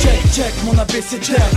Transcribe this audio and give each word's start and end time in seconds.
Check, 0.00 0.32
check 0.32 0.52
mon 0.64 0.76
abécédaire. 0.76 1.48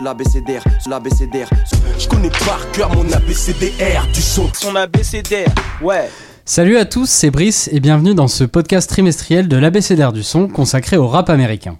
L'abécédaire, 0.00 0.62
l'abécédaire. 0.88 1.50
Je 1.98 2.06
connais 2.06 2.30
par 2.30 2.70
cœur 2.70 2.94
mon 2.94 3.10
abécédaire 3.10 4.06
du 4.14 4.22
son. 4.22 4.48
Son 4.54 4.76
abécédaire, 4.76 5.48
ouais. 5.82 6.08
Salut 6.44 6.76
à 6.76 6.84
tous, 6.84 7.08
c'est 7.08 7.30
Brice 7.30 7.68
et 7.72 7.80
bienvenue 7.80 8.14
dans 8.14 8.28
ce 8.28 8.44
podcast 8.44 8.88
trimestriel 8.88 9.48
de 9.48 9.56
l'abécédaire 9.56 10.12
du 10.12 10.22
son 10.22 10.46
consacré 10.46 10.96
au 10.96 11.08
rap 11.08 11.30
américain. 11.30 11.76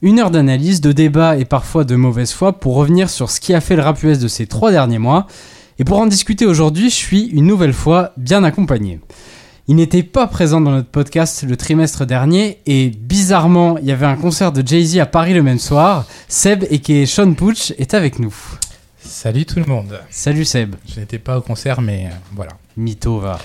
Une 0.00 0.20
heure 0.20 0.30
d'analyse, 0.30 0.80
de 0.80 0.92
débat 0.92 1.36
et 1.36 1.44
parfois 1.44 1.84
de 1.84 1.96
mauvaise 1.96 2.32
foi 2.32 2.54
pour 2.54 2.76
revenir 2.76 3.10
sur 3.10 3.30
ce 3.30 3.40
qui 3.40 3.52
a 3.52 3.60
fait 3.60 3.76
le 3.76 3.82
rap 3.82 4.02
US 4.02 4.18
de 4.18 4.28
ces 4.28 4.46
trois 4.46 4.70
derniers 4.70 4.98
mois. 4.98 5.26
Et 5.78 5.84
pour 5.84 5.98
en 5.98 6.06
discuter 6.06 6.46
aujourd'hui, 6.46 6.88
je 6.88 6.94
suis 6.94 7.26
une 7.26 7.46
nouvelle 7.46 7.74
fois 7.74 8.12
bien 8.16 8.42
accompagné. 8.42 9.00
Il 9.70 9.76
n'était 9.76 10.02
pas 10.02 10.26
présent 10.26 10.60
dans 10.60 10.72
notre 10.72 10.88
podcast 10.88 11.44
le 11.44 11.56
trimestre 11.56 12.04
dernier 12.04 12.58
et 12.66 12.90
bizarrement, 12.90 13.78
il 13.78 13.84
y 13.84 13.92
avait 13.92 14.04
un 14.04 14.16
concert 14.16 14.50
de 14.50 14.66
Jay-Z 14.66 14.98
à 14.98 15.06
Paris 15.06 15.32
le 15.32 15.44
même 15.44 15.60
soir. 15.60 16.06
Seb 16.26 16.64
et 16.70 16.80
qui 16.80 16.94
est 16.94 17.06
Sean 17.06 17.34
Pooch 17.34 17.72
est 17.78 17.94
avec 17.94 18.18
nous. 18.18 18.34
Salut 18.98 19.46
tout 19.46 19.60
le 19.60 19.66
monde. 19.66 20.00
Salut 20.10 20.44
Seb. 20.44 20.74
Je 20.92 20.98
n'étais 20.98 21.20
pas 21.20 21.38
au 21.38 21.40
concert, 21.40 21.82
mais 21.82 22.06
euh, 22.06 22.14
voilà. 22.34 22.50
Mytho 22.76 23.20
va. 23.20 23.38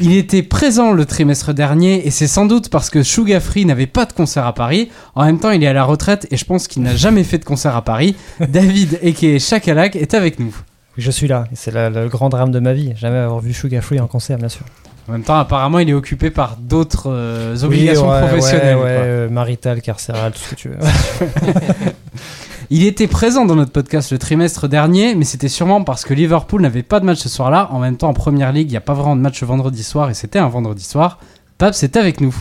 Il 0.00 0.14
était 0.16 0.42
présent 0.42 0.90
le 0.90 1.04
trimestre 1.04 1.52
dernier 1.52 2.06
et 2.06 2.10
c'est 2.10 2.26
sans 2.26 2.46
doute 2.46 2.70
parce 2.70 2.88
que 2.88 3.02
Suga 3.02 3.40
Free 3.40 3.66
n'avait 3.66 3.86
pas 3.86 4.06
de 4.06 4.14
concert 4.14 4.46
à 4.46 4.54
Paris. 4.54 4.90
En 5.14 5.26
même 5.26 5.38
temps, 5.38 5.50
il 5.50 5.62
est 5.62 5.66
à 5.66 5.74
la 5.74 5.84
retraite 5.84 6.28
et 6.30 6.38
je 6.38 6.46
pense 6.46 6.66
qu'il 6.66 6.80
n'a 6.80 6.96
jamais 6.96 7.24
fait 7.24 7.36
de 7.36 7.44
concert 7.44 7.76
à 7.76 7.84
Paris. 7.84 8.16
David, 8.40 8.98
et 9.02 9.38
Chakalak, 9.38 9.96
est 9.96 10.14
avec 10.14 10.38
nous. 10.38 10.56
Je 10.96 11.10
suis 11.10 11.28
là, 11.28 11.44
c'est 11.52 11.74
le, 11.74 11.90
le 11.90 12.08
grand 12.08 12.30
drame 12.30 12.52
de 12.52 12.58
ma 12.58 12.72
vie. 12.72 12.94
Jamais 12.96 13.18
avoir 13.18 13.40
vu 13.40 13.52
Suga 13.52 13.82
Free 13.82 14.00
en 14.00 14.06
concert, 14.06 14.38
bien 14.38 14.48
sûr. 14.48 14.64
En 15.10 15.14
même 15.14 15.24
temps, 15.24 15.34
apparemment, 15.40 15.80
il 15.80 15.90
est 15.90 15.92
occupé 15.92 16.30
par 16.30 16.56
d'autres 16.56 17.10
euh, 17.10 17.56
obligations 17.64 18.08
Oui, 18.08 18.12
ouais, 18.14 18.20
professionnelles. 18.28 18.76
Ouais, 18.76 18.82
ouais, 18.84 18.88
euh, 18.90 19.28
marital, 19.28 19.82
carcéral, 19.82 20.30
tout 20.30 20.38
ce 20.38 20.50
que 20.50 20.54
tu 20.54 20.68
veux. 20.68 20.76
Il 22.70 22.84
était 22.84 23.08
présent 23.08 23.44
dans 23.44 23.56
notre 23.56 23.72
podcast 23.72 24.12
le 24.12 24.18
trimestre 24.18 24.68
dernier, 24.68 25.16
mais 25.16 25.24
c'était 25.24 25.48
sûrement 25.48 25.82
parce 25.82 26.04
que 26.04 26.14
Liverpool 26.14 26.62
n'avait 26.62 26.84
pas 26.84 27.00
de 27.00 27.04
match 27.06 27.18
ce 27.18 27.28
soir-là. 27.28 27.66
En 27.72 27.80
même 27.80 27.96
temps, 27.96 28.08
en 28.08 28.14
première 28.14 28.52
ligue, 28.52 28.68
il 28.68 28.70
n'y 28.70 28.76
a 28.76 28.80
pas 28.80 28.94
vraiment 28.94 29.16
de 29.16 29.20
match 29.20 29.42
vendredi 29.42 29.82
soir 29.82 30.08
et 30.10 30.14
c'était 30.14 30.38
un 30.38 30.46
vendredi 30.48 30.84
soir. 30.84 31.18
Pape, 31.58 31.74
c'est 31.74 31.96
avec 31.96 32.20
nous. 32.20 32.32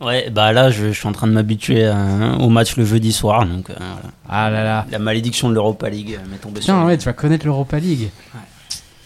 Ouais, 0.00 0.30
bah 0.30 0.52
là, 0.54 0.70
je, 0.70 0.86
je 0.86 0.98
suis 0.98 1.06
en 1.08 1.12
train 1.12 1.26
de 1.26 1.32
m'habituer 1.32 1.84
euh, 1.84 2.36
au 2.38 2.48
match 2.48 2.76
le 2.78 2.86
jeudi 2.86 3.12
soir, 3.12 3.44
donc 3.44 3.68
euh, 3.68 3.74
voilà. 3.76 3.98
Ah 4.30 4.48
là 4.48 4.64
là. 4.64 4.86
la 4.90 4.98
malédiction 4.98 5.50
de 5.50 5.54
l'Europa 5.54 5.90
League 5.90 6.18
m'est 6.30 6.38
tombée 6.38 6.62
sur 6.62 6.72
Tiens, 6.72 6.80
le- 6.80 6.86
ouais, 6.86 6.96
tu 6.96 7.04
vas 7.04 7.12
connaître 7.12 7.44
l'Europa 7.44 7.78
League. 7.78 8.08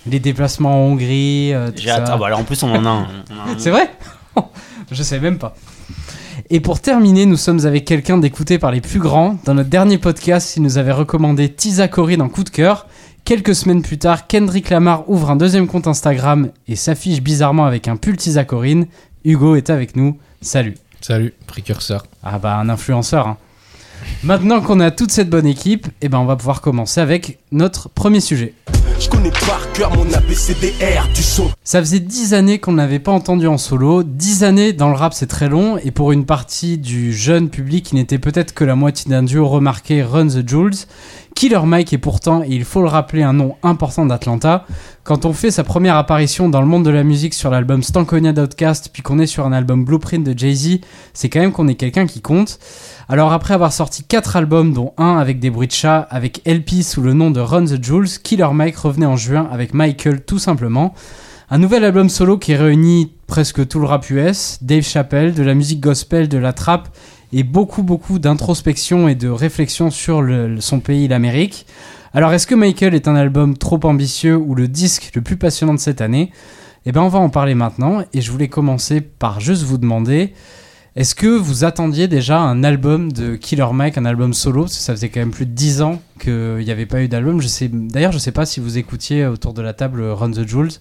Les 0.06 0.18
déplacements 0.18 0.74
en 0.84 0.92
Hongrie, 0.92 1.52
euh, 1.52 1.70
tout 1.70 1.82
ça. 1.82 2.04
Ah, 2.06 2.16
bah, 2.16 2.26
alors, 2.26 2.40
en 2.40 2.44
plus, 2.44 2.62
on 2.62 2.70
en 2.74 2.84
a 2.84 2.88
un. 2.88 3.06
C'est 3.58 3.70
vrai 3.70 3.90
Je 4.90 5.02
sais 5.02 5.20
même 5.20 5.38
pas. 5.38 5.54
Et 6.50 6.60
pour 6.60 6.80
terminer, 6.80 7.24
nous 7.26 7.36
sommes 7.36 7.64
avec 7.66 7.84
quelqu'un 7.84 8.18
d'écouté 8.18 8.58
par 8.58 8.72
les 8.72 8.80
plus 8.80 8.98
grands. 8.98 9.38
Dans 9.44 9.54
notre 9.54 9.70
dernier 9.70 9.98
podcast, 9.98 10.56
il 10.56 10.62
nous 10.62 10.76
avait 10.76 10.92
recommandé 10.92 11.48
Tisa 11.48 11.88
Corinne 11.88 12.20
en 12.22 12.28
coup 12.28 12.44
de 12.44 12.50
cœur. 12.50 12.86
Quelques 13.24 13.54
semaines 13.54 13.82
plus 13.82 13.98
tard, 13.98 14.26
Kendrick 14.26 14.68
Lamar 14.70 15.08
ouvre 15.08 15.30
un 15.30 15.36
deuxième 15.36 15.68
compte 15.68 15.86
Instagram 15.86 16.50
et 16.66 16.74
s'affiche 16.74 17.22
bizarrement 17.22 17.64
avec 17.64 17.86
un 17.86 17.96
pull 17.96 18.16
Tisa 18.16 18.44
Corinne. 18.44 18.86
Hugo 19.24 19.54
est 19.54 19.70
avec 19.70 19.94
nous. 19.94 20.18
Salut. 20.40 20.74
Salut, 21.00 21.32
précurseur. 21.46 22.06
Ah 22.24 22.38
bah 22.38 22.56
un 22.56 22.68
influenceur. 22.68 23.28
hein. 23.28 23.36
Maintenant 24.24 24.60
qu'on 24.60 24.80
a 24.80 24.90
toute 24.90 25.12
cette 25.12 25.30
bonne 25.30 25.46
équipe, 25.46 25.86
eh 26.00 26.08
ben 26.08 26.18
on 26.18 26.24
va 26.24 26.34
pouvoir 26.36 26.60
commencer 26.60 27.00
avec 27.00 27.38
notre 27.52 27.88
premier 27.88 28.20
sujet. 28.20 28.54
Je 29.02 29.08
connais 29.08 29.30
par 29.30 29.72
cœur 29.72 29.92
mon 29.96 30.12
abécédaire 30.12 31.08
du 31.12 31.24
son. 31.24 31.50
Ça 31.64 31.80
faisait 31.80 31.98
10 31.98 32.34
années 32.34 32.60
qu'on 32.60 32.74
n'avait 32.74 33.00
pas 33.00 33.10
entendu 33.10 33.48
en 33.48 33.58
solo. 33.58 34.04
10 34.04 34.44
années 34.44 34.72
dans 34.72 34.90
le 34.90 34.94
rap, 34.94 35.12
c'est 35.12 35.26
très 35.26 35.48
long. 35.48 35.76
Et 35.78 35.90
pour 35.90 36.12
une 36.12 36.24
partie 36.24 36.78
du 36.78 37.12
jeune 37.12 37.50
public 37.50 37.84
qui 37.84 37.96
n'était 37.96 38.20
peut-être 38.20 38.54
que 38.54 38.62
la 38.62 38.76
moitié 38.76 39.10
d'un 39.10 39.24
duo 39.24 39.48
remarqué, 39.48 40.04
Run 40.04 40.28
the 40.28 40.48
Jules, 40.48 40.76
Killer 41.34 41.62
Mike 41.64 41.92
est 41.92 41.98
pourtant, 41.98 42.42
et 42.42 42.50
il 42.50 42.64
faut 42.64 42.82
le 42.82 42.88
rappeler, 42.88 43.22
un 43.22 43.32
nom 43.32 43.56
important 43.64 44.06
d'Atlanta. 44.06 44.66
Quand 45.02 45.24
on 45.24 45.32
fait 45.32 45.50
sa 45.50 45.64
première 45.64 45.96
apparition 45.96 46.48
dans 46.48 46.60
le 46.60 46.66
monde 46.66 46.84
de 46.84 46.90
la 46.90 47.02
musique 47.02 47.34
sur 47.34 47.50
l'album 47.50 47.82
Stankonia 47.82 48.32
d'Outcast, 48.32 48.90
puis 48.92 49.02
qu'on 49.02 49.18
est 49.18 49.26
sur 49.26 49.44
un 49.44 49.52
album 49.52 49.84
Blueprint 49.84 50.24
de 50.24 50.38
Jay-Z, 50.38 50.78
c'est 51.12 51.28
quand 51.28 51.40
même 51.40 51.50
qu'on 51.50 51.66
est 51.66 51.74
quelqu'un 51.74 52.06
qui 52.06 52.20
compte. 52.20 52.60
Alors 53.12 53.34
après 53.34 53.52
avoir 53.52 53.74
sorti 53.74 54.04
4 54.04 54.36
albums, 54.36 54.72
dont 54.72 54.94
un 54.96 55.18
avec 55.18 55.38
des 55.38 55.50
bruits 55.50 55.66
de 55.66 55.72
chat, 55.72 55.98
avec 55.98 56.40
LP 56.46 56.82
sous 56.82 57.02
le 57.02 57.12
nom 57.12 57.30
de 57.30 57.40
Run 57.40 57.66
the 57.66 57.84
Jules, 57.84 58.08
Killer 58.22 58.48
Mike 58.54 58.76
revenait 58.76 59.04
en 59.04 59.16
juin 59.16 59.46
avec 59.52 59.74
Michael 59.74 60.22
tout 60.24 60.38
simplement. 60.38 60.94
Un 61.50 61.58
nouvel 61.58 61.84
album 61.84 62.08
solo 62.08 62.38
qui 62.38 62.54
réunit 62.54 63.12
presque 63.26 63.68
tout 63.68 63.80
le 63.80 63.84
rap 63.84 64.08
US, 64.08 64.56
Dave 64.62 64.84
Chappelle, 64.84 65.34
de 65.34 65.42
la 65.42 65.52
musique 65.52 65.80
gospel, 65.80 66.26
de 66.26 66.38
la 66.38 66.54
trap 66.54 66.88
et 67.34 67.42
beaucoup 67.42 67.82
beaucoup 67.82 68.18
d'introspection 68.18 69.08
et 69.08 69.14
de 69.14 69.28
réflexion 69.28 69.90
sur 69.90 70.26
son 70.60 70.80
pays, 70.80 71.06
l'Amérique. 71.06 71.66
Alors 72.14 72.32
est-ce 72.32 72.46
que 72.46 72.54
Michael 72.54 72.94
est 72.94 73.08
un 73.08 73.14
album 73.14 73.58
trop 73.58 73.80
ambitieux 73.84 74.36
ou 74.38 74.54
le 74.54 74.68
disque 74.68 75.10
le 75.14 75.20
plus 75.20 75.36
passionnant 75.36 75.74
de 75.74 75.80
cette 75.80 76.00
année? 76.00 76.32
Eh 76.86 76.92
ben 76.92 77.02
on 77.02 77.08
va 77.08 77.18
en 77.18 77.28
parler 77.28 77.54
maintenant 77.54 78.02
et 78.14 78.22
je 78.22 78.32
voulais 78.32 78.48
commencer 78.48 79.02
par 79.02 79.38
juste 79.38 79.64
vous 79.64 79.76
demander 79.76 80.32
est-ce 80.94 81.14
que 81.14 81.26
vous 81.26 81.64
attendiez 81.64 82.06
déjà 82.06 82.38
un 82.38 82.62
album 82.64 83.12
de 83.12 83.36
Killer 83.36 83.66
Mike, 83.72 83.96
un 83.96 84.04
album 84.04 84.34
solo? 84.34 84.64
Parce 84.64 84.76
que 84.76 84.82
ça 84.82 84.92
faisait 84.92 85.08
quand 85.08 85.20
même 85.20 85.30
plus 85.30 85.46
de 85.46 85.52
10 85.52 85.80
ans 85.80 86.02
qu'il 86.20 86.58
n'y 86.58 86.70
avait 86.70 86.84
pas 86.84 87.02
eu 87.02 87.08
d'album. 87.08 87.40
D'ailleurs, 87.70 88.12
je 88.12 88.18
sais 88.18 88.32
pas 88.32 88.44
si 88.44 88.60
vous 88.60 88.76
écoutiez 88.76 89.24
autour 89.26 89.54
de 89.54 89.62
la 89.62 89.72
table 89.72 90.02
Run 90.02 90.32
the 90.32 90.46
Jules, 90.46 90.72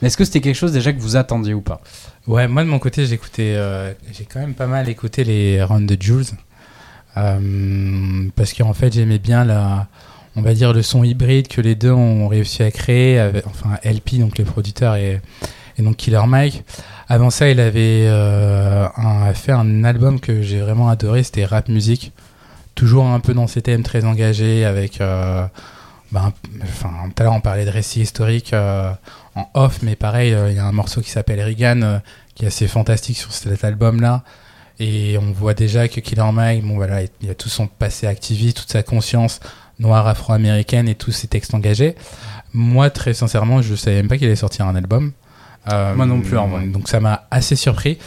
mais 0.00 0.08
est-ce 0.08 0.16
que 0.16 0.24
c'était 0.24 0.40
quelque 0.40 0.54
chose 0.54 0.72
déjà 0.72 0.94
que 0.94 1.00
vous 1.00 1.16
attendiez 1.16 1.52
ou 1.52 1.60
pas? 1.60 1.82
Ouais, 2.26 2.48
moi 2.48 2.64
de 2.64 2.68
mon 2.68 2.78
côté, 2.78 3.12
écouté, 3.12 3.56
euh, 3.56 3.92
j'ai 4.12 4.24
quand 4.24 4.40
même 4.40 4.54
pas 4.54 4.66
mal 4.66 4.88
écouté 4.88 5.22
les 5.22 5.62
Round 5.62 5.86
de 5.86 6.00
Jules. 6.00 6.24
Euh, 7.18 8.28
parce 8.36 8.54
qu'en 8.54 8.72
fait, 8.72 8.94
j'aimais 8.94 9.18
bien 9.18 9.44
la, 9.44 9.88
on 10.34 10.40
va 10.40 10.54
dire 10.54 10.72
le 10.72 10.80
son 10.80 11.04
hybride 11.04 11.46
que 11.48 11.60
les 11.60 11.74
deux 11.74 11.92
ont 11.92 12.26
réussi 12.28 12.62
à 12.62 12.70
créer, 12.70 13.20
enfin 13.44 13.76
LP, 13.84 14.18
donc 14.18 14.38
les 14.38 14.44
producteurs 14.44 14.94
et, 14.94 15.20
et 15.78 15.82
donc 15.82 15.96
Killer 15.96 16.22
Mike. 16.26 16.64
Avant 17.08 17.30
ça, 17.30 17.48
il 17.48 17.60
avait 17.60 18.06
euh, 18.06 18.88
fait 19.34 19.52
un 19.52 19.84
album 19.84 20.20
que 20.20 20.42
j'ai 20.42 20.60
vraiment 20.60 20.88
adoré, 20.88 21.22
c'était 21.22 21.44
Rap 21.44 21.68
Music. 21.68 22.12
Toujours 22.74 23.06
un 23.06 23.20
peu 23.20 23.34
dans 23.34 23.46
ces 23.46 23.62
thèmes 23.62 23.82
très 23.82 24.04
engagés, 24.04 24.64
avec. 24.64 25.00
Ben, 26.10 26.32
enfin, 26.62 26.90
tout 27.14 27.22
à 27.22 27.24
l'heure, 27.24 27.34
on 27.34 27.40
parlait 27.40 27.66
de 27.66 27.70
récits 27.70 28.00
historiques 28.00 28.54
euh, 28.54 28.90
en 29.34 29.48
off, 29.54 29.80
mais 29.82 29.94
pareil, 29.94 30.34
il 30.48 30.54
y 30.54 30.58
a 30.58 30.64
un 30.64 30.72
morceau 30.72 31.02
qui 31.02 31.10
s'appelle 31.10 31.42
Regan, 31.42 32.00
qui 32.34 32.44
est 32.44 32.48
assez 32.48 32.66
fantastique 32.66 33.18
sur 33.18 33.32
cet 33.32 33.64
album-là. 33.64 34.22
Et 34.80 35.18
on 35.18 35.32
voit 35.32 35.54
déjà 35.54 35.88
que 35.88 36.00
Killer 36.00 36.30
Mike, 36.32 36.64
bon 36.64 36.76
voilà, 36.76 37.00
il 37.20 37.30
a 37.30 37.34
tout 37.34 37.48
son 37.48 37.66
passé 37.66 38.06
activiste, 38.06 38.58
toute 38.58 38.70
sa 38.70 38.82
conscience 38.82 39.40
noire 39.78 40.06
afro-américaine 40.06 40.88
et 40.88 40.94
tous 40.94 41.12
ses 41.12 41.26
textes 41.26 41.54
engagés. 41.54 41.94
Moi, 42.52 42.90
très 42.90 43.14
sincèrement, 43.14 43.60
je 43.60 43.74
savais 43.74 43.96
même 43.96 44.08
pas 44.08 44.16
qu'il 44.18 44.26
allait 44.26 44.36
sortir 44.36 44.66
un 44.66 44.76
album. 44.76 45.12
Euh, 45.72 45.94
Moi 45.94 46.06
non 46.06 46.20
plus, 46.20 46.36
en 46.36 46.48
vrai. 46.48 46.66
Donc 46.66 46.88
ça 46.88 47.00
m'a 47.00 47.26
assez 47.30 47.56
surpris. 47.56 47.98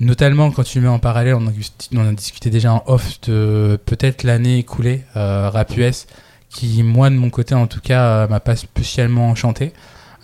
Notamment 0.00 0.52
quand 0.52 0.62
tu 0.62 0.80
mets 0.80 0.88
en 0.88 1.00
parallèle, 1.00 1.34
on 1.34 1.46
a, 1.48 1.50
on 1.94 2.08
a 2.08 2.12
discuté 2.12 2.50
déjà 2.50 2.72
en 2.72 2.84
off 2.86 3.20
de 3.22 3.78
peut-être 3.84 4.22
l'année 4.22 4.58
écoulée, 4.58 5.02
euh, 5.16 5.50
rap 5.50 5.76
US, 5.76 6.06
qui 6.50 6.84
moi 6.84 7.10
de 7.10 7.16
mon 7.16 7.30
côté 7.30 7.54
en 7.56 7.66
tout 7.66 7.80
cas 7.80 8.02
euh, 8.02 8.28
m'a 8.28 8.38
pas 8.38 8.54
spécialement 8.54 9.28
enchanté. 9.28 9.72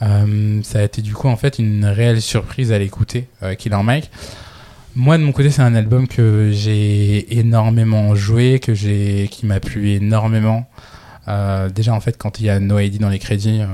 Euh, 0.03 0.61
ça 0.63 0.79
a 0.79 0.83
été 0.83 1.03
du 1.03 1.13
coup 1.13 1.27
en 1.27 1.37
fait 1.37 1.59
une 1.59 1.85
réelle 1.87 2.23
surprise 2.23 2.71
à 2.71 2.79
l'écouter, 2.79 3.27
Killer 3.59 3.83
Mike. 3.83 4.11
Moi 4.95 5.19
de 5.19 5.25
mon 5.25 5.33
côté 5.33 5.51
c'est 5.51 5.63
un 5.63 5.75
album 5.75 6.07
que 6.07 6.51
j'ai 6.53 7.37
énormément 7.37 8.15
joué, 8.15 8.61
que 8.61 8.75
j'ai, 8.75 9.29
qui 9.29 9.45
m'a 9.45 9.59
plu 9.59 9.91
énormément. 9.91 10.69
Euh, 11.27 11.71
déjà 11.71 11.95
en 11.95 12.01
fait 12.01 12.19
quand 12.19 12.39
il 12.41 12.47
y 12.47 12.51
a 12.51 12.61
No 12.61 12.79
ID 12.79 12.99
dans 13.01 13.09
les 13.09 13.19
crédits, 13.19 13.61
euh, 13.63 13.67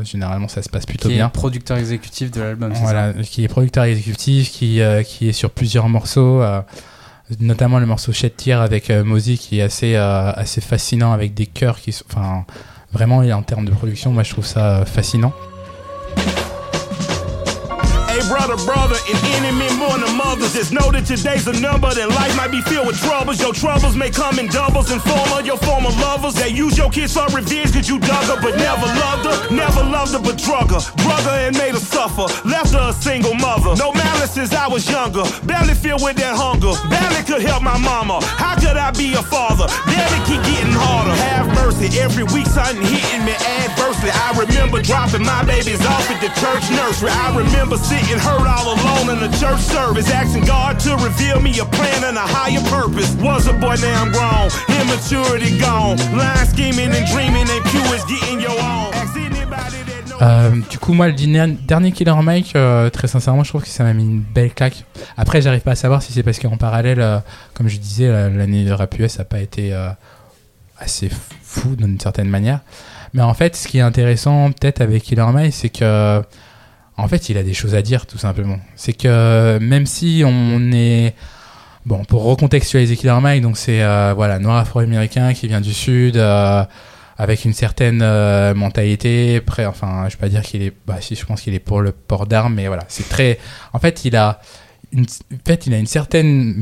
Mm. 0.00 0.04
généralement 0.04 0.48
ça 0.48 0.60
se 0.62 0.68
passe 0.68 0.86
plutôt 0.86 1.08
Qui 1.08 1.14
bien. 1.14 1.28
est 1.28 1.30
producteur 1.32 1.76
exécutif 1.76 2.30
de 2.32 2.40
l'album, 2.40 2.72
Voilà, 2.74 3.12
qui 3.22 3.44
est 3.44 3.48
producteur 3.48 3.84
exécutif, 3.84 4.50
qui, 4.50 4.80
euh, 4.80 5.02
qui 5.04 5.28
est 5.28 5.32
sur 5.32 5.50
plusieurs 5.50 5.88
morceaux, 5.88 6.42
notamment 7.38 7.78
le 7.78 7.86
morceau 7.86 8.12
Shed 8.12 8.34
Tear 8.36 8.60
avec 8.60 8.90
Mosey 8.90 9.36
qui 9.36 9.60
est 9.60 9.62
assez, 9.62 9.94
assez 9.94 10.60
fascinant 10.60 11.12
avec 11.12 11.32
des 11.34 11.46
chœurs 11.46 11.78
qui 11.80 11.92
sont. 11.92 12.04
Enfin, 12.10 12.44
vraiment, 12.92 13.18
en 13.18 13.42
termes 13.42 13.66
de 13.66 13.70
production, 13.70 14.10
moi 14.12 14.24
je 14.24 14.30
trouve 14.32 14.46
ça 14.46 14.84
fascinant. 14.84 15.32
Brother, 18.30 18.54
brother, 18.62 18.94
an 19.10 19.18
enemy 19.42 19.66
more 19.74 19.98
than 19.98 20.14
mothers. 20.14 20.54
Just 20.54 20.70
know 20.70 20.86
that 20.94 21.02
today's 21.02 21.50
a 21.50 21.52
number, 21.58 21.90
that 21.90 22.08
life 22.14 22.30
might 22.36 22.54
be 22.54 22.62
filled 22.62 22.86
with 22.86 23.02
troubles. 23.02 23.42
Your 23.42 23.52
troubles 23.52 23.96
may 23.96 24.08
come 24.08 24.38
in 24.38 24.46
doubles 24.46 24.92
and 24.94 25.02
former 25.02 25.42
your 25.42 25.58
former 25.58 25.90
lovers. 25.98 26.34
They 26.38 26.46
use 26.46 26.78
your 26.78 26.90
kids 26.94 27.12
for 27.12 27.26
revenge 27.34 27.74
cause 27.74 27.88
you 27.90 27.98
dug 27.98 28.22
her, 28.30 28.38
but 28.38 28.54
never 28.54 28.86
loved 28.86 29.26
her. 29.26 29.36
Never 29.50 29.82
loved 29.82 30.14
her, 30.14 30.22
but 30.22 30.38
drug 30.38 30.70
her. 30.70 30.78
Drug 31.02 31.22
her 31.26 31.50
and 31.50 31.58
made 31.58 31.74
her 31.74 31.82
suffer. 31.82 32.30
Left 32.46 32.70
her 32.70 32.90
a 32.90 32.92
single 32.94 33.34
mother. 33.34 33.74
No 33.74 33.90
malice 33.90 34.30
since 34.30 34.54
I 34.54 34.68
was 34.68 34.88
younger. 34.88 35.26
Barely 35.42 35.74
filled 35.74 36.06
with 36.06 36.14
that 36.22 36.38
hunger. 36.38 36.78
Barely 36.86 37.26
could 37.26 37.42
help 37.42 37.66
my 37.66 37.78
mama. 37.82 38.22
How 38.38 38.54
could 38.54 38.78
I 38.78 38.94
be 38.94 39.10
a 39.14 39.22
father? 39.26 39.66
Barely 39.90 40.22
keep 40.30 40.38
getting 40.46 40.70
harder. 40.70 41.18
Have 41.18 41.49
mercy. 41.80 41.98
Every 41.98 42.24
week 42.24 42.46
something 42.46 42.82
hitting 42.82 43.24
me 43.24 43.32
adversely. 43.32 44.10
I 44.10 44.34
remember 44.38 44.82
dropping 44.82 45.22
my 45.22 45.44
babies 45.44 45.84
off 45.86 46.10
at 46.10 46.20
the 46.20 46.28
church 46.40 46.70
nursery. 46.70 47.10
I 47.10 47.36
remember 47.36 47.76
sitting 47.76 48.18
hurt 48.18 48.46
all 48.46 48.74
alone 48.74 49.16
in 49.16 49.20
the 49.20 49.36
church 49.38 49.60
service. 49.60 50.10
asking 50.10 50.44
God 50.44 50.78
to 50.80 50.96
reveal 50.96 51.40
me 51.40 51.58
a 51.58 51.64
plan 51.64 52.04
and 52.04 52.16
a 52.16 52.26
higher 52.26 52.62
purpose. 52.68 53.14
Was 53.16 53.46
a 53.46 53.52
boy, 53.52 53.76
now 53.80 54.02
I'm 54.02 54.12
grown. 54.12 54.50
Immaturity 54.80 55.58
gone. 55.58 55.96
Line 56.16 56.46
scheming 56.46 56.92
and 56.92 57.06
dreaming 57.06 57.48
ain't 57.48 57.64
pure 57.66 57.94
as 57.94 58.04
getting 58.04 58.40
your 58.40 58.58
own. 58.60 58.90
Euh, 60.22 60.50
du 60.70 60.78
coup, 60.78 60.92
moi, 60.92 61.08
le 61.08 61.56
dernier 61.66 61.92
Killer 61.92 62.14
Mike, 62.22 62.54
euh, 62.54 62.90
très 62.90 63.08
sincèrement, 63.08 63.42
je 63.42 63.48
trouve 63.48 63.62
que 63.62 63.68
ça 63.68 63.84
m'a 63.84 63.94
mis 63.94 64.04
une 64.04 64.20
belle 64.20 64.52
claque. 64.52 64.84
Après, 65.16 65.40
j'arrive 65.40 65.62
pas 65.62 65.70
à 65.70 65.76
savoir 65.76 66.02
si 66.02 66.12
c'est 66.12 66.22
parce 66.22 66.38
qu'en 66.38 66.58
parallèle, 66.58 67.00
euh, 67.00 67.20
comme 67.54 67.68
je 67.68 67.78
disais, 67.78 68.06
euh, 68.06 68.28
l'année 68.28 68.66
de 68.66 68.70
rap 68.70 68.98
US 68.98 69.16
n'a 69.16 69.24
pas 69.24 69.40
été 69.40 69.72
euh, 69.72 69.88
assez 70.78 71.08
fou 71.50 71.76
d'une 71.76 71.98
certaine 71.98 72.28
manière. 72.28 72.60
Mais 73.12 73.22
en 73.22 73.34
fait, 73.34 73.56
ce 73.56 73.66
qui 73.68 73.78
est 73.78 73.82
intéressant 73.82 74.52
peut-être 74.52 74.80
avec 74.80 75.02
Killer 75.02 75.26
Mike, 75.32 75.52
c'est 75.52 75.68
que, 75.68 76.22
en 76.96 77.08
fait, 77.08 77.28
il 77.28 77.36
a 77.38 77.42
des 77.42 77.54
choses 77.54 77.74
à 77.74 77.82
dire, 77.82 78.06
tout 78.06 78.18
simplement. 78.18 78.58
C'est 78.76 78.92
que 78.92 79.58
même 79.58 79.86
si 79.86 80.22
on 80.24 80.72
est 80.72 81.14
Bon, 81.86 82.04
pour 82.04 82.24
recontextualiser 82.24 82.94
Killer 82.96 83.18
Mike, 83.22 83.42
donc 83.42 83.56
c'est 83.56 83.82
euh, 83.82 84.12
voilà 84.14 84.38
noir 84.38 84.58
afro-américain 84.58 85.32
qui 85.32 85.48
vient 85.48 85.62
du 85.62 85.72
sud, 85.72 86.18
euh, 86.18 86.62
avec 87.16 87.46
une 87.46 87.54
certaine 87.54 88.02
euh, 88.02 88.54
mentalité. 88.54 89.40
Prêt, 89.40 89.64
enfin, 89.64 90.04
je 90.08 90.16
vais 90.16 90.20
pas 90.20 90.28
dire 90.28 90.42
qu'il 90.42 90.62
est, 90.62 90.74
bah 90.86 90.98
si, 91.00 91.14
je 91.14 91.24
pense 91.24 91.40
qu'il 91.40 91.54
est 91.54 91.58
pour 91.58 91.80
le 91.80 91.92
port 91.92 92.26
d'armes, 92.26 92.54
mais 92.54 92.66
voilà, 92.66 92.84
c'est 92.88 93.08
très. 93.08 93.38
En 93.72 93.78
fait, 93.78 94.04
il 94.04 94.14
a 94.14 94.40
en 94.94 95.04
fait, 95.46 95.66
il 95.66 95.72
a 95.72 95.78
une 95.78 95.86
certaine 95.86 96.54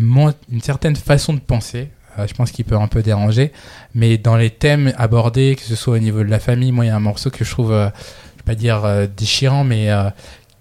une 0.52 0.60
certaine 0.60 0.94
façon 0.94 1.32
de 1.34 1.40
penser. 1.40 1.90
Euh, 2.18 2.26
je 2.26 2.34
pense 2.34 2.50
qu'il 2.50 2.64
peut 2.64 2.76
un 2.76 2.88
peu 2.88 3.02
déranger, 3.02 3.52
mais 3.94 4.18
dans 4.18 4.36
les 4.36 4.50
thèmes 4.50 4.92
abordés, 4.96 5.56
que 5.56 5.62
ce 5.62 5.76
soit 5.76 5.94
au 5.94 5.98
niveau 5.98 6.22
de 6.22 6.30
la 6.30 6.40
famille, 6.40 6.72
moi, 6.72 6.84
il 6.84 6.88
y 6.88 6.90
a 6.90 6.96
un 6.96 7.00
morceau 7.00 7.30
que 7.30 7.44
je 7.44 7.50
trouve, 7.50 7.72
euh, 7.72 7.88
je 8.34 8.38
vais 8.38 8.44
pas 8.44 8.54
dire 8.54 8.84
euh, 8.84 9.06
déchirant, 9.06 9.64
mais 9.64 9.90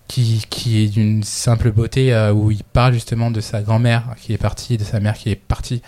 qui, 0.08 0.46
qui 0.50 0.84
est 0.84 0.88
d'une 0.88 1.24
simple 1.24 1.72
beauté 1.72 2.16
où 2.34 2.50
il 2.50 2.64
parle 2.64 2.94
justement 2.94 3.30
de 3.30 3.42
sa 3.42 3.62
grand-mère 3.62 4.16
qui 4.22 4.34
est 4.34 4.38
partie, 4.38 4.78
de 4.78 4.84
sa 4.84 5.00
mère 5.00 5.16
qui 5.16 5.30
est 5.30 5.36
partie. 5.36 5.82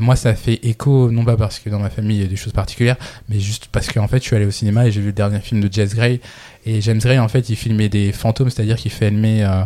Moi, 0.00 0.14
ça 0.14 0.34
fait 0.34 0.60
écho, 0.64 1.10
non 1.10 1.24
pas 1.24 1.36
parce 1.36 1.58
que 1.58 1.68
dans 1.68 1.80
ma 1.80 1.90
famille 1.90 2.18
il 2.18 2.22
y 2.22 2.24
a 2.24 2.28
des 2.28 2.36
choses 2.36 2.52
particulières, 2.52 2.96
mais 3.28 3.40
juste 3.40 3.66
parce 3.72 3.88
qu'en 3.88 4.06
fait, 4.06 4.18
je 4.18 4.22
suis 4.28 4.36
allé 4.36 4.46
au 4.46 4.52
cinéma 4.52 4.86
et 4.86 4.92
j'ai 4.92 5.00
vu 5.00 5.08
le 5.08 5.12
dernier 5.12 5.40
film 5.40 5.60
de 5.60 5.68
James 5.72 5.88
Gray. 5.88 6.20
Et 6.64 6.80
James 6.80 7.00
Gray, 7.00 7.18
en 7.18 7.26
fait, 7.26 7.50
il 7.50 7.56
filmait 7.56 7.88
des 7.88 8.12
fantômes, 8.12 8.48
c'est-à-dire 8.48 8.76
qu'il 8.76 8.92
filmait 8.92 9.42
euh, 9.42 9.64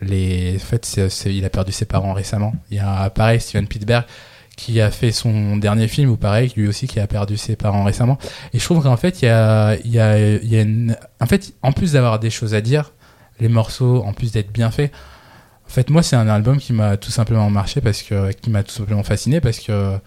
les. 0.00 0.54
En 0.54 0.58
fait, 0.60 1.00
il 1.26 1.44
a 1.44 1.50
perdu 1.50 1.72
ses 1.72 1.84
parents 1.84 2.12
récemment. 2.12 2.54
Il 2.70 2.76
y 2.76 2.80
a 2.80 3.10
pareil, 3.10 3.40
Steven 3.40 3.66
Spielberg 3.66 4.04
qui 4.56 4.80
a 4.80 4.90
fait 4.90 5.12
son 5.12 5.58
dernier 5.58 5.86
film, 5.86 6.10
ou 6.10 6.16
pareil, 6.16 6.50
lui 6.56 6.66
aussi 6.66 6.86
qui 6.86 6.98
a 6.98 7.06
perdu 7.06 7.36
ses 7.36 7.56
parents 7.56 7.84
récemment. 7.84 8.18
Et 8.54 8.58
je 8.58 8.64
trouve 8.64 8.82
qu'en 8.82 8.96
fait, 8.96 9.22
il 9.22 9.26
y 9.26 9.28
a, 9.28 9.76
il 9.84 9.90
y 9.90 10.00
a, 10.00 10.18
il 10.18 10.48
y 10.48 10.56
a 10.56 10.62
une... 10.62 10.96
En 11.20 11.26
fait, 11.26 11.52
en 11.62 11.72
plus 11.72 11.92
d'avoir 11.92 12.18
des 12.18 12.30
choses 12.30 12.54
à 12.54 12.62
dire, 12.62 12.92
les 13.38 13.48
morceaux, 13.48 14.02
en 14.02 14.14
plus 14.14 14.32
d'être 14.32 14.50
bien 14.50 14.70
faits, 14.70 14.92
en 15.66 15.68
fait, 15.68 15.90
moi, 15.90 16.02
c'est 16.02 16.16
un 16.16 16.28
album 16.28 16.58
qui 16.58 16.72
m'a 16.72 16.96
tout 16.96 17.10
simplement 17.10 17.50
marché 17.50 17.80
parce 17.80 18.02
que, 18.02 18.32
qui 18.32 18.50
m'a 18.50 18.62
tout 18.62 18.72
simplement 18.72 19.02
fasciné 19.02 19.40
parce 19.40 19.58
que, 19.58 19.98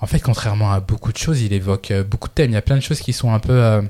en 0.00 0.06
fait, 0.06 0.20
contrairement 0.20 0.72
à 0.72 0.80
beaucoup 0.80 1.12
de 1.12 1.18
choses, 1.18 1.40
il 1.40 1.52
évoque 1.52 1.90
euh, 1.90 2.04
beaucoup 2.04 2.28
de 2.28 2.34
thèmes. 2.34 2.50
Il 2.50 2.54
y 2.54 2.58
a 2.58 2.62
plein 2.62 2.76
de 2.76 2.82
choses 2.82 3.00
qui 3.00 3.12
sont 3.12 3.32
un 3.32 3.38
peu, 3.38 3.52
euh, 3.52 3.80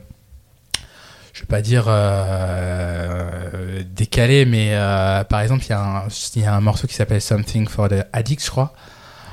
je 1.32 1.40
vais 1.40 1.46
pas 1.46 1.62
dire 1.62 1.86
euh, 1.88 3.82
décalées, 3.96 4.44
mais 4.44 4.70
euh, 4.72 5.24
par 5.24 5.40
exemple, 5.40 5.64
il 5.64 5.70
y, 5.70 5.72
a 5.72 5.80
un, 5.80 6.08
il 6.36 6.42
y 6.42 6.44
a 6.44 6.54
un 6.54 6.60
morceau 6.60 6.86
qui 6.86 6.94
s'appelle 6.94 7.20
Something 7.20 7.66
for 7.68 7.88
the 7.88 8.04
Addicts, 8.12 8.44
je 8.44 8.50
crois. 8.50 8.72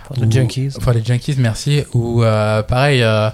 Pour 0.05 0.15
the 0.15 0.21
Ou- 0.21 0.31
Junkies. 0.31 0.71
For 0.79 0.93
the 0.93 1.05
Junkies, 1.05 1.35
merci. 1.37 1.83
Ou 1.93 2.23
euh, 2.23 2.61
pareil, 2.63 3.01
euh, 3.03 3.29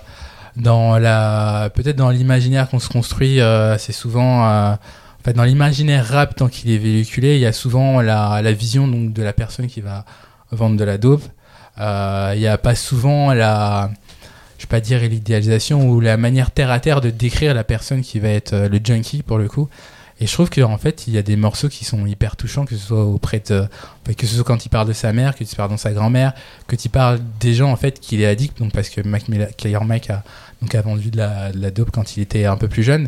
dans 0.55 0.97
la, 0.97 1.69
peut-être 1.73 1.95
dans 1.95 2.09
l'imaginaire 2.09 2.69
qu'on 2.69 2.79
se 2.79 2.89
construit, 2.89 3.39
euh, 3.41 3.77
c'est 3.77 3.91
souvent, 3.93 4.45
en 4.71 4.77
fait, 5.23 5.33
dans 5.33 5.43
l'imaginaire 5.43 6.05
rap 6.07 6.35
tant 6.35 6.47
qu'il 6.47 6.71
est 6.71 6.77
véhiculé, 6.77 7.35
il 7.35 7.41
y 7.41 7.45
a 7.45 7.53
souvent 7.53 8.01
la, 8.01 8.41
la 8.41 8.51
vision 8.51 8.87
donc 8.87 9.13
de 9.13 9.23
la 9.23 9.33
personne 9.33 9.67
qui 9.67 9.81
va 9.81 10.05
vendre 10.51 10.77
de 10.77 10.83
la 10.83 10.97
dope. 10.97 11.23
Il 11.77 12.39
y 12.39 12.47
a 12.47 12.57
pas 12.57 12.75
souvent 12.75 13.33
la, 13.33 13.89
je 14.57 14.63
vais 14.63 14.69
pas 14.69 14.79
dire 14.81 14.99
l'idéalisation 15.01 15.89
ou 15.89 15.99
la 15.99 16.17
manière 16.17 16.51
terre 16.51 16.69
à 16.71 16.79
terre 16.79 17.01
de 17.01 17.09
décrire 17.09 17.53
la 17.53 17.63
personne 17.63 18.01
qui 18.01 18.19
va 18.19 18.29
être 18.29 18.55
le 18.55 18.79
junkie 18.83 19.23
pour 19.23 19.37
le 19.37 19.47
coup. 19.47 19.67
Et 20.21 20.27
je 20.27 20.33
trouve 20.33 20.49
qu'en 20.51 20.77
fait, 20.77 21.07
il 21.07 21.13
y 21.13 21.17
a 21.17 21.23
des 21.23 21.35
morceaux 21.35 21.67
qui 21.67 21.83
sont 21.83 22.05
hyper 22.05 22.35
touchants, 22.35 22.65
que 22.65 22.77
ce 22.77 22.85
soit 22.87 23.03
auprès 23.03 23.41
de, 23.49 23.61
enfin, 24.03 24.13
que 24.15 24.27
ce 24.27 24.35
soit 24.35 24.43
quand 24.43 24.63
il 24.65 24.69
parle 24.69 24.87
de 24.87 24.93
sa 24.93 25.11
mère, 25.13 25.35
que 25.35 25.43
tu 25.43 25.55
parles 25.55 25.71
dans 25.71 25.77
sa 25.77 25.91
grand-mère, 25.91 26.33
que 26.67 26.75
tu 26.75 26.89
parles 26.89 27.19
des 27.39 27.53
gens 27.55 27.71
en 27.71 27.75
fait 27.75 27.99
qu'il 27.99 28.21
est 28.21 28.27
addict, 28.27 28.59
donc 28.59 28.71
parce 28.71 28.89
que 28.89 29.01
Mac 29.01 29.27
Miller- 29.27 29.49
Killer 29.57 29.79
Mike 29.83 30.11
a, 30.11 30.23
donc 30.61 30.75
a 30.75 30.81
vendu 30.81 31.09
de 31.09 31.17
la, 31.17 31.51
de 31.51 31.59
la 31.59 31.71
dope 31.71 31.89
quand 31.91 32.15
il 32.15 32.21
était 32.21 32.45
un 32.45 32.55
peu 32.55 32.67
plus 32.67 32.83
jeune. 32.83 33.07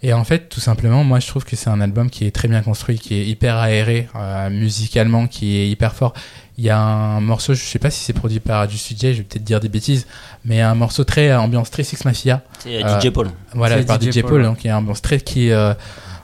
Et 0.00 0.12
en 0.12 0.22
fait, 0.24 0.48
tout 0.48 0.60
simplement, 0.60 1.02
moi 1.04 1.18
je 1.20 1.26
trouve 1.26 1.44
que 1.44 1.56
c'est 1.56 1.68
un 1.70 1.80
album 1.80 2.08
qui 2.08 2.24
est 2.24 2.30
très 2.30 2.46
bien 2.48 2.62
construit, 2.62 2.98
qui 3.00 3.14
est 3.16 3.26
hyper 3.26 3.56
aéré 3.56 4.08
euh, 4.14 4.48
musicalement, 4.48 5.26
qui 5.26 5.56
est 5.58 5.68
hyper 5.68 5.92
fort. 5.94 6.14
Il 6.56 6.64
y 6.64 6.70
a 6.70 6.78
un 6.80 7.20
morceau, 7.20 7.52
je 7.54 7.62
sais 7.64 7.78
pas 7.80 7.90
si 7.90 8.02
c'est 8.04 8.12
produit 8.12 8.38
par 8.40 8.68
Juicy 8.70 8.96
J, 8.98 9.12
je 9.12 9.18
vais 9.18 9.24
peut-être 9.24 9.44
dire 9.44 9.58
des 9.60 9.68
bêtises, 9.68 10.06
mais 10.44 10.60
un 10.60 10.74
morceau 10.76 11.02
très 11.04 11.28
euh, 11.30 11.40
ambiance 11.40 11.70
très 11.70 11.82
Six 11.82 12.04
Mafia. 12.04 12.42
C'est 12.60 12.82
Euh, 12.84 13.00
DJ 13.00 13.10
Paul. 13.10 13.28
Voilà, 13.54 13.78
C'est 13.78 13.84
par 13.86 14.00
DJ 14.00 14.10
DJ 14.12 14.20
Paul, 14.22 14.30
Paul, 14.30 14.42
donc 14.44 14.64
il 14.64 14.68
y 14.68 14.70
a 14.70 14.76
un 14.76 14.78
ambiance 14.78 15.02
très 15.02 15.20
qui 15.20 15.50
euh, 15.50 15.74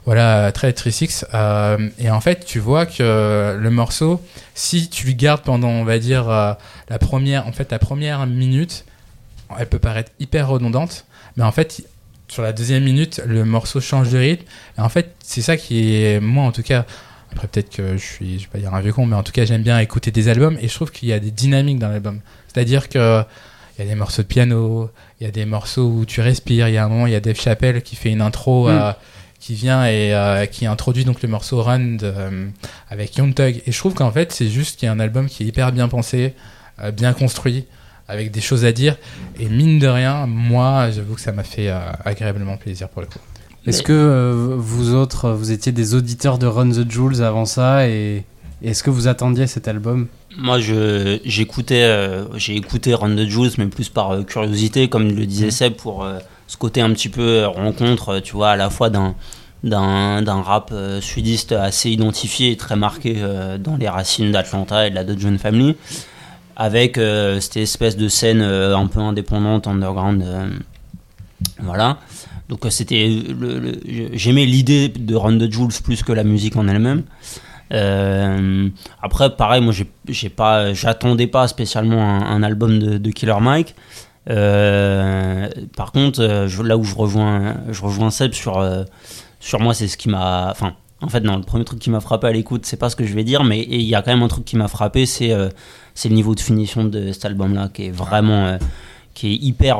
voilà 0.06 0.52
très 0.52 0.72
très 0.72 0.90
six 0.90 1.24
euh, 1.32 1.88
et 1.98 2.10
en 2.10 2.20
fait 2.20 2.44
tu 2.44 2.58
vois 2.58 2.86
que 2.86 3.56
le 3.58 3.70
morceau 3.70 4.20
si 4.54 4.88
tu 4.90 5.06
le 5.06 5.12
gardes 5.12 5.42
pendant 5.42 5.68
on 5.68 5.84
va 5.84 5.98
dire 5.98 6.28
euh, 6.28 6.52
la 6.88 6.98
première 6.98 7.46
en 7.46 7.52
fait 7.52 7.70
la 7.72 7.78
première 7.78 8.26
minute 8.26 8.84
elle 9.58 9.68
peut 9.68 9.78
paraître 9.78 10.12
hyper 10.20 10.48
redondante 10.48 11.06
mais 11.36 11.44
en 11.44 11.52
fait 11.52 11.82
sur 12.28 12.42
la 12.42 12.52
deuxième 12.52 12.84
minute 12.84 13.22
le 13.26 13.44
morceau 13.44 13.80
change 13.80 14.10
de 14.10 14.18
rythme 14.18 14.44
et 14.76 14.80
en 14.80 14.88
fait 14.88 15.14
c'est 15.22 15.42
ça 15.42 15.56
qui 15.56 15.94
est 15.96 16.20
moi 16.20 16.44
en 16.44 16.52
tout 16.52 16.62
cas 16.62 16.84
après 17.32 17.48
peut-être 17.48 17.70
que 17.74 17.96
je 17.96 18.04
suis 18.04 18.38
je 18.38 18.44
vais 18.44 18.50
pas 18.52 18.58
dire 18.58 18.74
un 18.74 18.80
vieux 18.80 18.92
con 18.92 19.06
mais 19.06 19.16
en 19.16 19.22
tout 19.22 19.32
cas 19.32 19.44
j'aime 19.46 19.62
bien 19.62 19.78
écouter 19.78 20.10
des 20.10 20.28
albums 20.28 20.58
et 20.60 20.68
je 20.68 20.74
trouve 20.74 20.90
qu'il 20.90 21.08
y 21.08 21.12
a 21.12 21.18
des 21.18 21.30
dynamiques 21.30 21.78
dans 21.78 21.88
l'album 21.88 22.20
c'est 22.52 22.60
à 22.60 22.64
dire 22.64 22.88
que 22.88 23.22
il 23.76 23.84
y 23.84 23.88
a 23.88 23.90
des 23.90 23.96
morceaux 23.96 24.22
de 24.22 24.28
piano, 24.28 24.88
il 25.20 25.24
y 25.24 25.26
a 25.26 25.32
des 25.32 25.44
morceaux 25.46 25.88
où 25.88 26.04
tu 26.04 26.20
respires. 26.20 26.68
Il 26.68 26.74
y 26.74 26.78
a 26.78 26.84
un 26.84 26.88
moment, 26.88 27.08
il 27.08 27.12
y 27.12 27.16
a 27.16 27.20
Dave 27.20 27.40
Chappelle 27.40 27.82
qui 27.82 27.96
fait 27.96 28.10
une 28.10 28.20
intro, 28.20 28.68
Mm. 28.68 28.70
euh, 28.70 28.92
qui 29.44 29.52
vient 29.52 29.84
et 29.84 30.14
euh, 30.14 30.46
qui 30.46 30.64
introduit 30.64 31.04
donc 31.04 31.20
le 31.20 31.28
morceau 31.28 31.62
Run 31.62 31.96
de, 31.96 31.98
euh, 32.04 32.46
avec 32.88 33.14
Young 33.16 33.34
Thug. 33.34 33.60
Et 33.66 33.72
je 33.72 33.78
trouve 33.78 33.92
qu'en 33.92 34.10
fait, 34.10 34.32
c'est 34.32 34.48
juste 34.48 34.78
qu'il 34.78 34.86
y 34.86 34.88
a 34.88 34.92
un 34.92 35.00
album 35.00 35.26
qui 35.26 35.42
est 35.42 35.46
hyper 35.46 35.70
bien 35.70 35.86
pensé, 35.86 36.32
euh, 36.80 36.90
bien 36.90 37.12
construit, 37.12 37.66
avec 38.08 38.30
des 38.30 38.40
choses 38.40 38.64
à 38.64 38.72
dire. 38.72 38.96
Et 39.38 39.50
mine 39.50 39.78
de 39.78 39.86
rien, 39.86 40.26
moi, 40.26 40.90
j'avoue 40.90 41.14
que 41.14 41.20
ça 41.20 41.32
m'a 41.32 41.42
fait 41.42 41.68
euh, 41.68 41.78
agréablement 42.06 42.56
plaisir 42.56 42.88
pour 42.88 43.02
le 43.02 43.06
coup. 43.06 43.18
Est-ce 43.66 43.82
que 43.82 43.92
euh, 43.92 44.54
vous 44.56 44.94
autres, 44.94 45.30
vous 45.32 45.52
étiez 45.52 45.72
des 45.72 45.94
auditeurs 45.94 46.38
de 46.38 46.46
Run 46.46 46.70
the 46.70 46.90
Jewels 46.90 47.22
avant 47.22 47.44
ça 47.44 47.86
et 47.86 48.24
est-ce 48.62 48.82
que 48.82 48.88
vous 48.88 49.08
attendiez 49.08 49.46
cet 49.46 49.68
album? 49.68 50.06
Moi, 50.38 50.58
je 50.58 51.18
j'écoutais, 51.24 51.82
euh, 51.82 52.24
j'ai 52.36 52.56
écouté 52.56 52.94
Run 52.94 53.14
the 53.14 53.28
Juice, 53.28 53.58
mais 53.58 53.66
plus 53.66 53.90
par 53.90 54.10
euh, 54.12 54.22
curiosité, 54.22 54.88
comme 54.88 55.08
le 55.08 55.26
disait 55.26 55.50
Seb, 55.50 55.74
pour 55.74 56.04
euh, 56.04 56.18
ce 56.46 56.56
côté 56.56 56.80
un 56.80 56.90
petit 56.90 57.08
peu 57.08 57.22
euh, 57.22 57.48
rencontre, 57.48 58.08
euh, 58.10 58.20
tu 58.20 58.32
vois, 58.32 58.50
à 58.50 58.56
la 58.56 58.70
fois 58.70 58.90
d'un 58.90 59.14
d'un 59.62 60.42
rap 60.42 60.70
euh, 60.72 61.00
sudiste 61.00 61.52
assez 61.52 61.88
identifié 61.88 62.50
et 62.50 62.56
très 62.58 62.76
marqué 62.76 63.16
dans 63.58 63.76
les 63.76 63.88
racines 63.88 64.30
d'Atlanta 64.30 64.86
et 64.86 64.90
de 64.90 64.94
la 64.94 65.04
Dodge 65.04 65.26
Family, 65.38 65.74
avec 66.54 66.96
cette 67.40 67.56
espèce 67.56 67.96
de 67.96 68.08
scène 68.08 68.42
un 68.42 68.86
peu 68.88 69.00
indépendante, 69.00 69.66
underground, 69.66 70.22
voilà. 71.60 71.96
Donc 72.50 72.66
c'était 72.68 73.22
j'aimais 74.12 74.44
l'idée 74.44 74.88
de 74.90 75.14
Run 75.14 75.38
the 75.38 75.50
Jules 75.50 75.72
plus 75.82 76.02
que 76.02 76.12
la 76.12 76.24
musique 76.24 76.56
en 76.56 76.68
elle-même. 76.68 77.04
Après, 79.00 79.34
pareil, 79.34 79.62
moi, 79.62 79.72
j'ai- 80.06 80.28
pas, 80.28 80.74
j'attendais 80.74 81.26
pas 81.26 81.48
spécialement 81.48 82.02
un, 82.02 82.42
album 82.42 82.78
de 82.78 83.10
Killer 83.10 83.40
Mike. 83.40 83.74
Euh, 84.30 85.48
par 85.76 85.92
contre, 85.92 86.20
euh, 86.20 86.62
là 86.62 86.76
où 86.76 86.84
je 86.84 86.94
rejoins, 86.94 87.56
je 87.70 87.82
rejoins 87.82 88.10
Seb 88.10 88.32
sur, 88.32 88.58
euh, 88.58 88.84
sur 89.40 89.60
moi, 89.60 89.74
c'est 89.74 89.88
ce 89.88 89.96
qui 89.96 90.08
m'a, 90.08 90.50
enfin, 90.50 90.74
en 91.00 91.08
fait, 91.08 91.20
non, 91.20 91.36
le 91.36 91.42
premier 91.42 91.64
truc 91.64 91.78
qui 91.78 91.90
m'a 91.90 92.00
frappé 92.00 92.26
à 92.26 92.32
l'écoute, 92.32 92.64
c'est 92.64 92.78
pas 92.78 92.88
ce 92.88 92.96
que 92.96 93.04
je 93.04 93.14
vais 93.14 93.24
dire, 93.24 93.44
mais 93.44 93.62
il 93.62 93.82
y 93.82 93.94
a 93.94 94.02
quand 94.02 94.12
même 94.12 94.22
un 94.22 94.28
truc 94.28 94.44
qui 94.44 94.56
m'a 94.56 94.68
frappé, 94.68 95.06
c'est, 95.06 95.32
euh, 95.32 95.48
le 96.04 96.10
niveau 96.10 96.34
de 96.34 96.40
finition 96.40 96.84
de 96.84 97.12
cet 97.12 97.24
album-là, 97.26 97.68
qui 97.72 97.86
est 97.86 97.90
vraiment, 97.90 98.58
qui 99.12 99.32
est 99.32 99.36
hyper, 99.36 99.78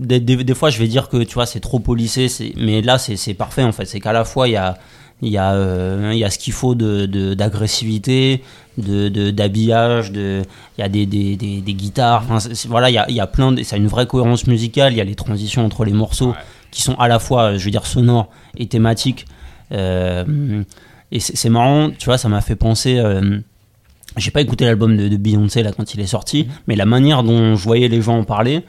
des, 0.00 0.54
fois 0.54 0.70
je 0.70 0.78
vais 0.78 0.88
dire 0.88 1.08
que 1.08 1.22
tu 1.22 1.34
vois 1.34 1.46
c'est 1.46 1.60
trop 1.60 1.78
polissé 1.78 2.28
mais 2.56 2.80
là 2.82 2.98
c'est 2.98 3.34
parfait 3.34 3.62
en 3.62 3.72
fait. 3.72 3.84
C'est 3.84 4.00
qu'à 4.00 4.12
la 4.12 4.24
fois 4.24 4.48
il 4.48 4.52
y 4.52 4.56
a 4.56 4.78
il 5.22 5.30
y 5.30 5.38
a 5.38 5.52
euh, 5.54 6.10
il 6.12 6.18
y 6.18 6.24
a 6.24 6.30
ce 6.30 6.38
qu'il 6.38 6.52
faut 6.52 6.74
de- 6.74 7.06
d'agressivité 7.34 8.42
de, 8.78 9.08
de- 9.08 9.30
d'habillage 9.32 10.12
de 10.12 10.42
il 10.76 10.80
y 10.80 10.84
a 10.84 10.88
des, 10.88 11.06
des, 11.06 11.36
des, 11.36 11.60
des 11.60 11.74
guitares. 11.74 12.24
Enfin 12.30 12.38
voilà 12.68 12.88
il 12.90 12.94
y 12.94 12.98
a, 12.98 13.06
il 13.08 13.16
y 13.16 13.20
a 13.20 13.26
plein 13.26 13.50
de 13.52 13.62
ça 13.64 13.76
a 13.76 13.78
une 13.78 13.88
vraie 13.88 14.06
cohérence 14.06 14.46
musicale. 14.46 14.92
Il 14.92 14.96
y 14.96 15.00
a 15.00 15.04
les 15.04 15.16
transitions 15.16 15.64
entre 15.64 15.84
les 15.84 15.92
morceaux 15.92 16.34
qui 16.70 16.82
sont 16.82 16.94
à 16.94 17.08
la 17.08 17.18
fois 17.18 17.56
je 17.56 17.64
veux 17.64 17.70
dire 17.70 17.86
sonores 17.86 18.28
et 18.56 18.66
thématiques. 18.66 19.26
Euh, 19.72 20.62
et 21.10 21.20
c'est, 21.20 21.48
marrant 21.50 21.90
tu 21.90 22.04
vois 22.06 22.16
ça 22.18 22.28
m'a 22.28 22.40
fait 22.40 22.56
penser 22.56 22.98
euh, 22.98 23.38
j'ai 24.16 24.30
pas 24.30 24.40
écouté 24.40 24.64
l'album 24.64 24.96
de, 24.96 25.08
de 25.08 25.16
Beyoncé 25.16 25.62
là 25.62 25.72
quand 25.72 25.94
il 25.94 26.00
est 26.00 26.06
sorti, 26.06 26.48
mais 26.66 26.76
la 26.76 26.86
manière 26.86 27.22
dont 27.22 27.54
je 27.56 27.62
voyais 27.64 27.88
les 27.88 28.00
gens 28.00 28.18
en 28.18 28.24
parler, 28.24 28.64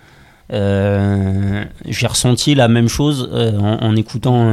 euh, 0.51 1.63
j'ai 1.88 2.08
ressenti 2.08 2.56
la 2.56 2.68
même 2.68 2.88
chose 2.88 3.29
euh, 3.32 3.58
en, 3.58 3.82
en 3.84 3.96
écoutant, 3.96 4.50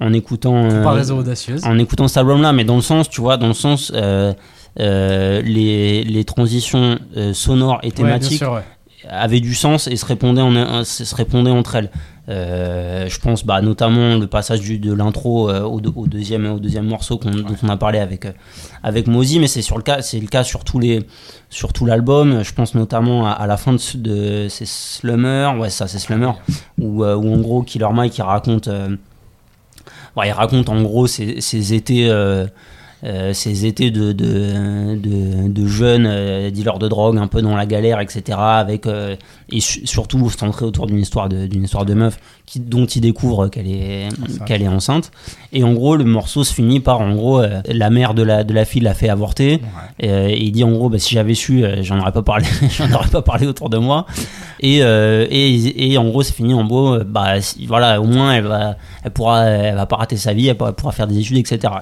en 0.00 0.12
écoutant 0.12 0.64
euh, 0.64 0.68
Comparaison 0.78 1.18
audacieuse. 1.18 1.64
en 1.64 1.78
écoutant 1.78 2.08
cet 2.08 2.16
album-là, 2.18 2.52
mais 2.52 2.64
dans 2.64 2.76
le 2.76 2.82
sens, 2.82 3.08
tu 3.08 3.20
vois, 3.20 3.36
dans 3.36 3.48
le 3.48 3.54
sens, 3.54 3.92
euh, 3.94 4.32
euh, 4.80 5.42
les, 5.42 6.04
les 6.04 6.24
transitions 6.24 6.98
sonores 7.32 7.80
et 7.82 7.88
Ouais, 7.88 7.92
bien 7.92 8.04
thématiques 8.04 8.38
sûr, 8.38 8.52
ouais. 8.52 8.62
avaient 9.08 9.40
du 9.40 9.54
sens 9.54 9.86
et 9.88 9.96
se 9.96 10.06
répondaient, 10.06 10.42
en, 10.42 10.54
un- 10.56 10.84
se 10.84 11.14
répondaient 11.14 11.50
entre 11.50 11.74
elles. 11.76 11.90
Euh, 12.28 13.08
je 13.08 13.18
pense 13.18 13.44
bah, 13.44 13.60
notamment 13.60 14.16
le 14.16 14.26
passage 14.28 14.60
du, 14.60 14.78
de 14.78 14.92
l'intro 14.92 15.50
euh, 15.50 15.62
au, 15.62 15.80
deux- 15.80 15.90
au 15.96 16.06
deuxième, 16.06 16.46
au 16.52 16.60
deuxième 16.60 16.86
morceau 16.86 17.18
qu'on- 17.18 17.30
dont 17.30 17.56
on 17.64 17.68
a 17.68 17.76
parlé 17.76 17.98
avec, 17.98 18.24
euh, 18.24 18.32
avec 18.84 19.08
Mozy, 19.08 19.40
mais 19.40 19.48
c'est 19.48 19.62
sur 19.62 19.76
le 19.76 19.82
cas, 19.82 20.00
c'est 20.00 20.20
le 20.20 20.28
cas 20.28 20.44
sur 20.44 20.62
tous 20.62 20.78
les, 20.78 21.00
sur 21.48 21.72
tout 21.72 21.86
l'album. 21.86 22.44
Je 22.44 22.52
pense 22.54 22.76
notamment 22.76 23.26
à, 23.26 23.32
à 23.32 23.48
la 23.48 23.56
fin 23.56 23.72
de, 23.72 23.78
de 23.96 24.46
c'est 24.48 24.66
Slummer, 24.68 25.58
ouais 25.58 25.70
ça 25.70 25.88
c'est 25.88 25.98
Slummer, 25.98 26.34
où, 26.80 27.02
où 27.04 27.34
en 27.34 27.38
gros 27.40 27.62
Killer 27.62 27.88
Mike 27.92 28.16
il 28.18 28.22
raconte, 28.22 28.68
il 30.24 30.32
raconte 30.32 30.68
en 30.68 30.82
gros 30.82 31.06
ses, 31.06 31.40
ses 31.40 31.74
étés. 31.74 32.08
euh, 32.10 32.46
euh, 33.02 33.32
ces 33.32 33.64
étés 33.64 33.90
de, 33.90 34.12
de, 34.12 34.94
de, 34.94 35.48
de 35.48 35.66
jeunes 35.66 36.04
euh, 36.06 36.50
dealers 36.50 36.78
de 36.78 36.86
drogue 36.86 37.16
un 37.16 37.28
peu 37.28 37.40
dans 37.40 37.56
la 37.56 37.64
galère 37.64 37.98
etc 37.98 38.36
avec 38.38 38.84
euh, 38.86 39.16
et 39.50 39.60
su- 39.60 39.86
surtout 39.86 40.28
centré 40.28 40.66
autour 40.66 40.86
d'une 40.86 40.98
histoire 40.98 41.30
de 41.30 41.46
d'une 41.46 41.64
histoire 41.64 41.86
de 41.86 41.94
meuf 41.94 42.18
qui, 42.44 42.60
dont 42.60 42.84
il 42.84 43.00
découvre 43.00 43.48
qu'elle 43.48 43.68
est 43.68 44.08
qu'elle 44.44 44.60
est 44.60 44.68
enceinte 44.68 45.12
et 45.52 45.64
en 45.64 45.72
gros 45.72 45.96
le 45.96 46.04
morceau 46.04 46.44
se 46.44 46.54
finit 46.54 46.80
par 46.80 47.00
en 47.00 47.14
gros 47.14 47.40
euh, 47.40 47.60
la 47.66 47.90
mère 47.90 48.14
de 48.14 48.22
la 48.22 48.44
de 48.44 48.52
la 48.54 48.64
fille 48.64 48.82
l'a 48.82 48.94
fait 48.94 49.08
avorter. 49.08 49.60
Et, 49.98 50.08
euh, 50.10 50.28
et 50.28 50.38
il 50.42 50.52
dit 50.52 50.62
en 50.64 50.70
gros 50.72 50.88
bah, 50.88 50.98
si 50.98 51.14
j'avais 51.14 51.34
su 51.34 51.64
euh, 51.64 51.82
j'en 51.82 51.98
aurais 52.00 52.12
pas 52.12 52.22
parlé 52.22 52.46
j'en 52.78 52.90
aurais 52.92 53.08
pas 53.08 53.22
parlé 53.22 53.46
autour 53.46 53.68
de 53.70 53.78
moi. 53.78 54.06
Et, 54.60 54.82
euh, 54.82 55.26
et, 55.30 55.92
et 55.92 55.98
en 55.98 56.04
gros 56.08 56.22
c'est 56.22 56.34
fini 56.34 56.54
en 56.54 56.64
gros 56.64 56.94
euh, 56.94 57.04
bah 57.06 57.40
si- 57.40 57.66
voilà 57.66 58.00
au 58.00 58.04
moins 58.04 58.32
elle 58.34 58.44
va 58.44 58.76
elle 59.04 59.10
pourra 59.10 59.44
elle 59.46 59.74
va 59.74 59.86
pas 59.86 59.96
rater 59.96 60.16
sa 60.16 60.32
vie 60.32 60.48
elle 60.48 60.56
pourra, 60.56 60.70
elle 60.70 60.76
pourra 60.76 60.92
faire 60.92 61.06
des 61.06 61.18
études 61.18 61.38
etc 61.38 61.72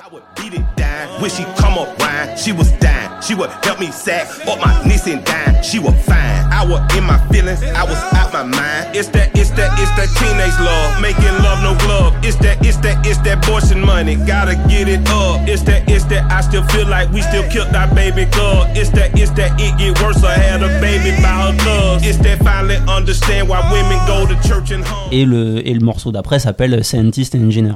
She 3.29 3.35
would 3.35 3.51
help 3.63 3.79
me 3.79 3.91
sack 3.93 4.27
up 4.49 4.59
my 4.59 4.73
knees 4.89 5.07
and 5.07 5.23
down. 5.23 5.63
She 5.63 5.79
was 5.79 5.93
fine. 6.07 6.49
I 6.51 6.65
was 6.65 6.81
in 6.97 7.05
my 7.05 7.19
feelings. 7.29 7.63
I 7.63 7.85
was 7.85 8.01
out 8.15 8.33
my 8.33 8.43
mind. 8.43 8.97
It's 8.97 9.09
that, 9.09 9.37
it's 9.37 9.51
that, 9.51 9.69
it's 9.77 9.93
that 10.01 10.09
teenage 10.17 10.57
love. 10.65 11.03
Making 11.03 11.37
love 11.45 11.61
no 11.63 11.77
glove. 11.85 12.17
It's 12.25 12.37
that, 12.37 12.65
it's 12.65 12.79
that, 12.79 13.07
it's 13.07 13.19
that 13.29 13.45
abortion 13.45 13.85
money. 13.85 14.17
Gotta 14.17 14.55
get 14.67 14.89
it 14.89 15.07
up. 15.11 15.47
It's 15.47 15.63
that, 15.65 15.85
it's 15.91 16.07
that. 16.07 16.33
I 16.33 16.41
still 16.41 16.65
feel 16.69 16.89
like 16.89 17.13
we 17.13 17.21
still 17.21 17.45
killed 17.51 17.77
our 17.77 17.95
baby 17.95 18.25
girl. 18.25 18.65
It's 18.73 18.89
that, 18.97 19.13
it's 19.13 19.31
that. 19.33 19.61
It 19.61 19.77
get 19.77 20.01
worse. 20.01 20.25
I 20.25 20.33
had 20.33 20.63
a 20.63 20.81
baby 20.81 21.11
by 21.21 21.29
her 21.29 21.53
thugs. 21.59 22.07
It's 22.07 22.17
that 22.25 22.39
finally 22.43 22.77
understand 22.89 23.51
why 23.51 23.61
women 23.71 23.99
go 24.09 24.25
to 24.25 24.41
church 24.49 24.73
and 24.73 24.83
home. 24.85 25.13
et 25.13 25.27
le, 25.27 25.69
et 25.69 25.75
le 25.75 25.85
morceau 25.85 26.13
d'après 26.13 26.39
s'appelle 26.39 26.83
Scientist 26.83 27.35
and 27.35 27.45
Engineer. 27.47 27.75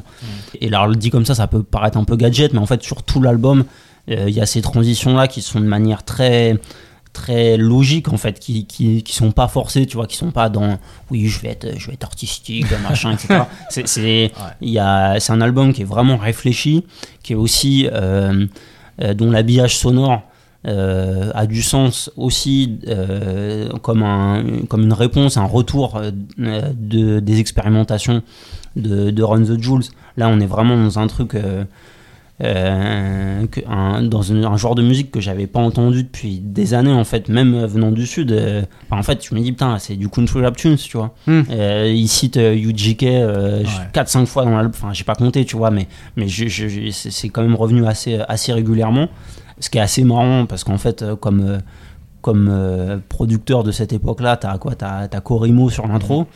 Et 0.62 0.68
alors, 0.68 0.86
le 0.86 0.96
dit 0.96 1.10
comme 1.10 1.26
ça, 1.26 1.34
ça 1.34 1.46
peut 1.46 1.62
paraître 1.62 1.98
un 1.98 2.04
peu 2.04 2.16
gadget, 2.16 2.54
mais 2.54 2.58
en 2.58 2.66
fait, 2.66 2.82
sur 2.82 3.02
tout 3.02 3.20
l'album, 3.20 3.60
euh, 3.60 3.64
il 4.08 4.30
y 4.30 4.40
a 4.40 4.46
ces 4.46 4.62
transitions-là 4.62 5.28
qui 5.28 5.42
sont 5.42 5.60
de 5.60 5.66
manière 5.66 6.04
très 6.04 6.58
très 7.12 7.56
logique 7.58 8.08
en 8.08 8.16
fait 8.16 8.40
qui, 8.40 8.66
qui, 8.66 9.02
qui 9.02 9.14
sont 9.14 9.32
pas 9.32 9.46
forcées 9.46 9.84
tu 9.86 9.96
vois 9.96 10.06
qui 10.06 10.16
sont 10.16 10.30
pas 10.30 10.48
dans 10.48 10.78
oui 11.10 11.26
je 11.26 11.40
vais 11.40 11.50
être 11.50 11.78
je 11.78 11.88
vais 11.88 11.92
être 11.92 12.04
artistique 12.04 12.66
machin 12.82 13.12
etc 13.12 13.42
c'est 13.68 13.86
c'est 13.86 14.32
il 14.62 14.70
y 14.70 14.78
a 14.78 15.20
c'est 15.20 15.32
un 15.32 15.42
album 15.42 15.74
qui 15.74 15.82
est 15.82 15.86
vraiment 15.86 16.16
réfléchi 16.16 16.84
qui 17.22 17.34
est 17.34 17.36
aussi 17.36 17.86
euh, 17.92 18.46
euh, 19.02 19.12
dont 19.12 19.30
l'habillage 19.30 19.76
sonore 19.76 20.22
euh, 20.64 21.32
a 21.34 21.46
du 21.46 21.60
sens 21.60 22.08
aussi 22.16 22.78
euh, 22.86 23.68
comme, 23.82 24.04
un, 24.04 24.44
comme 24.68 24.82
une 24.82 24.92
réponse, 24.92 25.36
un 25.36 25.44
retour 25.44 25.96
euh, 25.96 26.12
de, 26.38 27.18
des 27.18 27.40
expérimentations 27.40 28.22
de, 28.76 29.10
de 29.10 29.22
Run 29.24 29.42
the 29.42 29.60
Jules. 29.60 29.82
Là, 30.16 30.28
on 30.28 30.38
est 30.38 30.46
vraiment 30.46 30.76
dans 30.76 31.00
un 31.00 31.08
truc, 31.08 31.32
euh, 32.42 33.44
euh, 33.44 33.46
un- 33.68 34.02
dans 34.02 34.32
un, 34.32 34.44
un 34.44 34.56
genre 34.56 34.74
de 34.74 34.82
musique 34.82 35.10
que 35.10 35.20
j'avais 35.20 35.46
pas 35.46 35.60
entendu 35.60 36.02
depuis 36.04 36.40
des 36.40 36.74
années, 36.74 36.92
en 36.92 37.04
fait, 37.04 37.28
même 37.28 37.64
venant 37.66 37.90
du 37.90 38.06
Sud. 38.06 38.32
euh, 38.32 38.62
enfin, 38.90 38.98
en 39.00 39.02
fait, 39.02 39.24
je 39.28 39.34
me 39.34 39.40
dis, 39.40 39.52
putain, 39.52 39.78
c'est 39.78 39.96
du 39.96 40.08
country 40.08 40.42
rap 40.42 40.56
tunes, 40.56 40.76
tu 40.76 40.96
vois. 40.96 41.14
Hmm. 41.26 41.42
Euh, 41.50 41.92
il 41.94 42.08
cite 42.08 42.36
euh, 42.36 42.54
UGK 42.54 43.02
euh, 43.04 43.62
Ouais. 43.62 43.66
4-5 43.94 44.26
fois 44.26 44.44
dans 44.44 44.50
l'album, 44.56 44.72
enfin, 44.74 44.92
j'ai 44.92 45.04
pas 45.04 45.14
compté, 45.14 45.44
tu 45.44 45.56
vois, 45.56 45.70
mais, 45.70 45.86
mais 46.16 46.26
c'est 46.28 47.28
quand 47.28 47.42
même 47.42 47.54
revenu 47.54 47.86
assez, 47.86 48.18
assez 48.28 48.52
régulièrement. 48.52 49.08
Ce 49.60 49.70
qui 49.70 49.78
est 49.78 49.82
assez 49.82 50.02
marrant 50.02 50.46
parce 50.46 50.64
qu'en 50.64 50.78
fait, 50.78 51.02
euh, 51.02 51.14
comme, 51.14 51.40
euh, 51.46 51.58
comme 52.22 52.48
euh, 52.50 52.98
producteur 53.08 53.64
de 53.64 53.70
cette 53.72 53.92
époque-là, 53.92 54.36
t'as 54.38 54.56
quoi 54.56 54.74
T'as 54.74 55.08
as 55.12 55.20
Corimo 55.20 55.68
sur 55.68 55.86
l'intro, 55.88 56.26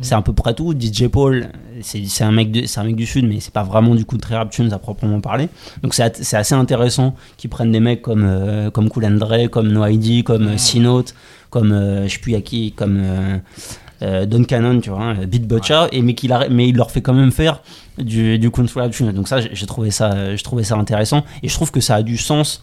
c'est 0.00 0.14
à 0.14 0.22
peu 0.22 0.32
près 0.32 0.54
tout. 0.54 0.72
DJ 0.78 1.08
Paul, 1.08 1.48
c'est 1.82 2.24
un, 2.24 2.32
mec 2.32 2.50
de- 2.52 2.66
c'est 2.66 2.80
un 2.80 2.84
mec 2.84 2.96
du 2.96 3.04
Sud, 3.04 3.26
mais 3.28 3.40
c'est 3.40 3.52
pas 3.52 3.64
vraiment 3.64 3.94
du 3.94 4.04
coup 4.04 4.16
de 4.16 4.22
très 4.22 4.36
rap 4.36 4.50
tunes 4.50 4.72
à 4.72 4.78
proprement 4.78 5.20
parler. 5.20 5.48
Donc 5.82 5.92
c'est 5.94 6.34
assez 6.34 6.54
intéressant 6.54 7.14
qu'ils 7.36 7.50
prennent 7.50 7.72
des 7.72 7.80
mecs 7.80 8.00
comme, 8.00 8.24
euh, 8.24 8.70
comme 8.70 8.88
Dre, 8.88 9.50
comme 9.50 9.68
No 9.72 9.84
ID, 9.84 10.22
comme 10.24 10.46
euh, 10.48 10.56
C-Note, 10.56 11.14
comme 11.50 11.72
euh, 11.72 12.06
je 12.08 12.12
sais 12.14 12.18
plus 12.20 12.34
à 12.36 12.40
qui, 12.40 12.72
comme. 12.72 12.96
euh, 14.02 14.26
Don 14.26 14.44
Cannon, 14.44 14.80
tu 14.80 14.90
vois, 14.90 15.14
Beat 15.26 15.46
Butcher, 15.48 15.86
et 15.92 16.02
mais, 16.02 16.14
qu'il 16.14 16.30
arrête- 16.32 16.50
mais 16.50 16.68
il 16.68 16.76
leur 16.76 16.90
fait 16.90 17.00
quand 17.00 17.14
même 17.14 17.30
faire 17.32 17.62
du, 17.96 18.38
du 18.38 18.50
country 18.50 18.80
rap 18.80 18.90
tune. 18.92 19.12
Donc 19.12 19.28
ça, 19.28 19.40
j'ai 19.40 19.50
j'ai 19.54 19.66
trouvé 19.66 19.90
ça, 19.90 20.36
je 20.36 20.42
trouvais 20.44 20.64
ça 20.64 20.76
intéressant, 20.76 21.24
et 21.42 21.48
je 21.48 21.54
trouve 21.54 21.70
que 21.70 21.80
ça 21.80 21.94
a 21.96 22.02
du 22.02 22.18
sens. 22.18 22.62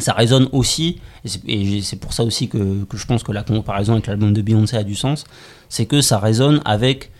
Ça 0.00 0.12
résonne 0.12 0.48
aussi, 0.52 1.00
et 1.46 1.80
c'est- 1.82 1.96
pour 1.96 2.12
ça 2.12 2.24
aussi 2.24 2.48
que, 2.48 2.84
que 2.84 2.96
je 2.96 3.06
pense 3.06 3.22
que 3.22 3.32
la 3.32 3.42
comparaison 3.42 3.92
avec 3.94 4.06
l'album 4.06 4.32
de 4.32 4.42
Beyoncé 4.42 4.76
a 4.76 4.82
du 4.82 4.94
sens, 4.94 5.24
c'est 5.68 5.86
que 5.86 6.00
ça 6.00 6.18
résonne 6.18 6.60
avec 6.64 7.10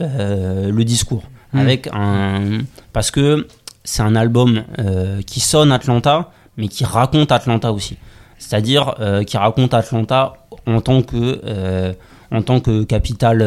euh, 0.00 0.70
le 0.70 0.84
discours, 0.84 1.24
Mm. 1.52 1.58
avec 1.58 1.88
un, 1.92 2.58
parce 2.92 3.10
que 3.10 3.46
c'est 3.84 4.02
un 4.02 4.14
album 4.16 4.62
euh, 4.78 5.20
qui 5.22 5.40
sonne 5.40 5.72
Atlanta, 5.72 6.30
mais 6.56 6.68
qui 6.68 6.84
raconte 6.84 7.32
Atlanta 7.32 7.72
aussi. 7.72 7.96
C'est-à-dire 8.38 8.94
euh, 9.00 9.24
qui 9.24 9.36
raconte 9.36 9.74
Atlanta 9.74 10.34
en 10.66 10.80
tant 10.80 11.02
que 11.02 11.94
en 12.32 12.42
tant 12.42 12.60
que 12.60 12.84
capitale 12.84 13.42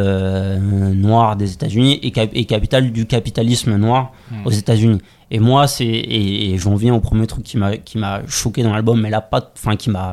noire 0.94 1.36
des 1.38 1.54
États-Unis 1.54 2.00
et, 2.04 2.12
cap- 2.12 2.30
et 2.34 2.44
capitale 2.46 2.92
du 2.92 3.06
capitalisme 3.06 3.76
noir 3.78 4.12
aux 4.46 4.52
États-Unis. 4.52 5.00
Et 5.34 5.40
moi, 5.40 5.68
c'est 5.68 5.84
et, 5.86 6.52
et 6.54 6.58
j'en 6.58 6.76
viens 6.76 6.94
au 6.94 7.00
premier 7.02 7.28
truc 7.28 7.44
qui 7.44 7.58
m'a 7.58 7.76
qui 7.78 7.98
m'a 7.98 8.22
choqué 8.28 8.64
dans 8.64 8.72
l'album, 8.72 9.02
mais 9.02 9.10
là 9.10 9.20
pas, 9.20 9.52
enfin 9.58 9.76
qui 9.76 9.90
m'a 9.90 10.12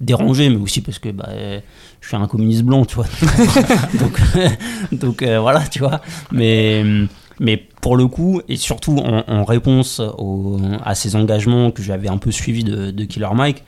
dérangé, 0.00 0.48
mais 0.48 0.56
aussi 0.56 0.80
parce 0.80 0.98
que 0.98 1.10
bah, 1.10 1.28
je 2.00 2.06
suis 2.08 2.16
un 2.16 2.26
communiste 2.26 2.62
blanc, 2.62 2.84
tu 2.84 2.94
vois. 2.96 3.06
donc 3.98 4.20
donc 4.92 5.22
euh, 5.22 5.40
voilà, 5.40 5.60
tu 5.66 5.80
vois. 5.80 6.00
Mais 6.30 6.84
mais 7.40 7.56
pour 7.56 7.96
le 7.96 8.06
coup, 8.06 8.40
et 8.48 8.56
surtout 8.56 8.98
en, 8.98 9.24
en 9.26 9.44
réponse 9.44 10.00
au- 10.18 10.60
à 10.84 10.94
ces 10.94 11.16
engagements 11.16 11.70
que 11.72 11.82
j'avais 11.82 12.08
un 12.08 12.18
peu 12.18 12.30
suivis 12.30 12.62
de, 12.64 12.90
de 12.92 13.04
Killer 13.04 13.28
Mike, 13.34 13.64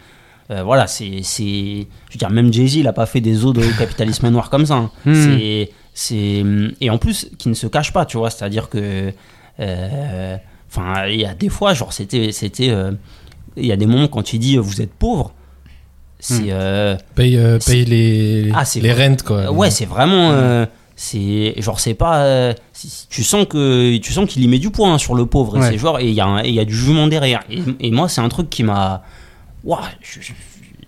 euh, 0.52 0.62
voilà, 0.62 0.86
c'est, 0.86 1.20
c'est, 1.22 1.42
je 1.44 2.12
veux 2.12 2.18
dire, 2.18 2.30
même 2.30 2.52
Jay-Z, 2.52 2.76
il 2.76 2.86
a 2.86 2.92
pas 2.92 3.06
fait 3.06 3.20
des 3.20 3.44
os 3.44 3.52
de 3.54 3.62
capitalisme 3.78 4.28
noir 4.28 4.48
comme 4.50 4.66
ça. 4.66 4.74
hein. 4.74 4.90
Hmm. 5.06 5.14
C'est, 5.14 5.70
c'est, 5.94 6.44
et 6.80 6.90
en 6.90 6.98
plus, 6.98 7.30
qui 7.38 7.48
ne 7.48 7.54
se 7.54 7.66
cache 7.66 7.92
pas, 7.92 8.04
tu 8.04 8.16
vois, 8.18 8.30
c'est-à-dire 8.30 8.68
que, 8.68 9.12
euh, 9.60 10.36
enfin, 10.76 11.06
il 11.06 11.20
y 11.20 11.24
a 11.26 11.34
des 11.34 11.48
fois, 11.48 11.74
genre, 11.74 11.92
c'était, 11.92 12.32
c'était, 12.32 12.70
euh, 12.70 12.92
il 13.56 13.66
y 13.66 13.72
a 13.72 13.76
des 13.76 13.86
moments 13.86 14.08
quand 14.08 14.32
il 14.32 14.38
dit 14.38 14.56
euh, 14.56 14.60
vous 14.60 14.80
êtes 14.82 14.92
pauvre, 14.92 15.32
c'est, 16.18 16.46
euh, 16.50 16.96
Paye, 17.14 17.36
euh, 17.36 17.58
paye 17.64 17.84
les, 17.84 18.50
Ah, 18.54 18.64
c'est 18.64 18.80
les 18.80 18.92
vrai. 18.92 19.08
rentes, 19.08 19.22
quoi. 19.22 19.50
ouais, 19.52 19.70
c'est 19.70 19.84
vraiment, 19.84 20.30
euh, 20.32 20.64
c'est, 20.96 21.54
genre, 21.60 21.78
c'est 21.80 21.94
pas, 21.94 22.24
euh, 22.24 22.54
tu 23.10 23.22
sens 23.22 23.46
que, 23.48 23.96
tu 23.98 24.12
sens 24.12 24.28
qu'il 24.28 24.42
y 24.42 24.48
met 24.48 24.58
du 24.58 24.70
poing 24.70 24.96
sur 24.98 25.14
le 25.14 25.26
pauvre, 25.26 25.56
et 25.56 25.60
Ouais. 25.60 25.70
c'est 25.70 25.78
genre, 25.78 25.98
et 26.00 26.08
il 26.08 26.14
y 26.14 26.20
a, 26.20 26.26
un- 26.26 26.42
et 26.42 26.48
il 26.48 26.54
y 26.54 26.60
a 26.60 26.64
du 26.64 26.74
jugement 26.74 27.06
derrière. 27.08 27.42
Et, 27.50 27.60
et 27.80 27.90
moi, 27.90 28.08
c'est 28.08 28.20
un 28.22 28.28
truc 28.28 28.48
qui 28.50 28.62
m'a, 28.62 29.02
je- 30.00 30.32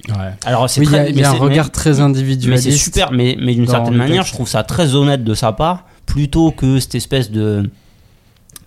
Ouais. 0.08 0.14
alors 0.44 0.70
c'est 0.70 0.80
Oui, 0.80 0.86
il 0.88 0.92
y 0.94 0.98
a, 0.98 1.02
mais 1.12 1.24
un 1.24 1.32
regard 1.32 1.64
mais- 1.66 1.70
très 1.72 1.92
mais 1.94 2.00
individualiste. 2.00 2.70
c'est 2.70 2.76
super, 2.76 3.10
mais, 3.12 3.36
mais 3.40 3.54
d'une 3.54 3.66
certaine 3.66 3.94
manière, 3.96 4.24
je 4.24 4.32
trouve 4.32 4.48
ça 4.48 4.62
très 4.62 4.94
honnête 4.94 5.24
de 5.24 5.34
sa 5.34 5.52
part, 5.52 5.84
plutôt 6.06 6.50
que 6.52 6.78
cette 6.78 6.94
espèce 6.94 7.30
de 7.30 7.68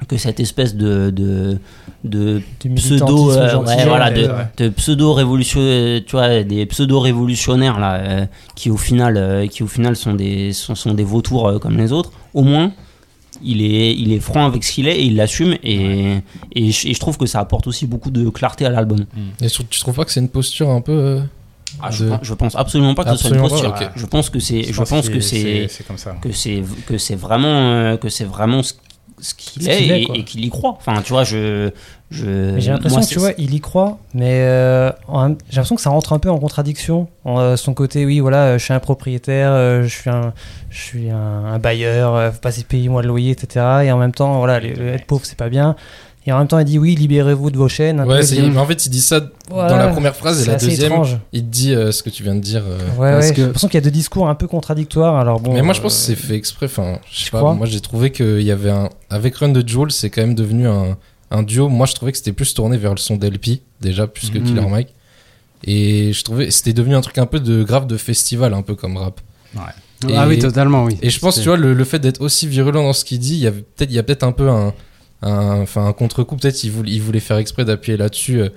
que 0.08 0.18
cette 0.18 0.39
espèce 0.39 0.75
de 0.75 1.12
de, 1.12 2.41
pseudo 2.75 3.32
euh, 3.32 3.58
ouais, 3.58 3.86
voilà, 3.86 4.10
de, 4.12 4.22
ouais. 4.27 4.48
de 4.58 4.70
pseudo 4.70 5.13
révolution 5.13 5.60
tu 6.06 6.12
vois 6.12 6.44
des 6.44 6.65
pseudo 6.65 7.00
révolutionnaires 7.00 7.79
là 7.79 7.96
euh, 7.96 8.25
qui 8.56 8.70
au 8.70 8.77
final 8.77 9.18
euh, 9.18 9.48
qui 9.48 9.63
au 9.63 9.68
final 9.68 9.96
sont 9.96 10.13
des 10.13 10.53
sont, 10.53 10.75
sont 10.75 10.94
des 10.94 11.03
vautours 11.03 11.48
euh, 11.48 11.60
comme 11.60 11.77
les 11.77 11.91
autres 11.91 12.12
au 12.34 12.44
moins 12.44 12.72
il 13.44 13.62
est, 13.62 13.94
il 13.96 14.12
est 14.12 14.20
franc 14.20 14.46
avec 14.46 14.63
ce 14.63 14.72
qu'il 14.74 14.88
est 14.88 14.98
et 15.00 15.03
il 15.06 15.15
l'assume 15.15 15.56
et, 15.63 16.18
et, 16.53 16.72
je, 16.72 16.88
et 16.88 16.94
je 16.94 17.00
trouve 17.00 17.18
que 17.18 17.25
ça 17.25 17.39
apporte 17.39 17.68
aussi 17.68 17.86
beaucoup 17.86 18.12
de 18.12 18.27
clarté 18.29 18.65
à 18.65 18.70
l'album. 18.70 19.06
Et 19.41 19.48
sur- 19.48 19.65
tu 19.70 19.79
trouves 19.79 19.96
pas 19.96 20.03
que 20.03 20.12
c'est 20.12 20.20
une 20.20 20.27
posture 20.27 20.70
un 20.70 20.82
peu. 20.82 20.91
euh, 20.91 21.22
Ah, 21.82 21.89
je, 21.89 22.03
pense, 22.06 22.20
je 22.24 22.34
pense 22.34 22.56
absolument 22.56 22.96
pas 22.96 23.06
que 23.06 23.12
ce 23.12 23.15
soit 23.15 23.29
une 23.29 23.36
Absolument 23.41 23.62
pas, 23.72 23.72
posture. 23.79 23.91
Je 23.96 24.06
pense 24.08 24.29
que 24.29 24.39
c'est, 24.39 24.63
je 24.63 24.82
pense 24.84 25.08
que 25.08 25.22
c'est, 25.22 25.70
que 26.22 26.32
c'est, 26.34 26.63
que 26.86 26.98
c'est 26.98 27.15
vraiment, 27.15 27.72
euh, 27.72 27.96
que 27.96 28.10
c'est 28.10 28.25
vraiment 28.25 28.62
ce- 28.62 28.74
ce 29.22 29.34
qu'il 29.34 29.70
est, 29.70 30.04
et, 30.04 30.24
qu'il 30.24 30.44
y 30.46 30.50
croit. 30.50 30.76
Enfin, 30.78 31.02
tu 31.02 31.14
vois, 31.14 31.24
je. 31.24 31.70
je 32.12 32.58
J'ai 32.58 32.72
l'impression 32.72 33.02
que 33.02 33.06
tu 33.06 33.20
vois, 33.20 33.32
il 33.38 33.54
y 33.54 33.60
croit, 33.60 33.98
mais 34.14 34.42
euh, 34.42 34.92
j'ai 35.50 35.56
l'impression 35.56 35.76
que 35.76 35.82
ça 35.82 35.90
rentre 35.90 36.14
un 36.14 36.20
peu 36.20 36.30
en 36.30 36.38
contradiction. 36.38 37.08
En, 37.26 37.40
euh, 37.40 37.56
son 37.56 37.74
côté, 37.74 38.06
oui, 38.06 38.20
voilà, 38.20 38.44
euh, 38.46 38.58
je 38.58 38.64
suis 38.64 38.74
un 38.74 38.80
propriétaire, 38.80 39.52
euh, 39.52 39.84
je 39.84 39.88
suis 39.88 40.10
un, 40.10 40.34
je 40.70 40.80
suis 40.80 41.10
un, 41.10 41.46
un 41.46 41.60
bailleur, 41.60 42.34
faut 42.34 42.40
pas 42.40 42.52
payer 42.68 42.90
moi 42.90 43.02
le 43.02 43.08
loyer, 43.08 43.32
etc. 43.32 43.66
Et 43.84 43.92
en 43.92 43.98
même 43.98 44.14
temps, 44.14 44.38
voilà, 44.38 44.60
les- 44.60 44.80
être 44.80 45.06
pauvre 45.06 45.26
c'est 45.26 45.38
pas 45.38 45.50
bien. 45.50 45.76
Et 46.28 46.32
en 46.32 46.38
même 46.38 46.48
temps, 46.48 46.60
il 46.60 46.66
dit 46.66 46.78
oui, 46.78 46.96
libérez-vous 46.96 47.50
de 47.50 47.58
vos 47.58 47.70
chaînes. 47.70 48.02
Ouais, 48.02 48.18
peu, 48.18 48.22
c'est- 48.22 48.36
il 48.36 48.44
dit- 48.44 48.50
mais 48.52 48.60
en 48.60 48.66
fait, 48.66 48.86
il 48.86 48.90
dit 48.90 49.02
ça 49.02 49.22
Voilà, 49.50 49.70
dans 49.70 49.78
la 49.78 49.88
première 49.88 50.16
phrase 50.16 50.40
et 50.42 50.44
c'est 50.44 50.50
la 50.50 50.56
assez 50.58 50.68
deuxième, 50.68 50.92
étrange. 50.92 51.18
il 51.34 51.42
te 51.44 51.48
dit 51.50 51.74
euh, 51.74 51.92
ce 51.92 52.04
que 52.04 52.10
tu 52.10 52.24
viens 52.24 52.36
de 52.36 52.42
dire. 52.42 52.64
euh. 52.68 52.78
Ouais, 52.98 53.12
Parce 53.14 53.26
ouais, 53.26 53.30
que- 53.32 53.36
j'ai 53.38 53.42
l'impression 53.44 53.68
qu'il 53.68 53.78
y 53.78 53.82
a 53.82 53.82
deux 53.82 53.90
discours 53.92 54.28
un 54.30 54.36
peu 54.36 54.48
contradictoires. 54.48 55.16
Alors 55.16 55.40
bon. 55.40 55.54
mais 55.54 55.62
moi, 55.62 55.74
je 55.74 55.80
euh, 55.80 55.84
pense 55.84 55.96
que 55.96 56.02
c'est 56.02 56.16
fait 56.16 56.36
exprès. 56.36 56.66
Enfin, 56.68 57.00
je 57.12 57.24
sais 57.26 57.32
pas. 57.32 57.40
crois 57.40 57.54
Moi, 57.56 57.66
j'ai 57.68 57.80
trouvé 57.80 58.12
qu'il 58.12 58.42
y 58.42 58.52
avait 58.52 58.70
un. 58.70 58.90
Avec 59.10 59.36
Run 59.38 59.50
de 59.50 59.68
Jules, 59.68 59.92
c'est 59.92 60.10
quand 60.10 60.22
même 60.22 60.36
devenu 60.36 60.68
un, 60.68 60.98
un 61.32 61.42
duo. 61.42 61.68
Moi, 61.70 61.86
je 61.88 61.94
trouvais 61.96 62.12
que 62.12 62.18
c'était 62.18 62.34
plus 62.34 62.54
tourné 62.54 62.78
vers 62.78 62.92
le 62.92 62.98
son 63.00 63.16
d'LP, 63.16 63.62
déjà, 63.82 64.06
plus 64.06 64.30
que 64.30 64.38
Mhm. 64.38 64.44
Killer 64.46 64.68
Mike. 64.70 64.90
Et 65.64 66.14
je 66.14 66.24
trouvais 66.24 66.52
c'était 66.52 66.74
devenu 66.74 66.96
un 66.96 67.02
truc 67.02 67.18
un 67.18 67.26
peu 67.26 67.40
de 67.40 67.64
grave 67.64 67.88
de 67.88 67.98
festival, 67.98 68.54
un 68.54 68.62
peu 68.62 68.76
comme 68.76 68.98
rap. 68.98 69.20
Et- 70.08 70.16
Ah 70.16 70.28
oui, 70.28 70.40
totalement, 70.40 70.86
oui. 70.86 70.98
Et 71.02 71.10
je 71.10 71.20
pense, 71.20 71.36
tu 71.42 71.48
vois, 71.50 71.58
le, 71.58 71.74
le 71.74 71.84
fait 71.84 72.00
d'être 72.00 72.22
aussi 72.22 72.48
virulent 72.48 72.82
dans 72.84 72.94
ce 72.94 73.04
qu'il 73.04 73.20
dit, 73.20 73.34
il 73.34 73.40
y 73.40 73.48
avait 73.48 73.62
peut-être, 73.62 73.90
il 73.92 73.96
y 73.96 74.00
a 74.00 74.04
peut-être 74.04 74.24
un 74.24 74.32
peu 74.32 74.48
un, 74.50 74.74
un, 75.22 75.62
enfin, 75.62 75.88
un 75.88 75.94
contre-coup. 75.94 76.36
Peut-être 76.38 76.64
il 76.64 76.72
voulait, 76.72 76.92
il 76.92 77.02
voulait 77.02 77.20
faire 77.20 77.38
exprès 77.38 77.66
d'appuyer 77.66 77.98
là-dessus 77.98 78.42
euh, 78.42 78.50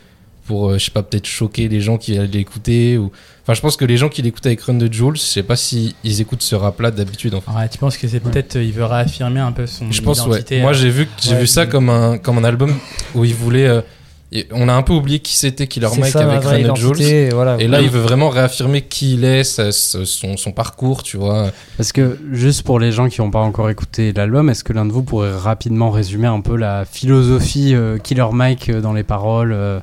pour, 0.47 0.71
euh, 0.71 0.78
je 0.78 0.87
sais 0.87 0.90
pas, 0.90 1.02
peut-être 1.02 1.26
choquer 1.26 1.69
les 1.69 1.81
gens 1.81 1.99
qui 1.99 2.16
allaient 2.16 2.26
l'écouter. 2.26 2.99
Ou... 2.99 3.11
Enfin, 3.42 3.54
je 3.54 3.61
pense 3.61 3.76
que 3.76 3.85
les 3.85 3.97
gens 3.97 4.09
qui 4.09 4.23
l'écoutaient 4.23 4.49
avec 4.49 4.61
Run 4.62 4.75
de 4.75 4.92
Jules, 4.92 5.16
je 5.16 5.21
sais 5.21 5.42
pas 5.42 5.57
si 5.57 5.95
ils 6.04 6.21
écoutent 6.21 6.42
ce 6.42 6.54
rap-là 6.54 6.90
d'habitude. 6.90 7.35
En 7.35 7.40
fait. 7.40 7.50
Ouais, 7.50 7.69
tu 7.69 7.78
penses 7.78 7.97
que 7.97 8.09
c'est 8.09 8.21
peut-être 8.21 8.57
euh, 8.57 8.62
il 8.62 8.73
veut 8.73 8.85
réaffirmer 8.85 9.40
un 9.40 9.52
peu 9.52 9.66
son 9.66 9.90
Je 9.90 10.02
pense, 10.02 10.26
ouais. 10.26 10.45
Moi, 10.61 10.73
j'ai 10.73 10.90
vu, 10.90 11.09
j'ai 11.21 11.33
ouais, 11.35 11.40
vu 11.40 11.47
ça 11.47 11.66
comme 11.66 11.90
un, 11.90 12.19
comme 12.19 12.38
un 12.38 12.45
album 12.45 12.75
où 13.14 13.25
il 13.25 13.35
voulait. 13.35 13.83
Et 14.32 14.48
on 14.52 14.68
a 14.68 14.72
un 14.72 14.82
peu 14.82 14.92
oublié 14.94 15.18
qui 15.18 15.36
c'était 15.36 15.66
Killer 15.66 15.88
Mike 15.98 16.12
ça, 16.12 16.28
avec 16.30 16.66
de 16.66 16.74
Jules. 16.76 17.02
Et, 17.02 17.28
voilà. 17.30 17.56
Et 17.58 17.68
là, 17.68 17.80
il 17.80 17.90
veut 17.90 18.00
vraiment 18.00 18.28
réaffirmer 18.30 18.82
qui 18.82 19.14
il 19.14 19.24
est, 19.24 19.44
sa- 19.44 19.72
son, 19.72 20.36
son 20.36 20.52
parcours, 20.52 21.02
tu 21.02 21.16
vois. 21.18 21.50
Parce 21.76 21.92
que, 21.92 22.18
juste 22.32 22.62
pour 22.62 22.78
les 22.80 22.92
gens 22.92 23.08
qui 23.08 23.20
n'ont 23.20 23.30
pas 23.30 23.40
encore 23.40 23.68
écouté 23.70 24.12
l'album, 24.12 24.48
est-ce 24.50 24.64
que 24.64 24.72
l'un 24.72 24.86
de 24.86 24.92
vous 24.92 25.02
pourrait 25.02 25.36
rapidement 25.36 25.90
résumer 25.90 26.26
un 26.28 26.40
peu 26.40 26.56
la 26.56 26.84
philosophie 26.84 27.74
euh, 27.74 27.98
Killer 27.98 28.26
Mike 28.32 28.68
euh, 28.70 28.80
dans 28.80 28.92
les 28.92 29.02
paroles, 29.02 29.52
euh, 29.52 29.80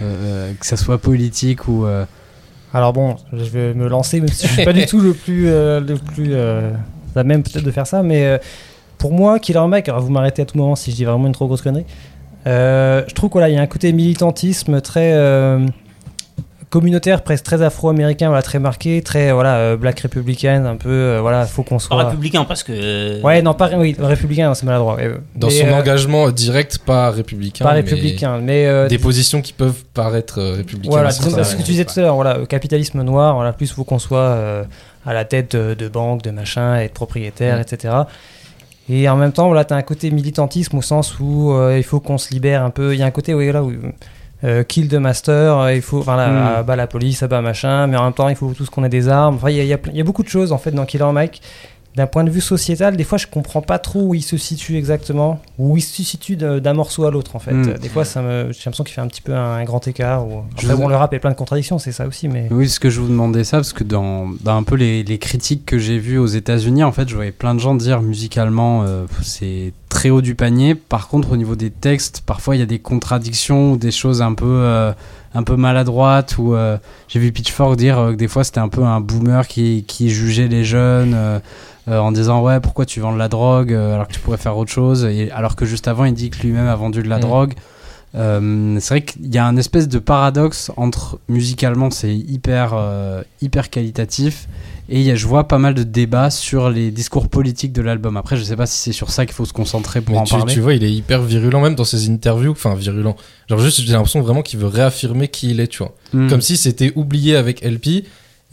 euh, 0.00 0.52
que 0.58 0.66
ça 0.66 0.76
soit 0.76 0.98
politique 0.98 1.68
ou. 1.68 1.84
euh, 1.86 2.04
Alors 2.72 2.92
bon, 2.92 3.16
je 3.32 3.44
vais 3.44 3.74
me 3.74 3.88
lancer, 3.88 4.20
même 4.20 4.28
si 4.30 4.46
je 4.46 4.52
suis 4.52 4.64
pas 4.64 4.72
du 4.72 4.86
tout 4.86 5.00
le 5.00 5.12
plus, 5.12 5.48
euh, 5.48 5.80
le 5.80 5.94
plus 5.96 6.30
euh, 6.32 6.70
à 7.14 7.24
même 7.24 7.42
peut-être 7.42 7.64
de 7.64 7.70
faire 7.70 7.86
ça, 7.86 8.02
mais 8.02 8.24
euh, 8.24 8.38
pour 8.98 9.12
moi, 9.12 9.38
Killer 9.38 9.66
Mike, 9.68 9.88
alors 9.88 10.00
vous 10.00 10.10
m'arrêtez 10.10 10.42
à 10.42 10.44
tout 10.46 10.56
moment 10.56 10.76
si 10.76 10.90
je 10.92 10.96
dis 10.96 11.04
vraiment 11.04 11.26
une 11.26 11.32
trop 11.34 11.46
grosse 11.46 11.60
connerie. 11.62 11.84
Euh, 12.46 13.02
je 13.08 13.14
trouve 13.14 13.30
qu'il 13.30 13.40
y 13.48 13.56
a 13.56 13.60
un 13.60 13.66
côté 13.66 13.92
militantisme 13.92 14.80
très 14.80 15.12
euh, 15.14 15.66
communautaire, 16.70 17.22
presque 17.22 17.44
très 17.44 17.60
afro-américain, 17.62 18.28
voilà, 18.28 18.42
très 18.42 18.58
marqué, 18.58 19.02
très 19.02 19.30
voilà, 19.30 19.56
euh, 19.56 19.76
black 19.76 20.00
républicaine, 20.00 20.64
un 20.64 20.76
peu, 20.76 20.88
euh, 20.88 21.18
voilà, 21.20 21.44
faut 21.44 21.62
qu'on 21.62 21.76
Pas 21.76 21.80
soit. 21.80 22.04
républicain 22.04 22.44
parce 22.44 22.62
que. 22.62 23.20
Ouais, 23.22 23.42
non, 23.42 23.52
pas 23.52 23.70
oui, 23.76 23.94
républicain, 23.98 24.54
c'est 24.54 24.64
maladroit. 24.64 24.96
Dans 25.36 25.48
mais, 25.48 25.52
son 25.52 25.66
euh, 25.66 25.74
engagement 25.74 26.30
direct, 26.30 26.78
pas 26.78 27.10
républicain. 27.10 27.64
Pas 27.64 27.74
mais 27.74 27.80
républicain, 27.82 28.38
mais 28.42 28.66
euh, 28.66 28.88
Des 28.88 28.98
positions 28.98 29.42
qui 29.42 29.52
peuvent 29.52 29.84
paraître 29.92 30.40
euh, 30.40 30.54
républicaines. 30.54 30.90
Voilà, 30.92 31.10
ce 31.10 31.20
que 31.20 31.58
tu 31.62 31.70
disais 31.72 31.84
tout 31.84 31.98
à 32.00 32.02
l'heure, 32.02 32.14
voilà, 32.14 32.38
capitalisme 32.48 33.02
noir, 33.02 33.34
voilà, 33.34 33.52
plus 33.52 33.70
faut 33.70 33.84
qu'on 33.84 33.98
soit 33.98 34.18
euh, 34.18 34.64
à 35.04 35.12
la 35.12 35.24
tête 35.26 35.54
de, 35.54 35.74
de 35.74 35.88
banques, 35.88 36.22
de 36.22 36.30
machin, 36.30 36.76
être 36.76 36.94
propriétaire, 36.94 37.58
Mm. 37.58 37.60
etc. 37.60 37.94
Et 38.94 39.08
en 39.08 39.16
même 39.16 39.32
temps, 39.32 39.46
voilà, 39.46 39.64
tu 39.64 39.72
as 39.72 39.76
un 39.78 39.82
côté 39.82 40.10
militantisme 40.10 40.76
au 40.76 40.82
sens 40.82 41.18
où 41.18 41.52
euh, 41.52 41.78
il 41.78 41.82
faut 41.82 41.98
qu'on 41.98 42.18
se 42.18 42.30
libère 42.30 42.62
un 42.62 42.68
peu. 42.68 42.92
Il 42.92 43.00
y 43.00 43.02
a 43.02 43.06
un 43.06 43.10
côté, 43.10 43.32
oui, 43.32 43.50
là, 43.50 43.62
où 43.64 43.72
euh, 44.44 44.64
kill 44.64 44.88
the 44.88 44.94
master, 44.94 45.56
euh, 45.58 45.74
il 45.74 45.80
faut, 45.80 46.00
enfin 46.00 46.16
là, 46.16 46.28
Mm. 46.28 46.56
abat 46.58 46.76
la 46.76 46.86
police, 46.86 47.22
abat 47.22 47.40
machin, 47.40 47.86
mais 47.86 47.96
en 47.96 48.04
même 48.04 48.12
temps, 48.12 48.28
il 48.28 48.36
faut 48.36 48.52
tous 48.52 48.68
qu'on 48.68 48.84
ait 48.84 48.90
des 48.90 49.08
armes. 49.08 49.36
Enfin, 49.36 49.48
il 49.50 49.56
y 49.56 49.64
y 49.64 49.68
y 49.94 50.00
a 50.00 50.04
beaucoup 50.04 50.22
de 50.24 50.28
choses 50.28 50.52
en 50.52 50.58
fait 50.58 50.72
dans 50.72 50.84
Killer 50.84 51.10
Mike. 51.10 51.40
D'un 51.94 52.06
point 52.06 52.24
de 52.24 52.30
vue 52.30 52.40
sociétal, 52.40 52.96
des 52.96 53.04
fois, 53.04 53.18
je 53.18 53.26
comprends 53.26 53.60
pas 53.60 53.78
trop 53.78 54.00
où 54.02 54.14
il 54.14 54.22
se 54.22 54.36
situe 54.36 54.76
exactement, 54.76 55.40
où 55.58 55.76
il 55.76 55.82
se 55.82 56.02
situe 56.02 56.36
d'un 56.36 56.72
morceau 56.72 57.04
à 57.04 57.10
l'autre 57.10 57.36
en 57.36 57.38
fait. 57.38 57.52
Mm. 57.52 57.78
Des 57.78 57.88
fois, 57.88 58.04
ça 58.04 58.22
me, 58.22 58.52
j'ai 58.52 58.60
l'impression 58.64 58.84
qu'il 58.84 58.94
fait 58.94 59.00
un 59.00 59.08
petit 59.08 59.20
peu 59.20 59.34
un, 59.34 59.62
grand 59.64 59.86
écart. 59.86 60.26
Ou... 60.26 60.42
Je 60.56 60.64
Après, 60.64 60.74
vous- 60.74 60.82
bon, 60.82 60.88
le 60.88 60.96
rap 60.96 61.12
est 61.12 61.18
plein 61.18 61.30
de 61.30 61.36
contradictions, 61.36 61.78
c'est 61.78 61.92
ça 61.92 62.06
aussi, 62.06 62.28
mais. 62.28 62.48
Oui, 62.50 62.68
ce 62.68 62.80
que 62.80 62.88
je 62.88 63.00
vous 63.00 63.08
demandais 63.08 63.44
ça, 63.44 63.58
parce 63.58 63.72
que 63.72 63.84
dans, 63.84 64.30
dans 64.40 64.56
un 64.56 64.62
peu 64.62 64.76
les, 64.76 65.02
les 65.02 65.18
critiques 65.18 65.66
que 65.66 65.78
j'ai 65.78 65.98
vues 65.98 66.18
aux 66.18 66.26
États-Unis, 66.26 66.82
en 66.82 66.92
fait, 66.92 67.08
je 67.08 67.14
voyais 67.14 67.32
plein 67.32 67.54
de 67.54 67.60
gens 67.60 67.74
dire 67.74 68.00
musicalement, 68.00 68.84
euh, 68.84 69.04
c'est 69.22 69.72
très 70.02 70.10
haut 70.10 70.20
du 70.20 70.34
panier. 70.34 70.74
Par 70.74 71.06
contre, 71.06 71.30
au 71.30 71.36
niveau 71.36 71.54
des 71.54 71.70
textes, 71.70 72.24
parfois 72.26 72.56
il 72.56 72.58
y 72.58 72.62
a 72.62 72.66
des 72.66 72.80
contradictions 72.80 73.70
ou 73.70 73.76
des 73.76 73.92
choses 73.92 74.20
un 74.20 74.34
peu, 74.34 74.46
euh, 74.48 74.92
un 75.32 75.44
peu 75.44 75.54
maladroites. 75.54 76.38
Ou 76.38 76.56
euh, 76.56 76.76
j'ai 77.06 77.20
vu 77.20 77.30
Pitchfork 77.30 77.76
dire 77.76 78.00
euh, 78.00 78.10
que 78.10 78.16
des 78.16 78.26
fois 78.26 78.42
c'était 78.42 78.58
un 78.58 78.68
peu 78.68 78.82
un 78.82 79.00
boomer 79.00 79.46
qui, 79.46 79.84
qui 79.86 80.10
jugeait 80.10 80.48
les 80.48 80.64
jeunes. 80.64 81.16
en 81.88 82.10
disant 82.10 82.42
ouais 82.42 82.58
pourquoi 82.58 82.84
tu 82.84 82.98
vends 82.98 83.12
de 83.12 83.18
la 83.18 83.28
drogue 83.28 83.72
alors 83.72 84.08
que 84.08 84.12
tu 84.12 84.18
pourrais 84.18 84.38
faire 84.38 84.56
autre 84.56 84.72
chose? 84.72 85.04
Et 85.04 85.30
alors 85.30 85.54
que 85.54 85.66
juste 85.66 85.86
avant 85.86 86.04
il 86.04 86.14
dit 86.14 86.30
que 86.30 86.42
lui-même 86.42 86.66
a 86.66 86.74
vendu 86.74 87.00
de 87.04 87.08
la 87.08 87.18
Mm. 87.18 87.20
drogue 87.20 87.54
euh, 88.14 88.76
c'est 88.80 88.94
vrai 88.94 89.02
qu'il 89.02 89.34
y 89.34 89.38
a 89.38 89.46
un 89.46 89.56
espèce 89.56 89.88
de 89.88 89.98
paradoxe 89.98 90.70
entre 90.76 91.18
musicalement 91.28 91.90
c'est 91.90 92.14
hyper 92.14 92.72
euh, 92.74 93.22
hyper 93.40 93.70
qualitatif 93.70 94.48
et 94.88 95.00
y 95.00 95.10
a, 95.10 95.14
je 95.14 95.26
vois 95.26 95.46
pas 95.46 95.58
mal 95.58 95.74
de 95.74 95.84
débats 95.84 96.30
sur 96.30 96.68
les 96.68 96.90
discours 96.90 97.28
politiques 97.28 97.72
de 97.72 97.82
l'album. 97.82 98.16
Après, 98.16 98.36
je 98.36 98.42
sais 98.42 98.56
pas 98.56 98.66
si 98.66 98.78
c'est 98.78 98.92
sur 98.92 99.10
ça 99.10 99.26
qu'il 99.26 99.34
faut 99.34 99.44
se 99.44 99.52
concentrer 99.52 100.00
pour 100.00 100.14
Mais 100.14 100.20
en 100.20 100.24
tu, 100.24 100.34
parler. 100.34 100.52
tu 100.52 100.60
vois, 100.60 100.74
il 100.74 100.82
est 100.82 100.92
hyper 100.92 101.22
virulent 101.22 101.60
même 101.60 101.74
dans 101.76 101.84
ses 101.84 102.10
interviews. 102.10 102.50
Enfin, 102.50 102.74
virulent. 102.74 103.16
Genre, 103.48 103.60
juste, 103.60 103.80
j'ai 103.80 103.92
l'impression 103.92 104.20
vraiment 104.20 104.42
qu'il 104.42 104.58
veut 104.58 104.66
réaffirmer 104.66 105.28
qui 105.28 105.50
il 105.50 105.60
est, 105.60 105.68
tu 105.68 105.78
vois. 105.78 105.94
Hmm. 106.12 106.28
Comme 106.28 106.40
si 106.40 106.56
c'était 106.56 106.92
oublié 106.96 107.36
avec 107.36 107.64
LP. 107.64 108.04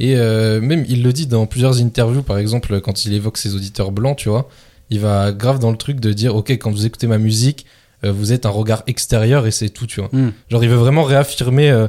Et 0.01 0.15
euh, 0.15 0.61
même, 0.61 0.85
il 0.87 1.03
le 1.03 1.11
dit 1.11 1.27
dans 1.27 1.45
plusieurs 1.45 1.81
interviews, 1.81 2.21
par 2.21 2.37
exemple, 2.37 2.79
quand 2.79 3.05
il 3.05 3.13
évoque 3.13 3.37
ses 3.37 3.55
auditeurs 3.55 3.91
blancs, 3.91 4.17
tu 4.17 4.29
vois. 4.29 4.47
Il 4.91 4.99
va 4.99 5.31
grave 5.31 5.59
dans 5.59 5.71
le 5.71 5.77
truc 5.77 5.99
de 5.99 6.13
dire, 6.13 6.35
ok, 6.35 6.51
quand 6.51 6.71
vous 6.71 6.85
écoutez 6.85 7.07
ma 7.07 7.17
musique, 7.17 7.65
euh, 8.05 8.11
vous 8.11 8.31
êtes 8.31 8.45
un 8.45 8.49
regard 8.49 8.83
extérieur 8.87 9.45
et 9.45 9.51
c'est 9.51 9.69
tout, 9.69 9.87
tu 9.87 9.99
vois. 9.99 10.09
Hmm. 10.13 10.31
Genre, 10.49 10.63
il 10.63 10.69
veut 10.69 10.77
vraiment 10.77 11.03
réaffirmer 11.03 11.69
euh, 11.69 11.87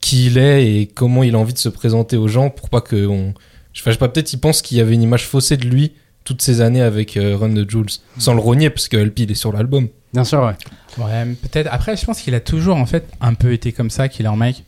qui 0.00 0.26
il 0.26 0.38
est 0.38 0.66
et 0.66 0.86
comment 0.86 1.22
il 1.24 1.34
a 1.34 1.38
envie 1.38 1.52
de 1.52 1.58
se 1.58 1.68
présenter 1.68 2.16
aux 2.16 2.28
gens 2.28 2.48
pour 2.48 2.70
pas 2.70 2.80
que 2.80 3.06
on... 3.06 3.34
Je 3.72 3.82
sais 3.82 3.96
pas, 3.96 4.08
peut-être 4.08 4.32
il 4.32 4.38
pense 4.38 4.62
qu'il 4.62 4.78
y 4.78 4.80
avait 4.80 4.94
une 4.94 5.02
image 5.02 5.26
faussée 5.26 5.56
de 5.56 5.66
lui 5.66 5.92
toutes 6.24 6.42
ces 6.42 6.60
années 6.60 6.82
avec 6.82 7.16
euh, 7.16 7.36
Run 7.36 7.54
the 7.54 7.68
Jules. 7.68 7.86
Sans 8.18 8.34
le 8.34 8.40
rogner, 8.40 8.70
parce 8.70 8.88
que 8.88 8.96
LP, 8.96 9.20
il 9.20 9.30
est 9.32 9.34
sur 9.34 9.52
l'album. 9.52 9.88
Bien 10.12 10.24
sûr, 10.24 10.40
ouais. 10.42 11.04
Ouais, 11.04 11.24
peut-être. 11.42 11.68
Après, 11.72 11.96
je 11.96 12.04
pense 12.04 12.20
qu'il 12.20 12.34
a 12.34 12.40
toujours 12.40 12.76
en 12.76 12.86
fait 12.86 13.08
un 13.20 13.34
peu 13.34 13.52
été 13.52 13.72
comme 13.72 13.90
ça, 13.90 14.08
Killer 14.08 14.30
Mike. 14.36 14.64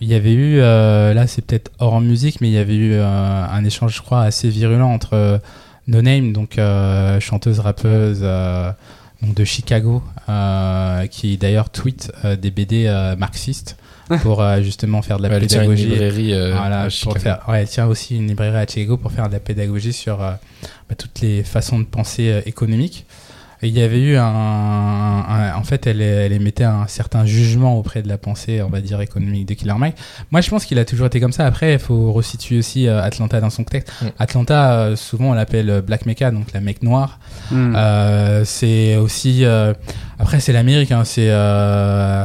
Il 0.00 0.08
y 0.08 0.14
avait 0.14 0.32
eu, 0.32 0.58
euh, 0.58 1.14
là 1.14 1.28
c'est 1.28 1.42
peut-être 1.46 1.70
hors 1.78 2.00
musique, 2.00 2.40
mais 2.40 2.48
il 2.48 2.54
y 2.54 2.58
avait 2.58 2.74
eu 2.74 2.92
euh, 2.94 3.46
un 3.46 3.64
échange, 3.64 3.94
je 3.96 4.02
crois, 4.02 4.22
assez 4.22 4.48
virulent 4.48 4.92
entre 4.92 5.14
euh, 5.14 5.38
No 5.86 6.02
Name, 6.02 6.32
donc 6.32 6.58
euh, 6.58 7.20
chanteuse 7.20 7.60
rappeuse 7.60 8.18
euh, 8.22 8.72
donc 9.22 9.34
de 9.34 9.44
Chicago, 9.44 10.02
euh, 10.28 11.06
qui 11.06 11.36
d'ailleurs 11.36 11.70
tweet 11.70 12.12
euh, 12.24 12.34
des 12.34 12.50
BD 12.50 12.86
euh, 12.86 13.14
marxistes 13.14 13.76
pour 14.22 14.42
euh, 14.42 14.60
justement 14.62 15.00
faire 15.02 15.18
de 15.18 15.22
la 15.24 15.28
Ouais, 15.30 15.36
elle 15.36 15.46
tient 15.46 15.62
une 15.62 15.70
pédagogie. 15.70 15.86
librairie 15.88 16.34
euh, 16.34 16.54
Voilà, 16.56 16.80
à 16.80 16.84
pour 16.84 16.90
Chicago. 16.92 17.18
faire, 17.20 17.40
ouais, 17.48 17.64
tiens 17.66 17.86
aussi 17.86 18.16
une 18.16 18.26
librairie 18.28 18.56
à 18.56 18.66
Chicago 18.66 18.96
pour 18.96 19.12
faire 19.12 19.28
de 19.28 19.32
la 19.34 19.40
pédagogie 19.40 19.92
sur 19.92 20.22
euh, 20.22 20.32
bah, 20.88 20.94
toutes 20.96 21.20
les 21.20 21.42
façons 21.42 21.78
de 21.78 21.84
penser 21.84 22.28
euh, 22.30 22.40
économiques. 22.46 23.06
Et 23.64 23.68
il 23.68 23.78
y 23.78 23.82
avait 23.82 24.00
eu 24.00 24.16
un, 24.16 24.24
un- 24.24 25.54
en 25.54 25.62
fait, 25.62 25.86
elle, 25.86 26.00
elle 26.02 26.32
émettait 26.32 26.64
un 26.64 26.88
certain 26.88 27.24
jugement 27.24 27.78
auprès 27.78 28.02
de 28.02 28.08
la 28.08 28.18
pensée, 28.18 28.60
on 28.60 28.68
va 28.68 28.80
dire 28.80 29.00
économique 29.00 29.46
de 29.46 29.54
Killer 29.54 29.74
Mike. 29.78 29.94
Moi, 30.32 30.40
je 30.40 30.50
pense 30.50 30.64
qu'il 30.64 30.80
a 30.80 30.84
toujours 30.84 31.06
été 31.06 31.20
comme 31.20 31.30
ça. 31.30 31.46
Après, 31.46 31.74
il 31.74 31.78
faut 31.78 32.10
resituer 32.12 32.58
aussi 32.58 32.88
euh, 32.88 33.00
Atlanta 33.00 33.40
dans 33.40 33.50
son 33.50 33.62
texte. 33.62 33.92
Mm. 34.02 34.06
Atlanta, 34.18 34.72
euh, 34.72 34.96
souvent, 34.96 35.26
on 35.30 35.32
l'appelle 35.34 35.80
Black 35.86 36.06
Mecca, 36.06 36.32
donc 36.32 36.52
la 36.52 36.60
mec 36.60 36.82
noire. 36.82 37.20
Hmm. 37.52 37.74
Euh, 37.76 38.42
c'est 38.44 38.96
aussi 38.96 39.44
euh, 39.44 39.74
après 40.18 40.40
c'est 40.40 40.52
l'Amérique 40.52 40.90
hein, 40.90 41.04
c'est 41.04 41.28
euh, 41.30 42.24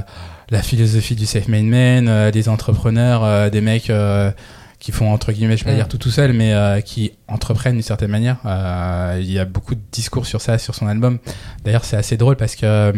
la 0.50 0.62
philosophie 0.62 1.16
du 1.16 1.26
safe 1.26 1.48
made 1.48 1.66
man 1.66 2.08
euh, 2.08 2.32
des 2.32 2.48
entrepreneurs 2.50 3.24
euh, 3.24 3.50
des 3.50 3.62
mecs 3.62 3.90
euh, 3.90 4.32
qui 4.80 4.92
font 4.92 5.12
entre 5.12 5.32
guillemets 5.32 5.58
je 5.58 5.64
vais 5.66 5.72
pas 5.72 5.74
Mm. 5.76 5.80
dire 5.82 5.88
tout 5.88 5.98
tout 5.98 6.12
seul 6.12 6.34
mais 6.34 6.54
euh, 6.54 6.82
qui 6.82 7.12
entreprennent 7.28 7.74
d'une 7.74 7.82
certaine 7.82 8.12
manière 8.12 8.38
Euh, 8.46 9.18
il 9.20 9.32
y 9.32 9.40
a 9.40 9.46
beaucoup 9.46 9.76
de 9.76 9.82
discours 9.92 10.26
sur 10.26 10.40
ça 10.42 10.58
sur 10.58 10.76
son 10.76 10.88
album 10.88 11.20
d'ailleurs 11.64 11.84
c'est 11.86 11.98
assez 11.98 12.16
drôle 12.18 12.36
parce 12.38 12.56
que 12.56 12.66
euh, 12.66 12.92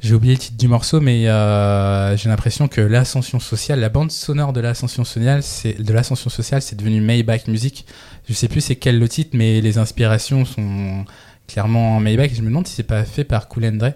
j'ai 0.00 0.14
oublié 0.14 0.34
le 0.34 0.38
titre 0.38 0.56
du 0.56 0.68
morceau, 0.68 1.00
mais 1.00 1.28
euh, 1.28 2.16
j'ai 2.16 2.28
l'impression 2.28 2.68
que 2.68 2.80
l'ascension 2.80 3.40
sociale, 3.40 3.80
la 3.80 3.88
bande 3.88 4.12
sonore 4.12 4.52
de 4.52 4.60
l'ascension 4.60 5.02
sociale, 5.04 5.42
c'est 5.42 5.82
de 5.82 5.92
l'ascension 5.92 6.30
sociale, 6.30 6.62
c'est 6.62 6.76
devenu 6.76 7.00
Maybach 7.00 7.48
Music. 7.48 7.84
Je 8.28 8.32
sais 8.32 8.46
plus 8.46 8.60
c'est 8.60 8.76
quel 8.76 9.00
le 9.00 9.08
titre, 9.08 9.30
mais 9.34 9.60
les 9.60 9.76
inspirations 9.76 10.44
sont 10.44 11.04
clairement 11.48 11.98
Maybach. 11.98 12.30
Je 12.34 12.42
me 12.42 12.46
demande 12.48 12.66
si 12.68 12.74
c'est 12.74 12.82
pas 12.84 13.02
fait 13.04 13.24
par 13.24 13.48
Cool 13.48 13.64
and 13.64 13.72
Dre. 13.72 13.92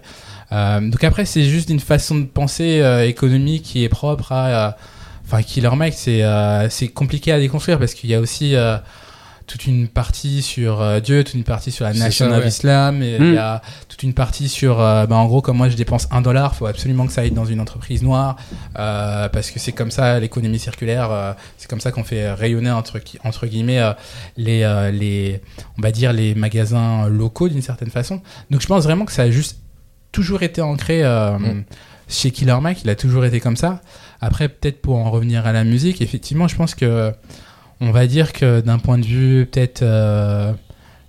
Euh, 0.51 0.81
donc 0.81 1.03
après, 1.05 1.23
c'est 1.25 1.43
juste 1.43 1.69
une 1.69 1.79
façon 1.79 2.15
de 2.15 2.25
penser 2.25 2.81
euh, 2.81 3.07
économique 3.07 3.63
qui 3.63 3.83
est 3.83 3.89
propre 3.89 4.33
à. 4.33 4.67
euh, 4.67 4.71
Enfin, 5.25 5.41
Killer 5.41 5.69
Mike, 5.73 5.95
euh, 6.09 6.67
c'est 6.69 6.89
compliqué 6.89 7.31
à 7.31 7.39
déconstruire 7.39 7.79
parce 7.79 7.93
qu'il 7.93 8.09
y 8.09 8.13
a 8.13 8.19
aussi. 8.19 8.55
Toute 9.47 9.65
une 9.65 9.87
partie 9.87 10.41
sur 10.41 10.81
euh, 10.81 10.99
Dieu, 10.99 11.23
toute 11.23 11.33
une 11.35 11.43
partie 11.43 11.71
sur 11.71 11.85
la 11.85 11.93
Nation 11.93 12.29
ouais. 12.31 12.47
Islam, 12.47 13.01
et 13.01 13.17
il 13.19 13.33
y 13.33 13.37
a 13.37 13.61
toute 13.89 14.03
une 14.03 14.13
partie 14.13 14.49
sur, 14.49 14.79
euh, 14.79 15.05
bah, 15.05 15.15
en 15.15 15.25
gros, 15.25 15.41
comme 15.41 15.57
moi 15.57 15.69
je 15.69 15.75
dépense 15.75 16.07
un 16.11 16.21
dollar, 16.21 16.55
faut 16.55 16.65
absolument 16.65 17.05
que 17.05 17.13
ça 17.13 17.21
aille 17.21 17.31
dans 17.31 17.45
une 17.45 17.59
entreprise 17.59 18.03
noire, 18.03 18.35
euh, 18.79 19.29
parce 19.29 19.51
que 19.51 19.59
c'est 19.59 19.71
comme 19.71 19.91
ça 19.91 20.19
l'économie 20.19 20.59
circulaire, 20.59 21.11
euh, 21.11 21.33
c'est 21.57 21.69
comme 21.69 21.81
ça 21.81 21.91
qu'on 21.91 22.03
fait 22.03 22.31
rayonner 22.31 22.71
entre, 22.71 22.99
entre 23.23 23.47
guillemets 23.47 23.79
euh, 23.79 23.93
les, 24.37 24.91
les, 24.91 25.41
on 25.77 25.81
va 25.81 25.91
dire 25.91 26.13
les 26.13 26.35
magasins 26.35 27.07
locaux 27.07 27.49
d'une 27.49 27.61
certaine 27.61 27.89
façon. 27.89 28.21
Donc 28.49 28.61
je 28.61 28.67
pense 28.67 28.83
vraiment 28.83 29.05
que 29.05 29.11
ça 29.11 29.23
a 29.23 29.29
juste 29.31 29.59
toujours 30.11 30.43
été 30.43 30.61
ancré 30.61 31.03
euh, 31.03 31.37
Mm. 31.39 31.63
chez 32.07 32.31
Killer 32.31 32.57
Mike, 32.61 32.83
il 32.83 32.89
a 32.89 32.95
toujours 32.95 33.25
été 33.25 33.39
comme 33.39 33.57
ça. 33.57 33.81
Après, 34.21 34.47
peut-être 34.47 34.81
pour 34.81 34.97
en 34.97 35.09
revenir 35.11 35.45
à 35.45 35.51
la 35.51 35.63
musique, 35.63 36.01
effectivement, 36.01 36.47
je 36.47 36.55
pense 36.55 36.75
que 36.75 37.11
on 37.81 37.91
va 37.91 38.07
dire 38.07 38.33
que 38.33 38.61
d'un 38.61 38.79
point 38.79 38.97
de 38.97 39.05
vue 39.05 39.45
peut-être 39.45 39.81
euh, 39.81 40.51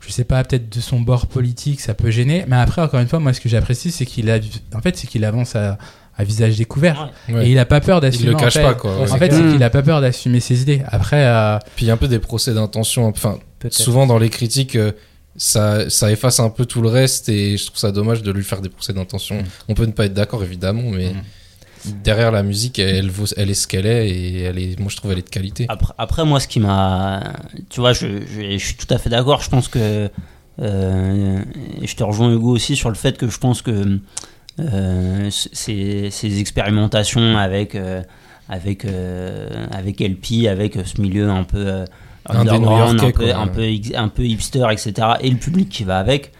je 0.01 0.11
sais 0.13 0.25
pas 0.25 0.43
peut-être 0.45 0.69
de 0.75 0.81
son 0.81 1.01
bord 1.01 1.27
politique 1.27 1.81
ça 1.81 1.95
peut 1.95 2.11
gêner 2.11 2.45
mais 2.49 2.57
après 2.57 2.83
encore 2.83 3.01
une 3.01 3.09
fois 3.09 3.21
moi 3.21 3.33
ce 3.33 3.41
que 3.41 3.49
j'apprécie 3.49 3.91
c'est 3.91 4.07
qu'il 4.07 4.31
a 4.31 4.39
en 4.75 4.81
fait 4.81 4.97
c'est 4.97 5.07
qu'il 5.07 5.25
avance 5.25 5.57
à, 5.57 5.79
à 6.17 6.25
visage 6.25 6.57
découvert 6.57 7.11
Ouais. 7.29 7.47
et 7.47 7.51
il 7.53 7.59
a 7.59 7.65
pas 7.65 7.81
peur 7.81 7.99
Il 7.99 8.03
d'assumer 8.03 8.31
le 8.31 8.37
en 8.37 8.39
cache 8.39 8.55
fait. 8.55 8.63
pas, 8.63 8.75
quoi. 8.75 8.97
ouais. 9.01 9.11
en 9.11 9.17
fait 9.17 9.33
c'est 9.33 9.53
qu'il 9.53 9.63
a 9.63 9.71
pas 9.71 9.83
peur 9.83 10.01
d'assumer 10.01 10.41
ses 10.41 10.63
idées 10.63 10.83
après 10.89 11.25
euh, 11.25 11.59
Puis 11.77 11.87
il 11.87 11.89
y 11.89 11.91
a 11.91 11.95
un 11.95 11.99
peu 11.99 12.09
des 12.09 12.19
procès 12.19 12.53
d'intention. 12.55 13.07
Enfin, 13.07 13.39
souvent 13.71 14.07
dans 14.07 14.19
les 14.19 14.29
critiques, 14.31 14.77
euh, 14.77 14.93
ça, 15.37 15.89
ça 15.91 16.13
efface 16.13 16.39
un 16.39 16.51
peu 16.51 16.65
tout 16.67 16.81
le 16.83 16.89
reste 16.89 17.29
et 17.29 17.57
je 17.57 17.67
trouve 17.67 17.79
ça 17.79 17.91
dommage 17.91 18.23
de 18.23 18.31
lui 18.31 18.45
faire 18.45 18.61
des 18.61 18.69
procès 18.69 18.93
d'intention. 18.93 19.37
Mm. 19.41 19.45
On 19.69 19.75
peut 19.75 19.87
ne 19.87 19.93
pas 19.93 20.05
être 20.07 20.15
d'accord 20.15 20.45
évidemment, 20.45 20.91
mais 20.91 21.11
Mm. 21.15 21.23
Derrière 22.03 22.31
la 22.33 22.43
musique, 22.43 22.79
elle, 22.79 23.11
vaut, 23.11 23.27
elle 23.37 23.51
est 23.51 23.55
ce 23.55 23.67
qu'elle 23.67 23.87
est 23.87 24.09
et 24.09 24.43
elle 24.43 24.59
est, 24.59 24.79
moi 24.79 24.89
je 24.91 24.97
trouve 24.97 25.13
elle 25.13 25.19
est 25.19 25.23
de 25.27 25.31
qualité. 25.31 25.67
Après, 25.69 25.95
après, 25.99 26.25
moi, 26.25 26.41
ce 26.41 26.49
qui 26.49 26.61
m'a. 26.61 27.35
Tu 27.71 27.81
vois, 27.81 27.93
je, 27.93 28.07
je, 28.27 28.53
je 28.53 28.65
suis 28.65 28.75
tout 28.75 28.87
à 28.91 28.99
fait 28.99 29.11
d'accord. 29.11 29.41
Je 29.43 29.51
pense 29.51 29.69
que. 29.69 30.11
euh, 30.61 31.39
et 31.83 31.87
je 31.87 31.97
te 31.97 32.05
rejoins, 32.05 32.33
Hugo, 32.33 32.51
aussi 32.51 32.77
sur 32.77 32.89
le 32.89 32.95
fait 32.95 33.19
que 33.19 33.29
je 33.29 33.39
pense 33.39 33.63
que 33.63 33.99
euh, 34.61 35.29
ces, 35.31 36.09
ces 36.11 36.41
expérimentations 36.41 37.37
avec, 37.37 37.75
euh, 37.75 38.03
avec, 38.49 38.85
euh, 38.85 39.49
avec 39.73 40.01
LP, 40.01 40.47
avec 40.49 40.79
ce 40.85 41.01
milieu 41.01 41.29
un 41.31 41.45
peu. 41.45 41.85
Un 42.27 42.47
un 42.47 43.47
peu, 43.49 43.75
un 43.95 44.09
peu 44.09 44.25
hipster, 44.25 44.67
etc. 44.73 44.95
Et 45.21 45.29
le 45.29 45.37
public 45.37 45.69
qui 45.69 45.85
va 45.85 45.99
avec. 45.99 46.33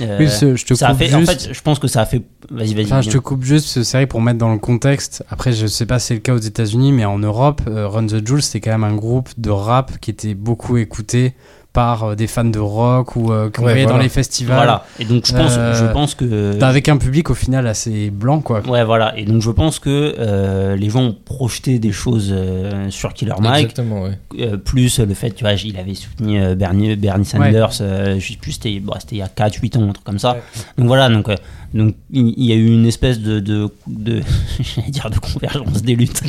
Euh, 0.00 0.18
Oui, 0.18 0.26
je 0.28 0.64
te 0.64 0.74
ça 0.74 0.88
a 0.88 0.94
coupe 0.94 1.02
en 1.02 1.18
juste. 1.20 1.42
fait, 1.48 1.54
je 1.54 1.60
pense 1.62 1.78
que 1.78 1.88
ça 1.88 2.02
a 2.02 2.06
fait. 2.06 2.22
Vas-y, 2.50 2.74
vas-y. 2.74 2.84
Enfin, 2.86 3.00
je 3.00 3.10
te 3.10 3.18
coupe 3.18 3.42
juste, 3.44 3.66
ce 3.66 3.82
série 3.82 4.06
pour 4.06 4.20
mettre 4.20 4.38
dans 4.38 4.52
le 4.52 4.58
contexte. 4.58 5.24
Après, 5.30 5.52
je 5.52 5.66
sais 5.66 5.86
pas 5.86 5.98
si 5.98 6.08
c'est 6.08 6.14
le 6.14 6.20
cas 6.20 6.34
aux 6.34 6.38
États-Unis, 6.38 6.92
mais 6.92 7.04
en 7.04 7.18
Europe, 7.18 7.62
euh, 7.68 7.88
Run 7.88 8.06
the 8.06 8.26
Jewels, 8.26 8.42
c'était 8.42 8.60
quand 8.60 8.72
même 8.78 8.84
un 8.84 8.94
groupe 8.94 9.28
de 9.38 9.50
rap 9.50 9.98
qui 10.00 10.10
était 10.10 10.34
beaucoup 10.34 10.76
écouté 10.76 11.34
par 11.76 12.02
euh, 12.04 12.14
des 12.14 12.26
fans 12.26 12.42
de 12.44 12.58
rock 12.58 13.16
ou 13.16 13.30
euh, 13.30 13.50
qu'on 13.50 13.62
Ouais, 13.62 13.72
voyait 13.72 13.86
dans 13.86 13.98
les 13.98 14.08
festivals. 14.08 14.56
Voilà. 14.56 14.84
Et 14.98 15.04
donc, 15.04 15.26
je 15.26 15.32
pense, 15.34 15.52
Euh, 15.58 15.74
je 15.74 15.92
pense 15.92 16.14
que. 16.14 16.58
Avec 16.62 16.88
un 16.88 16.96
public 16.96 17.28
au 17.28 17.34
final 17.34 17.66
assez 17.66 18.08
blanc, 18.08 18.40
quoi. 18.40 18.62
Ouais, 18.66 18.82
voilà. 18.82 19.16
Et 19.18 19.24
donc, 19.26 19.42
je 19.42 19.50
pense 19.50 19.78
que 19.78 20.14
euh, 20.18 20.74
les 20.74 20.88
gens 20.88 21.02
ont 21.02 21.16
projeté 21.24 21.78
des 21.78 21.92
choses 21.92 22.30
euh, 22.32 22.88
sur 22.90 23.12
Killer 23.12 23.34
Mike, 23.40 23.64
Exactement, 23.70 24.04
ouais. 24.04 24.18
euh, 24.40 24.56
plus 24.56 24.98
le 25.00 25.12
fait, 25.14 25.32
tu 25.32 25.44
vois, 25.44 25.52
il 25.52 25.76
avait 25.78 25.94
soutenu 25.94 26.40
euh, 26.42 26.54
Bernie, 26.54 26.96
Bernie 26.96 27.26
Sanders, 27.26 27.68
euh, 27.82 28.18
je 28.18 28.26
sais 28.32 28.38
plus, 28.40 28.52
c'était 28.52 28.80
bon, 28.80 28.94
c'était 28.98 29.16
il 29.16 29.18
y 29.18 29.22
a 29.22 29.26
4-8 29.28 29.76
ans, 29.76 29.82
un 29.90 29.92
truc 29.92 30.04
comme 30.04 30.18
ça. 30.18 30.32
Ouais. 30.32 30.42
Donc 30.78 30.86
voilà, 30.86 31.10
donc, 31.10 31.28
euh, 31.28 31.34
donc 31.74 31.94
il 32.10 32.32
il 32.38 32.44
y 32.46 32.52
a 32.52 32.54
eu 32.56 32.66
une 32.66 32.86
espèce 32.86 33.20
de, 33.20 33.40
de, 33.40 33.68
de 33.86 34.22
j'allais 34.60 34.90
dire 34.90 35.10
de 35.10 35.18
convergence 35.18 35.82
des 35.82 35.94
luttes. 35.94 36.22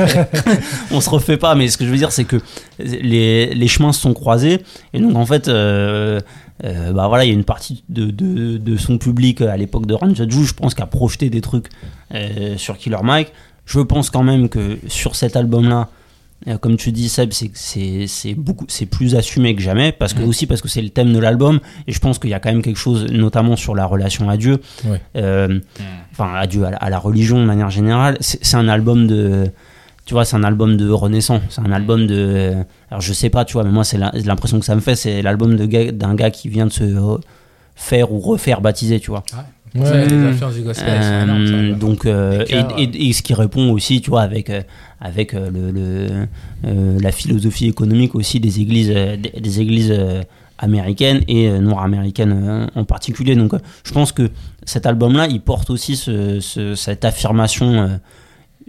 On 0.90 1.00
se 1.00 1.10
refait 1.10 1.36
pas, 1.36 1.54
mais 1.54 1.68
ce 1.68 1.76
que 1.76 1.84
je 1.84 1.90
veux 1.90 1.96
dire, 1.96 2.12
c'est 2.12 2.24
que 2.24 2.36
les, 2.78 3.54
les 3.54 3.68
chemins 3.68 3.92
se 3.92 4.00
sont 4.00 4.14
croisés, 4.14 4.53
et 4.92 5.00
donc 5.00 5.16
en 5.16 5.26
fait, 5.26 5.48
euh, 5.48 6.20
euh, 6.64 6.92
bah 6.92 7.08
voilà, 7.08 7.24
il 7.24 7.28
y 7.28 7.30
a 7.30 7.34
une 7.34 7.44
partie 7.44 7.84
de, 7.88 8.06
de, 8.06 8.58
de 8.58 8.76
son 8.76 8.98
public 8.98 9.40
euh, 9.40 9.48
à 9.50 9.56
l'époque 9.56 9.86
de 9.86 9.96
Jewels, 9.96 10.46
je 10.46 10.52
pense, 10.54 10.74
qui 10.74 10.82
a 10.82 10.86
projeté 10.86 11.30
des 11.30 11.40
trucs 11.40 11.68
euh, 12.14 12.56
sur 12.56 12.76
Killer 12.78 12.98
Mike. 13.02 13.32
Je 13.66 13.80
pense 13.80 14.10
quand 14.10 14.22
même 14.22 14.48
que 14.48 14.78
sur 14.88 15.16
cet 15.16 15.36
album-là, 15.36 15.88
euh, 16.48 16.58
comme 16.58 16.76
tu 16.76 16.92
dis 16.92 17.08
Seb, 17.08 17.32
c'est 17.32 18.34
beaucoup 18.34 18.66
plus 18.90 19.14
assumé 19.14 19.54
que 19.56 19.62
jamais 19.62 19.92
parce 19.92 20.12
que 20.12 20.22
aussi 20.22 20.46
parce 20.46 20.60
que 20.60 20.68
c'est 20.68 20.82
le 20.82 20.90
thème 20.90 21.12
de 21.14 21.18
l'album 21.18 21.60
et 21.86 21.92
je 21.92 21.98
pense 21.98 22.18
qu'il 22.18 22.28
y 22.30 22.34
a 22.34 22.40
quand 22.40 22.50
même 22.52 22.60
quelque 22.62 22.76
chose 22.78 23.06
notamment 23.10 23.56
sur 23.56 23.74
la 23.74 23.86
relation 23.86 24.28
à 24.28 24.36
Dieu, 24.36 24.60
Ouais. 24.84 25.00
euh, 25.16 25.58
enfin 26.12 26.34
à 26.34 26.46
Dieu 26.46 26.64
à 26.64 26.70
la, 26.72 26.76
à 26.76 26.90
la 26.90 26.98
religion 26.98 27.38
de 27.40 27.46
manière 27.46 27.70
générale. 27.70 28.18
C'est 28.20 28.44
c'est 28.44 28.56
un 28.58 28.68
album 28.68 29.06
de 29.06 29.46
tu 30.06 30.14
vois, 30.14 30.24
c'est 30.24 30.36
un 30.36 30.44
album 30.44 30.76
de 30.76 30.88
renaissance, 30.90 31.40
c'est 31.48 31.60
un 31.62 31.72
album 31.72 32.06
de 32.06 32.52
alors 32.90 33.00
je 33.00 33.12
sais 33.12 33.30
pas, 33.30 33.44
tu 33.44 33.54
vois, 33.54 33.64
mais 33.64 33.70
moi 33.70 33.84
c'est 33.84 33.98
l'impression 33.98 34.58
que 34.60 34.66
ça 34.66 34.74
me 34.74 34.80
fait, 34.80 34.96
c'est 34.96 35.22
l'album 35.22 35.56
gars- 35.66 35.92
d'un 35.92 36.14
gars 36.14 36.30
qui 36.30 36.48
vient 36.48 36.66
de 36.66 36.72
se 36.72 36.84
faire 37.74 38.12
ou 38.12 38.20
refaire 38.20 38.60
baptiser, 38.60 39.00
tu 39.00 39.10
vois. 39.10 39.22
des 39.74 39.80
Mm. 39.80 40.50
du 40.52 40.62
gospel 40.62 40.86
elles 40.88 41.02
sont 41.02 41.22
énormes, 41.24 41.46
ça, 41.48 41.52
Euh, 41.54 41.74
donc 41.74 42.06
euh, 42.06 42.44
et, 42.48 42.82
et- 42.84 43.08
et 43.08 43.12
ce 43.12 43.22
qui 43.22 43.34
répond 43.34 43.70
aussi 43.72 44.00
tu 44.00 44.10
vois 44.10 44.22
avec 44.22 44.48
euh, 44.50 44.62
avec 45.00 45.32
le, 45.32 45.72
le, 45.72 46.06
euh, 46.64 46.98
la 47.00 47.10
philosophie 47.10 47.66
économique 47.66 48.14
aussi 48.14 48.38
des 48.38 48.60
églises 48.60 48.90
des, 48.90 49.16
des 49.40 49.60
églises 49.60 49.92
américaines 50.58 51.22
et 51.26 51.48
euh, 51.48 51.58
nord-américaines 51.58 52.32
euh, 52.46 52.66
en 52.76 52.84
particulier 52.84 53.34
donc 53.34 53.54
euh, 53.54 53.58
je 53.84 53.90
pense 53.92 54.12
que 54.12 54.30
cet 54.64 54.86
album 54.86 55.16
là 55.16 55.26
il 55.26 55.40
porte 55.40 55.70
aussi 55.70 55.96
ce, 55.96 56.38
ce- 56.38 56.76
cette 56.76 57.04
affirmation 57.04 57.72
euh, 57.82 57.88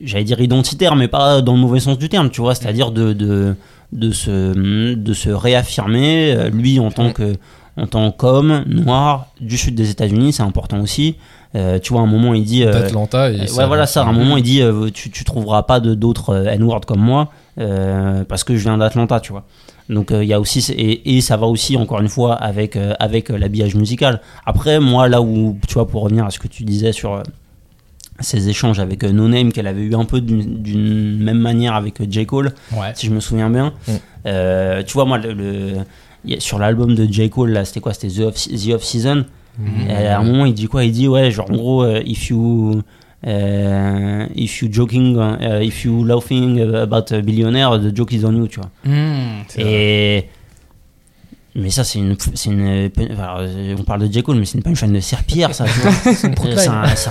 j'allais 0.03 0.23
dire 0.25 0.39
identitaire 0.41 0.95
mais 0.95 1.07
pas 1.07 1.41
dans 1.41 1.53
le 1.53 1.59
mauvais 1.59 1.79
sens 1.79 1.97
du 1.97 2.09
terme 2.09 2.29
tu 2.29 2.41
vois 2.41 2.55
c'est-à-dire 2.55 2.91
de, 2.91 3.13
de 3.13 3.55
de 3.93 4.11
se 4.11 4.53
de 4.95 5.13
se 5.13 5.29
réaffirmer 5.29 6.33
euh, 6.35 6.49
lui 6.49 6.79
en 6.79 6.91
tant 6.91 7.11
que 7.13 7.35
en 7.77 7.87
tant 7.87 8.11
qu'homme 8.11 8.63
noir 8.67 9.27
du 9.41 9.57
sud 9.57 9.75
des 9.75 9.89
États-Unis 9.91 10.33
c'est 10.33 10.43
important 10.43 10.79
aussi 10.81 11.15
Euh, 11.55 11.79
tu 11.79 11.93
vois 11.93 12.01
à 12.01 12.03
un 12.03 12.07
moment 12.07 12.33
il 12.33 12.43
dit 12.43 12.63
euh, 12.65 12.71
D'Atlanta. 12.73 13.31
et 13.31 13.39
euh, 13.39 13.47
ça- 13.47 13.61
ouais, 13.61 13.67
voilà 13.67 13.85
ça. 13.87 14.01
À 14.03 14.07
un 14.07 14.11
moment, 14.11 14.35
il 14.35 14.43
dit 14.43 14.61
euh, 14.61 14.89
tu, 14.93 15.09
tu 15.09 15.23
trouveras 15.23 15.63
pas 15.63 15.79
d'autres 15.79 16.35
N-word 16.59 16.81
comme 16.85 16.99
moi 16.99 17.29
parce 18.27 18.43
que 18.43 18.57
je 18.57 18.63
viens 18.63 18.77
d'Atlanta, 18.77 19.21
tu 19.21 19.31
vois. 19.31 19.45
Donc 19.89 20.07
il 20.11 20.25
y 20.27 20.33
a 20.33 20.39
aussi 20.41 20.59
et, 20.73 21.15
et 21.15 21.21
ça 21.21 21.37
va 21.37 21.47
aussi 21.47 21.77
encore 21.77 22.01
une 22.01 22.09
fois 22.09 22.33
avec 22.33 22.77
avec 22.99 23.29
l'habillage 23.29 23.75
musical. 23.75 24.19
Après, 24.45 24.79
moi 24.81 25.07
là 25.07 25.21
où 25.21 25.57
tu 25.67 25.75
vois 25.75 25.87
pour 25.87 26.01
revenir 26.03 26.25
à 26.25 26.31
ce 26.31 26.39
que 26.39 26.49
tu 26.49 26.63
disais 26.65 26.91
sur 26.91 27.23
ces 28.21 28.47
échanges 28.49 28.79
avec 28.79 29.03
euh, 29.03 29.11
No 29.11 29.27
Name 29.27 29.51
qu'elle 29.51 29.67
avait 29.67 29.81
eu 29.83 29.93
un 29.95 30.05
peu 30.05 30.21
d'une 30.21 31.17
même 31.21 31.39
manière 31.39 31.75
avec 31.75 31.99
euh, 32.01 32.05
J 32.09 32.25
Cole, 32.25 32.53
ouais 32.73 32.91
si 32.93 33.07
je 33.07 33.11
me 33.11 33.19
souviens 33.19 33.49
bien. 33.49 33.73
Mm. 33.87 33.91
Euh, 34.27 34.83
tu 34.83 34.93
vois 34.93 35.05
moi 35.05 35.17
le, 35.17 35.33
le- 35.33 36.39
sur 36.39 36.57
l'album 36.57 36.95
de 36.95 37.05
J 37.11 37.29
Cole 37.29 37.51
là, 37.51 37.65
c'était 37.65 37.81
quoi? 37.81 37.93
C'était 37.93 38.07
The 38.07 38.21
Off, 38.25 38.35
The 38.47 38.73
Off 38.73 38.83
Season. 38.83 39.25
Mhm. 39.59 39.89
Et 39.89 40.07
à 40.07 40.19
un 40.19 40.23
moment, 40.23 40.45
il 40.45 40.53
dit 40.53 40.65
quoi? 40.67 40.83
Il 40.83 40.91
dit 40.91 41.07
ouais, 41.07 41.31
genre 41.31 41.49
en 41.49 41.55
gros, 41.55 41.83
euh, 41.83 42.01
if 42.05 42.29
you 42.29 42.81
if 44.35 44.61
you 44.61 44.67
joking, 44.71 45.17
if 45.61 45.83
you 45.85 46.03
laughing 46.03 46.59
about 46.61 47.11
a 47.13 47.21
billionaire, 47.21 47.79
the 47.79 47.95
joke 47.95 48.11
is 48.13 48.25
on 48.25 48.33
you, 48.35 48.47
tu 48.47 48.59
vois. 48.59 48.69
Mm, 48.85 49.43
vrai. 49.57 50.29
Mais 51.57 51.69
ça, 51.69 51.85
c'est 51.85 51.99
une, 51.99 52.17
c'est 52.33 52.49
une, 52.49 52.91
alors, 53.17 53.37
euh, 53.39 53.75
on 53.79 53.83
parle 53.83 54.05
de 54.05 54.11
J 54.11 54.21
Cole, 54.21 54.35
mais 54.37 54.43
c'est 54.43 54.57
une 54.57 54.63
punchline 54.63 54.91
de 54.91 54.99
serpillère, 54.99 55.55
ça. 55.55 55.63
c'est 56.03 56.27
un, 56.27 56.31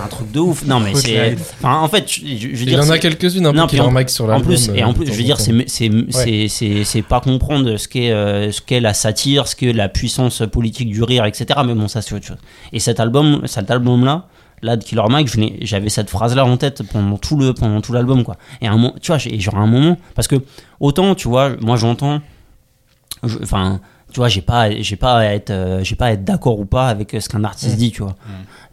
truc 0.09 0.31
de 0.33 0.39
ouf. 0.39 0.67
Non, 0.67 0.81
mais 0.81 0.95
c'est, 0.95 1.35
enfin, 1.63 1.79
en 1.79 1.89
fait, 1.89 2.05
je, 2.07 2.21
je 2.21 2.47
veux 2.49 2.53
Il 2.63 2.67
dire, 2.67 2.81
en 2.81 2.91
a 2.91 2.99
quelques-unes 2.99 3.47
un 3.47 3.53
Non, 3.55 3.63
peu 3.63 3.69
qui 3.77 3.81
en- 3.81 4.07
sur 4.07 4.27
en 4.27 4.29
l'album. 4.29 4.47
plus, 4.49 4.69
et 4.69 4.83
euh, 4.83 4.87
en 4.87 4.93
plus, 4.93 5.07
de 5.07 5.13
je 5.13 5.17
veux 5.17 5.23
dire, 5.25 5.37
en 5.37 5.39
c'est 5.39 5.53
temps. 5.53 5.65
c'est 5.67 5.91
c'est 6.11 6.49
c'est 6.49 6.85
c'est 6.85 7.01
pas 7.03 7.21
comprendre 7.23 7.79
ce 7.79 7.89
qu'est 7.89 8.11
euh, 8.13 8.53
ce 8.53 8.61
qu'est 8.61 8.81
la 8.81 8.93
satire, 8.93 9.49
ce 9.49 9.57
qu'est 9.57 9.73
la 9.73 9.89
puissance 9.89 10.43
politique 10.53 10.91
du 10.91 11.03
rire, 11.03 11.25
etc. 11.25 11.61
Mais 11.67 11.75
bon, 11.75 11.89
ça 11.89 12.03
c'est 12.03 12.15
autre 12.15 12.27
chose. 12.27 12.37
Et 12.75 12.81
cet 12.81 13.01
album, 13.01 13.41
cet 13.47 13.71
album 13.71 14.05
là, 14.05 14.27
là 14.61 14.77
de 14.77 14.85
Killer 14.85 15.03
Mike, 15.09 15.31
j'avais 15.63 15.89
cette 15.89 16.11
phrase 16.11 16.37
là 16.37 16.45
en 16.45 16.59
tête 16.59 16.83
pendant 16.93 17.17
tout 17.17 17.39
le 17.39 17.55
pendant 17.55 17.81
tout 17.81 17.95
l'album 17.95 18.25
quoi. 18.25 18.37
Et 18.61 18.67
un 18.67 18.73
moment, 18.73 18.95
tu 19.01 19.07
vois, 19.07 19.17
j'ai 19.17 19.41
genre 19.41 19.57
à 19.57 19.61
un 19.61 19.67
moment, 19.67 19.97
parce 20.15 20.29
que 20.29 20.37
autant, 20.81 21.15
tu 21.15 21.29
vois, 21.29 21.53
moi 21.63 21.77
j'entends, 21.79 22.21
je- 23.23 23.39
enfin. 23.43 23.81
Tu 24.15 24.21
vois, 24.21 24.29
j'ai 24.29 24.43
pas, 24.43 24.71
j'ai 24.71 24.95
pas 24.95 25.17
à 25.19 25.25
être, 25.35 25.51
euh, 25.51 25.83
j'ai 25.83 25.97
pas 25.97 26.07
à 26.07 26.13
être 26.13 26.23
d'accord 26.25 26.61
ou 26.61 26.65
pas 26.67 26.87
avec 26.89 27.13
euh, 27.15 27.21
ce 27.21 27.29
qu'un 27.29 27.43
artiste 27.43 27.77
dit, 27.77 27.91
tu 27.91 28.03
vois. 28.03 28.15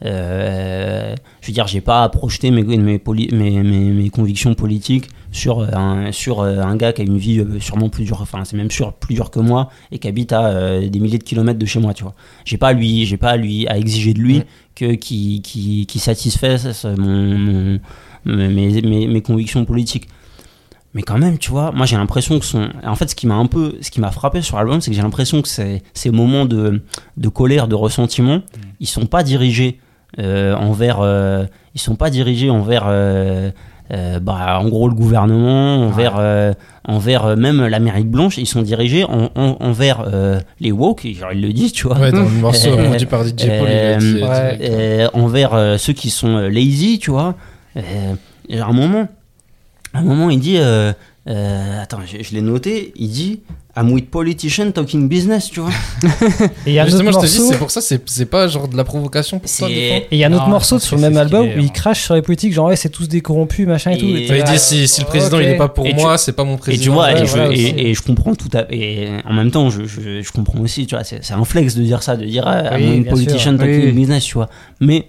Euh, 0.06 1.16
je 1.42 1.48
veux 1.48 1.54
dire, 1.54 1.68
j'ai 1.68 1.82
pas 1.82 2.04
à 2.04 2.10
projeter 2.10 2.52
mes, 2.52 2.64
mes, 2.64 3.00
poli- 3.00 3.30
mes, 3.32 3.64
mes, 3.64 3.90
mes 3.92 4.10
convictions 4.10 4.54
politiques 4.54 5.08
sur 5.32 5.62
un, 5.76 6.12
sur 6.12 6.42
un 6.44 6.76
gars 6.76 6.94
qui 6.94 7.02
a 7.02 7.06
une 7.06 7.18
vie 7.18 7.44
sûrement 7.60 7.90
plus 7.90 8.04
dure, 8.06 8.22
enfin 8.22 8.44
c'est 8.44 8.58
même 8.58 8.70
sûr 8.72 8.94
plus 8.94 9.16
dur 9.16 9.32
que 9.32 9.40
moi 9.40 9.70
et 9.92 10.00
qui 10.00 10.08
habite 10.08 10.34
à 10.34 10.46
euh, 10.48 10.88
des 10.90 11.00
milliers 11.00 11.18
de 11.18 11.24
kilomètres 11.24 11.60
de 11.60 11.66
chez 11.66 11.80
moi, 11.80 11.94
tu 11.94 12.04
vois. 12.04 12.14
J'ai 12.46 12.58
pas 12.58 12.70
à 12.70 12.74
lui, 12.74 13.06
j'ai 13.06 13.18
pas 13.18 13.30
à 13.32 13.38
lui 13.38 13.68
à 13.68 13.78
exiger 13.78 14.14
de 14.14 14.20
lui 14.20 14.40
Mm. 14.40 14.44
que 14.76 14.94
qui 14.96 15.42
qui, 15.42 15.86
qui 15.88 16.00
satisfasse 16.00 16.86
mon, 16.86 17.38
mon- 17.38 17.80
mes, 18.26 18.48
mes, 18.82 19.08
mes 19.08 19.22
convictions 19.22 19.66
politiques. 19.66 20.08
Mais 20.94 21.04
quand 21.04 21.18
même, 21.18 21.38
tu 21.38 21.52
vois, 21.52 21.72
moi 21.72 21.86
j'ai 21.86 21.96
l'impression 21.96 22.38
que 22.40 22.46
son. 22.46 22.68
En 22.86 22.96
fait, 22.96 23.10
ce 23.10 23.16
qui 23.16 23.26
m'a 23.28 23.36
un 23.36 23.46
peu. 23.46 23.76
Ce 23.82 23.90
qui 23.92 24.02
m'a 24.02 24.12
frappé 24.12 24.42
sur 24.42 24.58
l'album, 24.58 24.82
c'est 24.82 24.92
que 24.92 24.96
j'ai 24.96 25.02
l'impression 25.02 25.42
que 25.42 25.48
ces, 25.48 25.82
ces 25.94 26.12
moments 26.12 26.46
de, 26.46 26.82
de 27.18 27.30
colère, 27.30 27.68
de 27.70 27.76
ressentiment, 27.76 28.42
ils 28.82 28.88
sont 28.88 29.06
pas 29.06 29.24
dirigés 29.24 29.80
euh, 30.20 30.56
envers. 30.56 30.98
euh, 31.02 31.46
ils 31.76 31.80
sont 31.82 31.96
pas 31.96 32.10
dirigés 32.10 32.50
envers. 32.50 32.84
euh, 32.88 33.52
euh, 33.94 34.20
bah, 34.22 34.58
en 34.62 34.70
gros 34.70 34.88
le 34.88 34.96
gouvernement, 34.96 35.84
envers, 35.86 36.14
euh, 36.18 36.54
envers 36.88 37.26
euh, 37.26 37.36
même 37.36 37.66
l'Amérique 37.66 38.10
blanche, 38.10 38.38
ils 38.38 38.46
sont 38.46 38.62
dirigés 38.62 39.04
en- 39.04 39.30
en- 39.36 39.58
envers 39.60 40.06
euh, 40.08 40.40
les 40.62 40.72
woke, 40.72 41.06
genre 41.14 41.34
ils 41.34 41.42
le 41.42 41.52
disent, 41.52 41.74
tu 41.74 41.88
vois. 41.88 41.98
Ouais, 42.00 42.10
dans 42.14 42.24
le 42.24 42.30
morceau 42.30 42.70
Euh, 42.80 42.86
produit 42.88 43.06
par 43.06 43.26
DJ 43.26 43.32
Paul, 43.60 43.68
il 43.70 43.78
a 43.78 43.98
dit, 43.98 44.16
euh, 44.22 44.26
euh, 44.26 44.52
ouais. 44.52 44.58
euh, 44.62 45.08
envers 45.14 45.54
euh, 45.54 45.78
ceux 45.78 45.92
qui 45.92 46.10
sont 46.10 46.38
euh, 46.38 46.48
lazy, 46.50 47.00
tu 47.00 47.12
vois. 47.12 47.36
Euh, 47.76 48.14
à 48.58 48.66
un 48.66 48.72
moment, 48.72 49.10
à 49.94 50.00
un 50.00 50.04
moment, 50.04 50.30
il 50.30 50.40
dit, 50.40 50.58
euh, 50.58 50.94
euh, 51.28 51.82
attends, 51.84 52.00
je, 52.06 52.24
je 52.24 52.34
l'ai 52.34 52.42
noté, 52.42 52.94
il 52.96 53.10
dit, 53.10 53.42
I'm 53.78 53.90
with 53.94 54.10
politician 54.10 54.72
talking 54.72 55.08
business, 55.08 55.50
tu 55.50 55.62
vois. 55.62 55.70
Et 56.66 56.72
il 56.72 56.74
y 56.74 56.80
a 56.80 56.84
un 56.84 56.86
autre 56.88 56.98
Justement, 56.98 57.12
je 57.22 57.26
te 57.26 57.32
dis, 57.32 57.38
morceau. 57.40 57.52
c'est 57.54 57.58
pour 57.58 57.72
ça, 57.72 57.80
c'est 57.82 58.26
pas 58.26 58.48
genre 58.50 58.68
de 58.68 58.76
la 58.76 58.84
provocation 58.84 59.40
pour 59.40 59.50
toi, 59.50 59.70
Et 59.70 60.08
il 60.12 60.18
y 60.18 60.24
a 60.26 60.28
un 60.28 60.34
autre 60.34 60.44
Non, 60.46 60.50
morceau 60.52 60.78
sur 60.80 60.98
le 60.98 61.02
même 61.04 61.16
album 61.16 61.46
où 61.46 61.60
il 61.60 61.66
hein. 61.66 61.70
crache 61.74 62.02
sur 62.04 62.16
les 62.16 62.22
politiques, 62.22 62.52
genre 62.54 62.68
ouais, 62.68 62.76
c'est 62.76 62.90
tous 62.90 63.08
des 63.08 63.22
corrompus, 63.22 63.66
machin 63.68 63.92
et, 63.92 63.98
tout. 63.98 64.08
Et- 64.08 64.28
il 64.28 64.44
dit 64.44 64.60
si, 64.60 64.88
si 64.90 65.00
le 65.02 65.08
président 65.08 65.40
il 65.40 65.48
est 65.48 65.56
pas 65.58 65.70
pour 65.70 65.86
Et 65.86 65.94
moi, 65.94 66.18
c'est 66.18 66.34
pas 66.34 66.44
mon 66.44 66.56
Et 66.56 66.60
président. 66.60 66.84
tu 66.84 66.90
vois, 66.90 67.06
Ouais, 67.14 67.22
et, 67.24 67.26
je, 67.26 67.38
et- 67.54 67.92
et 67.92 67.96
comprends 67.96 68.36
tout 68.36 68.50
à 68.54 68.66
Et 68.74 69.08
en 69.26 69.34
même 69.34 69.52
temps, 69.52 69.70
je, 69.70 69.86
je, 69.86 70.22
je 70.22 70.32
comprends 70.34 70.60
aussi, 70.60 70.86
tu 70.86 70.96
vois, 70.96 71.04
c'est 71.06 71.32
un 71.32 71.46
flex 71.46 71.76
de 71.76 71.84
dire 71.84 72.04
ça, 72.04 72.18
de 72.18 72.26
dire 72.26 72.44
Oui, 72.76 72.84
I'm 72.84 72.90
a 72.92 73.04
bien 73.04 73.12
politician 73.12 73.52
sûr. 73.52 73.58
talking 73.60 73.86
Oui. 73.86 73.92
business, 73.94 74.26
tu 74.26 74.34
vois. 74.34 74.50
Mais, 74.82 75.08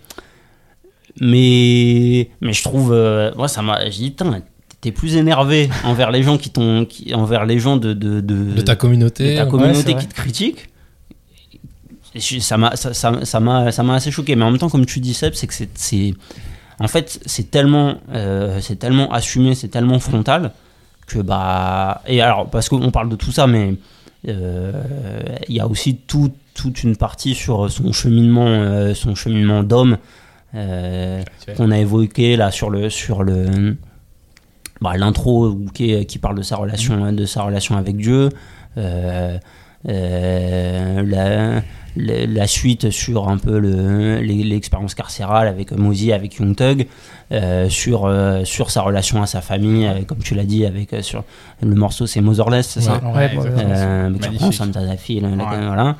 mais, 1.20 2.30
mais 2.40 2.52
je 2.52 2.62
trouve, 2.62 2.92
euh, 2.92 3.32
moi, 3.36 3.48
ça 3.48 3.62
m'a, 3.62 3.84
j'ai 3.86 3.90
dit, 4.04 4.10
putain, 4.10 4.40
t'es 4.82 4.92
plus 4.92 5.16
énervé 5.16 5.70
envers 5.84 6.10
les 6.10 6.22
gens 6.22 6.36
qui 6.36 6.50
t'ont, 6.50 6.84
qui- 6.84 7.14
envers 7.14 7.46
les 7.46 7.58
gens 7.58 7.78
de, 7.78 7.94
de, 7.94 8.20
de, 8.20 8.52
de 8.52 8.60
ta 8.60 8.76
communauté. 8.76 9.32
de 9.32 9.36
ta 9.38 9.46
communauté 9.46 9.94
qui 9.94 10.06
te 10.08 10.14
critique. 10.14 10.68
Ça 12.40 12.58
m'a, 12.58 12.76
ça, 12.76 12.92
ça, 12.92 13.24
ça 13.24 13.40
m'a, 13.40 13.72
ça 13.72 13.82
m'a 13.82 13.94
assez 13.94 14.10
choqué. 14.10 14.36
Mais 14.36 14.44
en 14.44 14.50
même 14.50 14.58
temps, 14.58 14.68
comme 14.68 14.84
tu 14.84 15.00
dis, 15.00 15.14
Seb, 15.14 15.32
c'est 15.32 15.46
que 15.46 15.54
c'est, 15.54 15.70
c'est, 15.74 16.12
en 16.78 16.86
fait, 16.88 17.20
c'est 17.24 17.50
tellement, 17.50 17.94
euh, 18.12 18.58
c'est 18.60 18.76
tellement 18.78 19.10
assumé, 19.12 19.54
c'est 19.54 19.68
tellement 19.68 19.98
frontal 19.98 20.50
que 21.06 21.20
bah. 21.20 22.02
Et 22.06 22.20
alors, 22.20 22.50
parce 22.50 22.68
qu'on 22.68 22.90
parle 22.90 23.08
de 23.08 23.16
tout 23.16 23.32
ça, 23.32 23.46
mais 23.46 23.76
euh, 24.28 24.72
il 25.48 25.54
y 25.56 25.60
a 25.60 25.66
aussi 25.66 25.96
tout- 25.96 26.32
toute 26.54 26.82
une 26.82 26.96
partie 26.96 27.34
sur 27.34 27.70
son 27.70 27.92
cheminement, 27.92 28.46
euh, 28.46 28.92
son 28.94 29.14
cheminement 29.14 29.62
d'homme 29.62 29.96
qu'on 31.56 31.70
a 31.70 31.78
évoqué 31.78 32.36
là 32.36 32.50
sur 32.50 32.68
le 32.68 32.90
sur 32.90 33.22
le 33.22 33.76
bah, 34.82 34.96
l'intro 34.96 35.56
qui, 35.74 36.04
qui 36.06 36.18
parle 36.18 36.36
de 36.36 36.42
sa 36.42 36.56
relation 36.56 37.12
de 37.12 37.24
sa 37.24 37.42
relation 37.42 37.76
avec 37.76 37.96
Dieu 37.96 38.28
euh, 38.78 39.38
euh, 39.88 41.02
la, 41.04 41.62
la, 41.96 42.26
la 42.26 42.46
suite 42.46 42.90
sur 42.90 43.28
un 43.28 43.38
peu 43.38 43.58
le- 43.58 44.18
l'expérience 44.20 44.94
carcérale 44.94 45.48
avec 45.48 45.72
Mozy 45.72 46.12
avec 46.12 46.36
Young 46.36 46.54
Thug 46.56 46.86
euh, 47.32 47.68
sur 47.68 48.06
euh, 48.06 48.44
sur 48.44 48.70
sa 48.70 48.82
relation 48.82 49.22
à 49.22 49.26
sa 49.26 49.40
famille 49.40 49.86
avec, 49.86 50.06
comme 50.06 50.18
tu 50.18 50.34
l'as 50.34 50.44
dit 50.44 50.64
avec 50.66 50.92
euh, 50.92 51.02
sur 51.02 51.24
le 51.62 51.74
morceau 51.74 52.06
c'est 52.06 52.20
Motherless 52.20 52.68
c'est 52.68 52.80
ça 52.80 53.00
Ouais, 53.14 53.30
euh, 53.38 54.10
Sam 54.52 54.70
Tadafi, 54.70 55.20
là, 55.20 55.28
là, 55.30 55.44
Ouais. 55.50 55.66
voilà. 55.66 55.96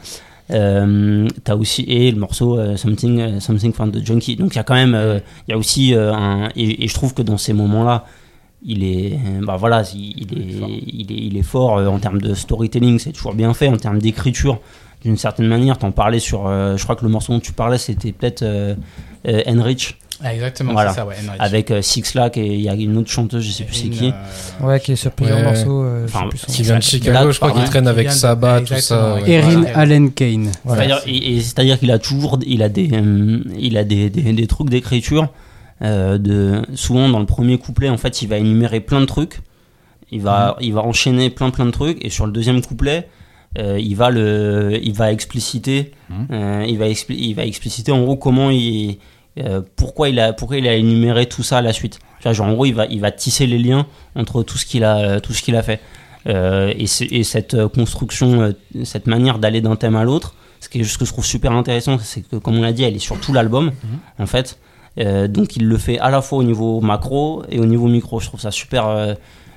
Euh, 0.51 1.29
t'as 1.45 1.55
aussi 1.55 1.83
et 1.89 2.11
le 2.11 2.19
morceau 2.19 2.59
euh, 2.59 2.77
Something 2.77 3.21
euh, 3.21 3.41
Something 3.41 3.73
from 3.73 3.91
the 3.91 4.05
Junkie. 4.05 4.37
Donc 4.37 4.55
il 4.55 4.57
y 4.57 4.59
a 4.59 4.65
quand 4.65 4.75
même, 4.75 4.95
euh, 4.95 5.19
il 5.47 5.53
y 5.53 5.55
a 5.55 5.59
aussi 5.59 5.95
euh, 5.95 6.13
un 6.13 6.49
et, 6.57 6.85
et 6.85 6.89
je 6.89 6.95
trouve 6.95 7.15
que 7.15 7.23
dans 7.23 7.39
ces 7.39 7.53
moments-là, 7.55 8.05
il 8.65 8.85
est, 8.85 9.19
bah 9.43 9.57
voilà, 9.57 9.83
il, 9.95 10.15
il 10.17 10.39
est, 10.39 10.83
il 10.87 11.13
est, 11.13 11.27
il 11.27 11.37
est 11.37 11.43
fort 11.43 11.79
euh, 11.79 11.87
en 11.87 11.99
termes 11.99 12.21
de 12.21 12.35
storytelling, 12.35 12.99
c'est 12.99 13.13
toujours 13.13 13.35
bien 13.35 13.53
fait 13.55 13.69
en 13.69 13.77
termes 13.77 13.99
d'écriture. 13.99 14.61
D'une 15.03 15.17
certaine 15.17 15.49
manière, 15.49 15.79
t'en 15.79 15.91
parlais 15.91 16.21
sur, 16.21 16.47
euh, 16.47 16.77
je 16.77 16.83
crois 16.85 16.95
que 16.95 17.05
le 17.05 17.11
morceau 17.11 17.33
dont 17.33 17.41
tu 17.41 17.53
parlais, 17.53 17.79
c'était 17.79 18.13
peut-être 18.13 18.43
euh, 18.43 18.77
euh, 19.27 19.43
Enrich 19.49 19.99
Ah, 20.23 20.33
exactement, 20.33 20.73
Voilà. 20.75 20.91
c'est 20.91 20.97
ça, 21.01 21.07
ouais. 21.07 21.17
Enrich. 21.17 21.41
avec 21.41 21.71
euh, 21.73 21.83
Six 21.83 22.15
Lack 22.15 22.37
et 22.37 22.47
il 22.55 22.61
y 22.61 22.69
a 22.69 22.75
une 22.75 22.97
autre 22.97 23.11
chanteuse, 23.11 23.45
je 23.45 23.51
sais 23.51 23.65
plus 23.65 23.75
c'est 23.75 23.89
qui. 23.89 24.13
euh, 24.13 24.65
Ouais, 24.65 24.79
qui 24.79 24.93
est 24.93 24.97
sur 24.97 25.11
plusieurs 25.11 25.39
Ouais. 25.39 25.43
morceaux. 25.45 25.83
euh, 25.83 26.05
Enfin, 26.05 26.29
Qui 26.47 26.63
vient 26.63 26.77
de 26.79 26.83
Chicago, 26.85 27.33
je 27.33 27.39
crois 27.41 27.51
qu'il 27.51 27.65
traîne 27.65 27.89
avec 27.89 28.07
de- 28.07 28.13
Sabat, 28.13 28.61
tout 28.61 28.75
ça. 28.79 29.15
ouais. 29.17 29.29
Erin 29.29 29.63
Voilà. 29.63 29.77
Allen 29.79 30.13
Kane. 30.13 30.53
Voilà. 30.65 30.83
C'est-à-dire, 31.01 31.03
et, 31.09 31.37
et 31.37 31.41
c'est-à-dire 31.41 31.81
qu'il 31.81 31.91
a 31.91 31.99
toujours, 31.99 32.39
il 32.47 32.63
a 32.63 32.69
des, 32.69 32.89
euh, 32.93 33.41
il 33.59 33.77
a 33.77 33.83
des, 33.83 34.09
des, 34.09 34.33
des 34.33 34.47
trucs 34.47 34.71
d'écriture. 34.71 35.31
Euh, 35.83 36.19
de, 36.19 36.63
souvent 36.75 37.09
dans 37.09 37.19
le 37.21 37.27
premier 37.27 37.59
couplet, 37.59 37.89
en 37.89 37.97
fait, 37.97 38.23
il 38.23 38.29
va 38.29 38.39
énumérer 38.39 38.81
plein 38.81 39.01
de 39.01 39.07
trucs. 39.07 39.41
Il 40.11 40.21
va, 40.21 40.57
il 40.61 40.73
va 40.75 40.83
enchaîner 40.83 41.31
plein 41.31 41.51
plein 41.51 41.67
de 41.67 41.71
trucs. 41.71 42.05
Et 42.05 42.11
sur 42.11 42.27
le 42.27 42.33
deuxième 42.33 42.61
couplet, 42.63 43.09
euh, 43.59 43.79
il 43.81 43.95
va 43.97 44.11
le, 44.11 44.79
il 44.83 44.93
va 44.95 45.11
expliciter, 45.13 45.93
euh, 46.31 46.65
il 46.69 46.79
va 46.79 46.87
expli- 46.89 47.17
il 47.19 47.35
va 47.35 47.45
expliciter 47.45 47.93
en 47.93 48.03
gros 48.03 48.17
comment 48.17 48.51
il, 48.51 48.99
pourquoi 49.77 50.09
il 50.11 50.21
a, 50.21 50.33
pourquoi 50.35 50.59
il 50.59 50.69
a 50.69 50.75
énuméré 50.75 51.27
tout 51.27 51.43
ça 51.43 51.59
à 51.59 51.63
la 51.63 51.73
suite. 51.73 51.99
Genre 52.25 52.47
en 52.47 52.53
gros, 52.53 52.67
il 52.67 52.73
va, 52.75 52.87
il 52.87 53.01
va 53.01 53.11
tisser 53.11 53.47
les 53.47 53.59
liens 53.59 53.87
entre 54.15 54.43
tout 54.43 54.59
ce 54.59 54.67
qu'il 54.67 54.85
a, 54.85 55.21
tout 55.21 55.33
ce 55.33 55.43
qu'il 55.43 55.57
a 55.57 55.63
fait. 55.63 55.81
Euh, 56.29 56.73
et, 56.79 56.87
cette 57.25 57.67
construction, 57.75 58.43
euh, 58.43 58.53
cette 58.85 59.07
manière 59.09 59.39
d'aller 59.41 59.61
d'un 59.61 59.75
thème 59.77 59.97
à 59.97 60.05
l'autre, 60.05 60.35
ce, 60.61 60.69
qui 60.69 60.81
est- 60.81 60.85
ce 60.85 60.97
que 60.99 61.05
je 61.05 61.11
trouve 61.13 61.25
super 61.27 61.51
intéressant, 61.53 61.99
c'est 61.99 62.21
que, 62.21 62.37
comme 62.37 62.57
on 62.59 62.63
l'a 62.63 62.73
dit, 62.73 62.85
elle 62.85 62.95
est 62.95 63.01
sur 63.01 63.19
tout 63.19 63.33
l'album, 63.33 63.73
en 64.19 64.27
fait. 64.27 64.59
Euh, 64.99 65.27
donc 65.29 65.57
il 65.57 65.67
le 65.67 65.79
fait 65.79 65.99
à 65.99 66.11
la 66.11 66.21
fois 66.23 66.39
au 66.39 66.43
niveau 66.43 66.81
macro 66.81 67.45
et 67.49 67.59
au 67.59 67.67
niveau 67.67 67.89
micro. 67.89 68.21
Je 68.21 68.27
trouve 68.27 68.41
ça 68.41 68.51
super, 68.51 68.87
euh, 68.89 69.15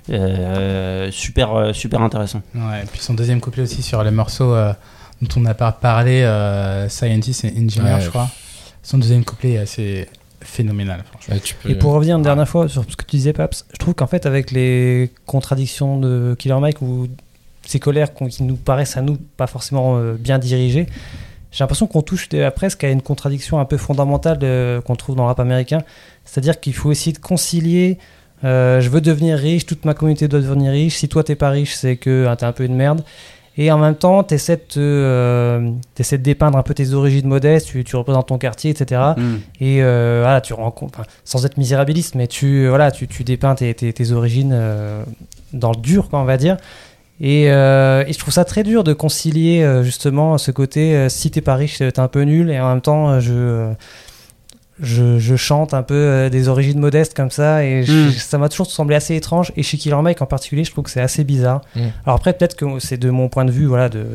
euh, 0.09 1.09
super, 1.11 1.73
super 1.73 2.01
intéressant. 2.01 2.41
Ouais, 2.53 2.83
et 2.83 2.85
puis 2.85 3.01
son 3.01 3.13
deuxième 3.13 3.41
couplet 3.41 3.63
aussi 3.63 3.81
sur 3.81 4.03
les 4.03 4.11
morceaux 4.11 4.53
euh, 4.53 4.73
dont 5.21 5.27
on 5.37 5.41
n'a 5.41 5.53
pas 5.53 5.71
parlé, 5.71 6.21
euh, 6.23 6.87
Scientist 6.89 7.43
et 7.45 7.49
Engineer, 7.57 7.95
Ouais. 7.95 8.01
je 8.01 8.09
crois. 8.09 8.29
Son 8.83 8.97
deuxième 8.97 9.23
couplet 9.25 9.53
est 9.53 9.57
assez 9.59 10.07
phénoménal, 10.41 11.03
franchement. 11.09 11.33
Ouais, 11.33 11.39
tu 11.41 11.55
peux- 11.55 11.69
Et 11.71 11.75
pour 11.75 11.93
revenir 11.93 12.17
une 12.17 12.21
dernière 12.23 12.47
fois 12.47 12.67
sur 12.69 12.83
ce 12.87 12.95
que 12.95 13.03
tu 13.03 13.15
disais, 13.15 13.33
Paps, 13.33 13.65
je 13.73 13.77
trouve 13.77 13.95
qu'en 13.95 14.05
fait, 14.07 14.25
avec 14.25 14.51
les 14.51 15.11
contradictions 15.25 15.99
de 15.99 16.35
Killer 16.37 16.59
Mike 16.59 16.81
ou 16.81 17.07
ces 17.65 17.79
colères 17.79 18.13
qui 18.13 18.43
nous 18.43 18.55
paraissent 18.57 18.95
à 18.95 19.01
nous 19.01 19.17
pas 19.37 19.47
forcément 19.47 19.97
euh, 19.97 20.13
bien 20.19 20.37
dirigées, 20.37 20.85
j'ai 21.55 21.63
l'impression 21.63 21.87
qu'on 21.87 22.01
touche 22.01 22.27
euh, 22.33 22.51
presque 22.51 22.83
à 22.83 22.89
une 22.89 23.01
contradiction 23.01 23.59
un 23.59 23.65
peu 23.65 23.77
fondamentale 23.77 24.39
euh, 24.43 24.81
qu'on 24.81 24.95
trouve 24.95 25.15
dans 25.15 25.23
le 25.23 25.29
rap 25.29 25.39
américain. 25.39 25.79
C'est-à-dire 26.25 26.59
qu'il 26.59 26.73
faut 26.73 26.91
essayer 26.91 27.13
de 27.13 27.19
concilier 27.19 27.97
euh, 28.43 28.81
je 28.81 28.89
veux 28.89 29.01
devenir 29.01 29.37
riche, 29.37 29.65
toute 29.65 29.85
ma 29.85 29.93
communauté 29.93 30.27
doit 30.27 30.41
devenir 30.41 30.71
riche, 30.71 30.97
si 30.97 31.07
toi 31.07 31.23
t'es 31.23 31.35
pas 31.35 31.49
riche, 31.49 31.73
c'est 31.73 31.95
que 31.95 32.27
hein, 32.27 32.35
t'es 32.35 32.45
un 32.45 32.51
peu 32.51 32.65
une 32.65 32.75
merde. 32.75 33.01
Et 33.57 33.71
en 33.71 33.77
même 33.77 33.95
temps, 33.95 34.21
t'essaies 34.21 34.57
de, 34.57 34.61
te, 34.61 34.79
euh, 34.79 35.71
t'essaies 35.95 36.17
de 36.17 36.23
dépeindre 36.23 36.57
un 36.57 36.63
peu 36.63 36.73
tes 36.73 36.91
origines 36.91 37.27
modestes, 37.27 37.67
tu, 37.67 37.85
tu 37.85 37.95
représentes 37.95 38.27
ton 38.27 38.37
quartier, 38.37 38.69
etc. 38.69 39.01
Mm. 39.15 39.35
Et 39.61 39.81
euh, 39.81 40.19
voilà, 40.23 40.41
tu 40.41 40.53
rencontres, 40.53 40.99
enfin, 40.99 41.07
sans 41.23 41.45
être 41.45 41.57
misérabiliste, 41.57 42.15
mais 42.15 42.27
tu, 42.27 42.67
voilà, 42.67 42.91
tu, 42.91 43.07
tu 43.07 43.23
dépeins 43.23 43.55
tes, 43.55 43.73
tes, 43.73 43.93
tes 43.93 44.11
origines 44.11 44.53
dans 45.53 45.71
le 45.71 45.77
dur, 45.77 46.09
quoi, 46.09 46.19
on 46.19 46.25
va 46.25 46.35
dire. 46.35 46.57
Et, 47.21 47.45
euh, 47.49 48.03
et 48.07 48.11
je 48.13 48.19
trouve 48.19 48.33
ça 48.33 48.43
très 48.45 48.63
dur 48.63 48.83
de 48.83 48.91
concilier 48.93 49.63
euh, 49.63 49.83
justement 49.83 50.37
ce 50.37 50.51
côté 50.51 50.95
euh, 50.95 51.07
si 51.09 51.31
t'es 51.31 51.41
pas 51.41 51.55
riche, 51.55 51.77
t'es 51.77 51.99
un 51.99 52.07
peu 52.09 52.23
nul, 52.23 52.49
et 52.51 52.59
en 52.59 52.69
même 52.69 52.81
temps, 52.81 53.19
je, 53.21 53.71
je, 54.81 55.17
je 55.19 55.35
chante 55.37 55.73
un 55.73 55.83
peu 55.83 56.29
des 56.29 56.49
origines 56.49 56.79
modestes 56.79 57.13
comme 57.15 57.31
ça, 57.31 57.63
et 57.63 57.83
je- 57.83 58.09
Mm. 58.09 58.11
ça 58.11 58.37
m'a 58.37 58.49
toujours 58.49 58.69
semblé 58.69 58.95
assez 58.97 59.15
étrange. 59.15 59.53
Et 59.55 59.63
chez 59.63 59.77
Killer 59.77 60.01
Mike 60.01 60.21
en 60.21 60.25
particulier, 60.25 60.65
je 60.65 60.71
trouve 60.71 60.83
que 60.83 60.89
c'est 60.89 60.99
assez 61.01 61.23
bizarre. 61.23 61.61
Mm. 61.75 61.79
Alors 62.05 62.17
après, 62.17 62.33
peut-être 62.33 62.55
que 62.57 62.79
c'est 62.79 62.97
de 62.97 63.09
mon 63.09 63.29
point 63.29 63.45
de 63.45 63.51
vue, 63.51 63.65
voilà, 63.65 63.87
de 63.87 64.05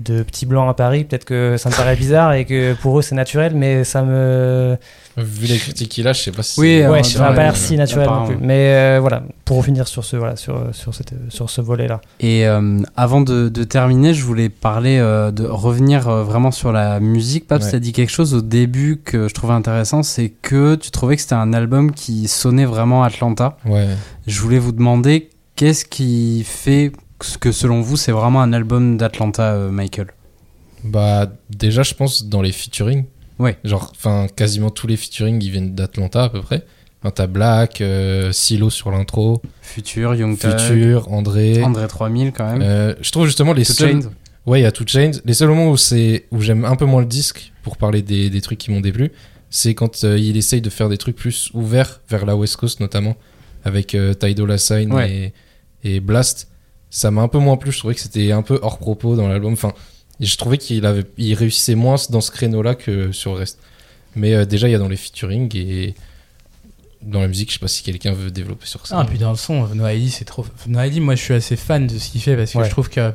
de 0.00 0.22
petit 0.22 0.46
blanc 0.46 0.68
à 0.68 0.74
Paris, 0.74 1.04
peut-être 1.04 1.24
que 1.24 1.56
ça 1.58 1.70
me 1.70 1.74
paraît 1.74 1.96
bizarre 1.96 2.32
et 2.34 2.44
que 2.44 2.74
pour 2.74 2.98
eux 2.98 3.02
c'est 3.02 3.14
naturel, 3.14 3.52
mais 3.54 3.84
ça 3.84 4.02
me 4.02 4.76
Vu 5.16 5.46
les 5.46 5.58
critiques 5.58 5.88
qu'il 5.88 6.06
a, 6.06 6.12
je 6.12 6.20
sais 6.22 6.30
pas 6.30 6.44
si. 6.44 6.60
Oui, 6.60 6.66
c'est- 6.78 6.84
euh, 6.84 6.90
ouais, 6.92 7.02
ça 7.02 7.18
m'a 7.18 7.32
pas 7.32 7.42
l'air 7.42 7.56
si 7.56 7.76
naturel 7.76 8.08
non 8.08 8.26
plus. 8.26 8.36
Mais 8.40 8.72
euh, 8.74 8.98
voilà, 9.00 9.24
pour 9.44 9.56
revenir 9.56 9.88
sur 9.88 10.04
ce 10.04 10.16
voilà 10.16 10.36
sur 10.36 10.68
sur 10.72 10.94
cette 10.94 11.12
sur 11.28 11.50
ce 11.50 11.60
volet 11.60 11.88
là. 11.88 12.00
Et 12.20 12.46
euh, 12.46 12.78
avant 12.96 13.20
de, 13.20 13.48
de 13.48 13.64
terminer, 13.64 14.14
je 14.14 14.22
voulais 14.24 14.48
parler 14.48 14.98
euh, 14.98 15.32
de 15.32 15.44
revenir 15.44 16.08
euh, 16.08 16.22
vraiment 16.22 16.52
sur 16.52 16.70
la 16.70 17.00
musique. 17.00 17.48
Paps, 17.48 17.64
Ouais. 17.66 17.72
t'as 17.72 17.78
dit 17.80 17.92
quelque 17.92 18.10
chose 18.12 18.34
au 18.34 18.40
début 18.42 19.00
que 19.04 19.26
je 19.26 19.34
trouvais 19.34 19.54
intéressant, 19.54 20.04
c'est 20.04 20.28
que 20.28 20.76
tu 20.76 20.92
trouvais 20.92 21.16
que 21.16 21.22
c'était 21.22 21.34
un 21.34 21.52
album 21.52 21.90
qui 21.92 22.28
sonnait 22.28 22.64
vraiment 22.66 23.02
Atlanta. 23.02 23.56
Ouais. 23.66 23.88
Je 24.28 24.40
voulais 24.40 24.60
vous 24.60 24.70
demander 24.72 25.30
qu'est-ce 25.56 25.84
qui 25.84 26.44
fait 26.46 26.92
que 27.38 27.52
selon 27.52 27.80
vous 27.80 27.96
c'est 27.96 28.12
vraiment 28.12 28.40
un 28.42 28.52
album 28.52 28.96
d'Atlanta, 28.96 29.52
euh, 29.52 29.70
Michael 29.70 30.08
Bah, 30.84 31.30
déjà, 31.50 31.82
je 31.82 31.94
pense 31.94 32.24
dans 32.26 32.42
les 32.42 32.52
featuring. 32.52 33.04
Ouais. 33.38 33.56
Genre, 33.64 33.92
enfin, 33.94 34.26
quasiment 34.34 34.70
tous 34.70 34.86
les 34.86 34.96
featuring, 34.96 35.42
ils 35.42 35.50
viennent 35.50 35.74
d'Atlanta 35.74 36.24
à 36.24 36.28
peu 36.28 36.40
près. 36.40 36.64
Enfin, 37.00 37.12
t'as 37.12 37.26
Black, 37.28 37.80
euh, 37.80 38.32
Silo 38.32 38.70
sur 38.70 38.90
l'intro, 38.90 39.40
Future, 39.62 40.14
Young 40.16 40.36
Future, 40.36 41.12
André. 41.12 41.62
André 41.62 41.86
3000 41.86 42.32
quand 42.32 42.50
même. 42.52 42.62
Euh, 42.62 42.94
je 43.00 43.10
trouve 43.12 43.26
justement 43.26 43.52
les 43.52 43.64
Two 43.64 43.74
seuls. 43.74 44.00
Ouais, 44.46 44.60
il 44.60 44.62
y 44.62 44.66
a 44.66 44.72
Two 44.72 44.84
Chains. 44.86 45.12
Les 45.24 45.34
seuls 45.34 45.48
moments 45.48 45.70
où, 45.70 45.76
c'est... 45.76 46.24
où 46.32 46.40
j'aime 46.40 46.64
un 46.64 46.74
peu 46.74 46.86
moins 46.86 47.00
le 47.00 47.06
disque, 47.06 47.52
pour 47.62 47.76
parler 47.76 48.02
des, 48.02 48.30
des 48.30 48.40
trucs 48.40 48.58
qui 48.58 48.70
m'ont 48.72 48.80
déplu, 48.80 49.12
c'est 49.50 49.74
quand 49.74 50.02
euh, 50.04 50.18
il 50.18 50.36
essaye 50.36 50.60
de 50.60 50.70
faire 50.70 50.88
des 50.88 50.98
trucs 50.98 51.14
plus 51.16 51.50
ouverts 51.54 52.00
vers 52.08 52.26
la 52.26 52.34
West 52.34 52.56
Coast 52.56 52.80
notamment, 52.80 53.16
avec 53.64 53.96
Sign 54.56 54.92
Ouais. 54.92 55.32
et, 55.84 55.94
et 55.96 56.00
Blast. 56.00 56.48
Ça 56.90 57.10
m'a 57.10 57.22
un 57.22 57.28
peu 57.28 57.38
moins 57.38 57.56
plu, 57.56 57.70
je 57.72 57.78
trouvais 57.78 57.94
que 57.94 58.00
c'était 58.00 58.32
un 58.32 58.42
peu 58.42 58.58
hors 58.62 58.78
propos 58.78 59.14
dans 59.16 59.28
l'album. 59.28 59.52
Enfin, 59.52 59.72
je 60.20 60.36
trouvais 60.36 60.58
qu'il 60.58 60.84
avait, 60.86 61.04
il 61.18 61.34
réussissait 61.34 61.74
moins 61.74 61.96
dans 62.10 62.20
ce 62.20 62.30
créneau-là 62.30 62.74
que 62.74 63.12
sur 63.12 63.32
le 63.32 63.38
reste. 63.38 63.58
Mais 64.16 64.34
euh, 64.34 64.44
déjà, 64.46 64.68
il 64.68 64.72
y 64.72 64.74
a 64.74 64.78
dans 64.78 64.88
les 64.88 64.96
featuring 64.96 65.54
et 65.56 65.94
dans 67.02 67.20
la 67.20 67.28
musique. 67.28 67.50
Je 67.50 67.54
sais 67.54 67.60
pas 67.60 67.68
si 67.68 67.82
quelqu'un 67.82 68.12
veut 68.12 68.30
développer 68.30 68.66
sur 68.66 68.86
ça. 68.86 68.98
Ah, 68.98 69.04
puis 69.04 69.18
dans 69.18 69.30
le 69.30 69.36
son, 69.36 69.66
Noaidi, 69.74 70.10
c'est 70.10 70.24
trop. 70.24 70.46
Noaidi, 70.66 71.00
moi, 71.00 71.14
je 71.14 71.22
suis 71.22 71.34
assez 71.34 71.56
fan 71.56 71.86
de 71.86 71.98
ce 71.98 72.10
qu'il 72.10 72.20
fait 72.22 72.36
parce 72.36 72.52
que 72.52 72.58
Ouais. 72.58 72.64
je 72.64 72.70
trouve 72.70 72.88
que 72.88 73.12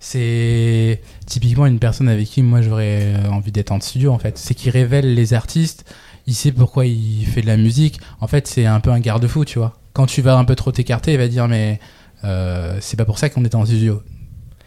c'est 0.00 1.00
typiquement 1.26 1.66
une 1.66 1.78
personne 1.78 2.08
avec 2.10 2.28
qui 2.28 2.42
moi 2.42 2.60
j'aurais 2.60 3.14
euh, 3.16 3.28
envie 3.30 3.52
d'être 3.52 3.72
en 3.72 3.80
studio 3.80 4.12
en 4.12 4.18
fait. 4.18 4.36
C'est 4.36 4.54
qu'il 4.54 4.70
révèle 4.70 5.14
les 5.14 5.32
artistes, 5.32 5.90
il 6.26 6.34
sait 6.34 6.52
pourquoi 6.52 6.84
il 6.86 7.24
fait 7.26 7.40
de 7.40 7.46
la 7.46 7.56
musique. 7.56 7.98
En 8.20 8.26
fait, 8.26 8.46
c'est 8.46 8.66
un 8.66 8.80
peu 8.80 8.90
un 8.90 9.00
garde-fou, 9.00 9.44
tu 9.46 9.58
vois. 9.58 9.78
Quand 9.94 10.06
tu 10.06 10.20
vas 10.20 10.36
un 10.36 10.44
peu 10.44 10.56
trop 10.56 10.72
t'écarter, 10.72 11.12
il 11.12 11.18
va 11.18 11.28
dire 11.28 11.48
mais 11.48 11.80
euh, 12.24 12.78
c'est 12.80 12.96
pas 12.96 13.04
pour 13.04 13.18
ça 13.18 13.28
qu'on 13.28 13.44
est 13.44 13.54
en 13.54 13.64
studio. 13.64 14.02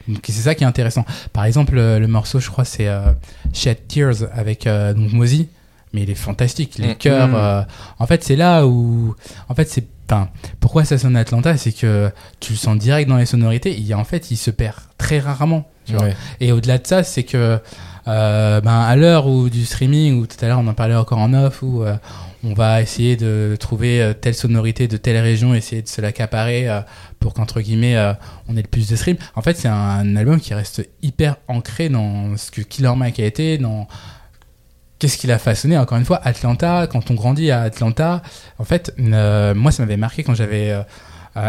Donc 0.07 0.19
c'est 0.25 0.31
ça 0.33 0.55
qui 0.55 0.63
est 0.63 0.67
intéressant. 0.67 1.05
Par 1.33 1.43
exemple, 1.45 1.75
le, 1.75 1.99
le 1.99 2.07
morceau, 2.07 2.39
je 2.39 2.49
crois, 2.49 2.63
c'est 2.65 2.87
euh, 2.87 3.11
Shed 3.53 3.87
Tears 3.87 4.23
avec 4.33 4.65
euh, 4.65 4.93
donc 4.93 5.11
Mozy, 5.11 5.49
mais 5.93 6.03
il 6.03 6.09
est 6.09 6.15
fantastique. 6.15 6.77
Les 6.77 6.93
Mm. 6.93 6.95
chœurs, 6.95 7.35
euh, 7.35 7.61
en 7.99 8.07
fait, 8.07 8.23
c'est 8.23 8.37
là 8.37 8.65
où, 8.65 9.15
en 9.49 9.55
fait, 9.55 9.67
c'est, 9.69 9.85
enfin, 10.09 10.29
pourquoi 10.61 10.85
ça 10.85 10.97
sonne 10.97 11.17
Atlanta, 11.17 11.57
c'est 11.57 11.73
que 11.73 12.09
tu 12.39 12.53
le 12.53 12.57
sens 12.57 12.77
direct 12.77 13.09
dans 13.09 13.17
les 13.17 13.25
sonorités. 13.25 13.77
Il, 13.77 13.93
en 13.95 14.05
fait, 14.05 14.31
il 14.31 14.37
se 14.37 14.49
perd 14.51 14.75
très 14.97 15.19
rarement. 15.19 15.67
Tu 15.85 15.93
vois. 15.93 16.03
Ouais. 16.03 16.15
Et 16.39 16.51
au-delà 16.53 16.77
de 16.77 16.87
ça, 16.87 17.03
c'est 17.03 17.23
que 17.23 17.59
euh, 18.07 18.61
ben, 18.61 18.79
à 18.79 18.95
l'heure 18.95 19.27
où 19.27 19.49
du 19.49 19.65
streaming, 19.65 20.21
ou 20.21 20.25
tout 20.27 20.37
à 20.41 20.47
l'heure 20.47 20.59
on 20.59 20.67
en 20.67 20.73
parlait 20.73 20.95
encore 20.95 21.17
en 21.19 21.33
off, 21.33 21.61
où 21.63 21.83
euh, 21.83 21.95
on 22.43 22.53
va 22.53 22.81
essayer 22.81 23.15
de 23.15 23.55
trouver 23.59 24.01
euh, 24.01 24.13
telle 24.13 24.35
sonorité 24.35 24.87
de 24.87 24.97
telle 24.97 25.17
région, 25.17 25.53
essayer 25.53 25.81
de 25.81 25.87
se 25.87 26.01
l'accaparer 26.01 26.69
euh, 26.69 26.81
pour 27.19 27.33
qu'entre 27.33 27.61
guillemets 27.61 27.97
euh, 27.97 28.13
on 28.47 28.55
ait 28.55 28.61
le 28.61 28.67
plus 28.67 28.87
de 28.89 28.95
streams. 28.95 29.17
En 29.35 29.41
fait, 29.41 29.57
c'est 29.57 29.67
un, 29.67 30.15
album 30.15 30.39
qui 30.39 30.53
reste 30.53 30.87
hyper 31.01 31.37
ancré 31.47 31.89
dans 31.89 32.37
ce 32.37 32.51
que 32.51 32.61
Killer 32.61 32.93
Mike 32.95 33.19
a 33.19 33.25
été, 33.25 33.57
dans 33.57 33.87
qu'est-ce 34.99 35.17
qu'il 35.17 35.31
a 35.31 35.39
façonné. 35.39 35.77
Encore 35.77 35.97
une 35.97 36.05
fois, 36.05 36.21
Atlanta, 36.23 36.87
quand 36.87 37.11
on 37.11 37.13
grandit 37.13 37.51
à 37.51 37.61
Atlanta, 37.61 38.21
en 38.57 38.63
fait, 38.63 38.93
moi 38.97 39.71
ça 39.71 39.83
m'avait 39.83 39.97
marqué 39.97 40.23
quand 40.23 40.33
j'avais 40.33 40.75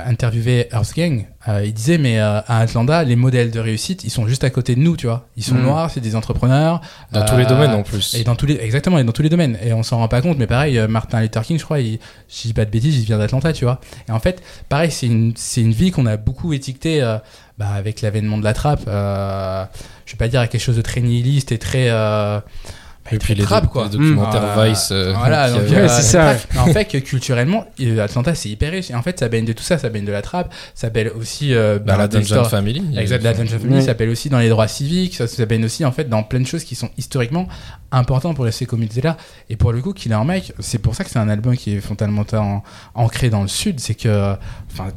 interviewé 0.06 0.68
Earth 0.72 0.94
Gang. 0.96 1.26
Euh, 1.48 1.64
il 1.64 1.72
disait, 1.72 1.98
mais 1.98 2.18
euh, 2.20 2.40
à 2.46 2.58
Atlanta, 2.60 3.04
les 3.04 3.16
modèles 3.16 3.50
de 3.50 3.58
réussite, 3.60 4.04
ils 4.04 4.10
sont 4.10 4.26
juste 4.26 4.44
à 4.44 4.50
côté 4.50 4.74
de 4.74 4.80
nous, 4.80 4.96
tu 4.96 5.06
vois. 5.06 5.26
Ils 5.36 5.42
sont 5.42 5.54
Mm. 5.54 5.62
noirs, 5.62 5.90
c'est 5.90 6.00
des 6.00 6.14
entrepreneurs. 6.14 6.80
Dans 7.12 7.24
tous 7.24 7.36
les 7.36 7.44
Euh, 7.44 7.48
domaines 7.48 7.70
en 7.70 7.82
plus. 7.82 8.14
Et 8.14 8.24
dans 8.24 8.34
tous 8.36 8.46
les, 8.46 8.54
exactement, 8.60 8.98
et 8.98 9.04
dans 9.04 9.12
tous 9.12 9.22
les 9.22 9.28
domaines. 9.30 9.56
Et 9.64 9.72
on 9.72 9.82
s'en 9.82 9.98
rend 9.98 10.08
pas 10.08 10.20
compte, 10.20 10.36
mais 10.38 10.46
pareil, 10.46 10.78
euh, 10.78 10.88
Martin 10.88 11.20
Luther 11.20 11.42
King, 11.42 11.58
je 11.58 11.64
crois, 11.64 11.80
il, 11.80 11.98
je 12.28 12.42
dis 12.42 12.52
pas 12.52 12.64
de 12.64 12.70
bêtises, 12.70 12.98
il 12.98 13.04
vient 13.06 13.18
d'Atlanta, 13.18 13.52
tu 13.52 13.64
vois. 13.64 13.80
Et 14.08 14.12
en 14.12 14.20
fait, 14.20 14.42
pareil, 14.68 14.90
c'est 14.90 15.06
une, 15.06 15.32
c'est 15.36 15.62
une 15.62 15.72
vie 15.72 15.90
qu'on 15.90 16.06
a 16.06 16.16
beaucoup 16.18 16.52
étiquetée, 16.52 17.00
euh, 17.02 17.16
bah, 17.56 17.68
avec 17.74 18.02
l'avènement 18.02 18.36
de 18.38 18.44
la 18.44 18.52
trappe, 18.52 18.82
euh, 18.88 19.64
je 20.06 20.12
vais 20.12 20.18
pas 20.18 20.28
dire 20.28 20.40
à 20.40 20.46
quelque 20.48 20.60
chose 20.60 20.76
de 20.76 20.82
très 20.82 21.00
nihiliste 21.00 21.50
et 21.50 21.58
très, 21.58 21.88
euh, 21.90 22.40
bah, 23.10 23.16
Et 23.16 23.18
puis 23.18 23.34
les, 23.34 23.44
doc- 23.44 23.66
quoi. 23.68 23.84
les 23.84 23.90
documentaires 23.90 24.58
Euh, 24.58 24.68
Vice. 24.68 24.88
euh, 24.92 25.12
voilà, 25.16 25.50
donc, 25.50 25.60
avaient- 25.60 25.76
euh, 25.76 25.82
Ouais, 25.82 25.88
c'est 25.88 26.02
ça, 26.02 26.34
en 26.58 26.66
fait, 26.66 26.84
que 26.86 26.98
culturellement, 26.98 27.66
euh, 27.80 28.04
Atlanta, 28.04 28.34
c'est 28.34 28.48
hyper 28.48 28.72
riche. 28.72 28.90
Et 28.90 28.94
en 28.94 29.02
fait, 29.02 29.18
ça 29.18 29.28
baigne 29.28 29.44
de 29.44 29.52
tout 29.52 29.62
ça. 29.62 29.78
Ça 29.78 29.88
baigne 29.88 30.04
de 30.04 30.12
la 30.12 30.22
trappe, 30.22 30.52
ça 30.74 30.90
baigne 30.90 31.08
aussi 31.18 31.54
euh, 31.54 31.78
Bah, 31.78 31.92
bah, 31.92 31.96
la 31.98 32.08
Dungeon 32.08 32.44
Family. 32.44 32.82
Exact, 32.96 33.22
la 33.22 33.32
Dungeon 33.34 33.58
Family 33.58 33.74
Ouais. 33.76 33.82
s'appelle 33.82 34.08
aussi 34.10 34.28
dans 34.28 34.38
les 34.38 34.48
droits 34.48 34.68
civiques, 34.68 35.14
ça 35.16 35.26
s'appelle 35.26 35.64
aussi 35.64 35.84
en 35.84 35.92
fait 35.92 36.08
dans 36.08 36.22
plein 36.22 36.40
de 36.40 36.46
choses 36.46 36.64
qui 36.64 36.74
sont 36.74 36.90
historiquement 36.98 37.48
importantes 37.92 38.36
pour 38.36 38.46
ces 38.52 38.66
communautés-là. 38.66 39.16
Et 39.50 39.56
pour 39.56 39.72
le 39.72 39.80
coup, 39.80 39.92
Killer 39.92 40.18
Mike, 40.24 40.52
c'est 40.58 40.78
pour 40.78 40.94
ça 40.94 41.04
que 41.04 41.10
c'est 41.10 41.18
un 41.18 41.28
album 41.28 41.56
qui 41.56 41.74
est 41.76 41.80
fondamentalement 41.80 42.62
ancré 42.94 43.30
dans 43.30 43.42
le 43.42 43.48
sud, 43.48 43.80
c'est 43.80 43.94
que, 43.94 44.34
enfin, 44.72 44.88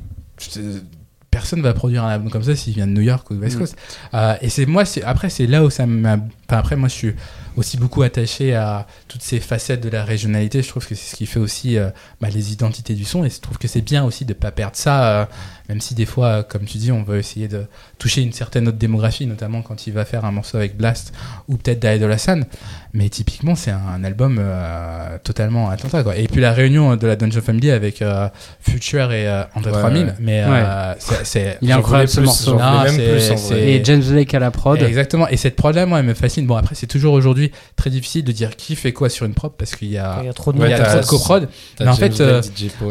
personne 1.29 1.61
va 1.61 1.73
produire 1.73 2.03
un 2.03 2.09
album 2.09 2.29
comme 2.29 2.43
ça 2.43 2.55
s'il 2.55 2.73
vient 2.73 2.87
de 2.87 2.91
New 2.91 3.01
York 3.01 3.29
ou 3.29 3.35
de 3.35 3.39
West 3.39 3.55
Mm. 3.55 3.59
Coast. 3.59 3.75
Euh, 4.13 4.35
et 4.41 4.49
c'est 4.49 4.65
moi, 4.65 4.83
c'est 4.85 5.03
après 5.03 5.29
c'est 5.29 5.47
là 5.47 5.63
où 5.63 5.69
ça 5.69 5.85
m'a, 5.85 6.17
enfin, 6.51 6.59
après 6.59 6.75
moi 6.75 6.89
je 6.89 6.93
suis 6.93 7.15
aussi 7.57 7.77
beaucoup 7.77 8.01
attaché 8.01 8.55
à 8.55 8.87
toutes 9.07 9.21
ces 9.21 9.39
facettes 9.39 9.81
de 9.81 9.89
la 9.89 10.03
régionalité. 10.03 10.61
Je 10.61 10.69
trouve 10.69 10.87
que 10.87 10.95
c'est 10.95 11.11
ce 11.11 11.15
qui 11.15 11.25
fait 11.25 11.39
aussi 11.39 11.77
euh, 11.77 11.89
bah, 12.21 12.29
les 12.29 12.53
identités 12.53 12.93
du 12.93 13.05
son. 13.05 13.25
Et 13.25 13.29
je 13.29 13.39
trouve 13.39 13.57
que 13.57 13.67
c'est 13.67 13.81
bien 13.81 14.03
aussi 14.03 14.25
de 14.25 14.33
pas 14.33 14.51
perdre 14.51 14.75
ça, 14.75 15.21
euh, 15.21 15.25
même 15.69 15.81
si 15.81 15.93
des 15.93 16.05
fois, 16.05 16.27
euh, 16.27 16.43
comme 16.43 16.65
tu 16.65 16.77
dis, 16.77 16.91
on 16.91 17.03
veut 17.03 17.17
essayer 17.17 17.47
de 17.47 17.65
toucher 17.97 18.21
une 18.21 18.33
certaine 18.33 18.67
autre 18.67 18.77
démographie, 18.77 19.25
notamment 19.25 19.61
quand 19.61 19.87
il 19.87 19.93
va 19.93 20.05
faire 20.05 20.25
un 20.25 20.31
morceau 20.31 20.57
avec 20.57 20.77
Blast 20.77 21.13
ou 21.47 21.57
peut-être 21.57 21.79
Daedal 21.79 22.11
Hassan. 22.11 22.45
Mais 22.93 23.07
typiquement, 23.07 23.55
c'est 23.55 23.71
un, 23.71 24.03
album 24.03 24.37
euh, 24.39 25.17
totalement 25.23 25.69
Atlanta. 25.69 26.03
Quoi. 26.03 26.17
Et 26.17 26.27
puis 26.27 26.41
la 26.41 26.51
réunion 26.51 26.97
de 26.97 27.07
la 27.07 27.15
Dungeon 27.15 27.41
Family 27.41 27.71
avec 27.71 28.01
euh, 28.01 28.27
Future 28.59 29.13
et 29.13 29.27
euh, 29.27 29.43
André 29.55 29.71
Ouais, 29.71 29.79
3000. 29.79 30.05
ouais. 30.05 30.13
Mais 30.19 30.43
euh, 30.43 30.93
c'est, 30.99 31.57
Il 31.61 31.69
est 31.69 31.73
incroyable 31.73 32.09
ce 32.09 32.17
plus, 32.17 32.25
morceau. 32.25 32.57
Non, 32.57 32.83
même 32.83 32.95
plus. 32.95 33.51
Et 33.53 33.81
James 33.83 34.03
Blake 34.03 34.33
à 34.33 34.39
la 34.39 34.51
prod. 34.51 34.81
Exactement. 34.81 35.27
Et 35.29 35.37
cette 35.37 35.55
prod 35.55 35.73
là, 35.73 35.85
moi, 35.85 35.99
elle 35.99 36.05
me 36.05 36.13
fascine. 36.13 36.40
Bon, 36.45 36.55
après, 36.55 36.75
c'est 36.75 36.87
toujours 36.87 37.13
aujourd'hui 37.13 37.51
très 37.75 37.89
difficile 37.89 38.23
de 38.23 38.31
dire 38.31 38.55
qui 38.55 38.75
fait 38.75 38.93
quoi 38.93 39.09
sur 39.09 39.25
une 39.25 39.33
prod 39.33 39.51
parce 39.57 39.75
qu'il 39.75 39.89
y 39.89 39.97
a, 39.97 40.19
Il 40.21 40.25
y 40.25 40.29
a 40.29 40.33
trop 40.33 40.51
de 40.51 40.57
il 40.57 40.69
y 40.69 40.73
a 40.73 40.95
Ouais, 40.95 41.01
de 41.01 41.05
coprod. 41.05 41.49
Mais 41.79 41.87
en 41.87 41.93
fait, 41.93 42.19
euh. 42.19 42.41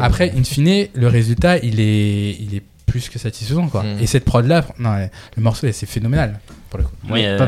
Après, 0.01 0.33
in 0.37 0.45
fine, 0.45 0.89
le 0.95 1.09
résultat, 1.09 1.59
il 1.59 1.81
est, 1.81 2.37
il 2.41 2.55
est 2.55 2.63
plus 2.87 3.09
que 3.09 3.19
satisfaisant, 3.19 3.69
quoi. 3.69 3.83
Mm. 3.83 4.01
Et 4.01 4.07
cette 4.07 4.25
prod 4.25 4.47
là, 4.47 4.65
non, 4.79 4.97
le 5.37 5.43
morceau, 5.43 5.67
c'est 5.73 5.87
phénoménal 5.87 6.41
pour 6.69 6.79
le 6.79 6.85
coup. 6.85 6.95
Oui, 7.11 7.25
euh. 7.25 7.39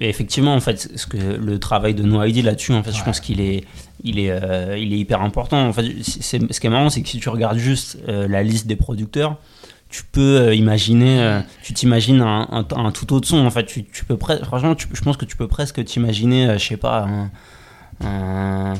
Et 0.00 0.08
effectivement, 0.08 0.54
en 0.54 0.60
fait, 0.60 0.90
ce 0.96 1.06
que 1.06 1.16
le 1.16 1.58
travail 1.58 1.94
de 1.94 2.02
No 2.02 2.24
ID 2.24 2.44
là-dessus, 2.44 2.72
en 2.72 2.82
fait, 2.82 2.92
je 2.92 3.04
pense 3.04 3.20
qu'il 3.20 3.40
est, 3.40 3.64
il 4.02 4.18
est, 4.18 4.30
euh, 4.30 4.76
il 4.78 4.92
est 4.92 4.98
hyper 4.98 5.20
important. 5.20 5.68
En 5.68 5.72
fait, 5.72 5.84
ce 6.02 6.36
qui 6.36 6.66
est 6.66 6.70
marrant, 6.70 6.90
c'est 6.90 7.02
que 7.02 7.08
si 7.08 7.18
tu 7.18 7.28
regardes 7.28 7.58
juste 7.58 7.98
euh, 8.08 8.26
la 8.26 8.42
liste 8.42 8.66
des 8.66 8.76
producteurs, 8.76 9.36
tu 9.92 10.02
peux 10.10 10.40
euh, 10.40 10.54
imaginer, 10.54 11.20
euh, 11.20 11.40
tu 11.62 11.72
t'imagines 11.74 12.20
un, 12.20 12.48
un, 12.50 12.66
un 12.84 12.90
tout 12.90 13.12
autre 13.12 13.28
son. 13.28 13.44
En 13.46 13.50
fait, 13.50 13.64
tu, 13.66 13.84
tu 13.84 14.04
peux 14.04 14.16
presque, 14.16 14.42
franchement, 14.44 14.74
tu- 14.74 14.88
je 14.92 15.00
pense 15.02 15.16
que 15.16 15.24
tu 15.24 15.36
peux 15.36 15.46
presque 15.46 15.84
t'imaginer, 15.84 16.48
euh, 16.48 16.58
je 16.58 16.66
sais 16.66 16.76
pas, 16.76 17.06
un, 18.00 18.74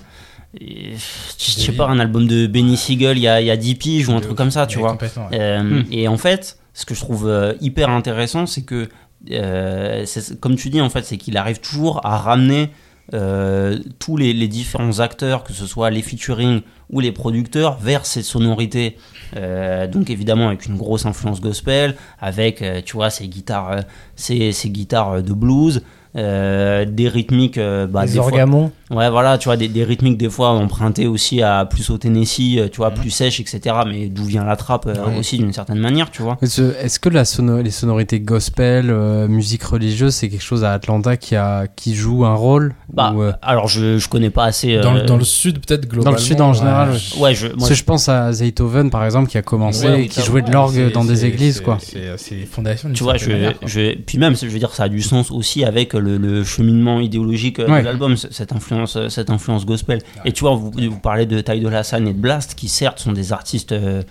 je 0.60 0.96
sais 1.38 1.72
pas, 1.72 1.86
un 1.88 1.98
album 1.98 2.26
de 2.26 2.46
Benny 2.46 2.76
Siegel 2.76 3.16
il 3.18 3.22
y 3.22 3.28
a, 3.28 3.40
il 3.40 3.46
y 3.46 3.50
a 3.50 3.56
10 3.56 3.74
piges 3.76 4.08
ou 4.08 4.12
un 4.12 4.20
truc 4.20 4.36
comme 4.36 4.50
ça, 4.50 4.66
tu 4.66 4.78
vois. 4.78 4.92
ouais. 4.92 5.38
Euh, 5.38 5.62
Hmm. 5.62 5.84
Et 5.90 6.08
en 6.08 6.18
fait, 6.18 6.58
ce 6.74 6.84
que 6.86 6.94
je 6.94 7.00
trouve 7.00 7.30
hyper 7.60 7.88
intéressant, 7.90 8.46
c'est 8.46 8.62
que, 8.62 8.88
euh, 9.30 10.04
c'est- 10.06 10.38
comme 10.40 10.56
tu 10.56 10.70
dis, 10.70 10.80
en 10.80 10.90
fait, 10.90 11.04
c'est 11.04 11.16
qu'il 11.16 11.36
arrive 11.36 11.60
toujours 11.60 12.04
à 12.04 12.16
ramener 12.18 12.70
euh, 13.14 13.78
tous 13.98 14.16
les, 14.16 14.32
différents 14.48 15.00
acteurs, 15.00 15.44
que 15.44 15.52
ce 15.52 15.66
soit 15.66 15.90
les 15.90 16.02
featuring 16.02 16.62
ou 16.90 17.00
les 17.00 17.12
producteurs, 17.12 17.78
vers 17.78 18.06
ces 18.06 18.22
sonorités. 18.22 18.96
Euh, 19.36 19.86
donc 19.86 20.10
évidemment 20.10 20.48
avec 20.48 20.66
une 20.66 20.76
grosse 20.76 21.04
influence 21.04 21.40
gospel, 21.40 21.96
avec, 22.20 22.62
euh, 22.62 22.80
tu 22.84 22.94
vois, 22.94 23.10
ces 23.10 23.28
guitares, 23.28 23.80
ces 24.16 24.52
guitares 24.66 25.22
de 25.22 25.32
blues. 25.32 25.82
Euh, 26.16 26.84
des 26.84 27.08
rythmiques 27.08 27.58
euh, 27.58 27.86
bah, 27.86 28.04
des 28.06 28.12
fois- 28.12 28.24
orgamons. 28.24 28.70
Ouais, 28.90 29.08
voilà, 29.08 29.38
tu 29.38 29.46
vois, 29.48 29.56
des, 29.56 29.68
des 29.68 29.84
rythmiques 29.84 30.18
des 30.18 30.28
fois 30.28 30.50
empruntés 30.50 31.06
aussi 31.06 31.40
à 31.40 31.64
plus 31.64 31.88
au 31.88 31.96
Tennessee, 31.96 32.58
euh, 32.58 32.68
tu 32.70 32.76
vois, 32.76 32.90
Mhm. 32.90 32.96
plus 32.96 33.10
sèche, 33.10 33.40
etc. 33.40 33.60
Mais 33.86 34.08
d'où 34.08 34.24
vient 34.24 34.44
la 34.44 34.56
trappe 34.56 34.84
euh, 34.86 34.92
Ouais. 35.06 35.18
aussi 35.18 35.38
d'une 35.38 35.54
certaine 35.54 35.78
manière, 35.78 36.10
tu 36.10 36.20
vois. 36.20 36.36
Est-ce 36.42 36.98
que 37.00 37.08
la 37.08 37.24
sono- 37.24 37.62
les 37.62 37.70
sonorités 37.70 38.20
gospel, 38.20 38.90
euh, 38.90 39.26
musique 39.28 39.62
religieuse, 39.62 40.14
c'est 40.14 40.28
quelque 40.28 40.42
chose 40.42 40.62
à 40.64 40.72
Atlanta 40.74 41.16
qui, 41.16 41.34
a, 41.36 41.66
qui 41.74 41.94
joue 41.94 42.26
un 42.26 42.34
rôle 42.34 42.74
Bah, 42.92 43.14
Ou, 43.16 43.22
euh, 43.22 43.32
alors 43.40 43.68
je, 43.68 43.96
je 43.96 44.08
connais 44.10 44.28
pas 44.28 44.44
assez. 44.44 44.78
Dans, 44.80 44.92
le, 44.92 45.02
dans 45.04 45.16
le 45.16 45.24
sud, 45.24 45.64
peut-être 45.64 45.88
globalement. 45.88 46.18
sud, 46.18 46.42
en 46.42 46.52
général, 46.52 46.90
ouais. 47.18 47.34
je, 47.34 47.46
moi, 47.46 47.56
Parce 47.56 47.68
que 47.70 47.74
je 47.76 47.84
pense 47.84 48.10
à 48.10 48.30
Zaytoven 48.32 48.90
par 48.90 49.04
exemple 49.06 49.30
qui 49.30 49.38
a 49.38 49.42
commencé 49.42 49.86
Ouais, 49.86 50.02
et 50.04 50.08
qui 50.08 50.20
jouait 50.20 50.42
de 50.42 50.50
l'orgue 50.52 50.92
dans 50.92 51.04
des 51.06 51.24
églises 51.24 51.62
quoi. 51.62 51.78
C'est 51.80 52.34
les 52.34 52.44
fondations 52.46 52.90
tu 52.92 53.02
vois, 53.02 53.16
je, 53.16 53.30
manière, 53.30 53.54
je, 53.64 53.94
puis 53.94 54.18
même, 54.18 54.36
je 54.36 54.46
veux 54.46 54.58
dire, 54.58 54.74
ça 54.74 54.84
a 54.84 54.88
du 54.90 55.00
sens 55.00 55.30
aussi 55.30 55.64
avec 55.64 55.94
le, 56.02 56.18
le 56.18 56.44
cheminement 56.44 57.00
idéologique 57.00 57.58
euh, 57.60 57.68
Ouais. 57.70 57.80
de 57.80 57.84
l'album, 57.86 58.16
cette 58.16 58.52
influence, 58.52 58.96
euh, 58.96 59.08
cette 59.08 59.30
influence 59.30 59.64
gospel. 59.64 60.00
Et 60.24 60.32
tu 60.32 60.40
vois, 60.40 60.54
vous, 60.54 60.70
vous 60.72 60.98
parlez 60.98 61.24
de 61.26 61.40
Ty 61.40 61.60
Dolla 61.60 61.82
Sign 61.82 62.06
et 62.08 62.12
de 62.12 62.18
Blast, 62.18 62.54
qui 62.54 62.68
certes 62.68 62.98
sont 62.98 63.12
des 63.12 63.32
artistes 63.32 63.72
euh, 63.72 64.02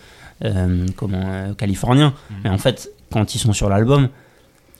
euh, 0.44 0.86
comment, 0.96 1.22
euh, 1.24 1.54
californiens, 1.54 2.14
Mhm. 2.30 2.36
mais 2.46 2.50
en 2.50 2.58
fait, 2.58 2.90
quand 3.12 3.36
ils 3.36 3.40
sont 3.40 3.54
sur 3.54 3.70
l'album, 3.70 4.08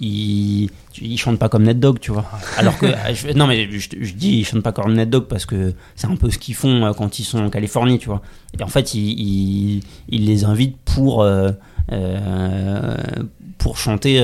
ils, 0.04 0.70
ils 1.00 1.18
chantent 1.20 1.38
pas 1.38 1.48
comme 1.50 1.62
Ned 1.64 1.80
Dogg, 1.80 2.00
tu 2.00 2.12
vois. 2.12 2.26
Alors 2.58 2.76
que, 2.80 2.88
je- 3.14 3.34
non 3.38 3.46
mais 3.46 3.70
je, 3.72 3.90
je 4.02 4.14
dis 4.14 4.40
ils 4.40 4.46
chantent 4.46 4.64
pas 4.64 4.72
comme 4.72 4.94
Ned 4.94 5.10
Dogg 5.12 5.26
parce 5.26 5.46
que 5.46 5.74
c'est 5.96 6.08
un 6.08 6.16
peu 6.16 6.32
ce 6.32 6.40
qu'ils 6.40 6.56
font 6.56 6.86
euh, 6.86 6.94
quand 6.94 7.20
ils 7.20 7.24
sont 7.24 7.38
en 7.38 7.50
Californie, 7.52 8.00
tu 8.00 8.08
vois. 8.08 8.22
Et 8.60 8.64
en 8.64 8.68
fait, 8.68 8.96
ils, 8.96 9.12
ils, 9.78 9.84
ils 10.10 10.26
les 10.26 10.44
invitent 10.46 10.78
pour, 10.86 11.22
euh, 11.22 11.52
euh, 11.92 12.98
pour 13.60 13.78
chanter. 13.78 14.20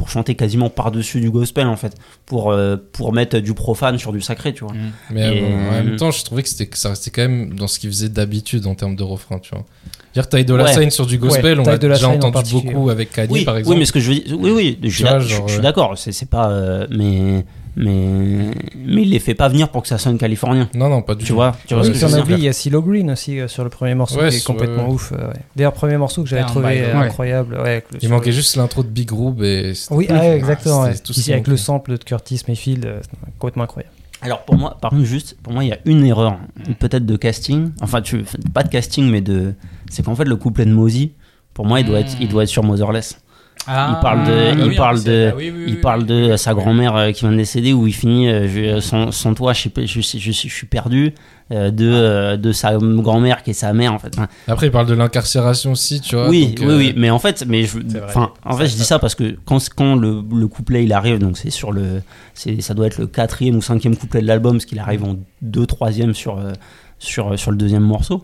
Pour 0.00 0.08
chanter 0.08 0.34
quasiment 0.34 0.70
par-dessus 0.70 1.20
du 1.20 1.30
gospel 1.30 1.66
en 1.66 1.76
fait 1.76 1.94
pour, 2.24 2.50
euh, 2.50 2.76
pour 2.92 3.12
mettre 3.12 3.38
du 3.38 3.52
profane 3.52 3.98
sur 3.98 4.12
du 4.12 4.22
sacré 4.22 4.54
tu 4.54 4.64
vois 4.64 4.72
Mais 5.10 5.24
euh, 5.26 5.32
Et- 5.34 5.68
en 5.68 5.72
même 5.72 5.96
temps, 5.96 6.10
je 6.10 6.24
trouvais 6.24 6.42
que, 6.42 6.48
c'était, 6.48 6.64
que 6.64 6.78
ça 6.78 6.88
restait 6.88 7.10
quand 7.10 7.20
même 7.20 7.52
dans 7.52 7.66
ce 7.66 7.78
qu'ils 7.78 7.90
faisaient 7.90 8.08
d'habitude 8.08 8.66
en 8.66 8.74
termes 8.74 8.96
de 8.96 9.02
refrain, 9.02 9.38
tu 9.40 9.50
vois. 9.54 9.66
Dire 10.14 10.26
Ty 10.26 10.42
Dolla 10.46 10.64
Ouais. 10.64 10.72
Sign 10.72 10.90
sur 10.90 11.04
du 11.04 11.18
gospel, 11.18 11.60
Ouais, 11.60 11.66
on 11.66 11.70
l'a 11.70 11.76
déjà 11.76 12.08
entendu 12.08 12.54
beaucoup 12.54 12.88
avec 12.88 13.12
Kanye, 13.12 13.28
oui, 13.30 13.44
par 13.44 13.52
oui 13.56 13.60
exemple. 13.60 13.78
mais 13.78 13.84
ce 13.84 13.92
que 13.92 14.00
je 14.00 14.10
veux 14.12 14.18
dire 14.20 14.36
oui 14.40 14.50
oui 14.50 14.78
je, 14.84 14.88
suis 14.88 15.04
euh, 15.06 15.60
d'accord 15.60 15.98
c'est, 15.98 16.12
c'est 16.12 16.30
pas 16.30 16.50
euh, 16.50 16.86
mais 16.90 17.44
mais 17.76 18.50
mais 18.84 19.02
il 19.02 19.10
les 19.10 19.18
fait 19.18 19.34
pas 19.34 19.48
venir 19.48 19.68
pour 19.68 19.82
que 19.82 19.88
ça 19.88 19.98
sonne 19.98 20.18
californien 20.18 20.68
Non, 20.74 20.88
non, 20.88 21.02
pas 21.02 21.14
du 21.14 21.24
tu 21.24 21.28
tout. 21.28 21.34
vois 21.34 21.56
tu 21.66 21.74
vois 21.74 21.82
Oui, 21.86 21.94
ce 21.94 22.04
que 22.06 22.20
oublié, 22.20 22.38
il 22.38 22.44
y 22.44 22.48
a 22.48 22.52
Silo 22.52 22.82
Green 22.82 23.10
aussi 23.10 23.38
euh, 23.40 23.48
sur 23.48 23.64
le 23.64 23.70
premier 23.70 23.94
morceau 23.94 24.18
Ouais, 24.20 24.30
qui 24.30 24.36
est 24.36 24.44
complètement 24.44 24.86
ouais. 24.88 24.94
ouf. 24.94 25.12
euh, 25.12 25.28
ouais. 25.28 25.34
D'ailleurs, 25.56 25.72
premier 25.72 25.96
morceau 25.96 26.22
que 26.22 26.28
j'avais 26.28 26.44
trouvé 26.44 26.82
euh, 26.82 26.96
incroyable. 26.96 27.54
ouais, 27.54 27.60
avec 27.60 27.90
le- 27.92 27.98
Il 27.98 28.00
sur 28.02 28.10
manquait 28.10 28.26
le- 28.30 28.36
juste 28.36 28.56
l'intro 28.56 28.82
de 28.82 28.88
Big 28.88 29.08
Groove 29.08 29.42
et 29.44 29.74
c'était- 29.74 29.94
Oui, 29.94 30.06
ah, 30.10 30.14
ouais, 30.14 30.36
exactement. 30.36 30.86
tout 31.04 31.12
ce 31.12 31.20
Ici, 31.20 31.32
avec 31.32 31.46
le 31.48 31.56
sample 31.56 31.92
de 31.98 32.04
Curtis 32.04 32.42
Mayfield, 32.48 32.84
euh, 32.86 33.00
complètement 33.38 33.64
incroyable. 33.64 33.92
Alors 34.22 34.42
pour 34.44 34.56
moi, 34.56 34.76
par 34.82 34.90
contre, 34.90 35.04
juste, 35.04 35.36
pour 35.42 35.52
moi, 35.54 35.64
il 35.64 35.68
y 35.68 35.72
a 35.72 35.78
une 35.86 36.04
erreur, 36.04 36.38
peut-être 36.78 37.06
de 37.06 37.16
casting. 37.16 37.70
Enfin, 37.80 38.02
tu, 38.02 38.24
pas 38.52 38.62
de 38.62 38.68
casting, 38.68 39.08
mais 39.10 39.22
de. 39.22 39.54
C'est 39.90 40.04
qu'en 40.04 40.14
fait, 40.14 40.24
le 40.24 40.36
couplet 40.36 40.66
de 40.66 40.72
Mozy, 40.72 41.12
pour 41.54 41.64
moi, 41.64 41.80
il 41.80 41.86
doit 41.86 42.00
être, 42.00 42.12
il 42.20 42.28
doit 42.28 42.42
être 42.42 42.48
sur 42.50 42.62
Motherless. 42.62 43.18
Ah, 43.66 43.94
il 43.98 44.02
parle 44.02 44.24
de, 44.26 44.30
bah 44.32 44.54
il 44.64 44.68
oui, 44.70 44.74
parle 44.76 45.04
de, 45.04 45.32
oui, 45.36 45.52
oui, 45.54 45.64
il 45.68 45.80
parle 45.80 46.06
de 46.06 46.36
sa 46.36 46.54
grand-mère 46.54 46.96
euh, 46.96 47.12
qui 47.12 47.20
vient 47.20 47.32
de 47.32 47.36
décéder 47.36 47.72
où 47.74 47.86
il 47.86 47.92
finit 47.92 48.28
euh, 48.28 48.48
je- 48.48 48.80
sans, 48.80 49.12
sans 49.12 49.34
toi, 49.34 49.52
je 49.52 49.68
suis- 50.00 50.66
perdu 50.66 51.12
euh, 51.52 51.70
de, 51.70 51.84
euh, 51.86 52.36
de 52.36 52.52
sa 52.52 52.76
grand-mère 52.78 53.42
qui 53.42 53.50
est 53.50 53.54
sa 53.54 53.72
mère 53.72 53.92
en 53.92 53.98
fait. 53.98 54.16
Après, 54.48 54.66
il 54.68 54.72
parle 54.72 54.86
de 54.86 54.94
l'incarcération 54.94 55.72
aussi, 55.72 56.00
tu 56.00 56.16
vois. 56.16 56.28
oui, 56.28 56.54
donc, 56.56 56.68
oui, 56.68 56.72
euh, 56.74 56.78
oui, 56.78 56.94
mais 56.96 57.10
en 57.10 57.18
fait, 57.18 57.44
mais 57.46 57.64
je, 57.64 57.78
enfin, 58.04 58.32
en 58.44 58.56
fait, 58.56 58.66
je 58.66 58.74
dis 58.76 58.84
ça 58.84 58.98
parce 58.98 59.14
que 59.14 59.36
quand, 59.44 59.58
quand 59.76 59.94
le, 59.94 60.22
le 60.34 60.48
couplet 60.48 60.84
il 60.84 60.92
arrive, 60.92 61.18
donc 61.18 61.36
c'est 61.36 61.50
sur 61.50 61.70
le, 61.70 62.02
c'est, 62.34 62.60
ça 62.62 62.72
doit 62.74 62.86
être 62.86 62.98
le 62.98 63.06
quatrième 63.08 63.56
ou 63.56 63.62
cinquième 63.62 63.96
couplet 63.96 64.22
de 64.22 64.26
l'album, 64.26 64.52
parce 64.52 64.64
qu'il 64.64 64.78
arrive 64.78 65.04
en 65.04 65.16
deux, 65.42 65.66
troisième 65.66 66.14
sur, 66.14 66.38
euh, 66.38 66.52
sur, 66.98 67.38
sur 67.38 67.50
le 67.50 67.56
deuxième 67.58 67.82
morceau. 67.84 68.22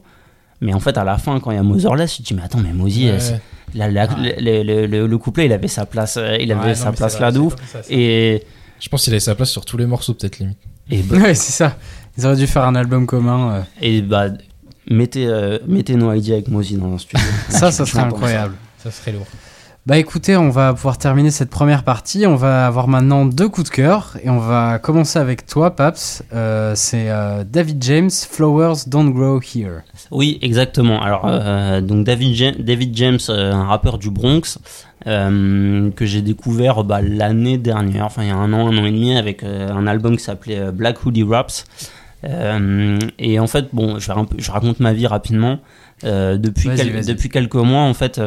Mais 0.63 0.73
en 0.73 0.81
fait, 0.81 0.97
à 0.97 1.05
la 1.05 1.19
fin, 1.19 1.39
quand 1.41 1.51
il 1.51 1.57
y 1.57 1.61
a 1.61 1.63
Motherless, 1.63 2.17
je 2.17 2.23
dis, 2.23 2.33
mais 2.35 2.43
attends, 2.43 2.59
mais 2.59 2.73
ouais. 3.33 3.41
La- 3.75 3.91
la- 3.91 4.07
le, 4.07 4.63
le- 4.63 4.87
le- 4.87 5.07
le 5.07 5.19
couplet, 5.19 5.47
il 5.47 5.53
avait 5.53 5.69
sa 5.69 5.87
place, 5.87 6.17
euh, 6.17 6.37
il 6.41 6.51
avait 6.53 6.69
Ouais, 6.69 6.75
sa 6.75 6.93
place 6.93 7.19
là 7.21 7.31
de 7.33 7.39
ouf. 7.41 7.55
ça. 7.73 7.81
Et, 7.91 8.43
Je 8.81 8.89
pense 8.89 9.05
qu'il 9.05 9.13
avait 9.13 9.21
sa 9.21 9.35
place 9.35 9.51
sur 9.51 9.65
tous 9.65 9.77
les 9.77 9.87
morceaux, 9.87 10.15
peut-être 10.15 10.39
limite. 10.39 10.59
et, 10.91 11.03
bah, 11.03 11.17
Ouais, 11.17 11.35
c'est 11.35 11.53
ça. 11.53 11.77
Ils 12.19 12.25
auraient 12.27 12.37
dû 12.37 12.47
faire 12.47 12.65
un 12.65 12.75
album 12.75 13.07
commun. 13.07 13.55
euh. 13.57 13.63
et 13.83 14.01
bah, 14.03 14.29
mettez, 14.91 15.27
euh, 15.27 15.59
mettez 15.67 15.97
No 15.97 16.13
Idea 16.13 16.35
avec 16.35 16.49
Mozy 16.49 16.77
dans 16.77 16.93
un 16.95 16.99
studio. 16.99 17.27
Ça, 17.49 17.71
ça 17.73 17.85
serait 17.87 18.03
incroyable. 18.03 18.55
Ça 18.83 18.91
serait 18.91 19.13
lourd. 19.13 19.27
Bah 19.87 19.99
écoutez, 19.99 20.37
on 20.37 20.51
va 20.51 20.75
pouvoir 20.75 20.99
terminer 20.99 21.31
cette 21.31 21.49
première 21.49 21.85
partie. 21.85 22.27
On 22.27 22.35
va 22.35 22.67
avoir 22.67 22.89
maintenant 22.89 23.25
deux 23.25 23.49
coups 23.49 23.71
de 23.71 23.75
cœur 23.75 24.17
et 24.25 24.29
on 24.29 24.41
va 24.41 24.81
commencer 24.81 25.21
avec 25.21 25.47
toi, 25.47 25.77
Paps. 25.77 26.25
Euh, 26.35 26.73
c'est 26.75 27.09
euh, 27.09 27.45
David 27.49 27.81
James, 27.85 28.11
Flowers 28.11 28.79
Don't 28.89 29.13
Grow 29.13 29.41
Here. 29.41 29.83
Oui, 30.11 30.41
exactement. 30.43 31.01
Alors, 31.01 31.23
euh, 31.27 31.81
donc 31.81 32.05
David, 32.05 32.35
Ja- 32.35 32.51
David 32.59 32.97
James, 32.97 33.21
un 33.29 33.63
rappeur 33.63 33.99
du 33.99 34.11
Bronx, 34.11 34.59
que 35.05 35.93
j'ai 36.05 36.21
découvert 36.23 36.83
bah, 36.83 37.01
l'année 37.01 37.57
dernière, 37.59 38.07
enfin 38.07 38.23
il 38.25 38.29
y 38.29 38.33
a 38.33 38.37
un 38.37 38.53
an, 38.53 38.67
un 38.67 38.77
an 38.79 38.85
et 38.87 38.91
demi, 38.91 39.17
avec 39.17 39.45
un 39.45 39.87
album 39.87 40.17
qui 40.17 40.25
s'appelait 40.25 40.73
Black 40.73 41.07
Hoodie 41.07 41.23
Raps. 41.23 41.65
Et 42.25 43.39
en 43.39 43.47
fait, 43.47 43.67
bon, 43.73 44.01
je, 44.01 44.13
vais 44.13 44.19
un 44.19 44.25
peu- 44.25 44.35
je 44.41 44.51
raconte 44.51 44.81
ma 44.81 44.93
vie 44.93 45.07
rapidement. 45.07 45.61
Depuis, 46.03 46.71
quel- 46.75 47.17
quelques 47.31 47.55
mois, 47.55 47.83
en 47.83 47.95
fait, 47.95 48.21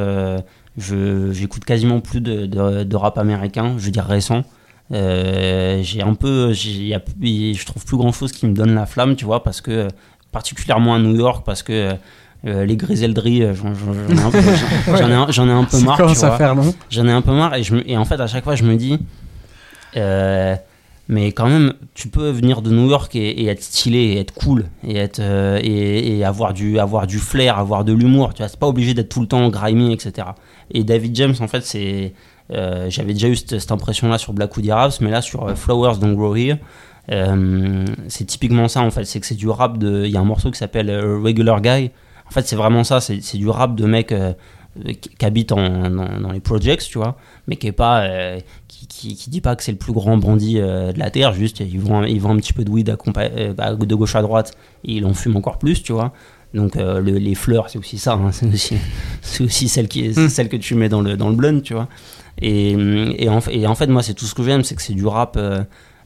j'écoute 0.79 1.65
quasiment 1.65 1.99
plus 1.99 2.21
de, 2.21 2.45
de, 2.45 2.83
de 2.83 2.95
rap 2.95 3.17
américain, 3.17 3.75
je 3.77 3.85
veux 3.85 3.91
dire 3.91 4.05
récent. 4.05 4.43
Euh, 4.91 5.81
j'ai 5.83 6.01
un 6.01 6.15
peu, 6.15 6.51
y 6.53 6.93
a- 6.95 6.99
je 7.53 7.65
trouve 7.65 7.85
plus 7.85 7.97
grand 7.97 8.11
chose 8.11 8.31
qui 8.31 8.47
me 8.47 8.53
donne 8.53 8.73
la 8.73 8.85
flamme, 8.87 9.15
tu 9.15 9.25
vois, 9.25 9.43
parce 9.43 9.61
que 9.61 9.87
particulièrement 10.31 10.95
à 10.95 10.99
New 10.99 11.15
York, 11.15 11.43
parce 11.45 11.61
que 11.63 11.93
euh, 12.47 12.65
les 12.65 12.75
griselderies, 12.77 13.43
euh, 13.43 13.53
j'en 13.53 13.67
ai, 15.47 15.51
un 15.51 15.63
peu- 15.65 15.77
marre. 15.85 15.97
J'en 16.89 17.05
ai 17.07 17.11
un 17.11 17.21
peu 17.21 17.31
marre 17.33 17.55
et, 17.55 17.63
je 17.63 17.75
me- 17.75 17.87
et 17.89 17.97
en 17.97 18.05
fait 18.05 18.19
à 18.19 18.27
chaque 18.27 18.43
fois 18.45 18.55
je 18.55 18.63
me 18.63 18.75
dis 18.77 18.97
euh, 19.97 20.55
mais 21.09 21.31
quand 21.31 21.47
même 21.47 21.73
tu 21.95 22.07
peux 22.07 22.29
venir 22.29 22.61
de 22.61 22.69
New 22.69 22.87
York 22.87 23.15
et, 23.15 23.47
être 23.47 23.63
stylé 23.63 23.97
et 23.97 24.19
être 24.19 24.33
cool 24.33 24.65
et 24.87 24.95
être 24.95 25.19
euh, 25.19 25.59
et, 25.61 26.23
avoir 26.23 26.53
du 26.53 26.79
avoir 26.79 27.07
du 27.07 27.17
flair 27.17 27.57
avoir 27.57 27.83
de 27.83 27.91
l'humour 27.91 28.33
tu 28.33 28.43
vois. 28.43 28.51
Pas 28.57 28.67
obligé 28.67 28.93
d'être 28.93 29.09
tout 29.09 29.19
le 29.19 29.27
temps 29.27 29.49
grimy 29.49 29.91
etc 29.91 30.29
et 30.71 30.83
David 30.83 31.15
James 31.15 31.33
en 31.39 31.47
fait 31.47 31.65
c'est 31.65 32.13
euh, 32.51 32.89
j'avais 32.89 33.13
déjà 33.13 33.27
eu 33.27 33.35
cette, 33.35 33.59
cette 33.59 33.71
impression 33.71 34.07
là 34.07 34.19
sur 34.19 34.33
Black 34.33 34.55
Hoodie 34.55 34.71
Raps 34.71 35.01
mais 35.01 35.09
là 35.09 35.21
sur 35.21 35.47
euh, 35.47 35.55
Flowers 35.55 35.97
Don't 35.99 36.15
Grow 36.15 36.35
Here 36.35 36.57
c'est 38.07 38.25
typiquement 38.25 38.67
ça 38.67 38.81
en 38.81 38.91
fait. 38.91 39.03
C'est 39.03 39.19
que 39.19 39.25
c'est 39.25 39.33
du 39.33 39.49
rap 39.49 39.79
de 39.79 40.05
il 40.05 40.11
y 40.11 40.17
a 40.17 40.19
un 40.19 40.25
morceau 40.25 40.51
qui 40.51 40.59
s'appelle 40.59 40.91
Regular 40.91 41.59
Guy. 41.59 41.89
En 42.27 42.29
fait 42.29 42.45
c'est 42.47 42.55
vraiment 42.55 42.83
ça. 42.83 43.01
C'est 43.01 43.19
c'est 43.23 43.39
du 43.39 43.49
rap 43.49 43.73
de 43.73 43.87
mec 43.87 44.13
qui, 44.85 45.09
qui 45.09 45.25
habite 45.25 45.51
en, 45.51 45.89
dans, 45.89 46.19
dans 46.19 46.31
les 46.31 46.39
projects, 46.39 46.81
tu 46.81 46.97
vois, 46.97 47.17
mais 47.47 47.55
qui 47.55 47.67
est 47.67 47.71
pas, 47.71 48.01
euh, 48.03 48.39
qui, 48.67 48.87
qui, 48.87 49.15
qui 49.15 49.29
dit 49.29 49.41
pas 49.41 49.55
que 49.55 49.63
c'est 49.63 49.71
le 49.71 49.77
plus 49.77 49.93
grand 49.93 50.17
bandit 50.17 50.59
euh, 50.59 50.91
de 50.91 50.99
la 50.99 51.09
terre, 51.09 51.33
juste 51.33 51.59
ils 51.59 51.79
vont, 51.79 52.03
ils 52.03 52.19
vont 52.21 52.31
un 52.31 52.37
petit 52.37 52.53
peu 52.53 52.63
de 52.63 52.69
weed 52.69 52.89
euh, 53.17 53.53
de 53.75 53.95
gauche 53.95 54.15
à 54.15 54.21
droite, 54.21 54.53
et 54.85 54.93
ils 54.93 55.05
en 55.05 55.13
fument 55.13 55.37
encore 55.37 55.57
plus, 55.59 55.83
tu 55.83 55.91
vois. 55.93 56.13
Donc 56.53 56.77
euh, 56.77 56.99
le- 56.99 57.17
les 57.19 57.35
fleurs, 57.35 57.69
c'est 57.69 57.77
aussi 57.77 57.97
ça, 57.99 58.13
hein, 58.13 58.31
c'est 58.31 58.47
aussi, 58.47 58.75
c'est 59.21 59.43
aussi 59.43 59.67
celle 59.69 59.87
qui, 59.87 60.05
est- 60.05 60.13
c'est 60.13 60.29
celle 60.29 60.49
que 60.49 60.57
tu 60.57 60.73
mets 60.75 60.89
dans 60.89 61.01
le 61.01 61.15
dans 61.15 61.29
le 61.29 61.35
blunt, 61.35 61.59
tu 61.61 61.73
vois. 61.73 61.87
Et, 62.41 62.71
et, 63.23 63.29
en, 63.29 63.39
et 63.51 63.67
en 63.67 63.75
fait, 63.75 63.87
moi, 63.87 64.01
c'est 64.01 64.13
tout 64.13 64.25
ce 64.25 64.33
que 64.33 64.43
j'aime, 64.43 64.63
c'est 64.63 64.73
que 64.75 64.81
c'est 64.81 64.93
du 64.93 65.05
rap. 65.05 65.37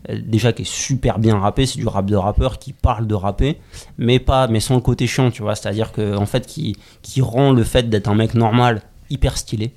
Déjà 0.09 0.51
qui 0.53 0.63
est 0.63 0.69
super 0.69 1.19
bien 1.19 1.37
rappé, 1.37 1.65
c'est 1.65 1.79
du 1.79 1.87
rap 1.87 2.05
de 2.05 2.15
rappeur 2.15 2.59
qui 2.59 2.73
parle 2.73 3.07
de 3.07 3.15
rapper, 3.15 3.57
mais 3.97 4.19
pas, 4.19 4.47
mais 4.47 4.59
sans 4.59 4.75
le 4.75 4.81
côté 4.81 5.07
chiant, 5.07 5.31
tu 5.31 5.41
vois. 5.41 5.55
C'est-à-dire 5.55 5.91
que 5.91 6.15
en 6.15 6.25
fait, 6.25 6.45
qui, 6.45 6.75
qui 7.01 7.21
rend 7.21 7.51
le 7.53 7.63
fait 7.63 7.89
d'être 7.89 8.07
un 8.09 8.15
mec 8.15 8.33
normal 8.33 8.81
hyper 9.09 9.37
stylé. 9.37 9.71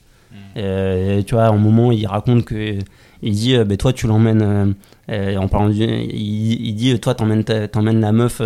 Euh, 0.57 1.23
tu 1.23 1.35
vois, 1.35 1.47
un 1.49 1.57
moment, 1.59 1.93
il 1.93 2.07
raconte 2.07 2.45
que 2.45 2.79
il 3.23 3.33
dit, 3.33 3.55
euh, 3.55 3.65
ben, 3.65 3.77
toi, 3.77 3.93
tu 3.93 4.07
l'emmènes 4.07 4.43
euh, 4.43 4.67
euh, 5.11 5.37
en 5.37 5.49
parlant, 5.49 5.69
du- 5.69 5.83
il, 5.85 6.67
il 6.67 6.75
dit, 6.75 6.99
toi, 7.01 7.15
t'emmènes, 7.15 7.45
t'emmènes 7.45 8.01
la 8.01 8.13
meuf, 8.13 8.41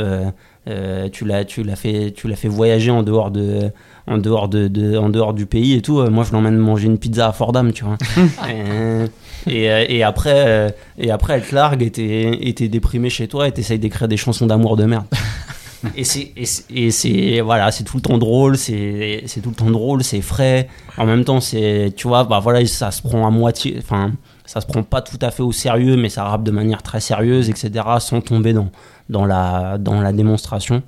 tu 1.12 1.24
l'as, 1.24 1.44
tu 1.44 1.62
l'as 1.62 1.76
fait, 1.76 2.12
tu 2.12 2.28
l'as 2.28 2.36
fait 2.36 2.48
voyager 2.48 2.90
en 2.90 3.02
dehors 3.02 3.30
de, 3.30 3.70
en 4.10 4.18
dehors 4.18 4.48
de, 4.48 4.68
de- 4.68 4.98
en 4.98 5.08
dehors 5.08 5.32
du 5.32 5.46
pays 5.46 5.74
et 5.74 5.82
tout. 5.82 6.00
Euh, 6.00 6.10
moi, 6.10 6.24
je 6.24 6.32
l'emmène 6.32 6.56
manger 6.58 6.86
une 6.86 6.98
pizza 6.98 7.28
à 7.28 7.32
Fordham, 7.32 7.72
tu 7.72 7.84
vois. 7.84 7.96
Euh, 8.50 9.06
et, 9.46 9.70
euh, 9.70 9.84
et 9.88 10.02
après, 10.02 10.74
et 10.98 11.10
après, 11.10 11.34
elle 11.34 11.46
te 11.46 11.54
largue 11.54 11.82
et 11.82 11.90
t'es, 11.90 12.68
déprimé 12.68 13.08
chez 13.08 13.26
toi 13.28 13.48
et 13.48 13.52
t'essayes 13.52 13.78
d'écrire 13.78 14.08
des 14.08 14.18
chansons 14.18 14.46
d'amour 14.46 14.76
de 14.76 14.84
merde. 14.84 15.06
et 15.96 16.04
c'est, 16.04 17.40
voilà, 17.40 17.70
c'est 17.70 17.84
tout 17.84 17.96
le 17.96 18.02
temps 18.02 18.18
drôle, 18.18 18.58
c'est, 18.58 19.22
c'est 19.26 19.40
tout 19.40 19.48
le 19.50 19.54
temps 19.54 19.70
drôle, 19.70 20.04
c'est 20.04 20.20
frais. 20.20 20.68
En 20.98 21.06
même 21.06 21.24
temps, 21.24 21.40
c'est, 21.40 21.92
tu 21.96 22.06
vois, 22.08 22.24
bah 22.24 22.40
voilà, 22.40 22.66
ça 22.66 22.90
se 22.90 23.00
prend 23.00 23.26
à 23.26 23.30
moitié, 23.30 23.76
enfin, 23.78 24.12
ça 24.44 24.60
se 24.60 24.66
prend 24.66 24.82
pas 24.82 25.00
tout 25.00 25.18
à 25.22 25.30
fait 25.30 25.42
au 25.42 25.52
sérieux, 25.52 25.96
mais 25.96 26.10
ça 26.10 26.24
rappe 26.24 26.42
de 26.42 26.50
manière 26.50 26.82
très 26.82 27.00
sérieuse, 27.00 27.48
etc., 27.48 27.70
sans 28.00 28.20
tomber 28.20 28.52
dans, 28.52 28.68
dans 29.08 29.24
la, 29.24 29.78
dans 29.78 30.02
la 30.02 30.12
démonstration. 30.12 30.82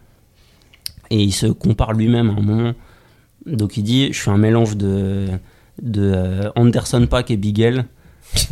Et 1.11 1.23
il 1.23 1.33
se 1.33 1.47
compare 1.47 1.93
lui-même 1.95 2.29
à 2.31 2.33
un 2.35 2.43
moment. 2.43 2.73
Donc 3.47 3.77
il 3.77 3.83
dit, 3.83 4.13
je 4.13 4.19
suis 4.21 4.31
un 4.31 4.39
mélange 4.39 4.77
de, 4.77 5.27
de 5.83 6.13
euh, 6.15 6.51
Anderson 6.57 7.07
Paak 7.09 7.31
et 7.31 7.37
Bigel, 7.37 7.87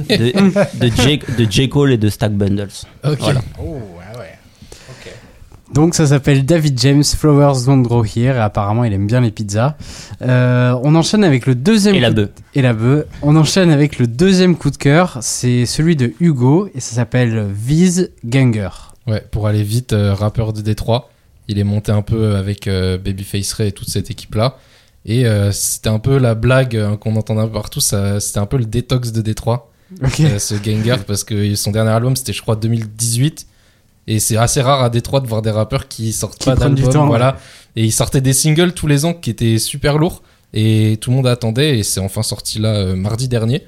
de, 0.09 0.32
de, 0.78 0.86
J, 1.03 1.20
de 1.38 1.51
J. 1.51 1.68
Cole 1.68 1.93
et 1.93 1.99
de 1.99 2.09
Stack 2.09 2.32
Bundles. 2.36 2.68
Ok. 3.05 3.18
Voilà. 3.20 3.41
Oh, 3.62 3.74
ouais, 3.74 4.18
ouais. 4.18 4.26
Donc 5.72 5.95
ça 5.95 6.05
s'appelle 6.09 6.45
David 6.45 6.76
James, 6.80 7.05
Flowers 7.05 7.64
Don't 7.64 7.82
Grow 7.82 8.05
Here, 8.05 8.34
et 8.34 8.41
apparemment 8.41 8.82
il 8.82 8.93
aime 8.93 9.07
bien 9.07 9.20
les 9.20 9.30
pizzas. 9.30 9.76
Euh, 10.20 10.76
on 10.82 10.97
enchaîne 10.97 11.22
avec 11.22 11.47
le 11.47 11.55
deuxième 11.55 11.95
Et 11.95 12.01
la 12.01 12.09
coup 12.09 12.14
de- 12.14 12.22
bœuf. 12.24 12.30
et 12.57 12.62
la 12.62 12.72
bœuf. 12.72 13.05
On 13.22 13.36
enchaîne 13.36 13.70
avec 13.70 14.01
le 14.01 14.09
deuxième 14.09 14.57
coup 14.57 14.70
de 14.72 14.76
cœur, 14.76 15.18
c'est 15.20 15.66
celui 15.66 15.95
de 15.95 16.12
Hugo, 16.18 16.68
et 16.74 16.80
ça 16.80 16.97
s'appelle 16.97 17.47
Viz 17.55 18.11
Ganger. 18.24 18.70
Ouais, 19.07 19.24
pour 19.30 19.47
aller 19.47 19.62
vite, 19.62 19.93
euh, 19.93 20.12
rappeur 20.12 20.53
de 20.53 20.61
Détroit. 20.61 21.09
Il 21.47 21.57
est 21.61 21.64
monté 21.64 21.93
un 21.93 22.03
peu 22.03 22.34
avec 22.34 22.66
euh, 22.66 22.99
Babyface 22.99 23.53
Ray 23.53 23.68
et 23.68 23.72
toute 23.72 23.88
cette 23.91 24.11
équipe-là. 24.11 24.57
Et 25.07 25.26
euh, 25.26 25.51
c'était 25.53 25.88
un 25.88 25.98
peu 25.98 26.18
la 26.18 26.34
blague 26.34 26.76
euh, 26.76 26.96
qu'on 26.96 27.16
entendait 27.16 27.40
un 27.40 27.46
peu 27.46 27.55
partout. 27.55 27.80
C'était 27.80 28.38
un 28.38 28.46
peu 28.46 28.59
le 28.59 28.66
détox 28.66 29.12
de 29.12 29.22
Détroit, 29.22 29.70
euh, 30.03 30.38
ce 30.38 30.55
Gengar, 30.62 31.05
parce 31.05 31.24
que 31.24 31.55
son 31.55 31.70
dernier 31.70 31.90
album, 31.90 32.16
c'était, 32.16 32.32
je 32.32 32.42
crois, 32.42 32.57
2018. 32.57 33.46
Et 34.07 34.18
c'est 34.18 34.36
assez 34.36 34.61
rare 34.61 34.82
à 34.82 34.90
Détroit 34.90 35.20
de 35.20 35.26
voir 35.26 35.42
des 35.42 35.51
rappeurs 35.51 35.88
qui 35.88 36.12
sortent 36.12 36.38
Qui 36.38 36.46
pas 36.46 36.57
d'album. 36.57 37.07
Voilà. 37.07 37.38
Et 37.76 37.84
ils 37.84 37.92
sortaient 37.92 38.20
des 38.20 38.32
singles 38.32 38.72
tous 38.72 38.86
les 38.86 39.05
ans 39.05 39.14
qui 39.14 39.30
étaient 39.30 39.59
super 39.59 39.98
lourds. 39.98 40.22
Et 40.53 40.98
tout 41.01 41.11
le 41.11 41.16
monde 41.16 41.28
attendait. 41.28 41.78
Et 41.78 41.82
c'est 41.82 42.01
enfin 42.01 42.22
sorti 42.22 42.59
là 42.59 42.74
euh, 42.74 42.96
mardi 42.96 43.28
dernier. 43.28 43.66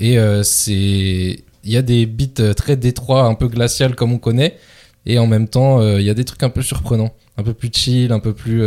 Et 0.00 0.16
c'est. 0.42 1.40
Il 1.66 1.72
y 1.72 1.78
a 1.78 1.82
des 1.82 2.04
beats 2.04 2.54
très 2.54 2.76
Détroit, 2.76 3.24
un 3.24 3.34
peu 3.34 3.48
glacial 3.48 3.94
comme 3.94 4.12
on 4.12 4.18
connaît. 4.18 4.58
Et 5.06 5.18
en 5.18 5.26
même 5.26 5.48
temps, 5.48 5.82
il 5.96 6.04
y 6.04 6.10
a 6.10 6.14
des 6.14 6.24
trucs 6.24 6.42
un 6.42 6.50
peu 6.50 6.62
surprenants. 6.62 7.12
Un 7.36 7.42
peu 7.42 7.52
plus 7.52 7.70
chill, 7.72 8.12
un 8.12 8.20
peu 8.20 8.32
plus. 8.32 8.62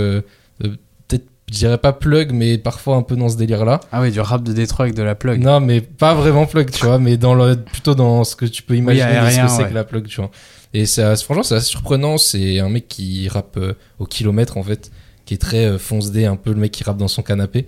Je 1.49 1.59
dirais 1.59 1.77
pas 1.77 1.93
plug, 1.93 2.31
mais 2.33 2.57
parfois 2.57 2.97
un 2.97 3.03
peu 3.03 3.15
dans 3.15 3.29
ce 3.29 3.37
délire-là. 3.37 3.79
Ah 3.91 4.01
oui, 4.01 4.11
du 4.11 4.19
rap 4.19 4.43
de 4.43 4.51
Détroit 4.51 4.85
avec 4.85 4.95
de 4.95 5.03
la 5.03 5.15
plug. 5.15 5.41
Non, 5.41 5.61
mais 5.61 5.79
pas 5.79 6.13
vraiment 6.13 6.45
plug, 6.45 6.69
tu 6.71 6.85
vois, 6.85 6.99
mais 6.99 7.15
dans 7.15 7.35
le, 7.35 7.55
plutôt 7.55 7.95
dans 7.95 8.25
ce 8.25 8.35
que 8.35 8.45
tu 8.45 8.63
peux 8.63 8.75
imaginer 8.75 9.05
aérien, 9.05 9.47
ce 9.47 9.53
que 9.53 9.57
c'est 9.57 9.63
ouais. 9.63 9.69
que 9.69 9.73
la 9.73 9.85
plug, 9.85 10.07
tu 10.07 10.19
vois. 10.19 10.29
Et 10.73 10.85
c'est, 10.85 11.03
assez- 11.03 11.23
franchement, 11.23 11.43
c'est 11.43 11.55
assez 11.55 11.69
surprenant. 11.69 12.17
C'est 12.17 12.59
un 12.59 12.67
mec 12.67 12.89
qui 12.89 13.29
rappe 13.29 13.55
euh, 13.57 13.73
au 13.99 14.05
kilomètre, 14.05 14.57
en 14.57 14.63
fait, 14.63 14.91
qui 15.25 15.35
est 15.35 15.37
très 15.37 15.65
euh, 15.65 15.77
fonce 15.77 16.11
dé, 16.11 16.25
un 16.25 16.35
peu 16.35 16.51
le 16.51 16.57
mec 16.57 16.71
qui 16.71 16.83
rappe 16.83 16.97
dans 16.97 17.07
son 17.07 17.23
canapé. 17.23 17.65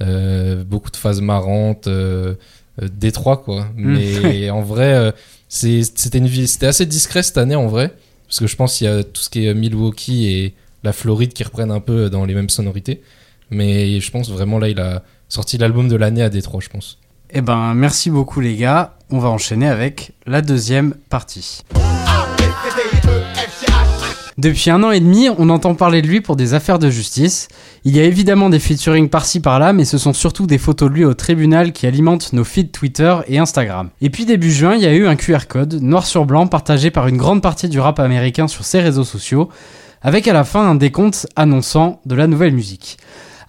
Euh, 0.00 0.64
beaucoup 0.64 0.90
de 0.90 0.96
phases 0.96 1.20
marrantes, 1.20 1.86
euh, 1.86 2.34
Détroit, 2.80 3.36
quoi. 3.36 3.66
Mm. 3.76 3.98
Mais 4.22 4.50
en 4.50 4.62
vrai, 4.62 5.12
c'était 5.48 6.18
une 6.18 6.28
vie, 6.28 6.48
c'était 6.48 6.66
assez 6.66 6.86
discret 6.86 7.22
cette 7.22 7.36
année, 7.38 7.56
en 7.56 7.66
vrai. 7.66 7.92
Parce 8.26 8.40
que 8.40 8.46
je 8.46 8.56
pense 8.56 8.78
qu'il 8.78 8.86
y 8.86 8.90
a 8.90 9.04
tout 9.04 9.20
ce 9.20 9.28
qui 9.28 9.46
est 9.46 9.52
Milwaukee 9.52 10.28
et 10.28 10.54
la 10.82 10.94
Floride 10.94 11.34
qui 11.34 11.44
reprennent 11.44 11.70
un 11.70 11.80
peu 11.80 12.08
dans 12.08 12.24
les 12.24 12.34
mêmes 12.34 12.50
sonorités. 12.50 13.02
Mais 13.50 14.00
je 14.00 14.10
pense 14.10 14.30
vraiment 14.30 14.58
là, 14.58 14.68
il 14.68 14.80
a 14.80 15.02
sorti 15.28 15.58
l'album 15.58 15.88
de 15.88 15.96
l'année 15.96 16.22
à 16.22 16.28
Détroit, 16.28 16.60
je 16.62 16.68
pense. 16.68 16.98
Eh 17.30 17.40
ben, 17.40 17.74
merci 17.74 18.10
beaucoup 18.10 18.40
les 18.40 18.56
gars. 18.56 18.94
On 19.10 19.18
va 19.18 19.28
enchaîner 19.28 19.68
avec 19.68 20.12
la 20.26 20.42
deuxième 20.42 20.94
partie. 21.08 21.62
Depuis 24.38 24.70
un 24.70 24.84
an 24.84 24.92
et 24.92 25.00
demi, 25.00 25.28
on 25.36 25.50
entend 25.50 25.74
parler 25.74 26.00
de 26.00 26.06
lui 26.06 26.20
pour 26.20 26.36
des 26.36 26.54
affaires 26.54 26.78
de 26.78 26.90
justice. 26.90 27.48
Il 27.84 27.96
y 27.96 27.98
a 27.98 28.04
évidemment 28.04 28.50
des 28.50 28.60
featuring 28.60 29.08
par-ci 29.08 29.40
par-là, 29.40 29.72
mais 29.72 29.84
ce 29.84 29.98
sont 29.98 30.12
surtout 30.12 30.46
des 30.46 30.58
photos 30.58 30.88
de 30.90 30.94
lui 30.94 31.04
au 31.04 31.12
tribunal 31.12 31.72
qui 31.72 31.88
alimentent 31.88 32.32
nos 32.32 32.44
feeds 32.44 32.70
Twitter 32.70 33.16
et 33.26 33.38
Instagram. 33.38 33.90
Et 34.00 34.10
puis 34.10 34.26
début 34.26 34.52
juin, 34.52 34.76
il 34.76 34.82
y 34.82 34.86
a 34.86 34.92
eu 34.92 35.08
un 35.08 35.16
QR 35.16 35.48
code, 35.48 35.82
noir 35.82 36.06
sur 36.06 36.24
blanc, 36.24 36.46
partagé 36.46 36.92
par 36.92 37.08
une 37.08 37.16
grande 37.16 37.42
partie 37.42 37.68
du 37.68 37.80
rap 37.80 37.98
américain 37.98 38.46
sur 38.46 38.64
ses 38.64 38.78
réseaux 38.78 39.02
sociaux, 39.02 39.48
avec 40.02 40.28
à 40.28 40.32
la 40.32 40.44
fin 40.44 40.64
un 40.64 40.76
décompte 40.76 41.26
annonçant 41.34 42.00
de 42.06 42.14
la 42.14 42.28
nouvelle 42.28 42.52
musique. 42.52 42.96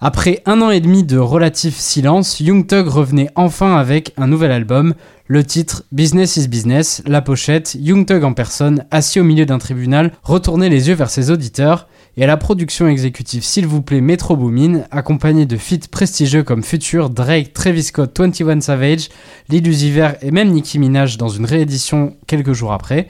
Après 0.02 0.40
un 0.46 0.62
an 0.62 0.70
et 0.70 0.80
demi 0.80 1.04
de 1.04 1.18
relatif 1.18 1.76
silence, 1.76 2.40
Young 2.40 2.66
revenait 2.72 3.28
enfin 3.34 3.76
avec 3.76 4.14
un 4.16 4.28
nouvel 4.28 4.50
album, 4.50 4.94
le 5.26 5.44
titre 5.44 5.82
Business 5.92 6.38
is 6.38 6.48
Business, 6.48 7.02
la 7.04 7.20
pochette, 7.20 7.76
Young 7.78 8.10
en 8.24 8.32
personne, 8.32 8.86
assis 8.90 9.20
au 9.20 9.24
milieu 9.24 9.44
d'un 9.44 9.58
tribunal, 9.58 10.12
retournait 10.22 10.70
les 10.70 10.88
yeux 10.88 10.94
vers 10.94 11.10
ses 11.10 11.30
auditeurs, 11.30 11.86
et 12.16 12.24
à 12.24 12.26
la 12.26 12.38
production 12.38 12.88
exécutive 12.88 13.44
S'il 13.44 13.66
vous 13.66 13.82
plaît 13.82 14.00
Metro 14.00 14.36
Boomin, 14.36 14.84
accompagné 14.90 15.44
de 15.44 15.58
feats 15.58 15.90
prestigieux 15.90 16.44
comme 16.44 16.62
Future, 16.62 17.10
Drake, 17.10 17.52
Travis 17.52 17.82
Scott, 17.82 18.18
21 18.18 18.62
Savage, 18.62 19.10
Lil 19.50 19.68
Uzi 19.68 19.92
et 20.22 20.30
même 20.30 20.48
Nicki 20.48 20.78
Minaj 20.78 21.18
dans 21.18 21.28
une 21.28 21.44
réédition 21.44 22.16
quelques 22.26 22.54
jours 22.54 22.72
après. 22.72 23.08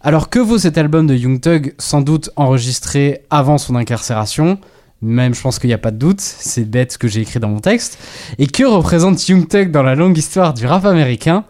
Alors 0.00 0.30
que 0.30 0.38
vaut 0.38 0.58
cet 0.58 0.78
album 0.78 1.08
de 1.08 1.16
Young 1.16 1.74
sans 1.78 2.02
doute 2.02 2.30
enregistré 2.36 3.22
avant 3.30 3.58
son 3.58 3.74
incarcération? 3.74 4.60
Même 5.02 5.34
je 5.34 5.40
pense 5.40 5.58
qu'il 5.58 5.68
n'y 5.68 5.74
a 5.74 5.78
pas 5.78 5.90
de 5.90 5.96
doute, 5.96 6.20
c'est 6.20 6.68
bête 6.68 6.92
ce 6.92 6.98
que 6.98 7.08
j'ai 7.08 7.22
écrit 7.22 7.40
dans 7.40 7.48
mon 7.48 7.60
texte. 7.60 7.98
Et 8.38 8.46
que 8.46 8.64
représente 8.64 9.26
Young 9.28 9.48
Thug 9.48 9.70
dans 9.70 9.82
la 9.82 9.94
longue 9.94 10.16
histoire 10.16 10.52
du 10.52 10.66
rap 10.66 10.84
américain? 10.84 11.44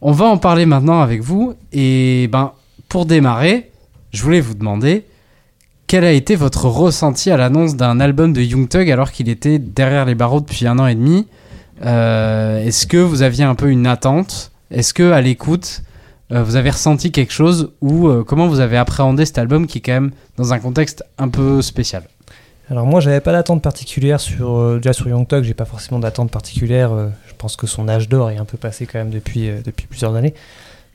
On 0.00 0.12
va 0.12 0.26
en 0.26 0.38
parler 0.38 0.66
maintenant 0.66 1.00
avec 1.00 1.22
vous. 1.22 1.54
Et 1.72 2.28
ben, 2.30 2.52
pour 2.88 3.06
démarrer, 3.06 3.70
je 4.12 4.22
voulais 4.22 4.40
vous 4.40 4.54
demander 4.54 5.04
quel 5.88 6.04
a 6.04 6.12
été 6.12 6.36
votre 6.36 6.66
ressenti 6.68 7.30
à 7.30 7.36
l'annonce 7.36 7.76
d'un 7.76 8.00
album 8.00 8.32
de 8.32 8.40
Young 8.40 8.68
Thug 8.68 8.90
alors 8.90 9.10
qu'il 9.10 9.28
était 9.28 9.58
derrière 9.58 10.04
les 10.04 10.14
barreaux 10.14 10.40
depuis 10.40 10.66
un 10.66 10.78
an 10.78 10.86
et 10.86 10.94
demi? 10.94 11.26
Euh, 11.84 12.64
Est-ce 12.64 12.86
que 12.86 12.96
vous 12.96 13.22
aviez 13.22 13.44
un 13.44 13.54
peu 13.54 13.68
une 13.68 13.86
attente? 13.86 14.52
Est-ce 14.70 14.94
que 14.94 15.10
à 15.10 15.20
l'écoute 15.20 15.82
euh, 16.30 16.42
vous 16.42 16.56
avez 16.56 16.70
ressenti 16.70 17.10
quelque 17.10 17.32
chose? 17.32 17.72
Ou 17.80 18.08
euh, 18.08 18.24
comment 18.24 18.46
vous 18.46 18.60
avez 18.60 18.78
appréhendé 18.78 19.26
cet 19.26 19.38
album 19.38 19.66
qui 19.66 19.78
est 19.78 19.80
quand 19.82 19.92
même 19.92 20.12
dans 20.36 20.54
un 20.54 20.60
contexte 20.60 21.04
un 21.18 21.28
peu 21.28 21.60
spécial? 21.60 22.04
Alors 22.72 22.86
moi, 22.86 23.00
j'avais 23.00 23.20
pas 23.20 23.32
d'attente 23.32 23.60
particulière 23.60 24.18
sur 24.18 24.56
euh, 24.56 24.76
déjà 24.78 24.94
sur 24.94 25.06
Young 25.06 25.26
j'ai 25.42 25.52
pas 25.52 25.66
forcément 25.66 25.98
d'attente 26.00 26.30
particulière. 26.30 26.90
euh, 26.92 27.08
je 27.28 27.34
pense 27.36 27.54
que 27.54 27.66
son 27.66 27.86
âge 27.86 28.08
d'or 28.08 28.30
est 28.30 28.38
un 28.38 28.46
peu 28.46 28.56
passé 28.56 28.86
quand 28.86 28.98
même 28.98 29.10
depuis 29.10 29.50
euh, 29.50 29.58
depuis 29.62 29.86
plusieurs 29.86 30.14
années. 30.16 30.32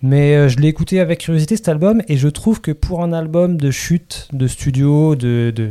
Mais 0.01 0.35
euh, 0.35 0.47
je 0.49 0.57
l'ai 0.57 0.69
écouté 0.69 0.99
avec 0.99 1.19
curiosité 1.19 1.55
cet 1.55 1.69
album 1.69 2.01
et 2.07 2.17
je 2.17 2.27
trouve 2.29 2.61
que 2.61 2.71
pour 2.71 3.03
un 3.03 3.13
album 3.13 3.57
de 3.57 3.69
chute, 3.69 4.27
de 4.33 4.47
studio, 4.47 5.15
de, 5.15 5.53
de, 5.55 5.69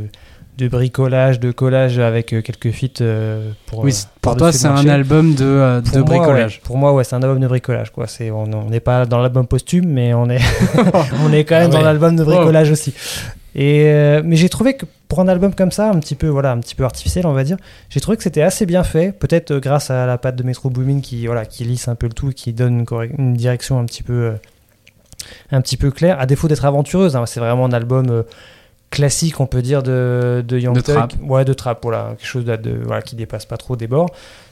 de 0.57 0.67
bricolage, 0.69 1.41
de 1.41 1.51
collage 1.51 1.99
avec 1.99 2.27
quelques 2.27 2.71
feats 2.71 3.03
pour 3.65 3.79
Oui, 3.79 3.93
pour 4.21 4.37
toi 4.37 4.53
c'est 4.53 4.67
un 4.67 4.87
album 4.87 5.35
de, 5.35 5.81
Pour 5.83 5.91
de 5.91 5.99
moi, 5.99 6.17
bricolage. 6.19 6.55
ouais. 6.55 6.61
Pour 6.63 6.77
moi, 6.77 6.93
ouais, 6.93 7.03
c'est 7.03 7.15
un 7.15 7.21
album 7.21 7.41
de 7.41 7.47
bricolage. 7.47 7.91
Quoi. 7.91 8.07
C'est, 8.07 8.31
on 8.31 8.69
n'est 8.69 8.79
pas 8.79 9.05
dans 9.05 9.19
l'album 9.19 9.45
posthume, 9.45 9.89
mais 9.89 10.13
on 10.13 10.29
est, 10.29 10.39
on 11.25 11.33
est 11.33 11.43
quand 11.43 11.59
même 11.59 11.69
Ah 11.73 11.77
dans 11.77 11.81
l'album 11.81 12.15
de 12.15 12.23
bricolage 12.23 12.71
aussi. 12.71 12.93
Et 13.59 13.85
euh, 13.87 14.21
mais 14.23 14.35
j'ai 14.35 14.49
trouvé 14.49 14.75
que 14.75 14.85
pour 15.07 15.19
un 15.19 15.27
album 15.27 15.53
comme 15.55 15.71
ça, 15.71 15.89
un 15.89 15.99
petit 15.99 16.13
peu, 16.13 16.27
voilà, 16.27 16.51
un 16.51 16.59
petit 16.59 16.75
peu 16.75 16.83
artificiel, 16.83 17.25
on 17.25 17.33
va 17.33 17.43
dire, 17.43 17.57
j'ai 17.89 17.99
trouvé 17.99 18.15
que 18.15 18.23
c'était 18.23 18.43
assez 18.43 18.67
bien 18.67 18.83
fait. 18.83 19.11
Peut-être 19.11 19.51
euh, 19.51 19.59
grâce 19.59 19.89
à 19.89 20.05
la 20.05 20.19
patte 20.19 20.35
de 20.35 20.43
Metro 20.43 20.69
Boomin 20.69 21.01
qui, 21.01 21.25
voilà, 21.25 21.45
qui 21.45 21.63
lisse 21.63 21.87
un 21.87 21.95
peu 21.95 22.05
le 22.07 22.13
tout, 22.13 22.29
et 22.29 22.33
qui 22.33 22.53
donne 22.53 22.85
une, 23.17 23.33
direction 23.33 23.79
un 23.79 23.85
petit 23.85 24.03
peu, 24.03 24.13
euh, 24.13 24.33
un 25.51 25.61
petit 25.61 25.75
peu 25.75 25.89
claire. 25.89 26.19
À 26.19 26.27
défaut 26.27 26.47
d'être 26.47 26.65
aventureuse, 26.65 27.15
hein, 27.15 27.25
c'est 27.25 27.39
vraiment 27.39 27.65
un 27.65 27.73
album. 27.73 28.23
classique 28.91 29.39
on 29.41 29.47
peut 29.47 29.61
dire 29.61 29.81
de, 29.83 30.45
de 30.47 30.57
Young 30.59 30.75
De 30.75 30.81
Thug. 30.81 30.95
trap. 30.95 31.13
ouais 31.21 31.43
de 31.43 31.51
trap 31.53 31.79
voilà 31.83 32.15
quelque 32.17 32.25
chose 32.25 32.45
de, 32.45 32.55
de- 32.55 32.79
voilà, 32.85 33.01
qui 33.01 33.17
dépasse 33.17 33.45
pas 33.45 33.57
trop 33.57 33.75
des 33.75 33.87
bords 33.87 34.09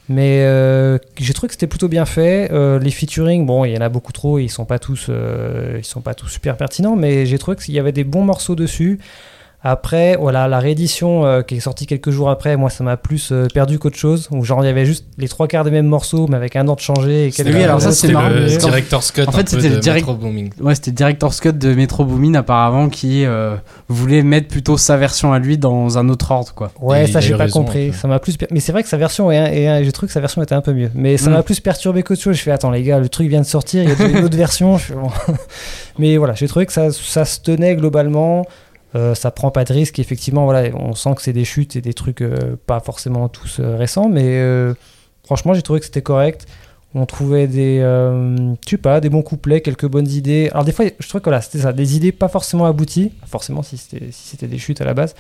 mais 0.08 0.42
euh, 0.44 0.98
j'ai 1.18 1.34
trouvé 1.34 1.48
que 1.48 1.54
c'était 1.54 1.68
plutôt 1.68 1.88
bien 1.88 2.06
fait. 2.06 2.52
Euh, 2.52 2.80
les 2.80 2.92
featuring, 2.92 3.46
bon, 3.46 3.66
il 3.66 3.74
y 3.74 3.78
en 3.78 3.82
a 3.82 3.90
beaucoup 3.90 4.14
trop, 4.14 4.38
ils 4.38 4.50
sont 4.50 4.66
pas 4.66 4.78
tous, 4.80 5.08
euh, 5.10 5.76
ils 5.78 5.86
sont 5.86 6.02
pas 6.02 6.14
tous 6.14 6.28
super 6.28 6.58
pertinents, 6.58 6.96
mais 6.96 7.26
j'ai 7.26 7.40
trouvé 7.40 7.58
qu'il 7.58 7.74
y 7.74 7.80
avait 7.80 7.92
des 7.92 8.04
bons 8.04 8.24
morceaux 8.24 8.56
dessus. 8.56 9.00
Après, 9.68 10.16
voilà, 10.16 10.48
la 10.48 10.60
réédition 10.60 11.26
euh, 11.26 11.42
qui 11.42 11.56
est 11.56 11.60
sortie 11.60 11.88
quelques 11.88 12.12
jours 12.12 12.30
après, 12.30 12.56
moi, 12.56 12.70
ça 12.70 12.84
m'a 12.84 12.98
plus 12.98 13.30
euh, 13.32 13.48
perdu 13.52 13.80
qu'autre 13.80 13.98
chose. 13.98 14.28
Où 14.30 14.46
genre 14.46 14.64
il 14.64 14.68
y 14.68 14.70
avait 14.70 14.86
juste 14.86 15.06
les 15.18 15.28
trois 15.28 15.48
quarts 15.48 15.64
des 15.64 15.72
mêmes 15.72 15.88
morceaux, 15.88 16.28
mais 16.30 16.36
avec 16.38 16.56
un 16.56 16.68
ordre 16.68 16.84
changé. 16.84 17.26
Et 17.28 17.32
quelques 17.32 17.56
Oui, 17.56 17.64
alors 17.64 17.82
ça, 17.82 17.92
c'est 17.92 18.10
marrant, 18.12 18.30
le 18.30 18.48
qu'en- 18.60 18.68
director's 18.68 19.12
cut 19.12 19.24
en 19.26 19.32
fait, 19.32 19.42
un 19.42 19.46
c'était 19.48 19.70
le 19.70 19.76
de 19.78 19.80
direct- 19.80 20.06
Metro 20.06 20.14
Booming. 20.22 20.52
Ouais, 20.62 20.76
c'était 20.76 20.92
Director's 20.92 21.40
Cut 21.42 21.54
de 21.54 21.74
Metro 21.74 22.06
Boomin 22.06 22.36
apparemment 22.36 22.90
qui 22.90 23.26
euh, 23.26 23.56
voulait 23.90 24.22
mettre 24.22 24.50
plutôt 24.50 24.78
sa 24.78 24.98
version 24.98 25.34
à 25.34 25.40
lui 25.40 25.58
dans 25.58 25.98
un 25.98 26.10
autre 26.10 26.30
ordre 26.30 26.54
quoi. 26.54 26.72
Ouais, 26.80 27.06
Et 27.06 27.08
ça 27.12 27.20
j'ai 27.20 27.32
pas 27.32 27.46
raison, 27.46 27.62
compris. 27.62 27.90
un. 27.90 27.94
Ça 27.94 28.08
m'a 28.08 28.20
plus, 28.20 28.38
per- 28.38 28.46
mais 28.52 28.60
c'est 28.60 28.72
vrai 28.72 28.84
que 28.84 28.90
sa 28.90 28.98
version 28.98 29.32
est, 29.32 29.38
est- 29.38 29.84
j'ai 29.84 29.92
trouvé 29.92 30.08
que 30.08 30.14
sa 30.14 30.20
version 30.20 30.44
était 30.44 30.54
un 30.54 30.62
peu 30.62 30.74
mieux. 30.74 30.92
Mais 30.94 31.18
ça 31.18 31.32
Mm. 31.32 31.34
m'a 31.34 31.42
plus 31.44 31.60
perturbé 31.60 32.04
qu'autre 32.04 32.22
chose. 32.22 32.36
Je 32.36 32.42
fais 32.44 32.52
attends 32.52 32.70
les 32.70 32.84
gars, 32.84 33.00
le 33.00 33.10
truc 33.10 33.30
vient 33.30 33.42
de 33.42 33.46
sortir, 33.48 33.82
il 33.84 33.90
y 33.90 33.92
a 33.92 34.06
une 34.20 34.24
autre 34.26 34.38
version. 34.38 34.78
Je 34.78 34.84
fais, 34.86 34.94
bon. 34.94 35.10
mais 35.98 36.18
voilà, 36.18 36.36
j'ai 36.36 36.48
trouvé 36.48 36.68
que 36.68 36.74
ça, 36.74 36.92
ça 36.92 37.26
se 37.26 37.40
tenait 37.40 37.76
globalement. 37.76 38.46
Euh, 38.96 39.14
ça 39.14 39.32
prend 39.32 39.52
pas 39.52 39.66
de 39.66 39.74
risque. 39.74 40.00
Effectivement, 40.00 40.46
voilà, 40.46 40.70
on 40.76 40.94
sent 40.94 41.16
que 41.16 41.22
c'est 41.22 41.34
des 41.34 41.46
chutes 41.46 41.76
et 41.76 41.82
des 41.82 41.94
trucs 41.94 42.22
euh, 42.22 42.56
pas 42.66 42.80
forcément 42.80 43.28
tous 43.28 43.60
euh, 43.60 43.76
récents, 43.76 44.08
mais 44.10 44.42
franchement, 45.24 45.54
j'ai 45.54 45.62
trouvé 45.62 45.80
que 45.80 45.86
c'était 45.86 46.02
correct. 46.02 46.46
On 46.98 47.06
trouvait 47.06 47.48
des, 47.48 47.80
euh, 47.82 48.56
des 49.02 49.10
bons 49.10 49.22
couplets, 49.22 49.60
quelques 49.60 49.86
bonnes 49.86 50.08
idées. 50.08 50.50
Alors 50.54 50.64
des 50.64 50.72
fois, 50.72 50.86
je 50.98 51.08
trouvais 51.10 51.20
que 51.20 51.26
voilà, 51.26 51.42
c'était 51.42 51.60
ça, 51.60 51.74
des 51.74 51.98
idées 51.98 52.14
pas 52.14 52.30
forcément 52.30 52.66
abouties, 52.66 53.12
forcément 53.28 53.64
si 53.64 53.76
c'était 53.76 54.08
si 54.12 54.38
des 54.38 54.58
chutes 54.58 54.80
à 54.80 54.86
la 54.86 54.94
base. 54.94 55.14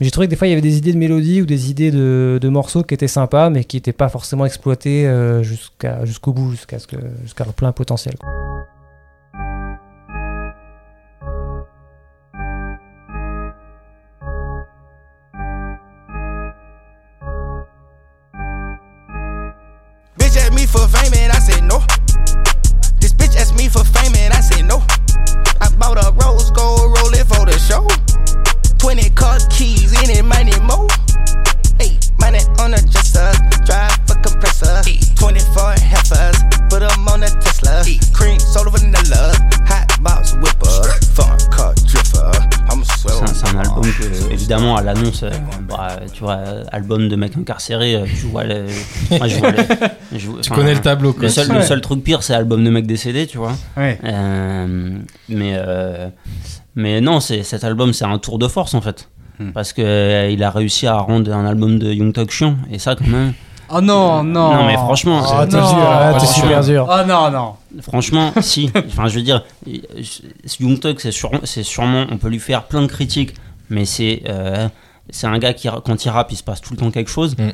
Mais 0.00 0.06
j'ai 0.06 0.10
trouvé 0.10 0.26
que 0.26 0.30
des 0.30 0.36
fois, 0.36 0.48
il 0.48 0.50
y 0.50 0.52
avait 0.52 0.60
des 0.60 0.78
idées 0.78 0.92
de 0.92 0.98
mélodie 0.98 1.40
ou 1.40 1.46
des 1.46 1.70
idées 1.70 1.92
de, 1.92 2.48
morceaux 2.48 2.82
qui 2.82 2.94
étaient 2.94 3.06
sympas, 3.06 3.50
mais 3.50 3.62
qui 3.62 3.76
n'étaient 3.76 3.92
pas 3.92 4.08
forcément 4.08 4.44
exploités 4.46 5.08
jusqu'à, 5.42 6.04
jusqu'au 6.04 6.32
bout, 6.32 6.50
jusqu'à, 6.50 6.78
leur 7.44 7.54
plein 7.54 7.70
potentiel. 7.70 8.14
À 44.76 44.82
l'annonce, 44.82 45.22
euh, 45.22 45.30
bah, 45.68 45.96
tu 46.12 46.20
vois, 46.24 46.38
album 46.72 47.08
de 47.08 47.16
mec 47.16 47.36
incarcéré, 47.36 47.94
euh, 47.96 48.04
tu 48.06 48.26
vois, 48.26 48.44
le, 48.44 48.66
moi, 49.18 49.26
je 49.28 49.36
vois 49.38 49.50
les- 49.50 49.64
je 50.18 50.28
vois- 50.28 50.40
Tu 50.40 50.50
enfin, 50.52 50.60
connais 50.60 50.74
le 50.74 50.80
tableau, 50.80 51.12
quoi. 51.12 51.22
Le 51.22 51.28
seul, 51.28 51.48
le 51.48 51.54
Ouais. 51.56 51.62
seul 51.62 51.80
truc 51.80 52.02
pire, 52.04 52.22
c'est 52.22 52.34
album 52.34 52.64
de 52.64 52.70
mec 52.70 52.86
décédé, 52.86 53.26
tu 53.26 53.38
vois. 53.38 53.52
Ouais. 53.76 53.98
Euh, 54.04 54.98
mais, 55.28 55.52
euh, 55.56 56.08
mais 56.74 57.00
non, 57.00 57.20
c'est, 57.20 57.42
cet 57.42 57.64
album, 57.64 57.92
c'est 57.92 58.04
un 58.04 58.18
tour 58.18 58.38
de 58.38 58.48
force, 58.48 58.74
en 58.74 58.80
fait. 58.80 59.08
Hmm. 59.38 59.50
Parce 59.52 59.72
que 59.72 59.82
euh, 59.82 60.30
il 60.30 60.42
a 60.44 60.50
réussi 60.50 60.86
à 60.86 60.96
rendre 60.98 61.32
un 61.32 61.46
album 61.46 61.78
de 61.78 61.92
Young 61.92 62.12
Thug 62.12 62.30
chiant. 62.30 62.56
Et 62.70 62.78
ça, 62.78 62.94
quand 62.94 63.06
même. 63.06 63.32
Oh 63.74 63.80
non 63.80 64.22
non. 64.22 64.52
Non, 64.54 64.66
mais 64.66 64.74
franchement, 64.74 65.22
Ah, 65.24 65.44
c'est- 65.44 65.48
t'es 65.48 65.56
non. 65.56 65.72
dur, 65.72 65.78
ah, 65.82 66.10
t'es 66.12 66.18
Franchement. 66.26 66.42
super 66.42 66.62
dur. 66.62 66.86
Oh 66.90 67.06
non 67.08 67.30
non. 67.30 67.52
Franchement, 67.80 68.32
si. 68.42 68.70
Enfin, 68.88 69.08
je 69.08 69.14
veux 69.16 69.22
dire, 69.22 69.42
Young 70.60 70.78
Thug, 70.78 70.96
c'est 70.98 71.10
sûr- 71.12 71.30
c'est 71.44 71.62
sûrement, 71.62 72.04
on 72.10 72.18
peut 72.18 72.28
lui 72.28 72.38
faire 72.38 72.64
plein 72.64 72.82
de 72.82 72.86
critiques, 72.86 73.32
mais 73.70 73.84
c'est 73.84 74.22
euh, 74.28 74.68
c'est 75.10 75.26
un 75.26 75.38
gars 75.38 75.52
qui, 75.52 75.68
quand 75.84 76.04
il 76.04 76.08
rappe, 76.08 76.32
il 76.32 76.36
se 76.36 76.42
passe 76.42 76.60
tout 76.60 76.72
le 76.72 76.78
temps 76.78 76.90
quelque 76.90 77.10
chose. 77.10 77.36
Mm. 77.36 77.48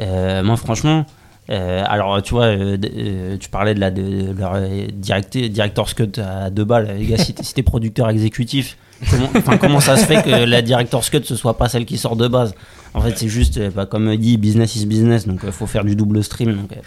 Euh, 0.00 0.42
moi, 0.42 0.56
franchement, 0.56 1.06
euh, 1.50 1.82
alors 1.86 2.22
tu 2.22 2.34
vois, 2.34 2.54
tu 3.38 3.48
parlais 3.50 3.74
de 3.74 3.80
la 3.80 3.90
de 3.90 4.34
leur 4.38 4.60
direct, 4.92 5.36
director's 5.36 5.94
cut 5.94 6.12
à 6.18 6.50
deux 6.50 6.64
balles. 6.64 6.96
Les 6.98 7.06
gars, 7.06 7.18
si 7.18 7.34
t'es 7.34 7.62
producteur 7.62 8.08
exécutif, 8.08 8.76
comment, 9.08 9.58
comment 9.58 9.80
ça 9.80 9.96
se 9.96 10.04
fait 10.04 10.22
que 10.22 10.30
la 10.30 10.62
director's 10.62 11.10
cut 11.10 11.22
ce 11.24 11.36
soit 11.36 11.56
pas 11.56 11.68
celle 11.68 11.86
qui 11.86 11.98
sort 11.98 12.16
de 12.16 12.28
base? 12.28 12.54
En 12.94 13.00
fait, 13.00 13.16
c'est 13.16 13.28
juste, 13.28 13.56
euh, 13.58 13.70
bah, 13.74 13.86
comme 13.86 14.14
dit, 14.16 14.36
business 14.36 14.74
is 14.76 14.86
business, 14.86 15.26
donc 15.26 15.40
il 15.44 15.52
faut 15.52 15.66
faire 15.66 15.84
du 15.84 15.94
double 15.94 16.24
stream. 16.24 16.54
Donc, 16.56 16.72
euh, 16.72 16.80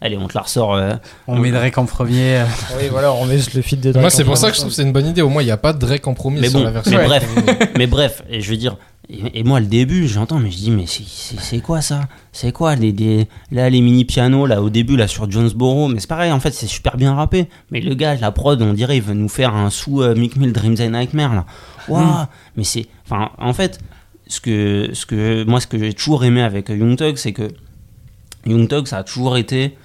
allez, 0.00 0.16
on 0.16 0.26
te 0.26 0.34
la 0.34 0.40
ressort. 0.42 0.74
euh, 0.74 0.94
On 1.26 1.36
met 1.38 1.50
Drake 1.50 1.76
en 1.76 1.84
premier. 1.84 2.36
euh. 2.38 2.44
Oui, 2.80 2.88
voilà, 2.90 3.12
on 3.12 3.26
met 3.26 3.36
juste 3.36 3.54
le 3.54 3.62
feed 3.62 3.80
de 3.80 3.92
Moi, 3.92 4.00
Drake 4.02 4.12
c'est 4.12 4.22
en 4.22 4.26
pour 4.26 4.36
ça 4.38 4.48
que 4.48 4.54
je 4.54 4.60
trouve 4.60 4.70
que 4.70 4.76
c'est 4.76 4.82
une 4.82 4.92
bonne 4.92 5.06
idée. 5.06 5.20
Au 5.22 5.28
moins, 5.28 5.42
il 5.42 5.46
n'y 5.46 5.50
a 5.50 5.56
pas 5.58 5.72
de 5.74 5.78
Drake 5.78 6.06
en 6.06 6.14
premier 6.14 6.40
Mais 6.40 6.48
sur 6.48 6.58
bon, 6.60 6.64
la 6.64 6.70
version. 6.70 6.96
mais 6.98 7.04
bref, 7.04 7.28
mais 7.78 7.86
bref, 7.86 8.22
et 8.30 8.40
je 8.40 8.50
veux 8.50 8.56
dire, 8.56 8.76
et, 9.10 9.40
et 9.40 9.42
moi 9.44 9.58
le 9.60 9.66
début, 9.66 10.06
j'entends, 10.08 10.38
mais 10.38 10.50
je 10.50 10.56
dis, 10.56 10.70
mais 10.70 10.86
c'est- 10.86 11.02
c'est 11.06 11.38
c'est 11.40 11.58
quoi 11.60 11.80
ça? 11.82 12.02
C'est 12.32 12.52
quoi 12.52 12.74
les, 12.76 12.92
les- 12.92 13.26
là 13.50 13.68
les 13.68 13.80
mini 13.82 14.04
pianos 14.04 14.46
là 14.46 14.62
au 14.62 14.70
début 14.70 14.96
là 14.96 15.08
sur 15.08 15.30
Jonesboro? 15.30 15.88
Mais 15.88 16.00
c'est 16.00 16.06
pareil, 16.08 16.30
en 16.32 16.40
fait, 16.40 16.52
c'est 16.54 16.68
super 16.68 16.96
bien 16.96 17.12
rappé. 17.14 17.48
Mais 17.70 17.80
le 17.80 17.94
gars, 17.94 18.14
la 18.14 18.30
prod, 18.30 18.62
on 18.62 18.72
dirait, 18.72 18.96
il 18.96 19.02
veut 19.02 19.14
nous 19.14 19.28
faire 19.28 19.54
un 19.54 19.68
sous 19.68 20.00
euh, 20.00 20.14
Mick 20.14 20.36
Mill 20.36 20.52
Dreams 20.52 20.76
and 20.80 20.90
Nightmare 20.98 21.34
là. 21.34 21.44
Waouh 21.88 22.04
Mais 22.56 22.64
c'est. 22.64 22.86
Enfin, 23.04 23.30
en 23.38 23.52
fait, 23.52 23.80
ce 24.30 24.40
que, 24.40 24.90
ce 24.92 25.04
que, 25.06 25.44
moi, 25.44 25.60
ce 25.60 25.66
que 25.66 25.78
j'ai 25.78 25.92
toujours 25.92 26.24
aimé 26.24 26.40
avec 26.42 26.68
Young 26.68 26.96
Thug, 26.96 27.16
c'est 27.16 27.32
que 27.32 27.48
Young 28.46 28.68
Thug, 28.68 28.86
ça 28.86 28.98
a 28.98 29.04
toujours 29.04 29.36
été. 29.36 29.76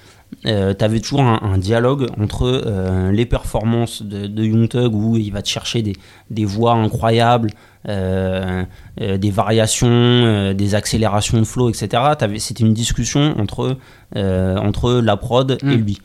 Euh, 0.45 0.73
T'avais 0.73 0.99
toujours 0.99 1.21
un, 1.21 1.39
un 1.43 1.57
dialogue 1.57 2.07
entre 2.19 2.43
euh, 2.43 3.11
les 3.11 3.25
performances 3.25 4.01
de, 4.01 4.27
de 4.27 4.43
Young 4.43 4.67
Thug 4.67 4.93
où 4.93 5.17
il 5.17 5.31
va 5.31 5.41
te 5.41 5.47
chercher 5.49 5.81
des, 5.81 5.93
des 6.29 6.45
voix 6.45 6.73
incroyables, 6.73 7.51
euh, 7.87 8.63
euh, 9.01 9.17
des 9.17 9.29
variations, 9.31 10.53
des 10.53 10.75
accélérations 10.75 11.39
de 11.39 11.45
flow, 11.45 11.69
etc. 11.69 12.03
C'était 12.37 12.63
une 12.63 12.73
discussion 12.73 13.35
entre, 13.39 13.77
entre 14.15 14.93
la 14.93 15.17
prod 15.17 15.57
et 15.61 15.65
Mm. 15.65 15.71
lui. 15.81 15.99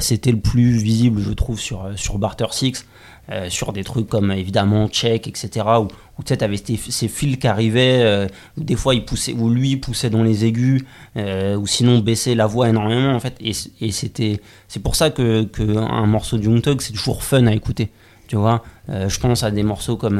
C'était 0.00 0.32
le 0.32 0.40
plus 0.40 0.78
visible, 0.78 1.20
je 1.20 1.32
trouve, 1.32 1.58
sur, 1.60 1.90
sur 1.96 2.18
Barter 2.18 2.46
Six, 2.52 2.86
euh, 3.30 3.48
sur 3.48 3.72
des 3.72 3.84
trucs 3.84 4.08
comme 4.08 4.32
évidemment 4.32 4.88
Check, 4.88 5.28
etc. 5.28 5.64
Où, 5.80 5.84
où 6.18 6.22
tu 6.24 6.28
sais, 6.28 6.36
t'avais 6.38 6.56
ces, 6.56 6.76
ces 6.76 7.08
fils 7.08 7.36
qui 7.36 7.46
arrivaient, 7.46 8.00
euh, 8.02 8.26
où 8.58 8.64
des 8.64 8.74
fois 8.76 8.94
il 8.94 9.04
poussait, 9.04 9.32
où 9.32 9.48
lui 9.48 9.76
poussait 9.76 10.10
dans 10.10 10.22
les 10.24 10.44
aigus, 10.44 10.82
euh, 11.16 11.56
ou 11.56 11.66
sinon 11.66 12.00
baissait 12.00 12.34
la 12.34 12.46
voix 12.46 12.68
énormément 12.68 13.14
en 13.14 13.20
fait. 13.20 13.34
Et, 13.40 13.92
c'était, 13.92 14.40
c'est 14.68 14.80
pour 14.82 14.96
ça 14.96 15.10
que, 15.10 15.44
que 15.44 15.76
un 15.76 16.06
morceau 16.06 16.36
de 16.38 16.44
Young 16.44 16.60
Thug 16.62 16.80
c'est 16.80 16.92
toujours 16.92 17.22
fun 17.22 17.46
à 17.46 17.52
écouter. 17.52 17.90
Tu 18.28 18.36
vois, 18.36 18.62
Euh, 18.88 19.08
je 19.08 19.20
pense 19.20 19.42
à 19.44 19.50
des 19.50 19.62
morceaux 19.62 19.96
comme 19.96 20.18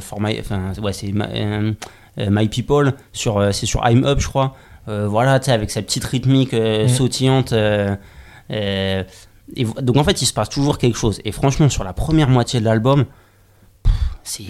For 0.00 0.20
My, 0.20 0.38
enfin 0.40 0.72
ouais 0.82 0.92
c'est 0.92 1.12
My, 1.12 1.74
My 2.18 2.48
People 2.48 2.92
sur, 3.12 3.48
c'est 3.54 3.66
sur 3.66 3.80
I'm 3.88 4.04
Up 4.04 4.20
je 4.20 4.28
crois. 4.28 4.54
Voilà, 4.86 5.40
tu 5.40 5.46
sais 5.46 5.52
avec 5.52 5.70
sa 5.70 5.80
petite 5.80 6.04
rythmique 6.04 6.52
Mhm. 6.52 6.88
sautillante. 6.88 7.54
euh, 8.50 9.02
et 9.56 9.64
donc 9.82 9.96
en 9.96 10.04
fait 10.04 10.22
il 10.22 10.26
se 10.26 10.32
passe 10.32 10.48
toujours 10.48 10.78
quelque 10.78 10.96
chose. 10.98 11.20
Et 11.24 11.32
franchement 11.32 11.68
sur 11.68 11.84
la 11.84 11.92
première 11.92 12.28
moitié 12.28 12.60
de 12.60 12.64
l'album, 12.64 13.04
c'est, 14.22 14.42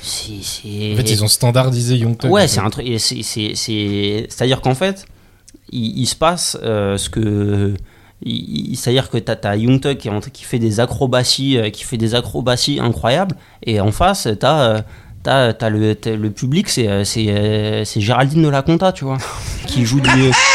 c'est, 0.00 0.42
c'est- 0.42 0.92
En 0.92 0.96
fait, 0.96 1.10
ils 1.10 1.24
ont 1.24 1.28
standardisé 1.28 1.96
Young 1.96 2.16
Thug. 2.16 2.30
Ouais, 2.30 2.46
c'est 2.46 2.60
un 2.60 2.70
truc. 2.70 2.86
et 2.86 2.98
c'est- 2.98 3.22
c'est- 3.22 3.54
c'est- 3.56 4.26
C'est-à-dire 4.28 4.60
qu'en 4.60 4.74
fait, 4.76 5.06
il, 5.72 5.98
il 6.00 6.06
se 6.06 6.14
passe 6.14 6.56
euh, 6.62 6.96
ce 6.96 7.10
que. 7.10 7.74
C'est-à-dire 8.24 9.10
que 9.10 9.18
t'as 9.18 9.34
as 9.50 9.56
Young 9.56 9.80
Thug 9.80 9.96
qui, 9.96 10.44
fait 10.44 10.60
des 10.60 10.78
acrobaties, 10.78 11.58
euh, 11.58 11.70
qui 11.70 11.82
fait 11.82 11.96
des 11.96 12.14
acrobaties 12.14 12.78
incroyables, 12.78 13.34
et 13.66 13.80
en 13.80 13.90
face, 13.90 14.28
t'as 14.38 14.60
euh, 14.76 14.80
t'as 15.24 15.52
t'as 15.52 15.68
le, 15.70 15.96
le 16.06 16.30
public, 16.30 16.68
c'est 16.68 17.04
c'est 17.04 17.82
c'est 17.84 18.00
Géraldine 18.00 18.42
de 18.44 18.48
la 18.48 18.62
Conta, 18.62 18.92
tu 18.92 19.04
vois, 19.04 19.18
qui 19.66 19.84
joue 19.84 19.98
du. 20.00 20.08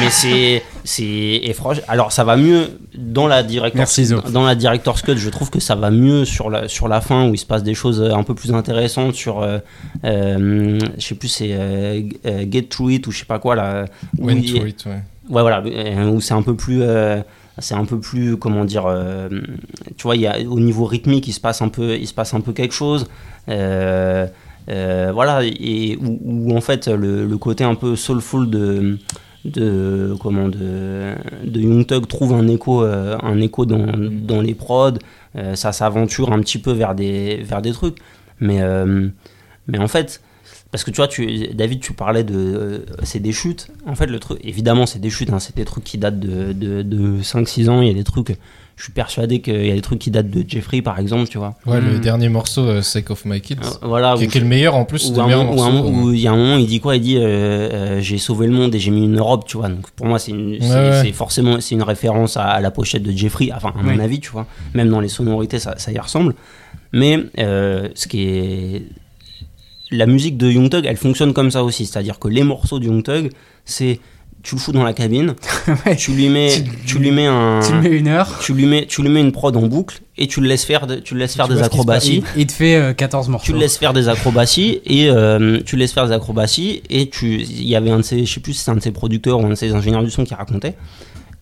Mais 0.00 0.10
c'est 0.10 0.62
c'est 0.84 1.52
franchement, 1.54 1.84
alors 1.88 2.10
ça 2.12 2.24
va 2.24 2.36
mieux 2.36 2.70
dans 2.96 3.26
la 3.28 3.42
Merci, 3.74 4.06
Zo. 4.06 4.20
dans 4.32 4.44
la 4.44 4.54
director's 4.54 5.02
cut. 5.02 5.16
Je 5.16 5.28
trouve 5.30 5.50
que 5.50 5.60
ça 5.60 5.74
va 5.74 5.90
mieux 5.90 6.24
sur 6.24 6.50
la 6.50 6.68
sur 6.68 6.88
la 6.88 7.00
fin 7.00 7.28
où 7.28 7.34
il 7.34 7.38
se 7.38 7.46
passe 7.46 7.62
des 7.62 7.74
choses 7.74 8.02
un 8.02 8.22
peu 8.22 8.34
plus 8.34 8.52
intéressantes 8.52 9.14
sur 9.14 9.42
euh, 9.42 9.58
euh, 10.04 10.78
je 10.98 11.04
sais 11.06 11.14
plus 11.14 11.28
c'est 11.28 11.50
euh, 11.52 12.00
euh, 12.26 12.44
Get 12.50 12.62
Through 12.64 12.92
It 12.92 13.06
ou 13.06 13.12
je 13.12 13.20
sais 13.20 13.24
pas 13.24 13.38
quoi 13.38 13.54
là. 13.54 13.84
où 14.18 14.26
Went 14.26 14.40
il- 14.42 14.54
Through 14.54 14.68
It, 14.68 14.84
ouais. 14.86 14.92
Ouais, 15.30 15.40
voilà, 15.42 15.62
euh, 15.64 16.10
où 16.10 16.20
c'est 16.20 16.34
un 16.34 16.42
peu 16.42 16.56
plus. 16.56 16.82
euh, 16.82 17.20
c'est 17.58 17.74
un 17.74 17.84
peu 17.84 18.00
plus, 18.00 18.36
comment 18.38 18.64
dire, 18.64 18.84
euh, 18.86 19.28
tu 19.98 20.02
vois, 20.04 20.16
il 20.16 20.22
y 20.22 20.26
a, 20.26 20.38
au 20.40 20.58
niveau 20.58 20.84
rythmique, 20.86 21.28
il 21.28 21.32
se 21.34 21.38
passe 21.40 21.60
un 21.62 21.68
peu, 21.68 21.96
il 21.96 22.08
se 22.08 22.14
passe 22.14 22.32
un 22.34 22.40
peu 22.40 22.52
quelque 22.52 22.72
chose. 22.74 23.06
Euh, 23.48 24.24
euh, 24.24 24.26
voilà, 24.66 25.40
et 25.44 25.98
où, 26.00 26.56
en 26.56 26.60
fait 26.60 26.88
le, 26.88 27.36
côté 27.36 27.64
un 27.64 27.74
peu 27.74 27.96
soulful 27.96 28.48
de, 28.48 28.98
de 29.44 30.14
comment 30.20 30.48
de, 30.48 31.14
Young 31.44 31.86
Thug 31.86 32.06
trouve 32.06 32.32
un 32.32 32.48
écho, 32.48 32.84
euh, 32.84 33.16
un 33.22 33.40
écho 33.40 33.66
dans, 33.66 33.86
dans 33.96 34.40
les 34.40 34.54
prods. 34.54 34.98
Euh, 35.36 35.54
ça 35.54 35.72
s'aventure 35.72 36.32
un 36.32 36.40
petit 36.40 36.58
peu 36.58 36.72
vers 36.72 36.94
des, 36.94 37.42
vers 37.42 37.62
des 37.62 37.72
trucs, 37.72 37.96
mais 38.40 38.60
euh, 38.60 39.08
mais 39.66 39.78
en 39.78 39.88
fait, 39.88 40.20
parce 40.70 40.84
que 40.84 40.90
tu 40.90 40.96
vois, 40.96 41.08
tu, 41.08 41.48
David, 41.54 41.80
tu 41.80 41.92
parlais 41.92 42.24
de. 42.24 42.34
euh, 42.34 42.78
c'est 43.02 43.20
des 43.20 43.32
chutes. 43.32 43.68
En 43.86 43.94
fait, 43.94 44.06
le 44.06 44.18
truc. 44.18 44.40
Évidemment, 44.42 44.86
c'est 44.86 44.98
des 44.98 45.10
chutes. 45.10 45.30
hein, 45.30 45.38
c'est 45.38 45.56
des 45.56 45.64
trucs 45.64 45.84
qui 45.84 45.98
datent 45.98 46.20
de, 46.20 46.52
de, 46.52 46.82
de 46.82 47.22
5-6 47.22 47.68
ans. 47.70 47.80
Il 47.80 47.88
y 47.88 47.90
a 47.90 47.94
des 47.94 48.04
trucs. 48.04 48.36
Je 48.82 48.86
suis 48.86 48.92
persuadé 48.94 49.40
qu'il 49.40 49.64
y 49.64 49.70
a 49.70 49.74
des 49.76 49.80
trucs 49.80 50.00
qui 50.00 50.10
datent 50.10 50.28
de 50.30 50.44
Jeffrey, 50.44 50.82
par 50.82 50.98
exemple, 50.98 51.28
tu 51.28 51.38
vois. 51.38 51.54
Ouais, 51.66 51.80
le 51.80 51.98
Mm. 51.98 52.00
dernier 52.00 52.28
morceau, 52.28 52.62
euh, 52.62 52.82
Sake 52.82 53.10
of 53.10 53.24
My 53.24 53.40
Kids. 53.40 53.58
Euh, 53.62 53.86
voilà. 53.86 54.16
qui, 54.16 54.24
est- 54.24 54.26
où- 54.26 54.30
qui 54.30 54.38
est 54.38 54.40
le 54.40 54.46
meilleur 54.48 54.74
en 54.74 54.84
plus, 54.84 55.12
le 55.12 55.20
un 55.20 55.26
meilleur 55.26 55.48
où 55.86 56.10
il 56.12 56.18
y 56.18 56.26
a 56.26 56.32
un 56.32 56.36
moment, 56.36 56.56
il 56.56 56.66
dit 56.66 56.80
quoi? 56.80 56.96
Il 56.96 57.00
dit 57.02 57.16
euh, 57.16 57.20
euh, 57.22 58.00
J'ai 58.00 58.18
sauvé 58.18 58.48
le 58.48 58.52
monde 58.52 58.74
et 58.74 58.80
j'ai 58.80 58.90
mis 58.90 59.04
une 59.04 59.20
robe, 59.20 59.44
tu 59.46 59.56
vois. 59.56 59.68
Donc 59.68 59.88
pour 59.92 60.06
moi, 60.06 60.18
c'est 60.18 60.32
une- 60.32 60.60
c'est- 60.60 60.68
Ouais, 60.68 60.74
ouais. 60.90 61.00
c'est 61.04 61.12
forcément 61.12 61.60
c'est 61.60 61.76
une 61.76 61.84
référence 61.84 62.36
à, 62.36 62.42
à 62.42 62.60
la 62.60 62.72
pochette 62.72 63.04
de 63.04 63.12
Jeffrey, 63.12 63.50
enfin, 63.54 63.72
à 63.78 63.82
mon 63.84 63.94
Oui. 63.94 64.00
avis, 64.02 64.18
tu 64.18 64.30
vois. 64.32 64.48
Même 64.74 64.88
dans 64.88 64.98
les 64.98 65.06
sonorités, 65.08 65.60
ça, 65.60 65.74
ça 65.78 65.92
y 65.92 65.98
ressemble. 66.00 66.34
Mais 66.92 67.20
euh, 67.38 67.88
ce 67.94 68.08
qui 68.08 68.22
est. 68.24 68.82
La 69.92 70.06
musique 70.06 70.36
de 70.38 70.50
Young 70.50 70.70
Thug, 70.70 70.86
elle 70.86 70.96
fonctionne 70.96 71.34
comme 71.34 71.52
ça 71.52 71.62
aussi. 71.62 71.86
C'est-à-dire 71.86 72.18
que 72.18 72.26
les 72.26 72.42
morceaux 72.42 72.80
de 72.80 72.86
Young 72.86 73.04
Thug, 73.04 73.30
c'est. 73.64 74.00
Tu 74.42 74.56
le 74.56 74.60
fous 74.60 74.72
dans 74.72 74.82
la 74.82 74.92
cabine, 74.92 75.34
Ouais. 75.86 75.94
tu 75.94 76.10
lui 76.12 76.28
mets, 76.28 76.50
Tu- 76.52 76.86
tu 76.86 76.98
lui 76.98 77.12
mets 77.12 77.26
un. 77.26 77.60
Tu 77.64 77.72
mets 77.74 77.96
une 77.96 78.08
heure. 78.08 78.40
tu 78.40 78.52
lui 78.54 78.66
mets, 78.66 78.86
tu 78.86 79.00
lui 79.02 79.08
mets 79.08 79.20
une 79.20 79.30
prod 79.30 79.56
en 79.56 79.68
boucle 79.68 80.00
et 80.18 80.26
tu 80.26 80.40
le 80.40 80.48
laisses 80.48 80.64
faire, 80.64 80.86
de- 80.88 80.96
tu 80.96 81.14
le 81.14 81.20
laisses 81.20 81.34
faire 81.36 81.46
tu 81.46 81.54
des 81.54 81.62
acrobaties. 81.62 82.24
Il, 82.36 82.40
il 82.42 82.46
te 82.48 82.52
fait 82.52 82.74
euh, 82.74 82.92
14 82.92 83.28
morceaux. 83.28 83.46
Tu 83.46 83.52
le 83.52 83.58
laisses 83.60 83.76
faire 83.78 83.92
des 83.92 84.08
acrobaties 84.08 84.80
et 84.84 85.08
euh, 85.10 85.60
tu 85.64 85.76
laisses 85.76 85.92
faire 85.92 86.06
des 86.08 86.12
acrobaties 86.12 86.82
et 86.90 87.08
tu 87.08 87.36
il 87.40 87.68
y 87.68 87.76
avait 87.76 87.90
un 87.90 87.98
de 87.98 88.02
ses 88.02 88.24
je 88.24 88.34
sais 88.34 88.40
plus 88.40 88.52
si 88.54 88.64
c'est 88.64 88.70
un 88.72 88.74
de 88.74 88.80
ses 88.82 88.90
producteurs 88.90 89.38
ou 89.40 89.46
un 89.46 89.50
de 89.50 89.54
ses 89.54 89.72
ingénieurs 89.74 90.02
du 90.02 90.10
son 90.10 90.24
qui 90.24 90.34
racontait 90.34 90.74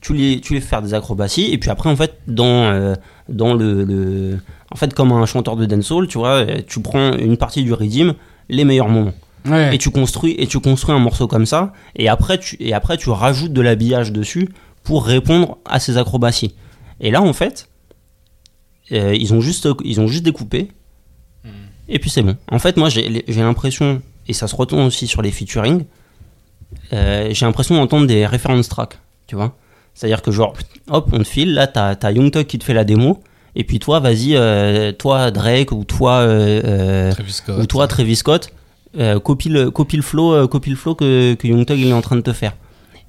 tu 0.03 0.13
les 0.15 0.41
tu 0.41 0.53
les 0.55 0.61
fais 0.61 0.69
faire 0.69 0.83
des 0.83 0.93
acrobaties 0.95 1.51
et 1.53 1.59
puis 1.59 1.71
après 1.71 1.89
en 1.91 1.97
fait 1.97 2.15
dans 2.27 2.45
euh, 2.71 2.95
dans 3.29 3.55
le, 3.55 3.85
le- 3.85 4.39
en 4.71 4.77
fait 4.77 4.93
comme 4.95 5.13
un 5.13 5.25
chanteur 5.27 5.57
de 5.57 5.65
dancehall 5.67 6.07
tu 6.07 6.19
vois 6.19 6.45
tu 6.67 6.81
prends 6.81 7.15
une 7.17 7.37
partie 7.39 7.63
du 7.63 7.73
rythme 7.73 8.15
les 8.51 8.65
meilleurs 8.65 8.89
moments 8.89 9.13
Ouais. 9.47 9.74
et 9.74 9.78
tu 9.78 9.91
construis 9.91 10.34
et 10.38 10.47
tu 10.47 10.61
construis 10.61 10.95
un 10.95 10.99
morceau 10.99 11.26
comme 11.26 11.47
ça 11.47 11.72
et 11.97 12.09
après 12.09 12.38
tu 12.38 12.57
et 12.61 12.74
après 12.74 12.97
tu 12.99 13.09
rajoutes 13.11 13.53
de 13.53 13.61
l'habillage 13.61 14.12
dessus 14.12 14.49
pour 14.82 15.07
répondre 15.07 15.59
à 15.64 15.80
ces 15.80 15.97
acrobaties. 15.97 16.55
Et 17.01 17.11
là 17.11 17.22
en 17.22 17.32
fait 17.32 17.68
euh, 18.93 19.14
ils 19.14 19.32
ont 19.32 19.41
juste 19.41 19.68
ils 19.84 20.01
ont 20.01 20.07
juste 20.07 20.24
découpé 20.24 20.68
et 21.88 21.99
puis 21.99 22.11
c'est 22.11 22.22
bon. 22.22 22.36
En 22.51 22.59
fait 22.59 22.76
moi 22.76 22.88
j'ai 22.88 23.24
j'ai 23.26 23.41
l'impression 23.41 24.03
et 24.28 24.32
ça 24.32 24.47
se 24.47 24.55
retourne 24.55 24.82
aussi 24.82 25.07
sur 25.07 25.22
les 25.22 25.30
featuring 25.30 25.84
euh, 26.93 27.28
j'ai 27.32 27.47
l'impression 27.47 27.74
d'entendre 27.76 28.07
des 28.07 28.26
reference 28.26 28.68
tracks 28.68 28.99
tu 29.26 29.36
vois. 29.36 29.57
C'est 29.95 30.07
à 30.07 30.09
dire 30.09 30.22
que 30.22 30.30
genre 30.30 30.55
hop 30.88 31.09
on 31.12 31.18
te 31.18 31.24
file 31.24 31.55
là 31.55 31.66
t'as 31.66 31.95
as 32.03 32.12
Young 32.12 32.30
Thug 32.30 32.47
qui 32.47 32.59
te 32.59 32.64
fait 32.64 32.74
la 32.74 32.84
démo 32.84 33.22
et 33.57 33.64
puis 33.64 33.78
toi 33.78 34.01
vas-y 34.01 34.36
euh, 34.36 34.93
toi 34.93 35.30
Drake 35.30 35.72
ou 35.72 35.84
toi 35.84 36.26
ou 37.49 37.66
toi 37.66 37.88
Travis 37.88 38.16
Scott 38.16 38.53
euh, 38.99 39.20
copie 39.20 39.49
le 39.49 39.70
copie 39.70 39.97
le 39.97 40.03
flow 40.03 40.34
euh, 40.34 40.47
copie 40.47 40.70
le 40.70 40.76
flow 40.76 40.95
que, 40.95 41.34
que 41.34 41.47
Young 41.47 41.64
Thug 41.64 41.78
il 41.78 41.88
est 41.88 41.93
en 41.93 42.01
train 42.01 42.16
de 42.16 42.22
te 42.22 42.32
faire 42.32 42.57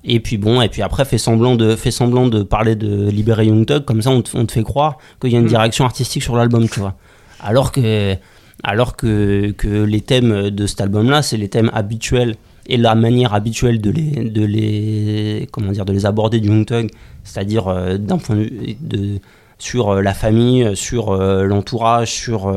et 0.03 0.19
puis 0.19 0.38
bon 0.38 0.61
et 0.61 0.69
puis 0.69 0.82
après 0.82 1.05
fait 1.05 1.17
semblant 1.17 1.55
de 1.55 1.75
semblant 1.75 2.27
de 2.27 2.43
parler 2.43 2.75
de 2.75 3.09
libérer 3.09 3.45
Young 3.47 3.65
Thug 3.65 3.86
comme 3.86 4.01
ça 4.01 4.11
on 4.11 4.21
te, 4.21 4.36
on 4.38 4.45
te 4.45 4.51
fait 4.51 4.63
croire 4.63 4.97
qu'il 5.19 5.32
y 5.32 5.36
a 5.36 5.39
une 5.39 5.45
Mm. 5.45 5.49
direction 5.49 5.86
artistique 5.86 6.23
sur 6.23 6.36
l'album 6.36 6.67
tu 6.69 6.79
vois 6.79 6.95
alors 7.39 7.71
que 7.71 8.15
alors 8.63 8.95
que, 8.95 9.51
que 9.57 9.84
les 9.84 10.01
thèmes 10.01 10.51
de 10.51 10.67
cet 10.67 10.82
album 10.82 11.09
là 11.09 11.21
c'est 11.23 11.38
les 11.38 11.49
thèmes 11.49 11.71
habituels 11.73 12.36
et 12.67 12.77
la 12.77 12.93
manière 12.95 13.34
habituelle 13.34 13.82
de 13.82 13.89
les 13.89 14.29
de 14.29 14.45
les 14.45 15.47
comment 15.51 15.71
dire 15.71 15.86
de 15.86 15.93
les 15.93 16.05
aborder 16.05 16.39
du 16.39 16.49
Young 16.49 16.65
Thug 16.65 16.89
c'est-à-dire 17.23 17.67
euh, 17.67 17.97
d'un 17.97 18.17
point 18.17 18.36
de 18.36 19.19
sur 19.57 19.89
euh, 19.89 20.01
la 20.01 20.13
famille 20.13 20.75
sur 20.75 21.11
euh, 21.11 21.43
l'entourage 21.43 22.11
sur 22.11 22.53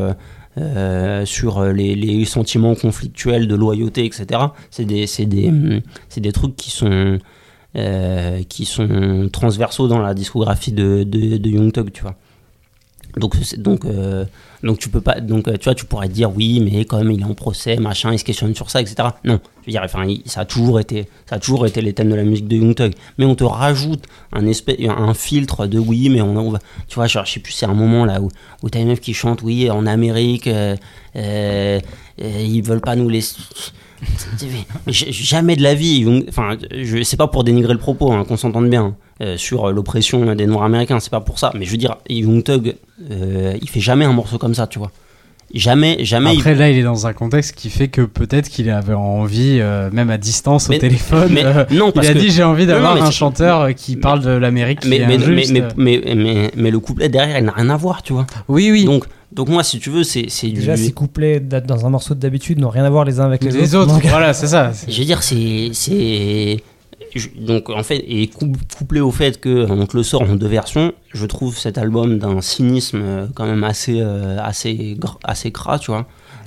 euh, 0.59 1.24
sur 1.24 1.64
les, 1.64 2.24
sentiments 2.24 2.74
conflictuels 2.74 3.48
de 3.48 3.55
loyauté, 3.55 4.05
etc. 4.05 4.40
C'est 4.70 4.84
des, 4.84 5.07
des, 5.26 5.82
des 6.16 6.32
trucs 6.32 6.57
qui 6.57 6.70
sont, 6.70 7.18
euh, 7.76 8.42
qui 8.48 8.64
sont 8.64 9.28
transversaux 9.32 9.88
dans 9.88 10.00
la 10.00 10.14
discographie 10.14 10.72
de, 10.72 11.02
de, 11.02 11.38
de 11.38 11.50
Young 11.50 11.72
Thug, 11.72 11.90
tu 11.92 12.02
vois. 12.02 12.16
Donc, 13.16 13.36
donc, 13.58 13.84
euh, 13.84 14.24
donc 14.64 14.78
tu 14.78 14.88
peux 14.88 15.00
pas, 15.00 15.20
donc 15.20 15.46
euh, 15.46 15.56
tu 15.56 15.64
vois, 15.64 15.74
tu 15.74 15.84
pourrais 15.84 16.08
te 16.08 16.12
dire 16.14 16.34
oui, 16.34 16.58
mais 16.60 16.84
même 16.96 17.10
il 17.12 17.20
est 17.20 17.24
en 17.24 17.34
procès, 17.34 17.76
machin, 17.76 18.12
il 18.12 18.18
se 18.18 18.24
questionne 18.24 18.54
sur 18.56 18.70
ça, 18.70 18.80
etc. 18.80 19.08
Non, 19.24 19.38
je 19.62 19.66
veux 19.66 19.70
dire, 19.72 19.82
enfin, 19.84 20.04
il- 20.04 20.22
ça 20.26 20.40
a 20.40 20.44
toujours 20.44 20.80
été, 20.80 21.06
ça 21.28 21.36
a 21.36 21.38
toujours 21.38 21.64
été 21.66 21.80
les 21.80 21.92
thèmes 21.92 22.10
de 22.10 22.16
la 22.16 22.24
musique 22.24 22.48
de 22.48 22.56
Young 22.56 22.74
Thug. 22.74 22.92
Mais 23.18 23.24
on 23.24 23.34
te 23.36 23.44
rajoute 23.44 24.04
un 24.32 24.46
espèce, 24.46 24.78
un 24.88 25.14
filtre 25.14 25.66
de 25.66 25.78
oui, 25.78 26.08
mais 26.08 26.22
on, 26.22 26.36
on 26.36 26.50
va, 26.50 26.58
tu 26.88 26.96
vois, 26.96 27.06
genre, 27.06 27.24
je 27.24 27.32
sais 27.34 27.40
plus, 27.40 27.52
c'est 27.52 27.66
un 27.66 27.74
moment 27.74 28.04
là 28.04 28.20
où, 28.20 28.28
où 28.62 28.70
t'as 28.70 28.80
une 28.80 28.88
meuf 28.88 29.00
qui 29.00 29.14
chante 29.14 29.42
oui, 29.42 29.70
en 29.70 29.86
Amérique, 29.86 30.48
euh, 30.48 30.74
euh, 31.16 31.78
euh, 32.20 32.40
ils 32.40 32.62
veulent 32.62 32.80
pas 32.80 32.96
nous 32.96 33.08
laisser. 33.08 33.36
Jamais 34.88 35.56
de 35.56 35.62
la 35.62 35.74
vie, 35.74 36.04
enfin, 36.28 36.56
je 36.72 37.02
c'est 37.02 37.16
pas 37.16 37.28
pour 37.28 37.44
dénigrer 37.44 37.72
le 37.72 37.78
propos, 37.78 38.12
hein, 38.12 38.24
qu'on 38.24 38.36
s'entende 38.36 38.68
bien 38.68 38.96
euh, 39.20 39.36
sur 39.36 39.70
l'oppression 39.72 40.34
des 40.34 40.46
Noirs 40.46 40.64
américains, 40.64 40.98
c'est 41.00 41.10
pas 41.10 41.20
pour 41.20 41.38
ça. 41.38 41.52
Mais 41.58 41.64
je 41.64 41.70
veux 41.70 41.76
dire, 41.76 41.96
Young 42.08 42.42
Thug, 42.42 42.74
euh, 43.10 43.54
il 43.60 43.68
fait 43.68 43.80
jamais 43.80 44.04
un 44.04 44.12
morceau 44.12 44.38
comme 44.38 44.54
ça, 44.54 44.66
tu 44.66 44.78
vois. 44.78 44.90
jamais, 45.54 45.98
jamais. 46.04 46.34
il- 46.34 46.38
Après, 46.40 46.54
là, 46.56 46.68
il 46.70 46.78
est 46.78 46.82
dans 46.82 47.06
un 47.06 47.12
contexte 47.12 47.54
qui 47.54 47.70
fait 47.70 47.86
que 47.86 48.00
peut-être 48.00 48.48
qu'il 48.48 48.68
avait 48.70 48.94
envie, 48.94 49.58
euh, 49.60 49.88
même 49.92 50.10
à 50.10 50.18
distance, 50.18 50.68
au 50.68 50.74
téléphone. 50.74 51.28
mais- 51.32 51.44
euh, 51.44 51.64
non, 51.70 51.88
il 51.90 51.92
parce 51.92 52.08
a 52.08 52.14
que- 52.14 52.18
dit 52.18 52.30
j'ai 52.30 52.42
envie 52.42 52.66
d'avoir 52.66 53.00
un 53.00 53.10
chanteur 53.12 53.72
qui 53.76 53.94
parle 53.96 54.20
de 54.22 54.30
l'Amérique 54.30 54.80
mais, 54.84 54.98
mais, 55.00 55.06
mais, 55.18 55.24
injuste. 55.24 55.52
mais, 55.52 55.62
mais, 55.76 56.14
mais, 56.16 56.50
mais 56.56 56.70
le 56.72 56.80
couplet 56.80 57.08
derrière, 57.08 57.38
il 57.38 57.44
n'a 57.44 57.52
rien 57.52 57.70
à 57.70 57.76
voir, 57.76 58.02
tu 58.02 58.12
vois. 58.14 58.26
oui, 58.48 58.70
oui. 58.72 58.84
Donc, 58.84 59.04
donc 59.30 59.48
moi, 59.48 59.62
si 59.62 59.78
tu 59.78 59.90
veux, 59.90 60.02
c'est 60.02 60.22
du. 60.48 60.54
Déjà, 60.54 60.76
ces 60.76 60.90
couplets 60.92 61.38
d'a- 61.38 61.60
dans 61.60 61.86
un 61.86 61.90
morceau 61.90 62.14
d'habitude 62.14 62.58
n'ont 62.58 62.68
rien 62.70 62.84
à 62.84 62.90
voir 62.90 63.04
les 63.04 63.20
uns 63.20 63.24
avec 63.26 63.44
les, 63.44 63.50
les 63.52 63.74
autres, 63.76 63.92
Donc, 63.92 64.04
voilà, 64.06 64.32
c'est 64.32 64.48
ça. 64.48 64.72
Je 64.88 64.98
veux 64.98 65.04
dire, 65.04 65.22
c'est. 65.22 65.70
Donc, 67.36 67.70
en 67.70 67.82
fait, 67.82 68.04
et 68.06 68.26
coup- 68.28 68.52
couplé 68.76 69.00
au 69.00 69.10
fait 69.10 69.40
qu'on 69.40 69.86
te 69.86 69.96
le 69.96 70.02
sort 70.02 70.22
en 70.22 70.34
deux 70.36 70.46
versions, 70.48 70.92
je 71.12 71.26
trouve 71.26 71.56
cet 71.56 71.78
album 71.78 72.18
d'un 72.18 72.40
cynisme 72.40 73.00
euh, 73.02 73.26
quand 73.34 73.46
même 73.46 73.64
assez, 73.64 74.00
euh, 74.00 74.38
assez, 74.42 74.96
assez 75.24 75.50
gras, 75.50 75.78
tu 75.78 75.90
vois. 75.90 76.06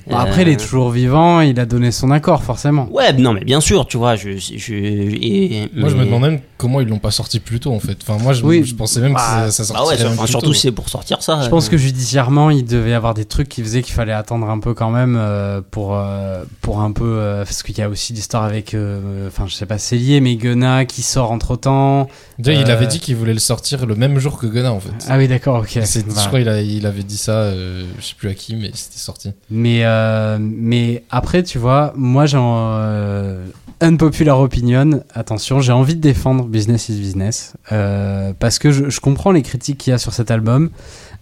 Bon, 0.10 0.16
après, 0.18 0.44
il 0.44 0.48
Euh, 0.50 0.52
est 0.54 0.58
toujours 0.58 0.90
vivant, 0.92 1.42
il 1.42 1.60
a 1.60 1.66
donné 1.66 1.92
son 1.92 2.12
accord, 2.12 2.44
forcément. 2.44 2.88
Ouais, 2.92 3.12
non, 3.14 3.34
mais 3.34 3.44
bien 3.44 3.60
sûr, 3.62 3.86
tu 3.88 3.98
vois. 3.98 4.16
Je, 4.16 4.38
je, 4.38 4.74
et, 4.74 5.70
Moi, 5.76 5.90
je 5.90 5.96
me 5.96 6.06
demande 6.06 6.22
même 6.22 6.40
comment 6.58 6.82
ils 6.82 6.88
l'ont 6.88 6.98
pas 7.00 7.12
sorti 7.12 7.40
plus 7.40 7.60
tôt 7.60 7.72
en 7.74 7.80
fait. 7.80 7.98
Enfin, 8.02 8.22
moi, 8.24 8.34
je, 8.34 8.44
Oui. 8.44 8.64
je 8.66 8.74
pensais 8.74 9.00
même 9.00 9.14
que 9.14 9.18
Bah, 9.18 9.52
ça, 9.52 9.64
Ah 9.76 9.82
ouais, 9.82 9.86
sortirait 9.86 10.04
même 10.06 10.14
enfin, 10.14 10.24
plus 10.24 10.32
surtout 10.32 10.54
c'est 10.54 10.72
pour 10.72 10.90
sortir 10.90 11.22
ça. 11.22 11.42
Je 11.44 11.50
pense 11.50 11.70
que 11.70 11.78
judiciairement, 11.78 12.50
il 12.50 12.66
devait 12.66 12.92
y 12.92 12.94
avoir 12.94 13.14
des 13.14 13.26
trucs 13.26 13.50
qui 13.50 13.62
faisaient 13.62 13.82
qu'il 13.82 13.94
fallait 13.94 14.14
attendre 14.14 14.50
un 14.50 14.60
peu 14.60 14.74
quand 14.74 14.90
même 14.92 15.16
euh, 15.20 15.62
pour, 15.72 15.96
euh, 15.96 16.44
pour 16.62 16.82
un 16.82 16.92
peu. 16.92 17.04
euh, 17.06 17.44
parce 17.44 17.62
qu'il 17.64 17.78
y 17.78 17.82
a 17.82 17.90
aussi 17.90 18.14
l'histoire 18.14 18.44
avec. 18.44 18.74
euh, 18.74 19.28
Enfin, 19.28 19.46
je 19.48 19.54
sais 19.54 19.66
pas, 19.66 19.78
c'est 19.78 19.98
lié, 19.98 20.22
mais 20.22 20.36
Gunna 20.36 20.86
qui 20.86 21.02
sort 21.02 21.32
entre 21.32 21.56
temps. 21.58 22.08
Déjà, 22.40 22.60
il 22.60 22.70
Euh, 22.70 22.74
avait 22.74 22.88
dit 22.88 23.00
qu'il 23.00 23.16
voulait 23.16 23.34
le 23.34 23.40
sortir 23.40 23.86
le 23.86 23.96
même 23.96 24.20
jour 24.20 24.38
que 24.38 24.48
Gunna 24.48 24.72
en 24.72 24.80
fait. 24.80 24.90
Ah 25.10 25.18
oui, 25.18 25.28
d'accord, 25.28 25.60
ok. 25.60 25.80
Je 25.84 26.28
crois 26.28 26.40
qu'il 26.42 26.48
il 26.78 26.86
avait 26.86 27.04
dit 27.04 27.18
ça, 27.18 27.32
euh, 27.34 27.86
je 28.00 28.06
sais 28.06 28.16
plus 28.18 28.30
à 28.30 28.34
qui, 28.34 28.56
mais 28.56 28.72
c'était 28.74 28.98
sorti. 29.00 29.32
Mais, 29.50 29.84
euh, 29.98 30.38
mais 30.40 31.04
après, 31.10 31.44
tu 31.44 31.58
vois, 31.58 31.94
moi 31.96 32.26
j'ai 32.26 32.38
un 32.38 33.38
unpopular 33.82 34.40
opinion. 34.40 35.02
Attention, 35.14 35.60
j'ai 35.60 35.72
envie 35.72 35.96
de 35.96 36.02
défendre 36.02 36.46
Business 36.46 36.90
is 36.90 37.00
Business 37.00 37.54
euh, 37.72 38.34
parce 38.40 38.60
que 38.60 38.72
je, 38.72 39.00
comprends 39.00 39.32
les 39.32 39.42
critiques 39.42 39.78
qu'il 39.78 39.92
y 39.92 39.94
a 39.94 39.98
sur 39.98 40.14
cet 40.14 40.32
album. 40.32 40.70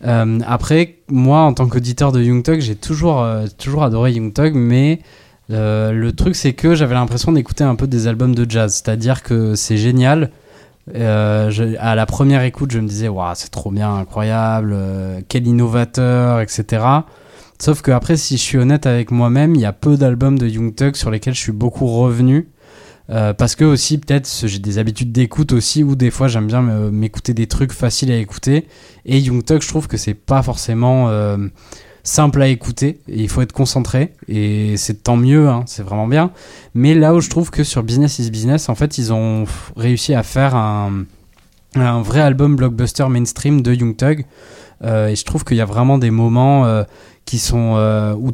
Euh, 0.05 0.39
après, 0.47 0.95
moi, 1.09 1.41
en 1.41 1.53
tant 1.53 1.67
qu'auditeur 1.67 2.11
de 2.11 2.21
Young 2.21 2.43
Thug, 2.43 2.59
j'ai 2.59 2.75
toujours, 2.75 3.21
euh, 3.21 3.45
toujours 3.57 3.83
adoré 3.83 4.13
Young 4.13 4.33
Thug, 4.33 4.53
mais 4.55 4.99
euh, 5.51 5.91
le 5.91 6.11
truc, 6.13 6.35
c'est 6.35 6.53
que 6.53 6.75
j'avais 6.75 6.95
l'impression 6.95 7.31
d'écouter 7.31 7.63
un 7.63 7.75
peu 7.75 7.87
des 7.87 8.07
albums 8.07 8.35
de 8.35 8.49
jazz. 8.49 8.73
C'est-à-dire 8.73 9.23
que 9.23 9.55
c'est 9.55 9.77
génial. 9.77 10.31
Euh, 10.93 11.75
à 11.79 11.95
la 11.95 12.05
première 12.05 12.43
écoute, 12.43 12.71
je 12.71 12.79
me 12.79 12.87
disais, 12.87 13.07
Waouh, 13.07 13.33
c'est 13.35 13.49
trop 13.49 13.71
bien, 13.71 13.95
incroyable, 13.95 14.71
euh, 14.73 15.21
quel 15.27 15.47
innovateur, 15.47 16.41
etc. 16.41 16.83
Sauf 17.59 17.81
que 17.81 17.91
après, 17.91 18.17
si 18.17 18.37
je 18.37 18.41
suis 18.41 18.57
honnête 18.57 18.85
avec 18.85 19.11
moi-même, 19.11 19.55
il 19.55 19.61
y 19.61 19.65
a 19.65 19.73
peu 19.73 19.97
d'albums 19.97 20.37
de 20.37 20.47
Young 20.47 20.75
Thug 20.75 20.95
sur 20.95 21.09
lesquels 21.09 21.33
je 21.33 21.39
suis 21.39 21.51
beaucoup 21.51 21.87
revenu. 21.87 22.49
Euh, 23.09 23.33
parce 23.33 23.55
que 23.55 23.63
aussi, 23.63 23.97
peut-être, 23.97 24.27
j'ai 24.45 24.59
des 24.59 24.77
habitudes 24.77 25.11
d'écoute 25.11 25.51
aussi, 25.53 25.83
où 25.83 25.95
des 25.95 26.11
fois 26.11 26.27
j'aime 26.27 26.47
bien 26.47 26.61
m'écouter 26.61 27.33
des 27.33 27.47
trucs 27.47 27.71
faciles 27.71 28.11
à 28.11 28.17
écouter. 28.17 28.67
Et 29.05 29.19
Young 29.19 29.43
Thug, 29.43 29.61
je 29.61 29.67
trouve 29.67 29.87
que 29.87 29.97
c'est 29.97 30.15
pas 30.15 30.41
forcément 30.41 31.09
euh, 31.09 31.37
simple 32.03 32.41
à 32.41 32.47
écouter. 32.47 32.99
Il 33.07 33.29
faut 33.29 33.41
être 33.41 33.53
concentré. 33.53 34.13
Et 34.27 34.75
c'est 34.77 35.03
tant 35.03 35.17
mieux, 35.17 35.47
hein, 35.49 35.63
c'est 35.67 35.83
vraiment 35.83 36.07
bien. 36.07 36.31
Mais 36.73 36.93
là 36.93 37.13
où 37.13 37.21
je 37.21 37.29
trouve 37.29 37.51
que 37.51 37.63
sur 37.63 37.83
Business 37.83 38.19
is 38.19 38.31
Business, 38.31 38.69
en 38.69 38.75
fait, 38.75 38.97
ils 38.97 39.13
ont 39.13 39.45
réussi 39.77 40.13
à 40.13 40.23
faire 40.23 40.55
un, 40.55 41.05
un 41.75 42.01
vrai 42.01 42.21
album 42.21 42.55
blockbuster 42.55 43.07
mainstream 43.09 43.61
de 43.61 43.73
Young 43.73 43.95
Thug. 43.95 44.25
Euh, 44.83 45.07
et 45.07 45.15
je 45.15 45.23
trouve 45.23 45.43
qu'il 45.43 45.57
y 45.57 45.61
a 45.61 45.65
vraiment 45.65 45.97
des 45.97 46.11
moments 46.11 46.65
euh, 46.65 46.83
qui 47.25 47.39
sont 47.39 47.75
euh, 47.75 48.13
où 48.13 48.33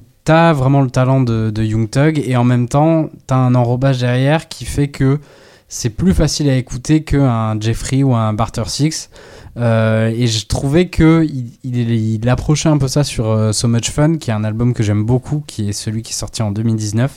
vraiment 0.54 0.80
le 0.80 0.90
talent 0.90 1.20
de, 1.20 1.50
de 1.50 1.62
Young 1.62 1.90
Thug 1.90 2.24
et 2.26 2.38
en 2.38 2.46
même 2.46 2.70
temps 2.70 3.10
t'as 3.28 3.36
un 3.36 3.54
enrobage 3.54 4.00
derrière 4.00 4.48
qui 4.48 4.64
fait 4.64 4.88
que 4.88 5.20
c'est 5.68 5.90
plus 5.90 6.14
facile 6.14 6.50
à 6.50 6.56
écouter 6.56 7.04
qu'un 7.04 7.60
Jeffrey 7.60 8.02
ou 8.02 8.16
un 8.16 8.32
Barter 8.32 8.64
Six. 8.68 9.10
Et 9.58 10.28
je 10.28 10.46
trouvais 10.48 10.88
que 10.88 11.28
il, 11.66 12.30
approchait 12.30 12.70
un 12.70 12.78
peu 12.78 12.88
ça 12.88 13.04
sur 13.04 13.54
So 13.54 13.68
Much 13.68 13.90
Fun, 13.90 14.16
qui 14.16 14.30
est 14.30 14.34
un 14.34 14.46
album 14.46 14.74
que 14.74 14.84
j'aime 14.84 15.04
beaucoup, 15.04 15.44
qui 15.46 15.68
est 15.68 15.74
celui 15.74 16.02
qui 16.02 16.14
est 16.14 16.16
sorti 16.16 16.42
en 16.42 16.52
2019. 16.52 17.12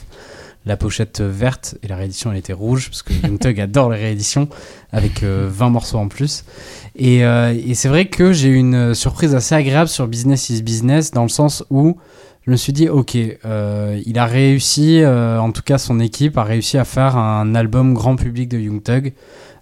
La 0.65 0.77
pochette 0.77 1.21
euh, 1.21 1.29
verte 1.29 1.77
et 1.83 1.87
la 1.87 1.95
réédition 1.95 2.31
elle 2.31 2.37
était 2.37 2.53
rouge 2.53 2.89
parce 2.89 3.03
que 3.03 3.13
Young 3.23 3.39
Thug 3.39 3.59
adore 3.59 3.89
les 3.89 3.99
rééditions 3.99 4.49
avec 4.91 5.23
euh, 5.23 5.47
20 5.51 5.69
morceaux 5.69 5.97
en 5.97 6.07
plus. 6.07 6.45
Et, 6.95 7.25
euh, 7.25 7.53
et 7.53 7.73
c'est 7.73 7.89
vrai 7.89 8.07
que 8.07 8.33
j'ai 8.33 8.49
eu 8.49 8.55
une 8.55 8.93
surprise 8.93 9.35
assez 9.35 9.55
agréable 9.55 9.89
sur 9.89 10.07
Business 10.07 10.49
is 10.49 10.63
Business 10.63 11.11
dans 11.11 11.23
le 11.23 11.29
sens 11.29 11.63
où 11.69 11.97
je 12.45 12.51
me 12.51 12.57
suis 12.57 12.73
dit, 12.73 12.89
ok, 12.89 13.17
euh, 13.45 13.99
il 14.05 14.19
a 14.19 14.25
réussi, 14.25 15.01
euh, 15.01 15.39
en 15.39 15.51
tout 15.51 15.63
cas 15.63 15.79
son 15.79 15.99
équipe 15.99 16.37
a 16.37 16.43
réussi 16.43 16.77
à 16.77 16.85
faire 16.85 17.17
un 17.17 17.55
album 17.55 17.95
grand 17.95 18.15
public 18.15 18.49
de 18.49 18.59
Young. 18.59 19.13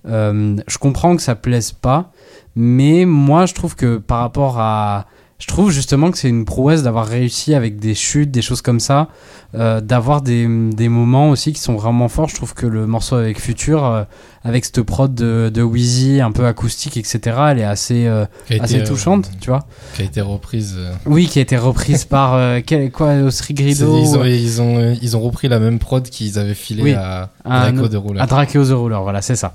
Euh, 0.05 0.57
je 0.67 0.77
comprends 0.77 1.15
que 1.15 1.21
ça 1.21 1.35
plaise 1.35 1.71
pas, 1.71 2.11
mais 2.57 3.05
moi 3.05 3.45
je 3.45 3.53
trouve 3.53 3.75
que 3.75 3.97
par 3.97 4.19
rapport 4.19 4.59
à... 4.59 5.05
Je 5.43 5.47
trouve 5.49 5.71
justement 5.71 6.09
que 6.09 6.17
c'est 6.17 6.29
une 6.29 6.45
prouesse 6.45 6.83
d'avoir 6.83 7.05
réussi 7.05 7.53
avec 7.53 7.77
des 7.77 7.95
chutes, 7.95 8.31
des 8.31 8.41
choses 8.41 8.61
comme 8.61 8.79
ça, 8.79 9.09
euh, 9.55 9.81
d'avoir 9.81 10.21
des, 10.21 10.47
des 10.71 10.87
moments 10.87 11.29
aussi 11.31 11.51
qui 11.51 11.59
sont 11.59 11.75
vraiment 11.75 12.07
forts. 12.07 12.29
Je 12.29 12.35
trouve 12.35 12.53
que 12.53 12.65
le 12.65 12.87
morceau 12.87 13.17
avec 13.17 13.41
Future, 13.41 13.83
euh, 13.83 14.03
avec 14.45 14.63
cette 14.63 14.81
prod 14.83 15.13
de, 15.13 15.51
de 15.53 15.61
Wheezy, 15.61 16.21
un 16.21 16.31
peu 16.31 16.45
acoustique, 16.47 16.95
etc., 16.95 17.19
elle 17.49 17.59
est 17.59 17.65
assez, 17.65 18.07
euh, 18.07 18.23
été, 18.49 18.61
assez 18.61 18.83
touchante, 18.85 19.31
tu 19.41 19.49
vois. 19.49 19.65
Qui 19.95 20.03
a 20.03 20.05
été 20.05 20.21
reprise. 20.21 20.77
Oui, 21.05 21.27
qui 21.27 21.39
a 21.39 21.41
été 21.41 21.57
reprise 21.57 22.05
par 22.05 22.39
quel- 22.65 22.89
quoi, 22.89 23.13
Osri 23.15 23.53
Grido 23.53 23.97
ils, 23.99 24.17
ont, 24.17 24.23
ils, 24.23 24.61
ont, 24.61 24.95
ils 25.01 25.17
ont 25.17 25.21
repris 25.21 25.49
la 25.49 25.59
même 25.59 25.77
prod 25.77 26.07
qu'ils 26.07 26.39
avaient 26.39 26.53
filé 26.53 26.83
Oui. 26.83 26.93
à 26.93 27.31
Un- 27.43 27.73
Draco 27.73 27.89
de 27.89 27.97
Rouleur. 27.97 28.23
à 28.23 28.27
Draceo 28.27 28.63
the 28.63 28.69
Ruler, 28.71 28.99
voilà, 29.03 29.21
c'est 29.21 29.35
ça. 29.35 29.51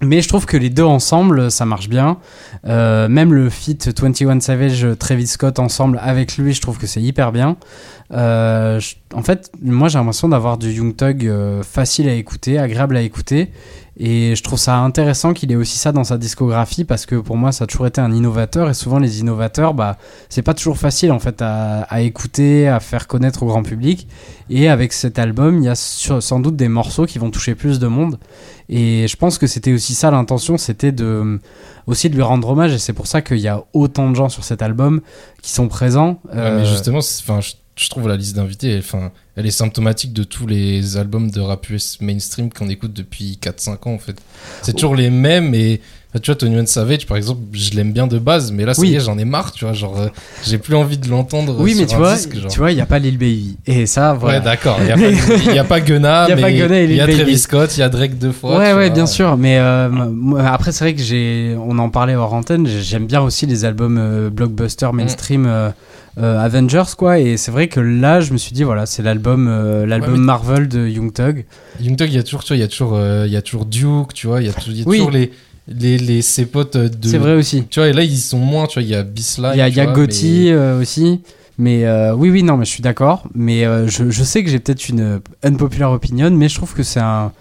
Mais 0.00 0.22
je 0.22 0.28
trouve 0.28 0.46
que 0.46 0.56
les 0.56 0.70
deux 0.70 0.84
ensemble, 0.84 1.50
ça 1.50 1.64
marche 1.64 1.88
bien. 1.88 2.18
Euh, 2.66 3.08
même 3.08 3.34
le 3.34 3.50
feat 3.50 4.00
21 4.00 4.38
Savage, 4.40 4.86
Travis 4.98 5.26
Scott 5.26 5.58
ensemble 5.58 5.98
avec 6.00 6.36
lui, 6.36 6.52
je 6.52 6.60
trouve 6.60 6.78
que 6.78 6.86
c'est 6.86 7.02
hyper 7.02 7.32
bien. 7.32 7.56
Euh, 8.12 8.80
en 9.12 9.22
fait, 9.22 9.50
moi 9.60 9.88
j'ai 9.88 9.98
l'impression 9.98 10.28
d'avoir 10.28 10.56
du 10.56 10.70
Young 10.70 10.94
Thug 10.94 11.26
euh, 11.26 11.62
facile 11.64 12.08
à 12.08 12.14
écouter, 12.14 12.58
agréable 12.58 12.96
à 12.96 13.02
écouter. 13.02 13.50
Et 14.00 14.36
je 14.36 14.42
trouve 14.44 14.60
ça 14.60 14.76
intéressant 14.78 15.32
qu'il 15.32 15.50
ait 15.50 15.56
aussi 15.56 15.76
ça 15.76 15.90
dans 15.90 16.04
sa 16.04 16.18
discographie 16.18 16.84
parce 16.84 17.04
que 17.04 17.16
pour 17.16 17.36
moi 17.36 17.50
ça 17.50 17.64
a 17.64 17.66
toujours 17.66 17.88
été 17.88 18.00
un 18.00 18.12
innovateur 18.12 18.70
et 18.70 18.74
souvent 18.74 19.00
les 19.00 19.18
innovateurs, 19.18 19.74
bah, 19.74 19.96
c'est 20.28 20.42
pas 20.42 20.54
toujours 20.54 20.78
facile 20.78 21.10
en 21.10 21.18
fait 21.18 21.42
à, 21.42 21.80
à 21.82 22.00
écouter, 22.02 22.68
à 22.68 22.78
faire 22.78 23.08
connaître 23.08 23.42
au 23.42 23.46
grand 23.46 23.64
public. 23.64 24.06
Et 24.50 24.68
avec 24.68 24.92
cet 24.92 25.18
album, 25.18 25.58
il 25.58 25.64
y 25.64 25.68
a 25.68 25.74
sur- 25.74 26.22
sans 26.22 26.38
doute 26.38 26.54
des 26.54 26.68
morceaux 26.68 27.06
qui 27.06 27.18
vont 27.18 27.30
toucher 27.30 27.56
plus 27.56 27.80
de 27.80 27.88
monde. 27.88 28.18
Et 28.68 29.06
je 29.08 29.16
pense 29.16 29.36
que 29.36 29.46
c'était 29.48 29.72
aussi 29.72 29.94
ça 29.94 30.10
l'intention, 30.12 30.58
c'était 30.58 30.92
de 30.92 31.40
aussi 31.86 32.08
de 32.08 32.14
lui 32.14 32.22
rendre 32.22 32.48
hommage. 32.50 32.72
Et 32.72 32.78
c'est 32.78 32.92
pour 32.92 33.06
ça 33.08 33.20
qu'il 33.20 33.38
y 33.38 33.48
a 33.48 33.64
autant 33.72 34.08
de 34.10 34.14
gens 34.14 34.28
sur 34.28 34.44
cet 34.44 34.62
album 34.62 35.00
qui 35.42 35.50
sont 35.50 35.66
présents. 35.68 36.20
Ouais, 36.26 36.34
Euh, 36.36 36.58
mais 36.60 36.66
justement, 36.66 37.00
c'est- 37.00 37.22
enfin, 37.28 37.40
je, 37.40 37.52
je 37.78 37.88
trouve 37.88 38.08
la 38.08 38.16
liste 38.16 38.36
d'invités, 38.36 38.70
elle- 38.70 38.78
enfin, 38.80 39.12
elle 39.36 39.46
est 39.46 39.50
symptomatique 39.50 40.12
de 40.12 40.24
tous 40.24 40.46
les 40.46 40.96
albums 40.96 41.30
de 41.30 41.40
rap 41.40 41.68
US 41.70 42.00
mainstream 42.00 42.50
qu'on 42.52 42.68
écoute 42.68 42.92
depuis 42.92 43.38
4-5 43.40 43.86
ans 43.86 43.92
en 43.94 43.98
fait. 43.98 44.16
C'est 44.62 44.72
toujours 44.74 44.96
les 44.96 45.10
mêmes 45.10 45.54
et 45.54 45.80
enfin, 46.10 46.18
tu 46.20 46.30
vois 46.30 46.36
Tony 46.36 46.56
One 46.58 46.66
Savage 46.66 47.06
par 47.06 47.16
exemple, 47.16 47.40
je 47.52 47.70
l'aime 47.74 47.92
bien 47.92 48.06
de 48.06 48.18
base, 48.18 48.50
mais 48.52 48.64
là 48.64 48.74
ça 48.74 48.80
Oui. 48.82 48.90
y 48.90 48.94
est, 48.96 49.00
j'en 49.00 49.18
ai 49.18 49.24
marre, 49.24 49.52
tu 49.52 49.64
vois, 49.64 49.74
genre 49.74 49.98
euh, 49.98 50.08
j'ai 50.46 50.58
plus 50.58 50.74
envie 50.74 50.98
de 50.98 51.08
l'entendre. 51.08 51.56
oui, 51.58 51.72
sur 51.72 51.80
mais 51.82 51.86
tu 51.86 51.94
un 51.94 51.98
vois, 51.98 52.14
disque, 52.14 52.36
genre. 52.36 52.50
tu 52.50 52.58
vois, 52.58 52.72
il 52.72 52.78
y 52.78 52.80
a 52.80 52.86
pas 52.86 52.98
Lil 52.98 53.18
Baby. 53.18 53.56
Et 53.66 53.86
ça, 53.86 54.14
voilà. 54.14 54.38
Ouais, 54.38 54.44
d'accord. 54.44 54.78
Il 54.80 54.86
n'y 54.86 54.92
a, 54.92 54.96
pas- 54.96 55.42
il 55.50 55.54
y 55.54 55.58
a 55.58 55.64
pas 55.64 55.80
Gunna, 55.80 56.26
Il 56.28 56.30
y 56.30 56.32
a 56.32 56.36
pas 56.36 56.52
Gunna 56.52 56.80
il 56.82 56.94
y 56.94 57.00
a 57.00 57.06
Baby. 57.06 57.18
Travis 57.18 57.38
Scott, 57.38 57.76
il 57.76 57.80
y 57.80 57.82
a 57.82 57.88
Drake 57.88 58.18
deux 58.18 58.32
fois. 58.32 58.58
Ouais, 58.58 58.66
ouais, 58.72 58.86
vois. 58.86 58.88
bien 58.90 59.06
sûr. 59.06 59.36
Mais 59.36 59.58
euh, 59.58 59.88
moi, 59.90 60.42
après, 60.48 60.72
c'est 60.72 60.84
vrai 60.84 60.94
que 60.94 61.02
j'ai, 61.02 61.56
on 61.62 61.78
en 61.78 61.90
parlait 61.90 62.14
hors 62.16 62.32
antenne. 62.34 62.66
j'ai- 62.66 62.82
J'aime 62.82 63.06
bien 63.06 63.20
aussi 63.20 63.44
les 63.46 63.64
albums 63.64 63.98
euh, 63.98 64.30
blockbuster 64.30 64.88
mainstream 64.94 65.44
euh, 65.46 65.70
euh, 66.18 66.40
Avengers, 66.40 66.94
quoi. 66.96 67.18
Et 67.18 67.36
c'est 67.36 67.50
vrai 67.50 67.68
que 67.68 67.80
là, 67.80 68.20
je 68.20 68.32
me 68.32 68.38
suis 68.38 68.52
dit, 68.52 68.64
voilà, 68.64 68.86
c'est 68.86 69.02
l'album, 69.02 69.46
euh, 69.48 69.84
l'album 69.86 70.16
Marvel 70.16 70.66
de 70.68 70.88
Young 70.88 71.12
Thug. 71.12 71.44
Young 71.80 71.96
Thug, 71.96 72.08
il 72.08 72.16
y 72.16 72.18
a 72.18 72.22
toujours, 72.22 72.42
tu 72.42 72.48
vois, 72.48 72.56
il 72.56 72.60
y 72.60 72.64
a 72.64 72.68
toujours, 72.68 72.94
euh, 72.96 73.24
il 73.26 73.32
y 73.32 73.36
a 73.36 73.42
toujours 73.42 73.66
Duke, 73.66 74.14
tu 74.14 74.26
vois, 74.26 74.40
il 74.40 74.46
y 74.46 74.50
a, 74.50 74.52
tou- 74.54 74.70
il 74.70 74.78
y 74.78 74.82
a 74.82 74.84
Oui. 74.86 74.96
toujours 74.98 75.10
les, 75.12 75.30
les, 75.68 75.98
les, 75.98 76.22
ses 76.22 76.46
potes 76.46 76.76
de. 76.76 77.08
C'est 77.08 77.18
vrai 77.18 77.34
aussi. 77.34 77.64
Tu 77.68 77.80
vois, 77.80 77.88
et 77.88 77.92
là, 77.92 78.02
ils 78.02 78.16
sont 78.18 78.38
moins, 78.38 78.66
tu 78.66 78.74
vois, 78.74 78.82
il 78.82 78.88
y 78.88 78.94
a 78.94 79.02
Bisline. 79.02 79.52
Il 79.54 79.58
y 79.58 79.60
a, 79.60 79.68
y 79.68 79.80
a 79.80 79.84
vois, 79.84 79.92
Gotti 79.92 80.44
mais- 80.46 80.52
euh, 80.52 80.80
aussi. 80.80 81.20
Mais 81.58 81.84
euh, 81.84 82.14
oui, 82.14 82.30
oui, 82.30 82.42
non, 82.44 82.56
mais 82.56 82.64
je 82.64 82.70
suis 82.70 82.82
d'accord. 82.82 83.24
Mais 83.34 83.64
euh, 83.64 83.88
je, 83.88 84.10
je 84.10 84.22
sais 84.22 84.44
que 84.44 84.50
j'ai 84.50 84.60
peut-être 84.60 84.88
une 84.88 85.20
unpopular 85.42 85.90
opinion, 85.92 86.30
mais 86.30 86.48
je 86.48 86.54
trouve 86.54 86.72
que 86.74 86.82
c'est 86.82 87.00
un. 87.00 87.32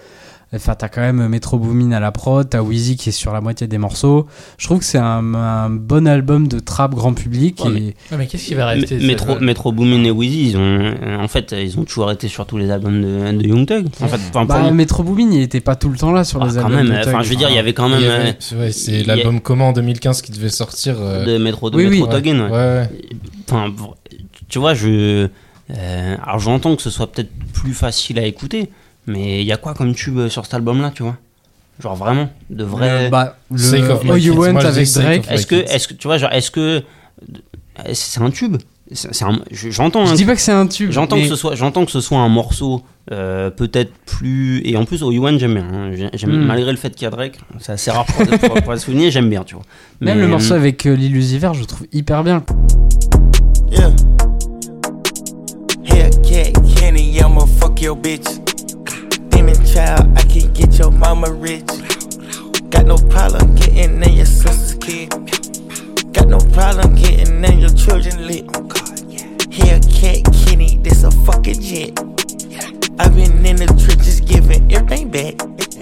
Enfin, 0.55 0.75
t'as 0.75 0.87
quand 0.87 1.01
même 1.01 1.27
Metro 1.27 1.59
Boomin 1.59 1.91
à 1.91 1.99
la 1.99 2.13
prod, 2.13 2.49
t'as 2.49 2.61
Wheezy 2.61 2.95
qui 2.95 3.09
est 3.09 3.11
sur 3.11 3.33
la 3.33 3.41
moitié 3.41 3.67
des 3.67 3.77
morceaux. 3.77 4.27
Je 4.57 4.65
trouve 4.65 4.79
que 4.79 4.85
c'est 4.85 4.97
un, 4.97 5.33
un 5.35 5.69
bon 5.69 6.07
album 6.07 6.47
de 6.47 6.59
trap 6.59 6.95
grand 6.95 7.13
public. 7.13 7.65
Ouais, 7.65 7.71
et... 7.71 7.73
mais- 7.73 7.79
Ouais, 8.11 8.17
mais 8.19 8.27
qu'est-ce 8.27 8.45
qui 8.45 8.53
va 8.53 8.67
rester 8.67 8.97
Metro, 9.41 9.73
Boomin 9.73 10.05
et 10.05 10.11
Wheezy, 10.11 10.51
ils 10.51 10.57
ont, 10.57 10.61
euh, 10.61 11.17
en 11.19 11.27
fait, 11.27 11.53
ils 11.61 11.77
ont 11.77 11.83
toujours 11.83 12.09
été 12.11 12.29
sur 12.29 12.45
tous 12.45 12.57
les 12.57 12.71
albums 12.71 13.01
de, 13.01 13.37
de 13.37 13.45
Young 13.45 13.67
Thug. 13.67 13.87
En 14.01 14.07
fait, 14.07 14.21
Bah, 14.45 14.71
Metro 14.71 15.03
Boomin, 15.03 15.31
il 15.33 15.41
était 15.41 15.59
pas 15.59 15.75
tout 15.75 15.89
le 15.89 15.97
temps 15.97 16.13
là 16.13 16.23
sur 16.23 16.41
Ah, 16.41 16.47
les 16.47 16.53
quand 16.53 16.59
albums. 16.67 16.87
même, 16.87 17.03
de 17.03 17.09
enfin, 17.09 17.21
je 17.23 17.29
veux 17.29 17.35
dire, 17.35 17.49
il 17.49 17.55
y 17.55 17.59
avait 17.59 17.73
quand 17.73 17.89
même 17.89 17.99
y 18.01 18.05
euh, 18.05 18.15
avait- 18.21 18.57
ouais, 18.57 18.71
c'est 18.71 19.01
y 19.01 19.03
a- 19.03 19.15
l'album 19.15 19.41
Comment 19.41 19.69
en 19.69 19.73
2015 19.73 20.21
qui 20.21 20.31
devait 20.31 20.47
sortir. 20.47 20.95
euh, 21.01 21.25
de 21.25 21.37
Metro, 21.43 21.69
de 21.69 21.75
Oui, 21.75 21.87
oui. 21.87 21.99
Metro 21.99 22.07
Thuggin, 22.15 22.39
ouais, 22.45 22.51
ouais. 22.51 22.57
ouais. 22.57 22.89
Enfin, 23.49 23.73
tu 24.47 24.59
vois, 24.59 24.73
je. 24.73 25.27
euh, 25.71 26.15
alors 26.25 26.39
j'entends 26.39 26.75
que 26.77 26.81
ce 26.81 26.89
soit 26.89 27.11
peut-être 27.11 27.31
plus 27.53 27.73
facile 27.73 28.17
à 28.19 28.25
écouter, 28.25 28.69
mais 29.07 29.41
il 29.41 29.47
y 29.47 29.51
a 29.51 29.57
quoi 29.57 29.73
comme 29.73 29.95
tube 29.95 30.17
euh, 30.17 30.29
sur 30.29 30.45
cet 30.45 30.53
album-là, 30.53 30.91
tu 30.93 31.03
vois? 31.03 31.15
Genre 31.81 31.95
vraiment, 31.95 32.29
de 32.49 32.63
vrai. 32.63 32.89
Euh, 33.05 33.09
bah, 33.09 33.37
le 33.51 33.57
Sake 33.57 33.89
of 33.89 34.03
My 34.03 34.11
Oh 34.11 34.15
You 34.15 34.33
Moi, 34.35 34.53
dis 34.53 34.65
avec 34.67 34.89
Drake. 34.89 35.25
Est-ce 35.31 35.45
que, 35.47 35.55
est-ce 35.55 35.87
que, 35.87 35.93
tu 35.93 36.07
vois, 36.07 36.17
genre, 36.17 36.31
est-ce 36.31 36.51
que. 36.51 36.83
C'est 37.93 38.21
un 38.21 38.31
tube? 38.31 38.57
C'est 38.93 39.23
un- 39.23 39.39
je- 39.51 39.69
J'entends 39.69 40.05
Je 40.05 40.11
hein, 40.13 40.15
dis 40.15 40.25
pas 40.25 40.33
que 40.33 40.41
c'est 40.41 40.51
un 40.53 40.65
tube. 40.65 40.91
J'entends 40.91 41.17
mais- 41.17 41.23
que 41.23 41.27
ce 41.27 41.35
soit, 41.35 41.55
j'entends 41.55 41.85
que 41.85 41.91
ce 41.91 41.99
soit 42.01 42.17
un 42.19 42.29
morceau 42.29 42.81
euh, 43.11 43.49
peut-être 43.51 43.91
plus 44.05 44.61
et 44.65 44.75
en 44.77 44.85
plus 44.85 45.03
au 45.03 45.11
Yuan 45.11 45.37
j'aime 45.37 45.53
bien. 45.55 45.67
hein. 45.71 45.91
J'ai- 45.93 46.09
j'aime- 46.13 46.31
Mm. 46.41 46.45
Malgré 46.45 46.71
le 46.71 46.77
fait 46.77 46.89
qu'il 46.95 47.03
y 47.03 47.05
a 47.07 47.09
Drake, 47.11 47.37
c'est 47.59 47.73
assez 47.73 47.91
rare 47.91 48.05
pour, 48.05 48.25
pour, 48.25 48.61
pour 48.63 48.71
le 48.71 48.79
souligner, 48.79 49.11
j'aime 49.11 49.29
bien, 49.29 49.43
tu 49.43 49.55
vois. 49.55 49.63
Même 50.01 50.19
le 50.19 50.27
morceau 50.27 50.53
euh, 50.53 50.57
avec 50.57 50.85
euh, 50.85 50.95
l'illusiver, 50.95 51.49
je 51.53 51.59
le 51.59 51.65
trouve 51.65 51.85
hyper 51.93 52.23
bien. 52.23 52.43
Yeah. 53.71 53.91
Hellcat, 55.85 56.51
Kenny, 56.75 57.19
child, 59.77 60.17
I 60.17 60.23
can 60.23 60.51
get 60.53 60.77
your 60.79 60.91
mama 60.91 61.29
rich. 61.31 61.67
Got 62.71 62.85
no 62.87 62.97
problem 63.13 63.53
getting 63.55 64.01
in 64.03 64.13
your 64.13 64.25
sister's 64.25 64.73
kid. 64.79 65.09
Got 66.13 66.27
no 66.29 66.39
problem 66.57 66.95
getting 66.95 67.43
in 67.45 67.59
your 67.59 67.73
children 67.75 68.25
lit. 68.25 68.45
Kenny, 70.45 70.77
this 70.81 71.03
a 71.03 71.11
fucking 71.25 71.61
jet. 71.61 71.91
I've 72.99 73.13
been 73.15 73.45
in 73.45 73.57
the 73.57 73.67
trenches 73.67 74.19
giving 74.21 74.71
everything 74.73 75.09
back. 75.11 75.35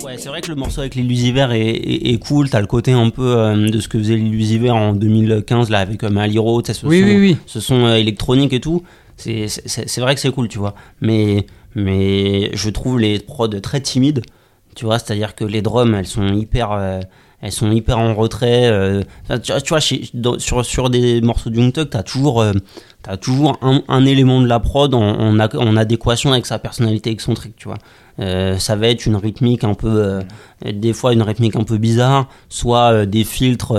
Ouais, 0.04 0.18
c'est 0.18 0.28
vrai 0.30 0.42
que 0.42 0.50
le 0.50 0.56
morceau 0.56 0.82
avec 0.82 0.96
l'illusiver 0.96 1.48
est, 1.52 1.76
est, 1.76 2.14
est 2.14 2.18
cool. 2.20 2.50
T'as 2.50 2.60
le 2.62 2.68
côté 2.68 2.92
un 2.92 3.10
peu 3.10 3.38
euh, 3.38 3.70
de 3.70 3.80
ce 3.80 3.88
que 3.88 3.98
faisait 3.98 4.16
l'illusiver 4.16 4.72
en 4.72 4.94
2015 4.94 5.70
là 5.70 5.80
avec 5.80 6.04
euh, 6.04 6.10
Maliro, 6.10 6.62
ce 6.66 6.86
Oui, 6.86 7.00
son, 7.02 7.06
oui, 7.08 7.18
oui. 7.18 7.38
ce 7.46 7.60
son 7.62 7.86
euh, 7.86 7.96
électronique 7.96 8.52
et 8.54 8.60
tout. 8.60 8.84
C'est 9.18 9.48
c'est- 9.48 9.88
c'est 9.88 10.02
vrai 10.02 10.16
que 10.16 10.22
c'est 10.22 10.32
cool, 10.32 10.48
tu 10.50 10.60
vois. 10.60 10.76
Mais 11.02 11.46
mais 11.76 12.50
je 12.56 12.70
trouve 12.70 13.00
les 13.00 13.20
prods 13.20 13.48
très 13.62 13.82
timides. 13.82 14.22
Tu 14.76 14.86
vois, 14.86 15.00
c'est-à-dire 15.00 15.36
que 15.36 15.46
les 15.46 15.62
drums, 15.62 15.94
elles 15.96 16.08
sont 16.08 16.28
hyper, 16.28 16.72
euh, 16.72 17.00
elles 17.42 17.52
sont 17.52 17.72
hyper 17.72 18.00
en 18.00 18.14
retrait. 18.16 18.66
euh, 18.66 19.04
tu, 19.44 19.54
vois- 19.70 20.64
sur, 20.64 20.90
des 20.90 21.22
morceaux 21.22 21.50
de 21.50 21.58
Young 21.58 21.72
Thug, 21.72 21.90
t'as 21.90 22.04
toujours, 22.04 22.42
euh, 22.42 22.54
t'as 23.04 23.18
toujours 23.18 23.58
un, 23.62 24.06
élément 24.06 24.42
de 24.42 24.48
la 24.48 24.60
prod 24.60 24.94
en, 24.94 25.40
adéquation 25.78 26.32
avec 26.32 26.46
sa 26.46 26.60
personnalité 26.60 27.12
excentrique, 27.12 27.56
tu 27.56 27.68
vois. 27.68 27.78
Euh, 28.20 28.58
ça 28.58 28.76
va 28.76 28.88
être 28.88 29.06
une 29.06 29.16
rythmique 29.18 29.64
un 29.64 29.74
peu, 29.76 29.90
euh, 29.90 30.22
des 30.74 30.94
fois 30.94 31.14
une 31.14 31.22
rythmique 31.22 31.56
un 31.56 31.64
peu 31.64 31.78
bizarre, 31.78 32.30
soit 32.50 33.06
des 33.06 33.24
filtres 33.24 33.74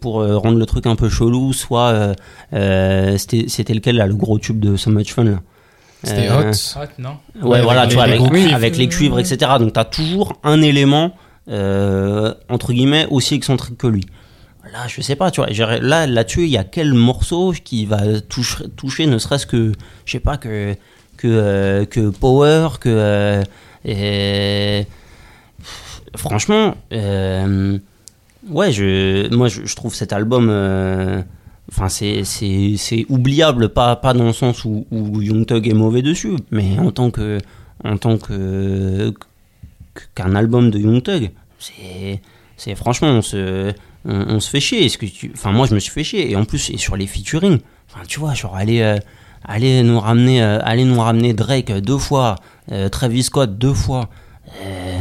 pour 0.00 0.14
rendre 0.14 0.58
le 0.58 0.66
truc 0.66 0.86
un 0.86 0.96
peu 0.96 1.08
chelou, 1.08 1.52
soit 1.52 2.14
c'était 2.50 3.74
lequel 3.74 3.96
là, 3.96 4.06
le 4.06 4.14
gros 4.14 4.38
tube 4.38 4.58
de 4.58 4.76
So 4.76 4.90
Much 4.90 5.12
Fun 5.12 5.24
là? 5.24 5.38
C'était 6.04 6.28
Euh, 6.28 6.50
hot. 6.50 6.80
Hot, 6.80 6.86
non 6.98 7.16
Ouais, 7.40 7.48
Ouais, 7.48 7.62
voilà, 7.62 7.82
avec 7.82 7.90
tu 7.90 7.96
vois, 7.96 8.06
les 8.06 8.12
avec, 8.12 8.20
gros 8.22 8.30
cuivres. 8.30 8.54
avec 8.54 8.76
les 8.76 8.88
cuivres, 8.88 9.18
etc. 9.20 9.52
Donc, 9.58 9.72
tu 9.72 9.80
as 9.80 9.84
toujours 9.84 10.38
un 10.42 10.60
élément, 10.62 11.14
euh, 11.48 12.34
entre 12.48 12.72
guillemets, 12.72 13.06
aussi 13.10 13.34
excentrique 13.34 13.78
que 13.78 13.86
lui. 13.86 14.04
Là, 14.72 14.86
je 14.88 15.00
sais 15.00 15.16
pas, 15.16 15.30
tu 15.30 15.40
vois, 15.42 15.48
là, 15.80 16.06
là-dessus, 16.06 16.42
il 16.44 16.48
y 16.50 16.56
a 16.56 16.64
quel 16.64 16.92
morceau 16.94 17.52
qui 17.64 17.84
va 17.84 18.20
toucher, 18.20 18.64
toucher 18.76 19.06
ne 19.06 19.18
serait-ce 19.18 19.46
que, 19.46 19.72
je 20.06 20.12
sais 20.12 20.20
pas, 20.20 20.36
que, 20.38 20.74
que, 21.16 21.26
euh, 21.28 21.84
que 21.84 22.10
Power, 22.10 22.68
que. 22.80 22.88
euh, 22.88 23.42
et- 23.84 24.86
franchement, 26.16 26.76
euh, 26.92 27.78
ouais, 28.48 28.72
je, 28.72 29.32
moi, 29.34 29.48
je, 29.48 29.62
je 29.66 29.76
trouve 29.76 29.94
cet 29.94 30.12
album. 30.12 30.48
Enfin, 31.74 31.88
c'est, 31.88 33.06
oubliable, 33.08 33.70
pas, 33.70 33.96
pas 33.96 34.12
dans 34.12 34.26
le 34.26 34.34
sens 34.34 34.66
où, 34.66 34.84
Young 34.92 35.46
Thug 35.46 35.66
est 35.66 35.72
mauvais 35.72 36.02
dessus, 36.02 36.36
mais 36.50 36.78
en 36.78 36.90
tant 36.90 37.10
que, 37.10 37.38
en 37.82 37.96
tant 37.96 38.18
que, 38.18 39.14
qu'un 40.14 40.34
album 40.34 40.70
de 40.70 40.78
Young 40.78 41.02
Thug, 41.02 41.30
c'est, 41.58 42.74
franchement, 42.74 43.08
on 43.08 43.22
se, 43.22 43.72
on 44.04 44.38
se 44.38 44.50
fait 44.50 44.60
chier. 44.60 44.84
Est-ce 44.84 44.98
que 44.98 45.06
tu, 45.06 45.32
enfin, 45.34 45.50
moi, 45.52 45.66
je 45.66 45.74
me 45.74 45.80
suis 45.80 45.90
fait 45.90 46.04
chier. 46.04 46.30
Et 46.30 46.36
en 46.36 46.44
plus, 46.44 46.68
et 46.68 46.76
sur 46.76 46.94
les 46.94 47.06
featuring, 47.06 47.58
enfin, 47.90 48.04
tu 48.06 48.20
vois, 48.20 48.34
genre, 48.34 48.54
aller, 48.54 48.82
euh, 48.82 48.98
aller 49.42 49.82
nous 49.82 49.98
ramener, 49.98 50.42
euh, 50.42 50.58
aller 50.62 50.84
nous 50.84 51.00
ramener 51.00 51.32
Drake 51.32 51.72
deux 51.72 51.98
fois, 51.98 52.36
euh, 52.70 52.90
Travis 52.90 53.22
Scott 53.22 53.56
deux 53.56 53.74
fois. 53.74 54.10
euh, 54.62 55.00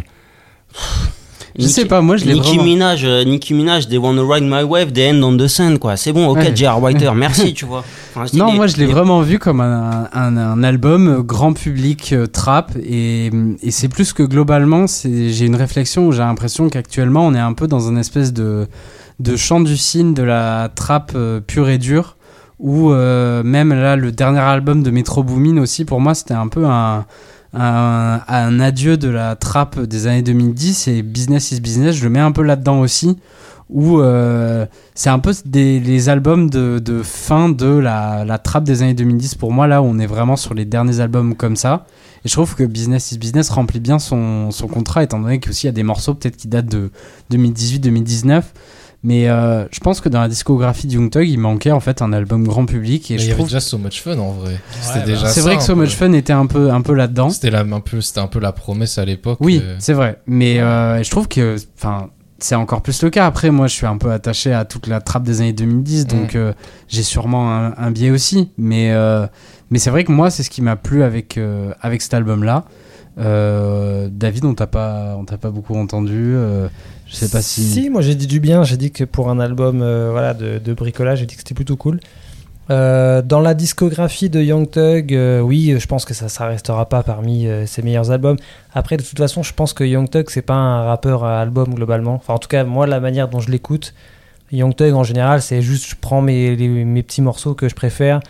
Je 1.57 1.67
sais 1.67 1.85
pas, 1.85 2.01
moi 2.01 2.17
je 2.17 2.25
l'ai 2.25 2.33
Nicki 2.33 2.55
vraiment. 2.55 2.63
Minaj, 2.63 3.03
euh, 3.05 3.23
Nicki 3.23 3.53
Minaj, 3.53 3.87
They 3.87 3.97
Wanna 3.97 4.21
Ride 4.23 4.43
My 4.45 4.63
Wave, 4.63 4.91
They 4.93 5.11
End 5.11 5.21
on 5.23 5.35
the 5.37 5.47
Sand, 5.47 5.79
quoi. 5.79 5.97
C'est 5.97 6.13
bon, 6.13 6.27
ok, 6.27 6.37
Ouais. 6.37 6.55
J.R. 6.55 6.81
Whiter, 6.81 7.11
merci, 7.15 7.53
tu 7.55 7.65
vois. 7.65 7.83
Enfin, 8.15 8.25
Non, 8.37 8.51
moi 8.53 8.67
je 8.67 8.77
l'ai 8.77 8.85
vraiment 8.85 9.21
vu 9.21 9.37
comme 9.39 9.59
un, 9.61 10.07
un, 10.13 10.37
un 10.37 10.63
album 10.63 11.07
euh, 11.07 11.21
grand 11.21 11.53
public 11.53 12.13
euh, 12.13 12.25
trap 12.27 12.71
et, 12.81 13.29
et 13.61 13.71
c'est 13.71 13.89
plus 13.89 14.13
que 14.13 14.23
globalement, 14.23 14.85
j'ai 15.03 15.45
une 15.45 15.55
réflexion 15.55 16.07
où 16.07 16.11
j'ai 16.11 16.19
l'impression 16.19 16.69
qu'actuellement 16.69 17.25
on 17.25 17.33
est 17.33 17.39
un 17.39 17.53
peu 17.53 17.67
dans 17.67 17.89
une 17.89 17.97
espèce 17.97 18.33
de, 18.33 18.67
de 19.19 19.35
chant 19.35 19.59
du 19.59 19.77
cygne 19.77 20.13
de 20.13 20.23
la 20.23 20.69
trap 20.73 21.11
euh, 21.15 21.39
pure 21.41 21.69
et 21.69 21.77
dure 21.77 22.15
où 22.59 22.91
même 22.91 23.73
là 23.73 23.95
le 23.95 24.11
dernier 24.11 24.37
album 24.39 24.83
de 24.83 24.91
Metro 24.91 25.23
Boomin 25.23 25.59
aussi 25.59 25.83
pour 25.83 25.99
moi 25.99 26.13
c'était 26.13 26.35
un 26.35 26.47
peu 26.47 26.67
un, 26.67 27.05
un, 27.53 28.21
un 28.27 28.59
adieu 28.59 28.97
de 28.97 29.09
la 29.09 29.35
trap 29.35 29.79
des 29.79 30.07
années 30.07 30.21
2010 30.21 30.87
et 30.87 31.01
Business 31.01 31.51
is 31.51 31.59
Business, 31.59 31.95
je 31.95 32.03
le 32.03 32.09
mets 32.09 32.19
un 32.19 32.31
peu 32.31 32.43
là-dedans 32.43 32.79
aussi 32.79 33.17
où 33.71 33.99
euh, 34.01 34.65
c'est 34.95 35.09
un 35.09 35.19
peu 35.19 35.33
des, 35.45 35.79
les 35.79 36.09
albums 36.09 36.49
de, 36.49 36.79
de 36.79 37.01
fin 37.01 37.47
de 37.49 37.67
la, 37.67 38.25
la 38.25 38.37
trappe 38.37 38.65
des 38.65 38.83
années 38.83 38.93
2010 38.93 39.35
pour 39.35 39.53
moi 39.53 39.65
là 39.65 39.81
où 39.81 39.85
on 39.85 39.97
est 39.97 40.05
vraiment 40.05 40.35
sur 40.35 40.53
les 40.53 40.65
derniers 40.65 40.99
albums 40.99 41.35
comme 41.35 41.55
ça. 41.55 41.85
Et 42.23 42.27
je 42.27 42.33
trouve 42.33 42.53
que 42.55 42.63
Business 42.63 43.13
is 43.13 43.17
Business 43.17 43.49
remplit 43.49 43.79
bien 43.79 43.97
son, 43.97 44.51
son 44.51 44.67
contrat 44.67 45.03
étant 45.03 45.19
donné 45.19 45.39
qu'il 45.39 45.53
y 45.63 45.67
a 45.67 45.71
des 45.71 45.83
morceaux 45.83 46.13
peut-être 46.13 46.35
qui 46.35 46.49
datent 46.49 46.67
de 46.67 46.91
2018-2019 47.31 48.43
mais 49.03 49.29
euh, 49.29 49.65
je 49.71 49.79
pense 49.79 49.99
que 50.01 50.09
dans 50.09 50.21
la 50.21 50.27
discographie 50.27 50.85
de 50.87 50.93
Young 50.93 51.09
Thug 51.09 51.27
il 51.27 51.39
manquait 51.39 51.71
en 51.71 51.79
fait 51.79 52.01
un 52.01 52.13
album 52.13 52.45
grand 52.47 52.65
public 52.65 53.09
et 53.11 53.15
Mais 53.15 53.19
il 53.19 53.23
je 53.23 53.25
y 53.25 53.29
avait 53.31 53.37
trouve 53.37 53.47
déjà 53.47 53.59
So 53.59 53.77
Much 53.77 54.01
Fun 54.01 54.17
en 54.19 54.31
vrai. 54.31 54.59
C'était 54.81 54.99
bah, 54.99 55.05
déjà 55.05 55.27
c'est 55.27 55.41
vrai 55.41 55.57
que 55.57 55.63
So 55.63 55.73
peu. 55.75 55.81
Much 55.81 55.95
Fun 55.95 56.13
était 56.13 56.33
un 56.33 56.45
peu, 56.45 56.71
un 56.71 56.81
peu 56.81 56.93
là-dedans 56.93 57.29
C'était 57.29 57.49
la, 57.49 57.61
un 57.61 57.79
peu, 57.79 58.01
c'était 58.01 58.19
un 58.19 58.27
peu 58.27 58.39
la 58.39 58.51
promesse 58.51 58.97
à 58.97 59.05
l'époque. 59.05 59.37
oui, 59.41 59.59
euh, 59.63 59.75
c'est 59.79 59.93
vrai. 59.93 60.19
Mais 60.27 60.59
euh, 60.59 61.01
je 61.03 61.09
trouve 61.09 61.27
que, 61.27 61.55
enfin, 61.77 62.09
c'est 62.37 62.55
encore 62.55 62.81
plus 62.81 63.01
le 63.03 63.09
cas. 63.11 63.25
Après, 63.27 63.51
moi, 63.51 63.67
je 63.67 63.73
suis 63.73 63.85
un 63.85 63.97
peu 63.97 64.11
attaché 64.11 64.51
à 64.53 64.65
toute 64.65 64.87
la 64.87 64.99
trappe 65.01 65.23
des 65.23 65.41
années 65.41 65.53
2010, 65.53 66.07
donc 66.07 66.33
Mm. 66.33 66.37
euh, 66.37 66.53
j'ai 66.87 67.03
sûrement 67.03 67.51
un, 67.55 67.73
un 67.77 67.91
biais 67.91 68.09
aussi. 68.09 68.49
Mais, 68.57 68.91
euh, 68.93 69.27
mais 69.69 69.77
c'est 69.79 69.89
vrai 69.91 70.03
que 70.03 70.11
moi, 70.11 70.29
c'est 70.31 70.41
ce 70.43 70.49
qui 70.49 70.61
m'a 70.63 70.75
plu 70.75 71.03
avec, 71.03 71.37
euh, 71.37 71.71
avec 71.81 72.01
cet 72.01 72.13
album-là. 72.15 72.65
Euh, 73.19 74.07
David, 74.11 74.45
on 74.45 74.53
t'a 74.53 74.67
pas, 74.67 75.15
on 75.19 75.25
t'a 75.25 75.37
pas 75.37 75.51
beaucoup 75.51 75.75
entendu. 75.75 76.33
euh, 76.35 76.67
je 77.11 77.17
sais 77.17 77.29
pas 77.29 77.41
si. 77.41 77.61
Si, 77.61 77.89
moi 77.89 78.01
j'ai 78.01 78.15
dit 78.15 78.27
du 78.27 78.39
bien. 78.39 78.63
J'ai 78.63 78.77
dit 78.77 78.91
que 78.91 79.03
pour 79.03 79.29
un 79.29 79.39
album 79.39 79.81
euh, 79.81 80.09
voilà, 80.11 80.33
de, 80.33 80.73
bricolage, 80.73 81.19
j'ai 81.19 81.25
dit 81.25 81.35
que 81.35 81.41
c'était 81.41 81.53
plutôt 81.53 81.75
cool. 81.75 81.99
Euh, 82.69 83.21
dans 83.21 83.41
la 83.41 83.53
discographie 83.53 84.29
de 84.29 84.39
Young 84.39 84.69
Thug, 84.69 85.13
euh, 85.13 85.41
oui, 85.41 85.75
je 85.77 85.87
pense 85.87 86.05
que 86.05 86.13
ça, 86.13 86.29
ça 86.29 86.47
restera 86.47 86.87
pas 86.87 87.03
parmi 87.03 87.47
ses 87.65 87.81
meilleurs 87.81 88.11
albums. 88.11 88.37
Après, 88.73 88.95
de 88.95 89.03
toute 89.03 89.17
façon, 89.17 89.43
je 89.43 89.53
pense 89.53 89.73
que 89.73 89.83
Young 89.83 90.09
Thug, 90.09 90.29
c'est 90.29 90.41
pas 90.41 90.53
un 90.53 90.83
rappeur 90.85 91.25
à 91.25 91.41
album 91.41 91.73
globalement. 91.73 92.15
Enfin, 92.15 92.33
en 92.33 92.39
tout 92.39 92.47
cas, 92.47 92.63
moi, 92.63 92.87
la 92.87 93.01
manière 93.01 93.27
dont 93.27 93.41
je 93.41 93.51
l'écoute, 93.51 93.93
Young 94.53 94.73
Thug 94.73 94.93
en 94.93 95.03
général, 95.03 95.41
c'est 95.41 95.61
juste 95.61 95.89
je 95.89 95.95
prends 95.99 96.21
mes, 96.21 96.55
mes 96.55 97.03
petits 97.03 97.21
morceaux 97.21 97.55
que 97.55 97.67
je 97.67 97.75
préfère. 97.75 98.21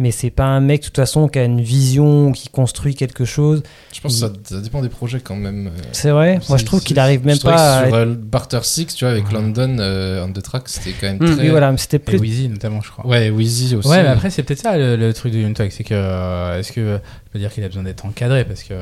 Mais 0.00 0.12
c'est 0.12 0.30
pas 0.30 0.44
un 0.44 0.60
mec, 0.60 0.80
de 0.82 0.86
toute 0.86 0.96
façon, 0.96 1.26
qui 1.26 1.40
a 1.40 1.44
une 1.44 1.60
vision, 1.60 2.30
qui 2.30 2.48
construit 2.50 2.94
quelque 2.94 3.24
chose. 3.24 3.62
Je 3.92 4.00
pense 4.00 4.12
que 4.14 4.18
ça, 4.20 4.32
ça 4.44 4.60
dépend 4.60 4.80
des 4.80 4.88
projets 4.88 5.18
quand 5.18 5.34
même. 5.34 5.66
euh. 5.66 5.70
C'est 5.90 6.10
vrai 6.10 6.38
Moi, 6.48 6.56
je 6.56 6.64
trouve 6.64 6.80
qu'il 6.82 6.98
arrive 7.00 7.26
même 7.26 7.36
je 7.36 7.42
pas 7.42 7.82
que 7.90 7.94
à. 7.94 8.02
Sur 8.04 8.16
Barter 8.16 8.60
Six, 8.62 8.86
tu 8.94 9.04
vois, 9.04 9.10
avec 9.12 9.32
London 9.32 9.76
euh, 9.80 10.24
on 10.24 10.32
the 10.32 10.40
track, 10.42 10.68
c'était 10.68 10.92
quand 10.92 11.06
même 11.08 11.16
Mm. 11.16 11.34
très. 11.34 11.42
Oui, 11.44 11.48
voilà, 11.50 11.72
mais 11.72 11.78
c'était 11.78 11.96
Et 11.96 12.00
plus. 12.00 12.18
Wheezy 12.18 12.48
notamment, 12.48 12.80
je 12.80 12.90
crois. 12.92 13.06
Ouais, 13.06 13.28
Wheezy 13.30 13.74
aussi. 13.74 13.88
Ouais, 13.88 14.02
mais 14.04 14.08
après, 14.08 14.30
c'est 14.30 14.44
peut-être 14.44 14.60
ça 14.62 14.78
le, 14.78 14.94
le 14.96 15.12
truc 15.12 15.32
de 15.32 15.38
Young 15.40 15.54
Thug, 15.54 15.70
c'est 15.70 15.82
que. 15.84 15.94
euh, 15.94 16.60
Est-ce 16.60 16.70
que. 16.70 16.80
Je 17.26 17.30
peux 17.32 17.38
dire 17.40 17.52
qu'il 17.52 17.64
a 17.64 17.66
besoin 17.68 17.82
d'être 17.82 18.06
encadré 18.06 18.44
parce 18.44 18.62
que. 18.62 18.74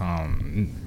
Enfin, 0.00 0.28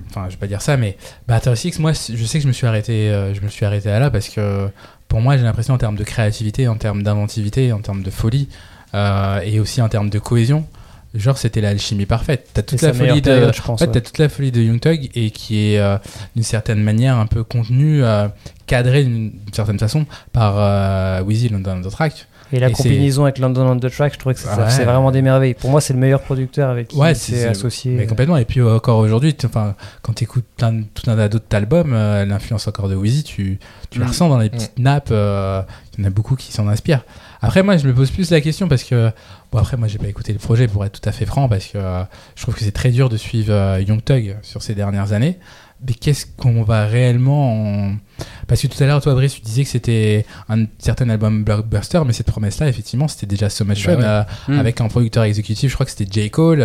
enfin, 0.10 0.26
je 0.28 0.32
vais 0.36 0.40
pas 0.40 0.48
dire 0.48 0.62
ça, 0.62 0.78
mais 0.78 0.96
Batter 1.28 1.54
Six, 1.58 1.80
moi, 1.80 1.92
je 1.92 2.24
sais 2.26 2.38
que 2.38 2.44
je 2.44 2.48
me 2.48 2.54
suis 2.54 2.66
arrêté, 2.66 3.10
euh, 3.10 3.34
je 3.34 3.42
me 3.42 3.50
suis 3.50 3.66
arrêté 3.66 3.90
à 3.90 4.00
là 4.00 4.10
parce 4.10 4.30
que 4.30 4.70
pour 5.10 5.20
moi, 5.20 5.36
j'ai 5.36 5.44
l'impression 5.44 5.74
en 5.74 5.78
termes 5.78 5.98
de 5.98 6.04
créativité, 6.06 6.70
en 6.70 6.78
termes 6.78 7.04
d'inventivité, 7.04 7.74
en 7.74 7.80
termes 7.82 8.04
de 8.04 8.10
folie, 8.10 8.48
et 8.94 9.60
aussi 9.60 9.82
en 9.82 9.90
termes 9.90 10.10
de 10.10 10.20
cohésion, 10.20 10.66
genre 11.14 11.38
c'était 11.38 11.62
l'alchimie 11.62 12.06
parfaite. 12.06 12.50
T'as 12.54 12.62
toute 12.62 12.82
la 12.82 12.94
folie 12.94 13.22
de, 13.22 13.52
je 13.54 13.62
pense, 13.62 13.82
ouais. 13.82 13.88
toute 14.02 14.18
la 14.18 14.30
folie 14.30 14.52
de 14.52 14.62
Young 14.62 14.80
Thug 14.80 15.10
et 15.16 15.32
qui 15.32 15.74
est 15.74 15.80
euh, 15.80 15.98
d'une 16.36 16.44
certaine 16.44 16.82
manière 16.82 17.18
un 17.18 17.26
peu 17.28 17.44
contenue, 17.44 18.04
euh, 18.04 18.28
cadrée 18.68 19.04
d'une 19.04 19.34
certaine 19.52 19.80
façon 19.80 20.06
par 20.32 20.56
euh, 20.58 21.22
Wheezy 21.24 21.50
London 21.50 21.82
on 21.84 21.88
the 21.90 21.92
Track. 21.92 22.28
Et 22.54 22.60
la 22.60 22.68
Et 22.68 22.74
combinaison 22.74 23.24
avec 23.24 23.38
London 23.38 23.66
on 23.66 23.78
the 23.80 23.90
Track, 23.90 24.14
je 24.16 24.20
trouvais 24.20 24.36
que 24.36 24.42
c'est 24.42 24.50
Ouais. 24.50 24.84
vraiment 24.84 25.12
des 25.12 25.22
merveilles. 25.22 25.54
Pour 25.54 25.70
moi, 25.70 25.80
c'est 25.80 25.94
le 25.94 26.00
meilleur 26.00 26.20
producteur 26.22 26.70
avec 26.70 26.90
qui 26.90 26.98
Ouais, 26.98 27.14
c'est- 27.16 27.48
associé. 27.48 27.92
Mais 27.94 28.06
complètement. 28.08 28.36
Et 28.36 28.44
puis 28.44 28.60
euh, 28.60 28.76
encore 28.76 28.98
aujourd'hui, 29.00 29.34
enfin, 29.46 29.74
quand 30.02 30.12
tu 30.12 30.26
écoutes 30.26 30.44
plein 30.58 30.74
de- 30.74 30.84
tout 30.94 31.10
un 31.10 31.16
tas 31.16 31.30
d'autres 31.30 31.46
albums, 31.56 31.94
euh, 31.94 32.26
l'influence 32.26 32.68
encore 32.68 32.90
de 32.90 32.96
Wheezy, 32.96 33.24
tu, 33.24 33.58
tu 33.90 34.00
la 34.00 34.06
Mm. 34.06 34.10
ressens 34.10 34.28
dans 34.30 34.38
les 34.38 34.50
petites 34.50 34.80
nappes. 34.80 35.10
euh, 35.12 35.62
Il 35.98 36.02
y 36.02 36.04
en 36.04 36.08
a 36.08 36.10
beaucoup 36.10 36.36
qui 36.36 36.52
s'en 36.52 36.68
inspirent. 36.68 37.06
Après, 37.42 37.64
moi, 37.64 37.76
je 37.78 37.88
me 37.88 37.94
pose 37.94 38.12
plus 38.12 38.30
la 38.30 38.40
question 38.40 38.68
parce 38.68 38.84
que, 38.84 39.10
bon, 39.52 39.58
après, 39.60 39.76
moi, 39.78 39.88
j'ai 39.88 39.98
pas 39.98 40.08
écouté 40.08 40.32
le 40.32 40.40
projet 40.40 40.68
pour 40.68 40.86
être 40.86 41.02
tout 41.02 41.10
à 41.10 41.12
fait 41.12 41.26
franc 41.26 41.50
parce 41.50 41.66
que 41.66 41.78
euh, 41.78 42.04
je 42.36 42.42
trouve 42.44 42.54
que 42.56 42.62
c'est 42.64 42.72
très 42.72 42.90
dur 42.92 43.10
de 43.10 43.18
suivre 43.18 43.52
euh, 43.54 43.82
Young 43.82 44.04
Thug 44.04 44.38
sur 44.44 44.62
ces 44.62 44.76
dernières 44.76 45.12
années. 45.14 45.40
Mais 45.88 45.96
qu'est-ce 45.96 46.28
qu'on 46.38 46.62
va 46.62 46.86
réellement. 46.86 47.88
en- 47.88 47.96
Parce 48.48 48.62
que 48.62 48.68
tout 48.68 48.84
à 48.84 48.86
l'heure, 48.86 49.02
toi, 49.02 49.16
Brice, 49.16 49.34
tu 49.34 49.42
disais 49.42 49.64
que 49.64 49.70
c'était 49.72 50.28
un 50.48 50.66
certain 50.78 51.10
album 51.10 51.44
blockbuster, 51.44 52.02
mais 52.06 52.14
cette 52.14 52.28
promesse-là, 52.28 52.68
effectivement, 52.68 53.08
c'était 53.08 53.26
déjà 53.26 53.50
So 53.50 53.66
Much 53.66 53.88
Bah 53.88 53.94
Fun 53.96 54.00
ouais. 54.00 54.06
euh, 54.08 54.24
Mm. 54.50 54.60
avec 54.60 54.80
un 54.80 54.88
producteur 54.90 55.24
exécutif. 55.24 55.72
Je 55.72 55.74
crois 55.76 55.88
que 55.88 55.92
c'était 55.92 56.06
J. 56.22 56.30
Cole. 56.30 56.60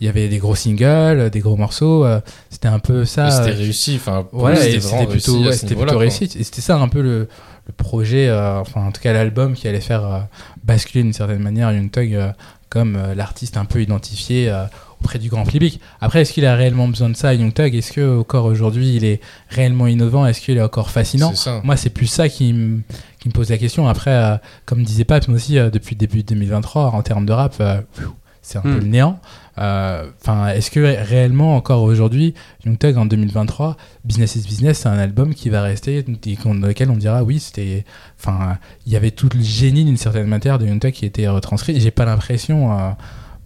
Il 0.00 0.06
y 0.06 0.08
avait 0.08 0.28
des 0.28 0.38
gros 0.38 0.54
singles, 0.54 1.28
des 1.28 1.40
gros 1.40 1.56
morceaux. 1.58 2.06
c'était 2.48 2.68
un 2.68 2.78
peu 2.78 3.04
ça. 3.04 3.30
C'était 3.30 3.50
réussi. 3.50 3.96
Enfin, 3.96 4.26
Ouais, 4.32 4.56
c'était 4.56 5.04
plutôt, 5.06 5.98
réussi. 5.98 6.24
Et 6.24 6.42
c'était 6.42 6.62
ça 6.62 6.78
un 6.78 6.88
peu 6.88 7.02
le, 7.02 7.28
le 7.68 7.72
projet, 7.74 8.28
euh, 8.28 8.58
enfin 8.60 8.80
en 8.86 8.90
tout 8.92 9.00
cas 9.00 9.12
l'album 9.12 9.54
qui 9.54 9.68
allait 9.68 9.80
faire 9.80 10.04
euh, 10.04 10.18
basculer 10.64 11.02
d'une 11.04 11.12
certaine 11.12 11.38
manière 11.42 11.70
Young 11.72 11.90
Thug 11.90 12.14
euh, 12.14 12.32
comme 12.70 12.96
euh, 12.96 13.14
l'artiste 13.14 13.56
un 13.56 13.64
peu 13.64 13.80
identifié 13.82 14.50
euh, 14.50 14.64
auprès 15.00 15.18
du 15.20 15.28
grand 15.28 15.44
public. 15.44 15.80
Après, 16.00 16.22
est-ce 16.22 16.32
qu'il 16.32 16.44
a 16.44 16.54
réellement 16.56 16.88
besoin 16.88 17.08
de 17.08 17.14
ça, 17.16 17.32
Young 17.32 17.54
Thug? 17.54 17.74
Est-ce 17.74 17.92
que 17.92 18.18
encore 18.18 18.46
aujourd'hui 18.46 18.96
il 18.96 19.04
est 19.04 19.20
réellement 19.48 19.86
innovant? 19.86 20.26
Est-ce 20.26 20.40
qu'il 20.40 20.56
est 20.58 20.62
encore 20.62 20.90
fascinant? 20.90 21.32
Moi, 21.62 21.76
c'est 21.76 21.90
plus 21.90 22.08
ça 22.08 22.28
qui 22.28 22.52
me 22.52 22.80
qui 23.20 23.28
me 23.28 23.32
pose 23.32 23.50
la 23.50 23.58
question. 23.58 23.86
Après, 23.88 24.10
euh, 24.12 24.36
comme 24.66 24.82
disait 24.82 25.04
Paps, 25.04 25.28
moi 25.28 25.36
aussi, 25.36 25.58
euh, 25.58 25.70
depuis 25.70 25.94
le 25.94 25.98
début 25.98 26.18
de 26.22 26.28
2023, 26.28 26.86
en 26.94 27.02
termes 27.02 27.26
de 27.26 27.32
rap, 27.32 27.54
euh, 27.60 27.80
pfiou, 27.94 28.14
c'est 28.42 28.58
un 28.58 28.62
Hmm. 28.62 28.74
peu 28.74 28.78
le 28.80 28.86
néant. 28.86 29.20
Euh, 29.58 30.06
Enfin, 30.20 30.48
est-ce 30.48 30.70
que 30.70 30.80
ré- 30.80 31.02
réellement 31.02 31.56
encore 31.56 31.82
aujourd'hui, 31.82 32.34
Young 32.64 32.78
Thug 32.78 32.96
en 32.96 33.06
2023, 33.06 33.76
Business 34.04 34.36
is 34.36 34.42
Business, 34.46 34.80
c'est 34.80 34.88
un 34.88 34.98
album 34.98 35.34
qui 35.34 35.48
va 35.48 35.62
rester 35.62 36.02
dans 36.02 36.66
lequel 36.66 36.90
on 36.90 36.96
dira 36.96 37.22
oui, 37.22 37.40
c'était, 37.40 37.84
enfin, 38.18 38.58
il 38.86 38.92
y 38.92 38.96
avait 38.96 39.10
tout 39.10 39.28
le 39.34 39.42
génie 39.42 39.84
d'une 39.84 39.96
certaine 39.96 40.26
matière 40.26 40.58
de 40.58 40.66
Young 40.66 40.78
qui 40.90 41.06
était 41.06 41.28
retranscrit. 41.28 41.76
Et 41.76 41.80
J'ai 41.80 41.90
pas 41.90 42.04
l'impression, 42.04 42.72
euh, 42.72 42.90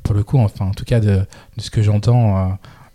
pour 0.03 0.15
le 0.15 0.23
coup, 0.23 0.39
enfin, 0.39 0.67
en 0.67 0.73
tout 0.75 0.85
cas 0.85 1.01
de, 1.01 1.25
ce 1.59 1.71
que 1.71 1.83
j'entends 1.83 2.37
euh, 2.39 2.49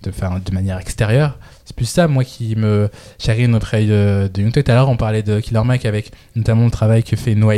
de, 0.04 0.52
manière 0.54 0.78
extérieure, 0.78 1.38
c'est 1.66 1.76
plus 1.76 1.86
ça, 1.86 2.08
moi, 2.08 2.24
qui 2.24 2.56
me 2.56 2.90
chagrine 3.20 3.56
auprès 3.56 3.86
de, 3.86 4.30
de. 4.34 4.50
Tout 4.50 4.64
à 4.72 4.74
l'heure, 4.76 4.90
on 4.90 4.98
parlait 4.98 5.24
de 5.24 5.40
Killer 5.40 5.64
Mike 5.66 5.86
avec 5.86 6.12
notamment 6.36 6.66
le 6.66 6.72
travail 6.72 7.04
que 7.04 7.16
fait 7.16 7.36
No 7.36 7.52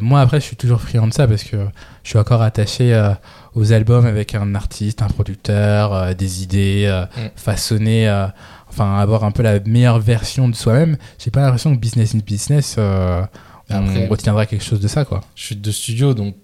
moi, 0.00 0.20
après, 0.20 0.40
je 0.40 0.46
suis 0.46 0.56
toujours 0.56 0.80
friand 0.80 1.06
de 1.08 1.12
ça 1.12 1.26
parce 1.26 1.42
que 1.42 1.56
je 2.04 2.08
suis 2.10 2.18
encore 2.18 2.42
attaché 2.42 2.94
euh, 2.94 3.10
aux 3.58 3.72
albums 3.72 4.06
avec 4.06 4.34
un 4.34 4.54
artiste, 4.54 5.02
un 5.02 5.08
producteur, 5.08 5.92
euh, 5.92 6.14
des 6.14 6.42
idées, 6.42 6.84
euh, 6.86 7.04
Mm. 7.16 7.28
façonner, 7.36 8.08
euh, 8.08 8.26
enfin, 8.70 8.98
avoir 8.98 9.24
un 9.24 9.30
peu 9.32 9.42
la 9.42 9.58
meilleure 9.60 9.98
version 10.00 10.48
de 10.48 10.54
soi-même. 10.54 10.96
J'ai 11.18 11.30
pas 11.30 11.40
l'impression 11.40 11.74
que 11.74 11.80
Business 11.80 12.14
in 12.14 12.20
Business, 12.24 12.76
euh, 12.78 13.22
Après- 13.70 14.06
on 14.06 14.08
retiendra 14.08 14.46
quelque 14.46 14.64
chose 14.64 14.80
de 14.80 14.88
ça, 14.88 15.04
quoi. 15.04 15.20
chute 15.34 15.60
de 15.60 15.70
studio 15.72 16.14
donc 16.14 16.34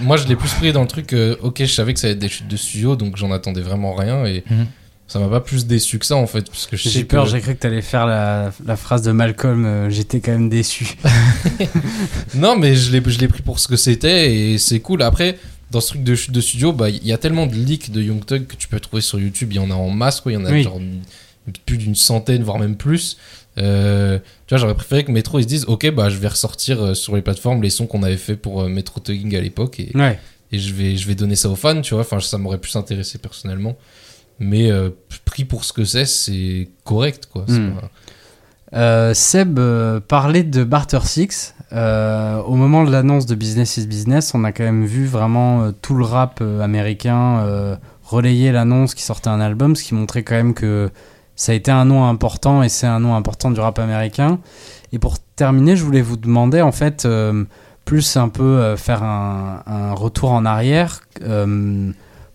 moi 0.00 0.16
je 0.16 0.26
l'ai 0.26 0.34
plus 0.34 0.52
pris 0.54 0.72
dans 0.72 0.80
le 0.82 0.88
truc 0.88 1.12
euh, 1.12 1.36
ok 1.40 1.58
je 1.60 1.66
savais 1.66 1.94
que 1.94 2.00
ça 2.00 2.08
allait 2.08 2.14
être 2.14 2.18
des 2.20 2.28
chutes 2.28 2.48
de 2.48 2.56
studio 2.56 2.96
donc 2.96 3.16
j'en 3.16 3.30
attendais 3.30 3.60
vraiment 3.60 3.94
rien 3.94 4.24
et 4.26 4.42
Mhm. 4.50 4.66
ça 5.06 5.20
m'a 5.20 5.28
pas 5.28 5.38
plus 5.40 5.66
déçu 5.66 6.00
que 6.00 6.06
ça 6.06 6.16
en 6.16 6.26
fait 6.26 6.44
parce 6.50 6.66
que 6.66 6.76
J'ai 6.76 7.04
peur, 7.04 7.24
que 7.26 7.30
j'ai 7.30 7.40
cru 7.40 7.54
que 7.54 7.60
t'allais 7.60 7.80
faire 7.80 8.06
la, 8.06 8.50
la 8.66 8.74
phrase 8.74 9.02
de 9.02 9.12
Malcolm, 9.12 9.64
euh, 9.64 9.88
j'étais 9.88 10.18
quand 10.18 10.32
même 10.32 10.48
déçu. 10.48 10.96
non 12.34 12.56
mais 12.58 12.74
je 12.74 12.90
l'ai 12.92 13.02
je 13.06 13.18
l'ai 13.20 13.28
pris 13.28 13.42
pour 13.42 13.58
ce 13.60 13.68
que 13.68 13.76
c'était 13.76 14.34
et 14.34 14.58
c'est 14.58 14.80
cool 14.80 15.02
après 15.02 15.38
dans 15.74 15.80
ce 15.80 15.88
truc 15.88 16.02
de 16.04 16.16
de 16.30 16.40
studio 16.40 16.72
bah 16.72 16.88
il 16.88 17.06
y 17.06 17.12
a 17.12 17.18
tellement 17.18 17.46
de 17.46 17.54
leaks 17.54 17.90
de 17.90 18.00
Young 18.02 18.24
Thug 18.24 18.46
que 18.46 18.56
tu 18.56 18.68
peux 18.68 18.80
trouver 18.80 19.02
sur 19.02 19.18
YouTube 19.20 19.52
il 19.52 19.56
y 19.56 19.58
en 19.58 19.70
a 19.70 19.74
en 19.74 19.90
masse 19.90 20.20
quoi 20.20 20.32
il 20.32 20.36
y 20.36 20.38
en 20.38 20.44
a 20.46 20.50
Oui. 20.50 20.62
genre 20.62 20.80
plus 21.66 21.76
d'une 21.76 21.94
centaine 21.94 22.42
voire 22.42 22.58
même 22.58 22.76
plus 22.76 23.16
Euh, 23.58 24.18
tu 24.46 24.50
vois 24.54 24.58
j'aurais 24.58 24.74
préféré 24.74 25.04
que 25.04 25.12
Metro 25.12 25.38
ils 25.38 25.44
se 25.44 25.48
disent 25.48 25.64
ok 25.68 25.90
bah 25.92 26.08
je 26.10 26.16
vais 26.16 26.26
ressortir 26.28 26.82
euh, 26.82 26.94
sur 26.94 27.14
les 27.14 27.22
plateformes 27.22 27.62
les 27.62 27.70
sons 27.70 27.86
qu'on 27.86 28.02
avait 28.02 28.16
fait 28.16 28.34
pour 28.36 28.62
euh, 28.62 28.68
Metro 28.68 28.98
Tugging 29.00 29.36
à 29.36 29.40
l'époque 29.40 29.78
et 29.78 29.92
Ouais. 29.94 30.18
et 30.50 30.58
je 30.58 30.74
vais 30.74 30.96
je 30.96 31.06
vais 31.06 31.14
donner 31.14 31.36
ça 31.36 31.48
aux 31.48 31.54
fans 31.56 31.80
tu 31.80 31.94
vois 31.94 32.02
enfin 32.02 32.18
ça 32.18 32.36
m'aurait 32.38 32.58
plus 32.58 32.74
intéressé 32.74 33.18
personnellement 33.18 33.76
mais 34.40 34.72
euh, 34.72 34.90
pris 35.24 35.44
pour 35.44 35.64
ce 35.64 35.72
que 35.72 35.84
c'est 35.84 36.06
c'est 36.06 36.68
correct 36.84 37.28
quoi 37.32 37.44
Hmm. 37.48 37.74
pas- 37.76 37.90
Euh, 38.76 39.14
Seb 39.14 39.60
parlait 40.08 40.42
de 40.42 40.64
Barter 40.64 40.98
Six. 41.04 41.54
Euh, 41.74 42.40
au 42.42 42.54
moment 42.54 42.84
de 42.84 42.92
l'annonce 42.92 43.26
de 43.26 43.34
Business 43.34 43.76
is 43.78 43.86
Business, 43.86 44.32
on 44.34 44.44
a 44.44 44.52
quand 44.52 44.62
même 44.64 44.84
vu 44.84 45.06
vraiment 45.06 45.62
euh, 45.62 45.72
tout 45.72 45.94
le 45.94 46.04
rap 46.04 46.38
euh, 46.40 46.60
américain 46.60 47.78
relayer 48.02 48.52
l'annonce 48.52 48.94
qui 48.94 49.02
sortait 49.02 49.30
un 49.30 49.40
album, 49.40 49.74
ce 49.74 49.82
qui 49.82 49.94
montrait 49.94 50.22
quand 50.22 50.34
même 50.34 50.54
que 50.54 50.90
ça 51.36 51.52
a 51.52 51.54
été 51.54 51.70
un 51.70 51.86
nom 51.86 52.04
important 52.04 52.62
et 52.62 52.68
c'est 52.68 52.86
un 52.86 53.00
nom 53.00 53.16
important 53.16 53.50
du 53.50 53.58
rap 53.58 53.78
américain. 53.78 54.38
Et 54.92 54.98
pour 54.98 55.18
terminer, 55.18 55.74
je 55.74 55.84
voulais 55.84 56.02
vous 56.02 56.18
demander 56.18 56.60
en 56.60 56.70
fait 56.70 57.08
plus 57.86 58.16
un 58.16 58.28
peu 58.28 58.76
faire 58.76 59.02
un 59.02 59.94
retour 59.94 60.32
en 60.32 60.44
arrière. 60.44 61.00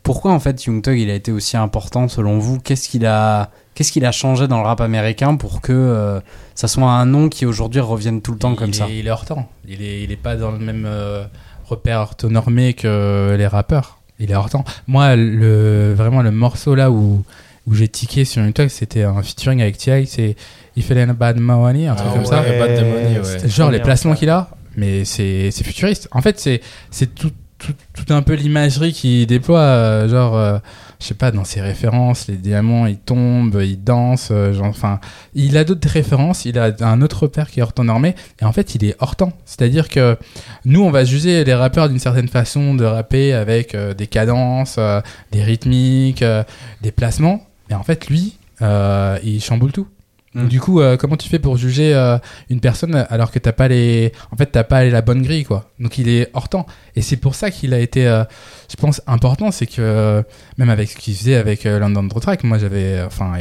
Pourquoi 0.03 0.31
en 0.31 0.39
fait 0.39 0.63
Young 0.65 0.81
Thug 0.81 0.97
il 0.97 1.09
a 1.09 1.13
été 1.13 1.31
aussi 1.31 1.57
important 1.57 2.07
selon 2.07 2.39
vous? 2.39 2.59
Qu'est-ce 2.59 2.89
qu'il 2.89 3.05
a 3.05 3.49
Qu'est-ce 3.75 3.91
qu'il 3.91 4.05
a 4.05 4.11
changé 4.11 4.47
dans 4.47 4.57
le 4.59 4.65
rap 4.65 4.81
américain 4.81 5.35
pour 5.35 5.61
que 5.61 5.71
euh, 5.71 6.19
ça 6.55 6.67
soit 6.67 6.89
un 6.91 7.05
nom 7.05 7.29
qui 7.29 7.45
aujourd'hui 7.45 7.79
revienne 7.79 8.21
tout 8.21 8.33
le 8.33 8.37
temps 8.39 8.51
il, 8.51 8.55
comme 8.57 8.69
est, 8.71 8.73
ça? 8.73 8.87
il 8.89 9.07
est 9.07 9.09
hors 9.11 9.25
temps. 9.25 9.47
Il 9.67 9.81
est, 9.81 10.03
il 10.03 10.11
est 10.11 10.17
pas 10.17 10.35
dans 10.35 10.51
le 10.51 10.57
même 10.59 10.85
euh, 10.85 11.23
repère 11.65 11.99
orthonormé 11.99 12.73
que 12.73 13.35
les 13.37 13.47
rappeurs. 13.47 13.99
Il 14.19 14.31
est 14.31 14.35
hors 14.35 14.49
temps. 14.49 14.65
Moi, 14.87 15.15
le, 15.15 15.93
vraiment, 15.93 16.21
le 16.21 16.31
morceau 16.31 16.75
là 16.75 16.91
où, 16.91 17.23
où 17.67 17.73
j'ai 17.73 17.87
tiqué 17.87 18.25
sur 18.25 18.43
une 18.43 18.51
talk, 18.51 18.69
c'était 18.69 19.03
un 19.03 19.21
featuring 19.23 19.61
avec 19.61 19.77
T.I. 19.77 20.07
C'est 20.07 20.35
If 20.75 20.89
It 20.89 20.97
Ain't 20.97 21.13
Bad 21.13 21.39
Money, 21.39 21.87
un 21.87 21.95
truc 21.95 22.09
Ah 22.11 22.15
comme 22.15 22.25
ça. 22.25 22.41
ouais, 22.41 22.59
Bad 22.59 22.71
Money, 22.85 23.19
ouais. 23.19 23.23
c'était 23.23 23.47
Genre 23.47 23.71
les 23.71 23.79
placements 23.79 24.15
qu'il 24.15 24.29
a, 24.29 24.49
mais 24.75 25.05
c'est 25.05 25.51
c'est 25.51 25.63
futuriste. 25.63 26.09
En 26.11 26.21
fait, 26.21 26.37
c'est 26.37 26.59
c'est 26.91 27.15
tout, 27.15 27.31
tout, 27.59 28.13
un 28.13 28.21
peu 28.21 28.33
l'imagerie 28.33 28.93
qu'il 28.93 29.27
déploie, 29.27 29.59
euh, 29.59 30.09
genre, 30.09 30.35
euh, 30.35 30.57
je 30.99 31.05
sais 31.07 31.13
pas, 31.13 31.31
dans 31.31 31.43
ses 31.43 31.61
références, 31.61 32.27
les 32.27 32.37
diamants, 32.37 32.85
ils 32.85 32.97
tombent, 32.97 33.61
ils 33.61 33.81
dansent, 33.81 34.29
euh, 34.31 34.57
enfin, 34.61 34.99
il 35.33 35.57
a 35.57 35.63
d'autres 35.63 35.89
références, 35.89 36.45
il 36.45 36.57
a 36.57 36.73
un 36.81 37.01
autre 37.01 37.23
repère 37.23 37.49
qui 37.51 37.59
est 37.59 37.71
temps 37.73 37.83
normé, 37.83 38.15
et 38.41 38.45
en 38.45 38.51
fait, 38.51 38.75
il 38.75 38.85
est 38.85 38.97
temps. 39.17 39.33
C'est-à-dire 39.45 39.89
que 39.89 40.17
nous, 40.65 40.81
on 40.81 40.91
va 40.91 41.03
juger 41.03 41.43
les 41.43 41.53
rappeurs 41.53 41.89
d'une 41.89 41.99
certaine 41.99 42.29
façon 42.29 42.73
de 42.73 42.85
rapper 42.85 43.33
avec 43.33 43.75
des 43.75 44.07
cadences, 44.07 44.79
des 45.31 45.43
rythmiques, 45.43 46.23
des 46.81 46.91
placements, 46.91 47.45
et 47.69 47.75
en 47.75 47.83
fait, 47.83 48.07
lui, 48.07 48.37
il 48.61 49.41
chamboule 49.41 49.71
tout. 49.71 49.87
Du 50.35 50.59
coup, 50.59 50.79
euh, 50.79 50.95
comment 50.95 51.17
tu 51.17 51.27
fais 51.27 51.39
pour 51.39 51.57
juger 51.57 51.93
euh, 51.95 52.17
une 52.51 52.59
personne 52.59 53.07
alors 53.09 53.31
que 53.31 53.39
t'as 53.39 53.51
pas 53.51 53.67
les, 53.67 54.11
en 54.31 54.35
fait, 54.35 54.45
t'as 54.47 54.63
pas 54.63 54.83
la 54.85 55.01
bonne 55.01 55.23
grille, 55.23 55.43
quoi. 55.43 55.71
Donc 55.79 55.97
il 55.97 56.07
est 56.07 56.29
hors 56.33 56.49
temps. 56.49 56.67
Et 56.95 57.01
c'est 57.01 57.17
pour 57.17 57.33
ça 57.33 57.49
qu'il 57.49 57.73
a 57.73 57.79
été, 57.79 58.07
euh, 58.07 58.23
je 58.69 58.75
pense, 58.75 59.01
important, 59.07 59.49
c'est 59.49 59.65
que 59.65 60.23
même 60.57 60.69
avec 60.69 60.89
ce 60.89 60.97
qu'il 60.97 61.15
faisait 61.15 61.35
avec 61.35 61.63
London 61.63 62.07
Track, 62.07 62.43
moi 62.43 62.59
j'avais, 62.59 63.01
enfin, 63.01 63.33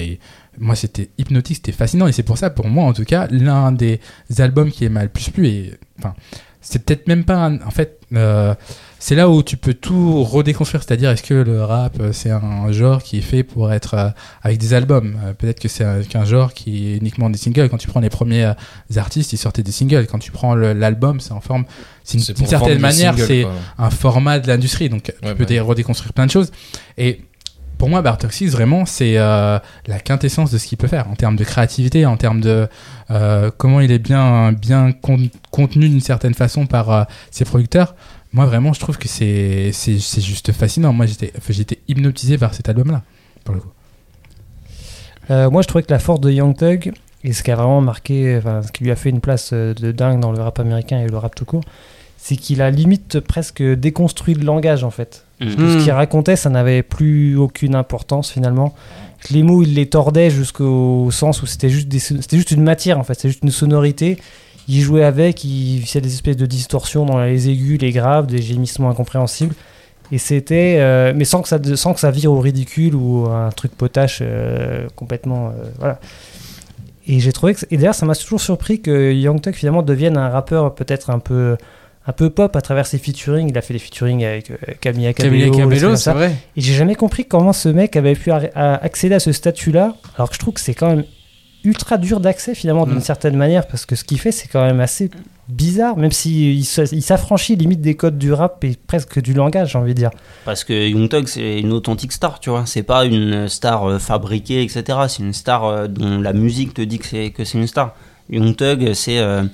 moi 0.58 0.74
c'était 0.74 1.10
hypnotique, 1.18 1.56
c'était 1.56 1.72
fascinant. 1.72 2.06
Et 2.06 2.12
c'est 2.12 2.22
pour 2.22 2.38
ça, 2.38 2.48
pour 2.48 2.68
moi 2.68 2.84
en 2.84 2.94
tout 2.94 3.04
cas, 3.04 3.26
l'un 3.30 3.70
des 3.70 4.00
albums 4.38 4.70
qui 4.70 4.88
m'a 4.88 5.02
le 5.02 5.10
plus 5.10 5.28
plu. 5.30 5.46
Et 5.46 5.74
enfin, 5.98 6.14
c'est 6.62 6.84
peut-être 6.84 7.06
même 7.06 7.24
pas, 7.24 7.36
un- 7.36 7.60
en 7.60 7.70
fait, 7.70 8.00
c'est 9.00 9.14
là 9.14 9.28
où 9.28 9.42
tu 9.42 9.56
peux 9.56 9.74
tout 9.74 10.24
redéconstruire. 10.24 10.82
C'est-à-dire, 10.82 11.10
est-ce 11.10 11.22
que 11.22 11.34
le 11.34 11.62
rap 11.64 11.96
euh, 12.00 12.12
c'est 12.12 12.30
un 12.30 12.70
genre 12.72 13.02
qui 13.02 13.18
est 13.18 13.22
fait 13.22 13.42
pour 13.44 13.72
être 13.72 13.94
euh, 13.94 14.08
avec 14.42 14.58
des 14.58 14.74
albums? 14.74 15.16
Euh, 15.24 15.32
Peut-être 15.34 15.60
que 15.60 15.68
c'est 15.68 15.84
un, 15.84 16.02
qu'un 16.02 16.24
genre 16.24 16.52
qui 16.52 16.92
est 16.92 16.96
uniquement 16.96 17.30
des 17.30 17.38
singles. 17.38 17.68
Quand 17.68 17.76
tu 17.78 17.86
prends 17.88 18.00
les 18.00 18.10
premiers 18.10 18.52
artistes, 18.96 19.32
ils 19.32 19.36
sortaient 19.38 19.62
des 19.62 19.72
singles. 19.72 20.06
Quand 20.06 20.18
tu 20.18 20.30
prends 20.32 20.54
le- 20.54 20.72
l'album, 20.72 21.20
c'est 21.20 21.32
en 21.32 21.40
forme, 21.40 21.64
c'est 22.04 22.18
une- 22.18 22.24
C'est 22.24 22.36
d'une 22.36 22.46
certaine 22.46 22.80
manière, 22.80 23.14
single, 23.14 23.26
c'est 23.26 23.42
quoi. 23.42 23.52
un 23.78 23.90
format 23.90 24.38
de 24.40 24.48
l'industrie. 24.48 24.88
Donc, 24.88 25.12
tu 25.22 25.34
peux 25.34 25.46
dé- 25.46 25.60
redéconstruire 25.60 26.12
plein 26.12 26.26
de 26.26 26.30
choses. 26.32 26.50
Et 26.96 27.20
pour 27.78 27.88
moi, 27.88 28.02
Bartok 28.02 28.32
Six, 28.32 28.48
vraiment, 28.48 28.84
c'est 28.86 29.16
euh, 29.18 29.60
la 29.86 30.00
quintessence 30.00 30.50
de 30.50 30.58
ce 30.58 30.66
qu'il 30.66 30.76
peut 30.78 30.88
faire 30.88 31.08
en 31.08 31.14
termes 31.14 31.36
de 31.36 31.44
créativité, 31.44 32.04
en 32.06 32.16
termes 32.16 32.40
de 32.40 32.66
euh, 33.12 33.52
comment 33.56 33.78
il 33.80 33.92
est 33.92 34.00
bien, 34.00 34.50
bien 34.50 34.90
con- 34.90 35.28
contenu 35.52 35.88
d'une 35.88 36.00
certaine 36.00 36.34
façon 36.34 36.66
par 36.66 36.90
euh, 36.90 37.04
ses 37.30 37.44
producteurs. 37.44 37.94
Moi, 38.32 38.44
vraiment, 38.46 38.72
je 38.72 38.80
trouve 38.80 38.98
que 38.98 39.08
c'est 39.08 39.70
c'est 39.72 39.98
c'est 39.98 40.20
juste 40.20 40.52
fascinant. 40.52 40.92
Moi, 40.92 41.06
j'étais 41.06 41.32
j'étais 41.48 41.78
hypnotisé 41.88 42.36
par 42.38 42.52
cet 42.54 42.68
album-là, 42.68 43.02
pour 43.44 43.54
le 43.54 43.60
coup. 43.60 43.68
Euh, 45.30 45.50
moi, 45.50 45.62
je 45.62 45.68
trouvais 45.68 45.82
que 45.82 45.90
la 45.92 45.98
force 45.98 46.20
de 46.20 46.30
Young 46.30 46.56
Thug, 46.56 46.92
et 47.24 47.32
ce 47.32 47.42
qui 47.42 47.50
a 47.50 47.56
vraiment 47.56 47.80
marqué, 47.80 48.36
enfin, 48.38 48.62
ce 48.62 48.72
qui 48.72 48.84
lui 48.84 48.90
a 48.90 48.96
fait 48.96 49.10
une 49.10 49.20
place 49.20 49.50
euh, 49.52 49.74
de 49.74 49.92
dingue 49.92 50.20
dans 50.20 50.32
le 50.32 50.40
rap 50.40 50.58
américain 50.58 51.00
et 51.00 51.08
le 51.08 51.16
rap 51.18 51.34
tout 51.34 51.44
court, 51.44 51.64
c'est 52.16 52.36
qu'il 52.36 52.62
a 52.62 52.70
limite 52.70 53.20
presque 53.20 53.62
déconstruit 53.62 54.34
le 54.34 54.44
langage, 54.44 54.84
en 54.84 54.90
fait. 54.90 55.24
Mm. 55.40 55.50
Ce 55.50 55.82
qu'il 55.82 55.92
racontait, 55.92 56.36
ça 56.36 56.50
n'avait 56.50 56.82
plus 56.82 57.36
aucune 57.36 57.74
importance, 57.74 58.30
finalement. 58.30 58.74
Les 59.30 59.42
mots, 59.42 59.62
il 59.62 59.74
les 59.74 59.86
tordait 59.88 60.30
jusqu'au 60.30 61.10
sens 61.10 61.42
où 61.42 61.46
c'était 61.46 61.70
juste, 61.70 61.88
des- 61.88 61.98
c'était 61.98 62.36
juste 62.36 62.50
une 62.50 62.62
matière, 62.62 62.98
en 62.98 63.04
fait. 63.04 63.14
C'est 63.18 63.28
juste 63.28 63.42
une 63.42 63.50
sonorité. 63.50 64.18
Il 64.68 64.80
jouait 64.80 65.04
avec, 65.04 65.44
il 65.44 65.82
faisait 65.82 66.02
des 66.02 66.12
espèces 66.12 66.36
de 66.36 66.46
distorsions 66.46 67.06
dans 67.06 67.22
les 67.22 67.48
aigus, 67.48 67.80
les 67.80 67.90
graves, 67.90 68.26
des 68.26 68.42
gémissements 68.42 68.90
incompréhensibles. 68.90 69.54
Et 70.10 70.18
c'était, 70.18 70.76
euh, 70.78 71.12
mais 71.14 71.24
sans 71.24 71.42
que 71.42 71.48
ça, 71.48 71.58
sans 71.74 71.92
que 71.92 72.00
ça 72.00 72.10
vire 72.10 72.32
au 72.32 72.40
ridicule 72.40 72.94
ou 72.94 73.26
un 73.26 73.50
truc 73.50 73.72
potache 73.72 74.20
euh, 74.22 74.86
complètement, 74.96 75.48
euh, 75.48 75.68
voilà. 75.78 75.98
Et 77.06 77.20
j'ai 77.20 77.32
trouvé 77.32 77.54
que, 77.54 77.60
et 77.70 77.76
d'ailleurs, 77.76 77.94
ça 77.94 78.06
m'a 78.06 78.14
toujours 78.14 78.40
surpris 78.40 78.80
que 78.80 79.12
Young 79.12 79.40
Thug 79.40 79.54
finalement 79.54 79.82
devienne 79.82 80.16
un 80.16 80.28
rappeur 80.28 80.74
peut-être 80.74 81.08
un 81.08 81.18
peu, 81.18 81.56
un 82.06 82.12
peu 82.12 82.28
pop 82.28 82.54
à 82.54 82.60
travers 82.60 82.86
ses 82.86 82.98
featuring. 82.98 83.48
Il 83.48 83.56
a 83.56 83.62
fait 83.62 83.72
des 83.72 83.80
featuring 83.80 84.24
avec 84.24 84.52
Camilla 84.80 85.14
Cabello, 85.14 85.96
c'est 85.96 86.12
vrai. 86.12 86.32
Et 86.56 86.60
j'ai 86.60 86.74
jamais 86.74 86.94
compris 86.94 87.24
comment 87.24 87.54
ce 87.54 87.70
mec 87.70 87.96
avait 87.96 88.14
pu 88.14 88.30
accéder 88.30 89.14
à 89.14 89.20
ce 89.20 89.32
statut-là, 89.32 89.94
alors 90.16 90.28
que 90.28 90.34
je 90.34 90.38
trouve 90.38 90.54
que 90.54 90.60
c'est 90.60 90.74
quand 90.74 90.88
même 90.88 91.04
ultra 91.64 91.98
dur 91.98 92.20
d'accès 92.20 92.54
finalement 92.54 92.86
d'une 92.86 92.96
Mm. 92.96 93.00
certaine 93.00 93.36
manière, 93.36 93.66
parce 93.66 93.84
que 93.86 93.96
ce 93.96 94.04
qu'il 94.04 94.18
fait 94.20 94.32
c'est 94.32 94.48
quand 94.48 94.64
même 94.64 94.80
assez 94.80 95.10
bizarre, 95.48 95.96
même 95.96 96.12
s'il 96.12 96.60
s- 96.60 96.90
il 96.92 97.02
s'affranchit 97.02 97.56
limite 97.56 97.80
des 97.80 97.94
codes 97.96 98.18
du 98.18 98.32
rap 98.32 98.62
et 98.64 98.76
presque 98.86 99.20
du 99.20 99.32
langage, 99.34 99.72
j'ai 99.72 99.78
envie 99.78 99.94
de 99.94 99.98
dire. 99.98 100.10
Parce 100.44 100.62
que 100.64 100.88
Young 100.88 101.08
Thug, 101.08 101.26
c'est 101.26 101.58
une 101.60 101.72
authentique 101.72 102.12
star, 102.12 102.38
tu 102.40 102.50
vois. 102.50 102.64
C'est 102.66 102.82
pas 102.82 103.04
une 103.06 103.48
star 103.48 103.84
euh, 103.88 103.98
fabriquée, 103.98 104.62
etc. 104.62 104.98
C'est 105.08 105.22
une 105.22 105.32
star 105.32 105.64
euh, 105.64 105.86
dont 105.88 106.20
la 106.20 106.32
musique 106.32 106.74
te 106.74 106.82
dit 106.82 106.98
que 106.98 107.06
c'est, 107.06 107.30
que 107.30 107.44
c'est 107.44 107.58
une 107.58 107.66
star. 107.66 107.94
Young 108.30 108.54
Thug, 108.54 108.92
c'est. 108.92 109.18
euh, 109.18 109.44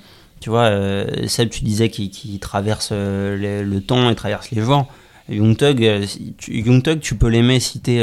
tu 0.41 0.51
vois, 0.51 0.65
euh, 0.65 1.27
Seb, 1.29 1.49
tu 1.49 1.65
disais 1.65 1.89
qu'il, 1.89 2.11
qu'il 2.11 2.39
traverse 2.41 2.91
le, 2.93 3.79
temps 3.79 4.11
et 4.11 4.15
traverse 4.15 4.51
les 4.51 4.63
genres. 4.63 4.89
Young 5.31 5.57
Thug, 5.57 6.05
si 6.07 6.35
tu, 6.37 6.61
Young 6.61 6.83
Thug, 6.83 7.01
tu 7.01 7.15
peux 7.15 7.29
l'aimer 7.29 7.61
si 7.61 7.81
t'es, 7.81 8.01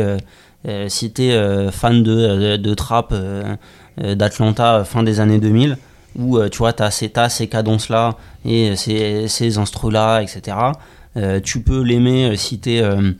euh, 0.68 0.88
si 0.90 1.12
t'es 1.12 1.38
fan 1.72 2.02
de, 2.02 2.56
de, 2.56 2.58
de 2.58 2.74
trap 2.74 3.14
d'Atlanta 3.98 4.76
euh, 4.80 4.84
fin 4.84 5.04
des 5.04 5.20
années 5.20 5.40
2000, 5.40 5.78
où 6.18 6.38
euh, 6.38 6.50
tu 6.50 6.60
vois, 6.60 6.74
t'as 6.74 6.92
ces, 6.92 7.10
t'as 7.10 7.30
ces 7.30 7.48
cadences-là 7.48 8.18
et 8.46 8.76
ces, 8.76 9.28
ces 9.28 9.58
instrus-là, 9.58 10.22
etc. 10.22 10.58
Euh, 11.18 11.40
tu 11.42 11.62
peux 11.62 11.82
l'aimer 11.82 12.30
euh, 12.32 12.36
si 12.36 12.60
t'es, 12.60 12.82
euh, 12.82 13.12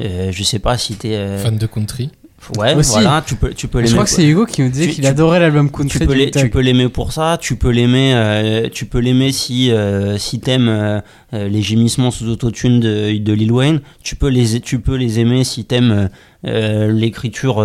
euh, 0.00 0.32
je 0.32 0.42
sais 0.42 0.58
pas, 0.58 0.78
si 0.78 0.94
t'es. 0.96 1.14
euh, 1.14 1.38
Fan 1.42 1.58
de 1.58 1.66
country. 1.66 2.10
Ouais, 2.58 2.74
Aussi. 2.74 2.90
voilà, 2.92 3.22
tu 3.26 3.34
peux, 3.36 3.50
tu 3.54 3.68
peux 3.68 3.78
Je 3.80 3.84
l'aimer. 3.84 3.94
crois 3.94 4.04
que 4.04 4.10
c'est 4.10 4.24
Hugo 4.26 4.46
qui 4.46 4.62
me 4.62 4.68
disait 4.68 4.88
qu'il 4.88 5.06
adorait 5.06 5.40
l'album 5.40 5.70
Country 5.70 5.98
tu 5.98 6.06
peux, 6.06 6.30
tu 6.30 6.50
peux 6.50 6.60
l'aimer 6.60 6.88
pour 6.88 7.12
ça, 7.12 7.38
tu 7.40 7.56
peux 7.56 7.70
l'aimer, 7.70 8.12
euh, 8.14 8.68
tu 8.72 8.86
peux 8.86 8.98
l'aimer 8.98 9.32
si 9.32 9.70
euh, 9.70 10.18
si 10.18 10.40
t'aimes 10.40 10.68
euh, 10.68 11.00
les 11.32 11.62
gémissements 11.62 12.10
sous 12.10 12.28
autotune 12.28 12.80
de, 12.80 13.16
de 13.18 13.32
Lil 13.32 13.50
Wayne, 13.52 13.80
tu 14.02 14.16
peux 14.16 14.28
les 14.28 14.60
tu 14.60 14.78
peux 14.78 14.94
les 14.96 15.18
aimer 15.20 15.44
si 15.44 15.64
t'aimes 15.64 16.08
l'écriture 16.44 17.64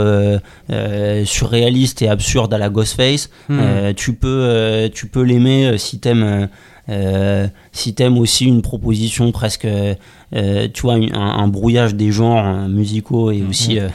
surréaliste 1.25 2.01
et 2.01 2.09
absurde 2.09 2.53
à 2.53 2.57
la 2.57 2.69
Ghostface, 2.69 3.29
Hmm. 3.49 3.93
tu 3.95 4.13
peux 4.13 4.89
tu 4.93 5.07
peux 5.07 5.21
l'aimer 5.23 5.77
si 5.77 5.99
t'aimes 5.99 6.47
euh, 6.89 7.47
si 7.71 7.93
t'aimes 7.93 8.17
aussi 8.17 8.45
une 8.45 8.61
proposition 8.61 9.31
presque 9.31 9.65
euh, 9.65 10.67
tu 10.73 10.81
vois 10.81 10.95
un, 10.95 11.11
un 11.13 11.47
brouillage 11.47 11.93
des 11.95 12.11
genres 12.11 12.43
euh, 12.45 12.67
musicaux 12.67 13.31
et 13.31 13.43
aussi 13.43 13.79
euh, 13.79 13.89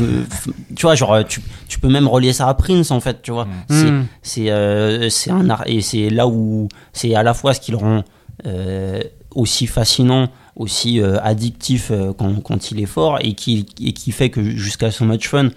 euh, 0.00 0.24
tu 0.76 0.82
vois 0.82 0.94
genre 0.94 1.24
tu, 1.26 1.40
tu 1.68 1.78
peux 1.80 1.88
même 1.88 2.08
relier 2.08 2.32
ça 2.32 2.48
à 2.48 2.54
Prince 2.54 2.90
en 2.90 3.00
fait 3.00 3.20
tu 3.22 3.30
vois. 3.30 3.46
C'est 3.68 3.90
Hmm. 3.90 4.06
c'est 4.22 4.50
euh, 4.50 5.08
c'est 5.10 5.30
un 5.30 5.48
art 5.50 5.64
et 5.66 5.80
c'est 5.80 6.08
là 6.10 6.26
où 6.26 6.68
c'est 6.92 7.14
à 7.14 7.22
la 7.22 7.34
fois 7.34 7.52
ce 7.54 7.60
qui 7.60 7.70
le 7.72 7.76
rend 7.76 8.02
euh, 8.46 9.00
aussi 9.34 9.66
fascinant 9.66 10.28
aussi 10.56 11.00
euh, 11.00 11.18
addictif 11.22 11.90
euh, 11.90 12.12
quand, 12.16 12.40
quand 12.42 12.70
il 12.70 12.80
est 12.80 12.86
fort 12.86 13.18
et 13.20 13.34
qui 13.34 13.66
et 13.82 13.92
qui 13.92 14.12
fait 14.12 14.30
que 14.30 14.42
jusqu'à 14.42 14.90
So 14.90 15.04
Much 15.04 15.28
Fun 15.28 15.50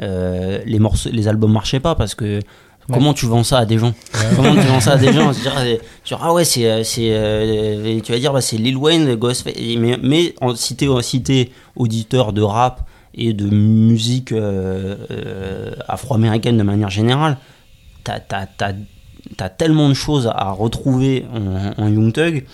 euh, 0.00 0.58
les 0.66 0.78
morceaux 0.78 1.10
les 1.12 1.28
albums 1.28 1.52
marchaient 1.52 1.80
pas 1.80 1.94
parce 1.94 2.14
que 2.14 2.40
comment 2.92 3.14
tu 3.14 3.26
vends 3.26 3.44
ça 3.44 3.58
à 3.58 3.64
des 3.66 3.78
gens 3.78 3.94
comment 4.36 4.52
tu 4.54 4.66
vends 4.66 4.80
ça 4.80 4.92
à 4.92 4.96
des 4.96 5.12
gens 5.12 5.30
dire, 5.32 5.54
euh, 5.58 5.76
genre 6.04 6.20
ah 6.22 6.32
ouais 6.34 6.44
c'est 6.44 6.66
euh, 6.70 6.82
c'est 6.84 7.08
euh, 7.12 8.00
tu 8.04 8.12
vas 8.12 8.18
dire 8.18 8.32
bah, 8.32 8.40
c'est 8.40 8.56
Lil 8.56 8.76
Wayne 8.76 9.14
Ghostface 9.16 9.54
mais 9.78 9.98
mais 10.02 10.34
en, 10.40 10.54
si 10.54 10.76
t'es 10.76 10.86
si 11.02 11.22
t'es 11.22 11.50
auditeur 11.76 12.32
de 12.32 12.42
rap 12.42 12.86
et 13.14 13.32
de 13.32 13.46
musique 13.48 14.32
euh, 14.32 14.96
euh, 15.10 15.70
afro-américaine 15.88 16.56
de 16.58 16.62
manière 16.62 16.90
générale 16.90 17.38
t'as 18.04 18.20
t'as- 18.20 18.46
t'as- 18.46 18.72
t'as 19.36 19.48
tellement 19.48 19.88
de 19.88 19.94
choses 19.94 20.26
à 20.32 20.50
retrouver 20.50 21.24
en, 21.78 21.82
en 21.82 21.88
Young 21.88 22.12
Thug 22.12 22.44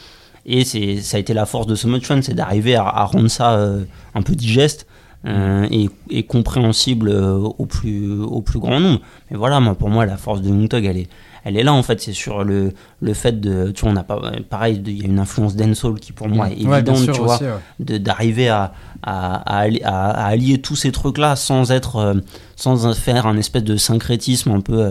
et 0.46 0.64
c'est 0.64 0.98
ça 1.02 1.16
a 1.16 1.20
été 1.20 1.34
la 1.34 1.44
force 1.46 1.66
de 1.66 1.74
So 1.74 1.88
Much 1.88 2.04
Fun 2.04 2.22
c'est 2.22 2.34
d'arriver 2.34 2.76
à, 2.76 2.84
à 2.84 3.04
rendre 3.04 3.28
ça 3.28 3.54
euh, 3.54 3.84
un 4.14 4.22
peu 4.22 4.34
digeste 4.34 4.86
euh, 5.26 5.66
et, 5.70 5.90
et 6.08 6.22
compréhensible 6.22 7.08
euh, 7.10 7.34
au 7.36 7.66
plus 7.66 8.10
au 8.22 8.40
plus 8.40 8.58
grand 8.58 8.80
nombre 8.80 9.00
mais 9.30 9.36
voilà 9.36 9.60
moi 9.60 9.74
pour 9.74 9.90
moi 9.90 10.06
la 10.06 10.16
force 10.16 10.40
de 10.40 10.66
Thug 10.66 10.84
elle 10.86 10.96
est 10.96 11.08
elle 11.44 11.56
est 11.58 11.62
là 11.62 11.72
en 11.74 11.82
fait 11.82 12.00
c'est 12.00 12.14
sur 12.14 12.42
le 12.42 12.72
le 13.00 13.14
fait 13.14 13.38
de 13.38 13.70
tu 13.70 13.82
vois 13.82 13.90
on 13.90 13.94
n'a 13.94 14.02
pas 14.02 14.18
pareil 14.48 14.82
il 14.86 14.98
y 14.98 15.02
a 15.02 15.04
une 15.06 15.18
influence 15.18 15.56
dancehall 15.56 16.00
qui 16.00 16.12
pour 16.12 16.28
moi 16.28 16.48
est 16.50 16.64
Ouais, 16.64 16.78
évidente 16.78 16.96
sûr 16.98 17.14
tu 17.14 17.20
vois 17.20 17.38
ouais. 17.38 17.98
d'arriver 17.98 18.48
à, 18.48 18.72
à, 19.02 19.60
à 19.60 19.66
à- 19.84 20.26
allier 20.26 20.60
tous 20.62 20.76
ces 20.76 20.90
trucs-là 20.92 21.36
sans 21.36 21.70
être, 21.70 21.96
euh, 21.96 22.14
sans 22.56 22.94
faire 22.94 23.26
un 23.26 23.36
espèce 23.36 23.64
de 23.64 23.76
syncrétisme 23.76 24.50
un 24.52 24.60
peu. 24.60 24.90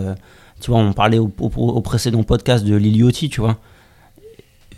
tu 0.60 0.70
vois, 0.70 0.80
on 0.80 0.92
parlait 0.92 1.18
au, 1.18 1.30
au- 1.40 1.50
au 1.56 1.80
précédent 1.80 2.22
podcast 2.22 2.64
de 2.64 2.74
Liliotti, 2.76 3.28
tu 3.30 3.40
vois. 3.40 3.56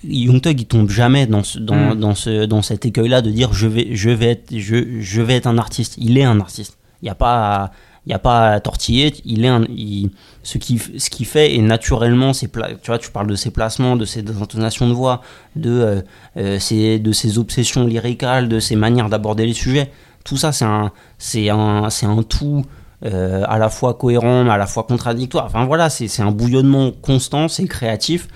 Young 0.04 0.40
Thug, 0.40 0.60
il 0.60 0.66
tombe 0.66 0.90
jamais 0.90 1.26
dans, 1.26 1.42
ce, 1.44 1.58
dans, 1.58 1.94
Mm. 1.94 2.00
dans, 2.00 2.14
ce, 2.14 2.44
dans 2.46 2.62
cet 2.62 2.84
écueil-là 2.86 3.22
de 3.22 3.30
dire 3.30 3.52
je 3.52 3.66
vais, 3.68 3.88
je, 3.94 4.10
vais 4.10 4.26
être, 4.32 4.56
je, 4.56 5.00
je 5.00 5.22
vais 5.22 5.34
être 5.36 5.46
un 5.46 5.58
artiste. 5.58 5.94
Il 5.98 6.18
est 6.18 6.24
un 6.24 6.40
artiste. 6.40 6.78
Il 7.02 7.06
n'y 7.06 7.10
a 7.10 7.14
pas. 7.14 7.64
à- 7.64 7.70
il 8.04 8.10
y 8.10 8.14
a 8.14 8.18
pas 8.18 8.48
à 8.54 8.58
tortiller, 8.58 9.14
il 9.24 9.44
est 9.44 9.48
un, 9.48 9.62
il- 9.68 10.10
ce 10.42 10.58
qui 10.58 10.76
ce 10.98 11.08
qui 11.08 11.24
fait 11.24 11.54
est 11.54 11.62
naturellement 11.62 12.32
ses 12.32 12.48
pla- 12.48 12.70
tu 12.74 12.88
vois 12.88 12.98
tu 12.98 13.12
parles 13.12 13.28
de 13.28 13.36
ses 13.36 13.52
placements, 13.52 13.94
de 13.94 14.04
ses 14.04 14.24
intonations 14.28 14.88
de 14.88 14.92
voix, 14.92 15.20
de 15.54 15.70
euh, 15.70 16.00
euh, 16.36 16.58
ses, 16.58 16.98
de 16.98 17.12
ses 17.12 17.38
obsessions 17.38 17.86
lyricales, 17.86 18.48
de 18.48 18.58
ses 18.58 18.74
manières 18.74 19.08
d'aborder 19.08 19.46
les 19.46 19.52
sujets. 19.52 19.92
Tout 20.24 20.36
ça 20.36 20.50
c'est 20.50 20.64
un 20.64 20.90
c'est 21.16 21.48
un 21.48 21.90
c'est 21.90 22.06
un 22.06 22.24
tout 22.24 22.64
euh, 23.04 23.44
à 23.46 23.58
la 23.58 23.68
fois 23.68 23.94
cohérent 23.94 24.42
mais 24.42 24.50
à 24.50 24.56
la 24.56 24.66
fois 24.66 24.82
contradictoire. 24.82 25.44
Enfin 25.46 25.64
voilà, 25.64 25.88
c'est 25.88 26.08
c'est 26.08 26.22
un 26.22 26.32
bouillonnement 26.32 26.90
constant, 26.90 27.46
c'est 27.46 27.66
créatif. 27.68 28.26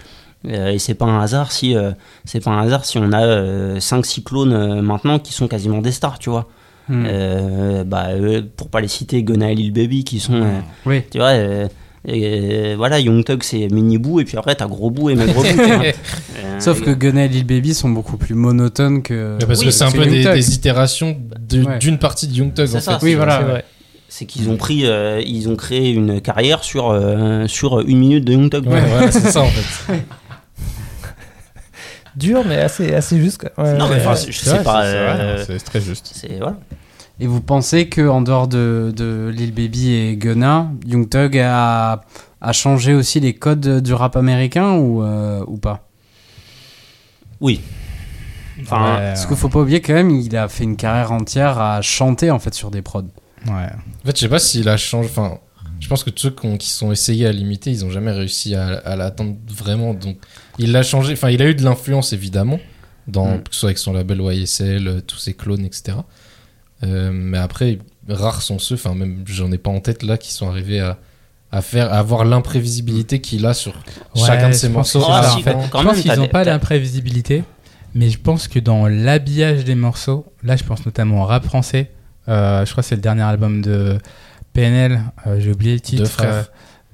Euh, 0.46 0.70
et 0.70 0.78
c'est 0.78 0.94
pas 0.94 1.06
un 1.06 1.20
hasard 1.20 1.50
si 1.50 1.74
euh, 1.76 1.90
c'est 2.24 2.40
pas 2.42 2.50
un 2.52 2.62
hasard 2.62 2.84
si 2.84 2.98
on 2.98 3.10
a 3.12 3.24
euh, 3.24 3.80
cinq 3.80 4.06
cyclones 4.06 4.52
euh, 4.52 4.80
maintenant 4.82 5.18
qui 5.18 5.32
sont 5.32 5.48
quasiment 5.48 5.78
des 5.82 5.92
stars, 5.92 6.18
tu 6.18 6.30
vois. 6.30 6.48
Hmm. 6.88 7.04
Euh, 7.08 7.84
bah, 7.84 8.06
euh, 8.10 8.42
pour 8.56 8.68
pas 8.68 8.80
les 8.80 8.86
citer, 8.88 9.22
Gunna 9.24 9.50
et 9.50 9.54
Lil 9.56 9.72
Baby 9.72 10.04
qui 10.04 10.20
sont, 10.20 10.34
euh, 10.42 10.60
Oui. 10.84 11.02
tu 11.10 11.18
vois, 11.18 11.30
euh, 11.30 11.66
et, 12.06 12.20
euh, 12.24 12.74
voilà, 12.76 13.00
Young 13.00 13.24
Thug 13.24 13.42
c'est 13.42 13.66
mini 13.72 13.98
Boo 13.98 14.20
et 14.20 14.24
puis 14.24 14.36
après 14.38 14.54
t'as 14.54 14.68
gros 14.68 14.90
Boo 14.90 15.10
et 15.10 15.16
maigre 15.16 15.34
Boo. 15.34 15.42
tu 15.42 15.54
vois. 15.54 15.82
Euh, 16.38 16.60
Sauf 16.60 16.82
que 16.82 16.90
Gunna 16.90 17.24
et 17.24 17.28
Lil 17.28 17.44
Baby 17.46 17.72
sont 17.74 17.88
beaucoup 17.88 18.16
plus 18.18 18.34
monotones 18.34 19.02
que. 19.02 19.36
Mais 19.40 19.46
parce 19.46 19.58
Oui, 19.60 19.64
que 19.66 19.70
c'est 19.72 19.84
un 19.84 19.90
peu 19.90 20.04
Young 20.06 20.32
des, 20.34 20.54
itérations 20.54 21.16
de- 21.48 21.64
Ouais. 21.64 21.78
d'une 21.78 21.98
partie 21.98 22.26
de 22.28 22.34
Young 22.34 22.52
Thug 22.54 22.66
C'est 22.66 22.76
en 22.76 22.80
ça, 22.80 22.98
fait. 22.98 23.06
Oui, 23.06 23.14
voilà. 23.14 23.62
C'est 24.08 24.26
qu'ils 24.26 24.48
ont 24.50 24.56
pris, 24.56 24.82
euh, 24.86 25.20
ils 25.26 25.48
ont 25.48 25.56
créé 25.56 25.90
une 25.90 26.20
carrière 26.20 26.62
sur 26.62 26.90
euh, 26.90 27.46
sur 27.48 27.80
une 27.80 27.98
minute 27.98 28.24
de 28.24 28.32
Young 28.34 28.48
Thug. 28.50 28.66
Ouais, 28.66 28.80
voilà, 28.86 29.10
c'est 29.10 29.28
ça 29.30 29.40
en 29.42 29.46
fait. 29.46 29.94
Dur, 32.16 32.42
mais 32.46 32.56
assez, 32.56 32.94
assez 32.94 33.18
juste. 33.20 33.38
quoi. 33.38 33.64
Ouais, 33.64 33.76
Non, 33.76 33.88
mais 33.88 33.96
enfin, 33.96 34.14
je 34.14 34.32
sais 34.32 34.62
pas. 34.62 34.80
vrai, 34.82 34.94
euh, 34.94 35.44
c'est 35.44 35.58
très 35.62 35.80
juste. 35.80 36.10
c'est 36.14 36.36
voilà. 36.38 36.56
Et 37.20 37.26
vous 37.26 37.40
pensez 37.40 37.88
que 37.88 38.06
en 38.08 38.20
dehors 38.22 38.46
de, 38.48 38.92
de 38.94 39.30
Lil 39.34 39.52
Baby 39.54 39.92
et 39.94 40.16
Gunna, 40.16 40.68
Young 40.86 41.08
Thug 41.08 41.38
a, 41.38 42.02
a 42.40 42.52
changé 42.52 42.92
aussi 42.94 43.20
les 43.20 43.34
codes 43.34 43.80
du 43.82 43.94
rap 43.94 44.16
américain 44.16 44.72
ou, 44.74 45.02
euh, 45.02 45.42
ou 45.46 45.56
pas? 45.56 45.88
Oui. 47.40 47.60
Enfin, 48.62 48.82
Ouais, 48.96 48.98
Parce 49.08 49.26
qu'il 49.26 49.36
faut 49.36 49.48
pas 49.48 49.60
oublier 49.60 49.80
quand 49.80 49.92
même, 49.94 50.10
il 50.10 50.34
a 50.36 50.48
fait 50.48 50.64
une 50.64 50.76
carrière 50.76 51.12
entière 51.12 51.58
à 51.58 51.82
chanter 51.82 52.30
en 52.30 52.38
fait 52.38 52.54
sur 52.54 52.70
des 52.70 52.82
prods. 52.82 53.02
ouais. 53.46 53.52
En 53.52 54.06
fait, 54.06 54.14
je 54.16 54.20
sais 54.20 54.28
pas 54.28 54.38
s'il 54.38 54.68
a 54.68 54.76
changé. 54.76 55.08
Enfin, 55.10 55.38
je 55.80 55.88
pense 55.88 56.04
que 56.04 56.10
tous 56.10 56.22
ceux 56.22 56.30
qui, 56.30 56.46
ont- 56.46 56.56
qui 56.56 56.70
sont 56.70 56.90
essayés 56.92 57.26
à 57.26 57.32
l'imiter, 57.32 57.70
ils 57.70 57.84
ont 57.84 57.90
jamais 57.90 58.12
réussi 58.12 58.54
à, 58.54 58.66
à 58.78 58.96
l'atteindre 58.96 59.36
vraiment. 59.48 59.94
Donc, 59.94 60.16
il 60.58 60.72
l'a 60.72 60.82
changé. 60.82 61.12
Enfin, 61.12 61.30
il 61.30 61.40
a 61.42 61.46
eu 61.48 61.54
de 61.54 61.62
l'influence 61.64 62.12
évidemment, 62.12 62.58
dans, 63.08 63.36
Mm. 63.36 63.42
que 63.42 63.48
ce 63.54 63.60
soit 63.60 63.68
avec 63.68 63.78
son 63.78 63.92
label 63.92 64.20
YSL, 64.20 64.88
euh, 64.88 65.00
tous 65.00 65.18
ses 65.18 65.34
clones, 65.34 65.64
etc. 65.64 65.98
Euh, 66.84 67.10
mais 67.12 67.38
après, 67.38 67.78
rares 68.08 68.42
sont 68.42 68.58
ceux. 68.58 68.74
Enfin, 68.74 68.94
même 68.94 69.22
j'en 69.26 69.50
ai 69.52 69.58
pas 69.58 69.70
en 69.70 69.80
tête 69.80 70.02
là 70.02 70.16
qui 70.18 70.32
sont 70.32 70.48
arrivés 70.48 70.80
à, 70.80 70.98
à 71.52 71.62
faire, 71.62 71.92
à 71.92 71.98
avoir 71.98 72.24
l'imprévisibilité 72.24 73.20
qu'il 73.20 73.46
a 73.46 73.54
sur 73.54 73.72
Ouais, 74.14 74.22
chacun 74.26 74.48
de 74.48 74.54
ses 74.54 74.68
morceaux. 74.68 75.02
Ah, 75.08 75.22
si, 75.32 75.38
en 75.38 75.42
fait. 75.42 75.56
je 75.62 75.68
pense 75.70 76.00
qu'ils 76.00 76.12
n'ont 76.14 76.28
pas 76.28 76.44
l'imprévisibilité, 76.44 77.44
mais 77.94 78.10
je 78.10 78.18
pense 78.18 78.48
que 78.48 78.58
dans 78.58 78.86
l'habillage 78.88 79.64
des 79.64 79.74
morceaux, 79.74 80.26
là 80.42 80.56
je 80.56 80.64
pense 80.64 80.84
notamment 80.84 81.22
au 81.22 81.26
rap 81.26 81.44
français, 81.44 81.90
euh, 82.28 82.64
je 82.66 82.70
crois 82.72 82.82
que 82.82 82.88
c'est 82.88 82.96
le 82.96 83.00
dernier 83.00 83.22
album 83.22 83.62
de 83.62 83.98
PNL, 84.56 85.00
euh, 85.26 85.36
j'ai 85.38 85.52
oublié 85.52 85.74
le 85.74 85.80
titre. 85.80 86.02
Deux 86.02 86.08
frères. 86.08 86.34
euh, 86.34 86.42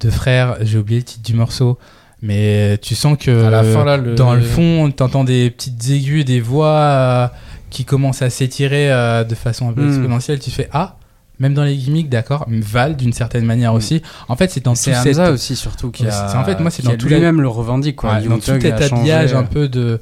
Deux 0.01 0.11
frères, 0.11 0.57
j'ai 0.61 0.77
oublié 0.77 0.99
le 0.99 1.05
titre 1.05 1.23
du 1.23 1.33
morceau, 1.33 1.77
mais 2.21 2.77
tu 2.81 2.93
sens 2.93 3.17
que 3.17 3.45
À 3.45 3.49
la 3.49 3.63
fin, 3.63 3.85
là, 3.85 3.97
le- 3.97 4.15
dans 4.15 4.33
le 4.33 4.41
fond, 4.41 4.91
t'entends 4.91 5.23
des 5.23 5.49
petites 5.49 5.89
aigus, 5.89 6.25
des 6.25 6.41
voix 6.41 6.67
euh, 6.77 7.27
qui 7.69 7.85
commencent 7.85 8.21
à 8.21 8.29
s'étirer 8.29 8.91
euh, 8.91 9.23
de 9.23 9.33
façon 9.35 9.69
un 9.69 9.73
peu 9.73 9.83
Mm. 9.85 9.89
exponentielle. 9.89 10.39
Tu 10.39 10.51
fais 10.51 10.67
ah, 10.73 10.97
même 11.39 11.53
dans 11.53 11.63
les 11.63 11.75
gimmicks, 11.75 12.09
d'accord, 12.09 12.45
Val 12.49 12.95
d'une 12.97 13.13
certaine 13.13 13.45
manière 13.45 13.73
aussi. 13.73 14.01
En 14.27 14.35
fait, 14.35 14.51
c'est 14.51 14.63
dans 14.63 14.75
C'est 14.75 14.91
tout 15.13 15.19
aussi 15.21 15.55
surtout 15.55 15.89
qui 15.89 16.05
a, 16.07 16.37
en 16.39 16.43
fait, 16.43 16.59
moi, 16.59 16.69
c'est 16.69 16.83
dans 16.83 16.95
tout 16.97 17.07
lui-même 17.07 17.39
le 17.41 17.47
revendique 17.47 17.95
quoi. 17.95 18.13
Ouais, 18.15 18.27
dans 18.27 18.35
tout 18.39 18.41
cet 18.61 18.61
changé, 18.61 18.93
habillage 18.95 19.33
euh, 19.33 19.37
un 19.39 19.43
peu 19.43 19.67
de 19.69 19.99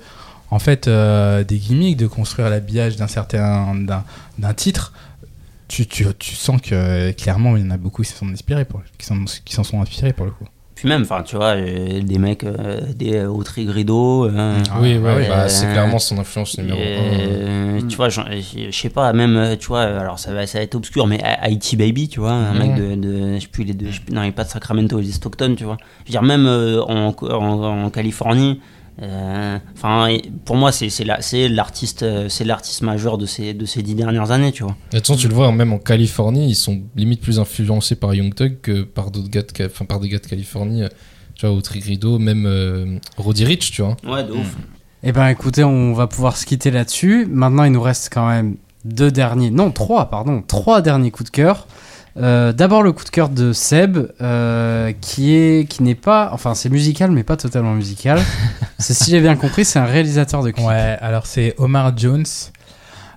en 0.49 0.59
fait 0.59 0.88
euh, 0.88 1.43
des 1.45 1.57
gimmicks 1.57 1.95
de 1.97 2.07
construire 2.07 2.49
l'habillage 2.49 2.95
d'un 2.97 3.07
certain 3.07 3.73
d'un, 3.75 4.03
d'un 4.39 4.53
titre 4.53 4.91
tu, 5.72 5.88
tu, 5.88 6.06
tu 6.19 6.35
sens 6.35 6.61
que 6.61 7.11
clairement 7.11 7.56
il 7.57 7.64
y 7.64 7.68
en 7.68 7.72
a 7.72 7.77
beaucoup 7.77 8.02
qui 8.03 8.10
s'en 8.10 8.26
sont 8.26 8.31
inspirés 8.34 8.65
pour 8.65 8.81
qui 8.98 9.06
s'en, 9.06 9.15
qui 9.45 9.53
s'en 9.56 9.64
sont 9.64 9.81
inspirés 9.81 10.14
pour 10.14 10.26
le 10.26 10.31
coup 10.31 10.45
Puis 10.76 10.89
même, 10.89 11.03
enfin, 11.03 11.22
tu 11.23 11.35
vois, 11.35 11.56
euh, 11.56 12.02
des 12.02 12.18
mecs, 12.18 12.43
euh, 12.43 12.81
des 12.95 13.14
euh, 13.18 13.30
Autrigrido. 13.30 14.26
euh, 14.26 14.57
oui, 14.81 14.98
ouais, 14.98 15.15
ouais, 15.15 15.30
bah, 15.30 15.48
c'est 15.48 15.68
clairement 15.72 15.99
son 15.99 16.18
influence 16.18 16.57
numéro 16.57 16.80
et, 16.80 16.98
un. 16.98 16.99
euh, 16.99 17.81
Tu 17.88 17.95
vois, 17.98 18.10
j'en- 18.10 18.26
je 18.31 18.72
sais 18.76 18.89
pas, 18.89 19.14
même, 19.14 19.56
tu 19.60 19.68
vois, 19.68 19.84
alors 19.84 20.18
ça 20.19 20.34
va, 20.34 20.45
ça 20.48 20.57
va 20.57 20.64
être 20.64 20.76
obscur, 20.76 21.06
mais 21.07 21.19
IT 21.48 21.76
Baby, 21.77 22.07
tu 22.10 22.19
vois, 22.19 22.34
un 22.34 22.53
mec 22.53 22.76
de, 22.76 22.95
de, 22.95 23.35
je 23.35 23.41
sais 23.41 23.48
plus, 23.48 23.64
les 23.64 23.73
deux, 23.73 23.91
je 23.91 24.02
non, 24.14 24.23
il 24.23 24.30
est 24.30 24.31
pas 24.31 24.43
de 24.43 24.49
Sacramento, 24.49 24.99
il 24.99 25.06
est 25.06 25.10
de 25.10 25.14
Stockton, 25.14 25.53
tu 25.57 25.64
vois. 25.65 25.77
Je 26.06 26.10
veux 26.10 26.11
dire, 26.11 26.23
même 26.23 26.45
euh, 26.48 26.81
en, 26.84 27.15
en, 27.22 27.85
en 27.85 27.89
Californie, 27.91 28.60
enfin, 29.76 30.07
et 30.07 30.22
pour 30.45 30.56
moi, 30.56 30.72
c'est 30.72 30.90
c'est 30.90 31.03
la- 31.03 31.22
c'est 31.22 31.48
l'artiste, 31.49 32.03
euh, 32.03 32.30
l'artiste 32.45 32.82
majeur 32.84 33.18
de 33.18 33.26
ces, 33.26 33.53
de 33.53 33.65
ces 33.65 33.82
dix 33.82 33.95
dernières 33.95 34.32
années, 34.32 34.52
tu 34.52 34.64
vois. 34.64 34.76
Et 34.91 34.95
de 34.95 34.99
toute 34.99 35.07
façon, 35.07 35.19
tu 35.19 35.28
le 35.28 35.34
vois, 35.34 35.52
même 35.52 35.73
en 35.73 35.80
Californie, 35.80 36.49
ils 36.49 36.56
sont 36.56 36.82
limite 36.95 37.22
plus 37.22 37.40
influencés 37.40 37.95
par 37.95 38.14
Young 38.14 38.34
Thug 38.34 38.57
que 38.61 38.84
par 38.84 39.11
d'autres 39.11 39.30
gars, 39.30 39.41
de, 39.41 39.65
enfin, 39.65 39.86
par 39.86 39.99
des 39.99 40.10
gars 40.10 40.19
de 40.19 40.28
Californie. 40.28 40.84
euh, 40.84 40.90
Tu 41.36 41.48
vois, 41.48 41.56
au 41.56 41.61
Trigrido, 41.61 42.19
même 42.19 42.45
euh, 42.45 42.98
Roddy 43.18 43.45
Rich, 43.45 43.72
tu 43.72 43.82
vois. 43.82 43.98
Ouais, 44.06 44.23
de 44.23 44.32
ouf. 44.34 44.56
Eh 45.03 45.11
ben 45.11 45.28
écoutez, 45.30 45.64
on 45.64 45.94
va 45.94 46.06
pouvoir 46.06 46.38
se 46.38 46.45
quitter 46.45 46.69
là-dessus. 46.69 47.26
Maintenant, 47.28 47.64
il 47.64 47.72
nous 47.72 47.82
reste 47.82 48.10
quand 48.14 48.28
même 48.28 48.57
deux 48.86 49.10
derniers, 49.10 49.49
non 49.49 49.72
trois, 49.72 50.11
pardon, 50.11 50.44
trois 50.48 50.82
derniers 50.84 51.10
coups 51.10 51.32
de 51.32 51.36
cœur. 51.36 51.65
Euh, 52.17 52.51
D'abord 52.51 52.83
le 52.83 52.91
coup 52.91 53.03
de 53.05 53.09
cœur 53.09 53.29
de 53.29 53.53
Seb, 53.53 53.97
euh, 54.21 54.91
qui 54.99 55.33
est, 55.33 55.69
qui 55.69 55.81
n'est 55.83 55.95
pas, 55.95 56.29
enfin 56.33 56.55
c'est 56.55 56.69
musical 56.69 57.11
mais 57.11 57.23
pas 57.23 57.38
totalement 57.38 57.73
musical. 57.73 58.19
c'est 58.79 58.93
si 58.93 59.11
j'ai 59.11 59.21
bien 59.21 59.35
compris, 59.35 59.63
c'est 59.65 59.79
un 59.79 59.85
réalisateur 59.85 60.43
de 60.43 60.51
clips. 60.51 60.67
Ouais, 60.67 60.97
alors 60.99 61.25
c'est 61.25 61.53
Omar 61.57 61.97
Jones 61.97 62.25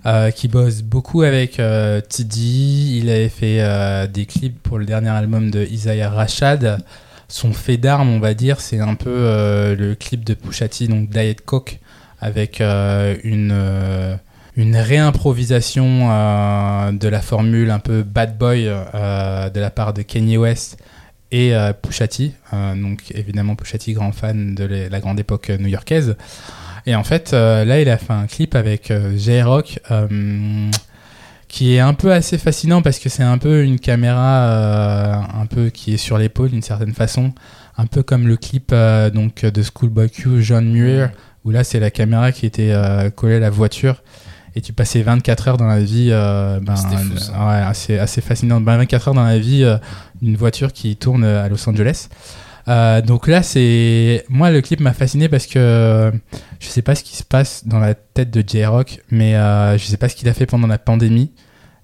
euh, 0.06 0.30
qui 0.30 0.48
bosse 0.48 0.82
beaucoup 0.82 1.22
avec 1.22 1.54
TD. 1.56 2.38
Il 2.38 3.10
avait 3.10 3.28
fait 3.28 4.08
des 4.08 4.26
clips 4.26 4.62
pour 4.62 4.78
le 4.78 4.84
dernier 4.84 5.10
album 5.10 5.50
de 5.50 5.64
Isaiah 5.64 6.10
Rashad. 6.10 6.78
Son 7.26 7.52
fait 7.52 7.78
d'arme, 7.78 8.10
on 8.10 8.20
va 8.20 8.34
dire, 8.34 8.60
c'est 8.60 8.80
un 8.80 8.94
peu 8.94 9.74
le 9.76 9.94
clip 9.98 10.24
de 10.24 10.34
Pusha 10.34 10.68
T, 10.68 10.86
donc 10.86 11.08
Diet 11.10 11.40
Coke, 11.44 11.80
avec 12.20 12.60
une, 12.60 14.18
une 14.56 14.76
réimprovisation 14.76 16.10
euh, 16.10 16.92
de 16.92 17.08
la 17.08 17.20
formule 17.20 17.70
un 17.70 17.80
peu 17.80 18.02
bad 18.02 18.38
boy 18.38 18.66
euh, 18.68 19.50
de 19.50 19.60
la 19.60 19.70
part 19.70 19.92
de 19.92 20.02
Kanye 20.02 20.36
West 20.36 20.78
et 21.32 21.54
euh, 21.54 21.72
Pusha 21.72 22.06
T. 22.06 22.32
Euh, 22.52 22.74
donc 22.74 23.10
évidemment 23.14 23.56
Pusha 23.56 23.78
T, 23.78 23.92
grand 23.92 24.12
fan 24.12 24.54
de 24.54 24.64
la 24.64 24.88
la 24.88 25.00
grande 25.00 25.18
époque 25.18 25.50
new-yorkaise. 25.50 26.16
Et 26.86 26.94
en 26.94 27.02
fait, 27.02 27.32
là, 27.32 27.80
il 27.80 27.88
a 27.88 27.96
fait 27.96 28.12
un 28.12 28.26
clip 28.26 28.54
avec 28.54 28.92
J-Rock 29.16 29.80
qui 31.48 31.74
est 31.74 31.80
un 31.80 31.94
peu 31.94 32.12
assez 32.12 32.36
fascinant 32.36 32.82
parce 32.82 32.98
que 32.98 33.08
c'est 33.08 33.22
un 33.22 33.38
peu 33.38 33.64
une 33.64 33.80
caméra 33.80 35.24
un 35.34 35.46
peu 35.46 35.70
qui 35.70 35.94
est 35.94 35.96
sur 35.96 36.18
l'épaule 36.18 36.50
d'une 36.50 36.60
certaine 36.60 36.92
façon, 36.92 37.32
un 37.78 37.86
peu 37.86 38.02
comme 38.02 38.28
le 38.28 38.36
clip 38.36 38.74
donc 39.14 39.46
de 39.46 39.62
Schoolboy 39.62 40.10
Q, 40.10 40.42
John 40.42 40.70
Muir, 40.70 41.10
où 41.46 41.52
là 41.52 41.64
c'est 41.64 41.80
la 41.80 41.90
caméra 41.90 42.32
qui 42.32 42.44
était 42.44 42.74
collée 43.16 43.36
à 43.36 43.40
la 43.40 43.48
voiture 43.48 44.02
et 44.56 44.60
tu 44.60 44.72
passais 44.72 45.02
24 45.02 45.48
heures 45.48 45.56
dans 45.56 45.66
la 45.66 45.80
vie, 45.80 46.08
euh, 46.12 46.60
ben, 46.60 46.76
fou, 46.76 46.86
euh, 46.94 47.18
ça. 47.18 47.32
ouais, 47.32 47.54
assez, 47.54 47.98
assez 47.98 48.20
fascinant, 48.20 48.60
Ben, 48.60 48.76
24 48.76 49.08
heures 49.08 49.14
dans 49.14 49.24
la 49.24 49.38
vie 49.38 49.64
euh, 49.64 49.76
d'une 50.22 50.36
voiture 50.36 50.72
qui 50.72 50.96
tourne 50.96 51.24
à 51.24 51.48
Los 51.48 51.68
Angeles. 51.68 52.08
Euh, 52.68 53.02
donc 53.02 53.26
là, 53.26 53.42
c'est 53.42 54.24
moi 54.28 54.50
le 54.50 54.62
clip 54.62 54.80
m'a 54.80 54.94
fasciné 54.94 55.28
parce 55.28 55.46
que 55.46 56.12
je 56.60 56.68
sais 56.68 56.82
pas 56.82 56.94
ce 56.94 57.02
qui 57.02 57.16
se 57.16 57.24
passe 57.24 57.66
dans 57.66 57.78
la 57.78 57.94
tête 57.94 58.30
de 58.30 58.42
J-Rock, 58.46 59.00
mais 59.10 59.32
je 59.76 59.84
sais 59.84 59.96
pas 59.96 60.08
ce 60.08 60.14
qu'il 60.14 60.28
a 60.28 60.34
fait 60.34 60.46
pendant 60.46 60.68
la 60.68 60.78
pandémie, 60.78 61.32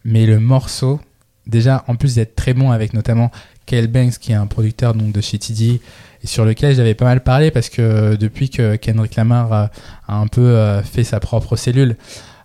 mais 0.05 0.25
le 0.25 0.39
morceau, 0.39 1.01
déjà 1.47 1.85
en 1.87 1.97
plus 1.97 2.15
d'être 2.15 2.35
très 2.35 2.55
bon 2.55 2.71
avec 2.71 2.95
notamment 2.95 3.31
Kyle 3.67 3.89
Banks 3.89 4.19
qui 4.19 4.33
est 4.33 4.37
un 4.37 4.47
producteur 4.47 4.95
donc 4.95 5.13
de 5.13 5.21
chez 5.21 5.39
TD 5.39 5.83
et 6.23 6.27
sur 6.27 6.47
lequel 6.47 6.75
j'avais 6.75 6.95
pas 6.95 7.05
mal 7.05 7.23
parlé 7.23 7.51
parce 7.51 7.69
que 7.69 8.17
depuis 8.17 8.49
que 8.49 8.77
Kendrick 8.77 9.17
Lamar 9.17 9.53
a, 9.53 9.71
un 10.09 10.29
peu 10.29 10.81
fait 10.83 11.05
sa 11.05 11.21
propre 11.21 11.57
cellule, 11.57 11.97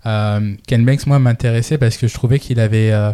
euh, 0.06 0.54
Ken 0.68 0.86
Banks 0.86 1.08
moi 1.08 1.20
m'intéressait 1.20 1.78
parce 1.78 1.98
que 1.98 2.08
je 2.08 2.14
trouvais 2.14 2.40
qu'il 2.40 2.60
avait 2.60 2.92
euh, 2.92 3.12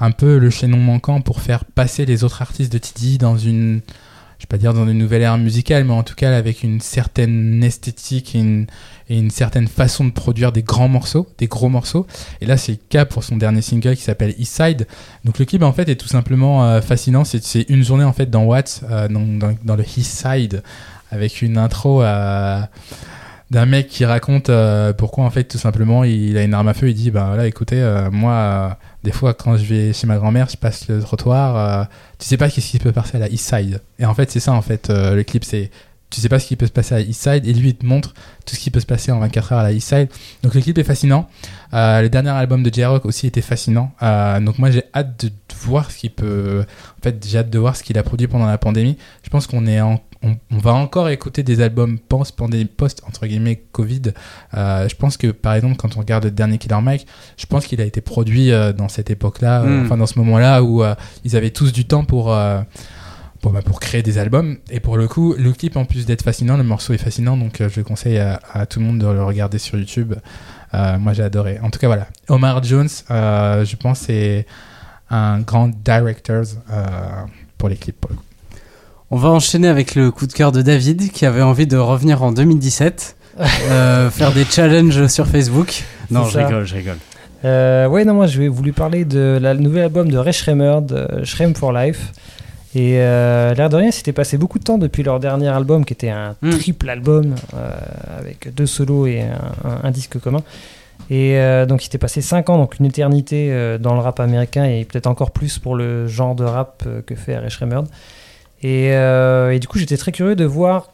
un 0.00 0.10
peu 0.10 0.38
le 0.38 0.50
chaînon 0.50 0.78
manquant 0.78 1.20
pour 1.20 1.40
faire 1.40 1.64
passer 1.64 2.04
les 2.04 2.24
autres 2.24 2.42
artistes 2.42 2.72
de 2.72 2.78
TD 2.78 3.18
dans 3.18 3.36
une 3.36 3.80
je 4.42 4.46
vais 4.46 4.48
pas 4.48 4.58
dire 4.58 4.74
dans 4.74 4.88
une 4.88 4.98
nouvelle 4.98 5.22
ère 5.22 5.38
musicale, 5.38 5.84
mais 5.84 5.92
en 5.92 6.02
tout 6.02 6.16
cas 6.16 6.36
avec 6.36 6.64
une 6.64 6.80
certaine 6.80 7.62
esthétique 7.62 8.34
et 8.34 8.40
une, 9.08 9.30
certaine 9.30 9.68
façon 9.68 10.04
de 10.04 10.10
produire 10.10 10.50
des 10.50 10.64
grands 10.64 10.88
morceaux, 10.88 11.28
des 11.38 11.46
gros 11.46 11.68
morceaux. 11.68 12.08
Et 12.40 12.46
là, 12.46 12.56
c'est 12.56 12.72
le 12.72 12.78
cas 12.88 13.04
pour 13.04 13.22
son 13.22 13.36
dernier 13.36 13.62
single 13.62 13.94
qui 13.94 14.02
s'appelle 14.02 14.34
East 14.38 14.60
Side. 14.60 14.88
Donc 15.24 15.38
le 15.38 15.44
clip 15.44 15.62
en 15.62 15.72
fait 15.72 15.88
est 15.88 15.94
tout 15.94 16.08
simplement 16.08 16.64
euh, 16.64 16.80
fascinant. 16.80 17.22
C'est 17.22 17.66
une 17.68 17.84
journée 17.84 18.02
en 18.02 18.12
fait 18.12 18.30
dans 18.30 18.42
Watts, 18.42 18.82
dans 19.10 19.76
le 19.76 19.84
East 19.96 20.26
Side, 20.26 20.64
avec 21.12 21.40
une 21.40 21.56
intro 21.56 22.00
à 22.00 22.68
d'un 23.52 23.66
mec 23.66 23.88
qui 23.88 24.06
raconte 24.06 24.48
euh, 24.48 24.94
pourquoi 24.94 25.24
en 25.24 25.30
fait 25.30 25.44
tout 25.44 25.58
simplement 25.58 26.04
il 26.04 26.38
a 26.38 26.42
une 26.42 26.54
arme 26.54 26.68
à 26.68 26.74
feu 26.74 26.88
il 26.88 26.94
dit 26.94 27.10
bah 27.10 27.26
voilà 27.26 27.46
écoutez 27.46 27.82
euh, 27.82 28.10
moi 28.10 28.32
euh, 28.32 28.68
des 29.04 29.12
fois 29.12 29.34
quand 29.34 29.58
je 29.58 29.64
vais 29.64 29.92
chez 29.92 30.06
ma 30.06 30.16
grand-mère 30.16 30.48
je 30.48 30.56
passe 30.56 30.88
le 30.88 31.02
trottoir 31.02 31.86
tu 32.18 32.26
sais 32.26 32.38
pas 32.38 32.48
qu'est-ce 32.48 32.70
qui 32.70 32.78
peut 32.78 32.92
passer 32.92 33.18
à 33.18 33.20
la 33.20 33.28
East 33.28 33.54
Side. 33.54 33.82
Et 33.98 34.06
en 34.06 34.14
fait 34.14 34.30
c'est 34.30 34.40
ça 34.40 34.52
en 34.52 34.62
fait 34.62 34.88
le 34.88 35.22
clip 35.22 35.44
c'est 35.44 35.70
tu 36.08 36.20
sais 36.20 36.30
pas 36.30 36.38
ce 36.38 36.46
qui 36.46 36.56
peut 36.56 36.66
se 36.66 36.72
passer 36.72 36.94
à 36.94 36.98
la 36.98 37.04
East 37.04 37.22
Side 37.22 37.46
et 37.46 37.52
lui 37.52 37.70
il 37.70 37.74
te 37.74 37.84
montre 37.84 38.14
tout 38.46 38.54
ce 38.54 38.60
qui 38.60 38.70
peut 38.70 38.80
se 38.80 38.86
passer 38.86 39.12
en 39.12 39.18
24 39.18 39.52
heures 39.52 39.58
à 39.58 39.64
la 39.64 39.72
East 39.72 39.88
Side. 39.88 40.08
Donc 40.42 40.54
le 40.54 40.60
clip 40.62 40.78
est 40.78 40.84
fascinant. 40.84 41.28
Le 41.72 42.08
dernier 42.08 42.30
album 42.30 42.62
de 42.62 42.72
J-Rock 42.72 43.04
aussi 43.04 43.26
était 43.26 43.42
fascinant. 43.42 43.92
Donc 44.40 44.58
moi 44.58 44.70
j'ai 44.70 44.84
hâte 44.94 45.26
de 45.26 45.30
voir 45.60 45.90
ce 45.90 45.98
qu'il 45.98 46.10
peut 46.10 46.64
en 46.98 47.02
fait 47.02 47.22
j'ai 47.28 47.36
hâte 47.36 47.50
de 47.50 47.58
voir 47.58 47.76
ce 47.76 47.82
qu'il 47.82 47.98
a 47.98 48.02
produit 48.02 48.28
pendant 48.28 48.46
la 48.46 48.56
pandémie. 48.56 48.96
Je 49.24 49.28
pense 49.28 49.46
qu'on 49.46 49.66
est 49.66 49.82
en 49.82 50.00
on, 50.22 50.36
on 50.50 50.58
va 50.58 50.72
encore 50.72 51.08
écouter 51.08 51.42
des 51.42 51.60
albums 51.60 51.98
post 51.98 52.36
post 52.76 53.02
entre 53.06 53.26
guillemets 53.26 53.62
Covid. 53.72 54.02
Euh, 54.54 54.88
je 54.88 54.94
pense 54.96 55.16
que 55.16 55.28
par 55.28 55.54
exemple 55.54 55.76
quand 55.76 55.96
on 55.96 56.00
regarde 56.00 56.24
le 56.24 56.30
dernier 56.30 56.58
Killer 56.58 56.80
Mike, 56.80 57.06
je 57.36 57.46
pense 57.46 57.66
qu'il 57.66 57.80
a 57.80 57.84
été 57.84 58.00
produit 58.00 58.52
euh, 58.52 58.72
dans 58.72 58.88
cette 58.88 59.10
époque-là, 59.10 59.62
euh, 59.62 59.80
Mm. 59.80 59.84
enfin 59.84 59.96
dans 59.96 60.06
ce 60.06 60.18
moment-là 60.18 60.62
où 60.62 60.82
ils 61.24 61.36
avaient 61.36 61.50
tous 61.50 61.72
du 61.72 61.84
temps 61.84 62.04
pour 62.04 62.34
pour, 63.40 63.52
bah, 63.52 63.62
pour 63.62 63.80
créer 63.80 64.02
des 64.02 64.18
albums. 64.18 64.58
Et 64.70 64.78
pour 64.78 64.96
le 64.96 65.08
coup, 65.08 65.34
le 65.36 65.52
clip 65.52 65.76
en 65.76 65.84
plus 65.84 66.06
d'être 66.06 66.22
fascinant, 66.22 66.56
le 66.56 66.62
morceau 66.62 66.92
est 66.94 66.98
fascinant, 66.98 67.36
donc 67.36 67.60
je 67.66 67.80
conseille 67.80 68.18
à, 68.18 68.40
à 68.52 68.66
tout 68.66 68.78
le 68.78 68.86
monde 68.86 68.98
de 68.98 69.06
le 69.06 69.24
regarder 69.24 69.58
sur 69.58 69.78
YouTube. 69.78 70.14
Moi 70.72 71.12
j'ai 71.12 71.22
adoré. 71.22 71.58
En 71.60 71.70
tout 71.70 71.78
cas 71.78 71.88
voilà, 71.88 72.06
Omar 72.28 72.62
Jones, 72.62 72.88
je 73.08 73.76
pense 73.76 74.00
c'est 74.00 74.46
un 75.10 75.40
grand 75.40 75.68
director 75.68 76.44
pour 77.58 77.68
les 77.68 77.76
clips. 77.76 78.00
Pour 78.00 78.10
le 78.10 78.16
coup. 78.16 78.22
On 79.14 79.16
va 79.16 79.28
enchaîner 79.28 79.68
avec 79.68 79.94
le 79.94 80.10
coup 80.10 80.26
de 80.26 80.32
cœur 80.32 80.52
de 80.52 80.62
David 80.62 81.12
qui 81.12 81.26
avait 81.26 81.42
envie 81.42 81.66
de 81.66 81.76
revenir 81.76 82.22
en 82.22 82.32
2017, 82.32 83.16
euh, 83.40 84.08
faire 84.10 84.32
des 84.32 84.44
challenges 84.44 85.06
sur 85.08 85.26
Facebook. 85.26 85.84
Non, 86.10 86.24
je 86.24 86.38
rigole, 86.38 86.64
je 86.64 86.74
rigole. 86.74 86.96
Euh, 87.44 87.86
ouais, 87.88 88.04
non, 88.06 88.14
moi 88.14 88.26
je 88.26 88.38
vais 88.40 88.48
voulu 88.48 88.72
parler 88.72 89.04
de 89.04 89.38
la 89.40 89.52
nouvel 89.54 89.82
album 89.84 90.10
de 90.10 90.16
Ray 90.16 90.32
Schremer, 90.32 90.78
de 90.82 91.24
Shrem 91.24 91.54
for 91.54 91.72
Life. 91.72 92.12
Et 92.74 92.94
euh, 93.00 93.52
l'air 93.52 93.68
de 93.68 93.76
rien, 93.76 93.90
c'était 93.90 94.14
passé 94.14 94.38
beaucoup 94.38 94.58
de 94.58 94.64
temps 94.64 94.78
depuis 94.78 95.02
leur 95.02 95.20
dernier 95.20 95.48
album, 95.48 95.84
qui 95.84 95.92
était 95.92 96.08
un 96.08 96.34
Mm. 96.40 96.50
triple 96.50 96.88
album 96.88 97.34
euh, 97.54 97.70
avec 98.18 98.54
deux 98.54 98.64
solos 98.66 99.06
et 99.06 99.20
un, 99.20 99.68
un- 99.68 99.80
un 99.88 99.90
disque 99.90 100.18
commun. 100.20 100.40
Et 101.10 101.36
euh, 101.36 101.66
donc, 101.66 101.82
il 101.82 101.84
s'était 101.84 101.98
passé 101.98 102.22
5 102.22 102.48
ans, 102.48 102.56
donc 102.56 102.78
une 102.78 102.86
éternité 102.86 103.48
euh, 103.50 103.76
dans 103.76 103.92
le 103.92 104.00
rap 104.00 104.20
américain 104.20 104.64
et 104.64 104.86
peut-être 104.86 105.06
encore 105.08 105.32
plus 105.32 105.58
pour 105.58 105.74
le 105.74 106.06
genre 106.06 106.34
de 106.34 106.44
rap 106.44 106.84
euh, 106.86 107.02
que 107.04 107.14
fait 107.14 107.36
Ray 107.36 107.50
Schremer. 107.50 107.80
Et, 108.62 108.92
euh, 108.92 109.50
et 109.52 109.58
du 109.58 109.66
coup, 109.68 109.78
j'étais 109.78 109.96
très 109.96 110.12
curieux 110.12 110.36
de 110.36 110.44
voir 110.44 110.90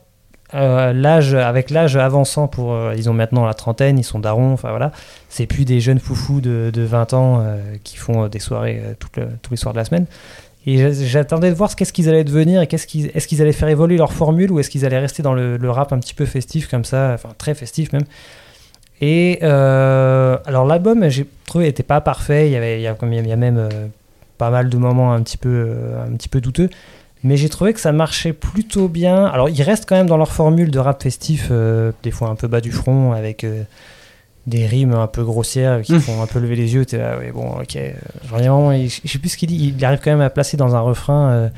euh, 0.54 0.92
l'âge, 0.94 1.34
avec 1.34 1.68
l'âge 1.70 1.96
avançant 1.96 2.48
pour. 2.48 2.72
euh, 2.72 2.94
ils 2.96 3.10
ont 3.10 3.12
maintenant 3.12 3.44
la 3.44 3.52
trentaine, 3.54 3.98
ils 3.98 4.04
sont 4.04 4.18
darons, 4.18 4.52
enfin 4.54 4.70
voilà. 4.70 4.92
C'est 5.28 5.46
plus 5.46 5.64
des 5.66 5.80
jeunes 5.80 5.98
foufous 5.98 6.40
de, 6.40 6.70
de 6.72 6.82
20 6.82 7.12
ans 7.12 7.40
euh, 7.42 7.58
qui 7.84 7.96
font 7.98 8.28
des 8.28 8.38
soirées 8.38 8.80
le- 9.16 9.28
tous 9.42 9.50
les 9.50 9.56
soirs 9.58 9.74
de 9.74 9.78
la 9.78 9.84
semaine. 9.84 10.06
Et 10.66 10.78
j'a- 10.78 10.92
j'attendais 11.06 11.50
de 11.50 11.54
voir 11.54 11.70
ce 11.70 11.76
qu'est-ce 11.76 11.92
qu'ils 11.92 12.08
allaient 12.08 12.24
devenir 12.24 12.62
et 12.62 12.66
qu'est-ce 12.66 12.86
qu'ils, 12.86 13.10
est-ce 13.14 13.28
qu'ils 13.28 13.42
allaient 13.42 13.52
faire 13.52 13.68
évoluer 13.68 13.98
leur 13.98 14.12
formule 14.14 14.50
ou 14.50 14.58
est-ce 14.60 14.70
qu'ils 14.70 14.86
allaient 14.86 14.98
rester 14.98 15.22
dans 15.22 15.34
le, 15.34 15.56
rap 15.70 15.92
un 15.92 15.98
petit 15.98 16.14
peu 16.14 16.24
festif 16.26 16.68
comme 16.68 16.84
ça, 16.84 17.10
enfin 17.14 17.30
très 17.36 17.54
festif 17.54 17.92
même. 17.92 18.04
Et 19.00 19.38
alors 19.42 20.66
l'album, 20.66 21.08
j'ai 21.08 21.26
trouvé 21.46 21.68
était 21.68 21.82
pas 21.82 22.00
parfait. 22.00 22.48
Il 22.48 22.52
y 22.52 22.56
avait, 22.56 22.80
a, 22.86 22.96
il 23.02 23.28
y 23.28 23.32
a 23.32 23.36
même 23.36 23.68
pas 24.38 24.50
mal 24.50 24.68
de 24.68 24.76
moments 24.76 25.12
un 25.12 25.22
petit 25.22 25.36
peu, 25.36 25.70
un 26.06 26.14
petit 26.16 26.28
peu 26.28 26.40
douteux. 26.40 26.68
Mais 27.24 27.36
j'ai 27.36 27.48
trouvé 27.48 27.72
que 27.72 27.80
ça 27.80 27.92
marchait 27.92 28.32
plutôt 28.32 28.88
bien. 28.88 29.24
Alors, 29.26 29.48
ils 29.48 29.62
restent 29.62 29.86
quand 29.88 29.96
même 29.96 30.06
dans 30.06 30.16
leur 30.16 30.30
formule 30.32 30.70
de 30.70 30.78
rap 30.78 31.02
festif, 31.02 31.48
euh, 31.50 31.90
des 32.02 32.10
fois 32.12 32.28
un 32.28 32.34
peu 32.36 32.46
bas 32.48 32.60
du 32.60 32.70
front, 32.72 33.12
avec 33.12 33.42
euh, 33.44 33.62
des 34.46 34.66
rimes 34.66 34.94
un 34.94 35.08
peu 35.08 35.24
grossières 35.24 35.82
qui 35.82 35.94
Mm. 35.94 36.00
font 36.00 36.22
un 36.22 36.26
peu 36.26 36.38
lever 36.38 36.54
les 36.56 36.74
yeux. 36.74 36.84
T'es 36.86 36.98
là, 36.98 37.18
ouais, 37.18 37.32
bon, 37.32 37.48
ok. 37.60 37.76
Vraiment, 38.28 38.70
il- 38.72 38.88
je 38.88 39.08
sais 39.10 39.18
plus 39.18 39.30
ce 39.30 39.36
qu'il 39.36 39.48
dit. 39.48 39.74
Il 39.76 39.84
arrive 39.84 39.98
quand 40.02 40.10
même 40.12 40.20
à 40.20 40.30
placer 40.30 40.56
dans 40.56 40.74
un 40.76 40.80
refrain, 40.80 41.30
euh, 41.30 41.48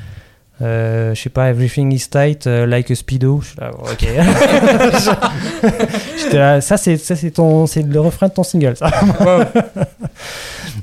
euh, 0.63 1.13
je 1.15 1.21
sais 1.21 1.29
pas, 1.29 1.49
Everything 1.49 1.91
is 1.93 2.07
tight, 2.09 2.45
like 2.47 2.89
a 2.91 2.95
speedo. 2.95 3.39
Je 3.41 3.47
suis 3.49 3.57
là, 3.59 3.71
bon, 3.71 3.83
ok. 3.83 4.05
J'étais 6.17 6.37
là, 6.37 6.59
ça, 6.61 6.77
c'est, 6.77 6.97
ça, 6.97 7.15
c'est, 7.15 7.31
ton, 7.31 7.65
c'est 7.67 7.83
le 7.83 7.99
refrain 7.99 8.27
de 8.27 8.33
ton 8.33 8.43
single, 8.43 8.75
ça. 8.75 8.89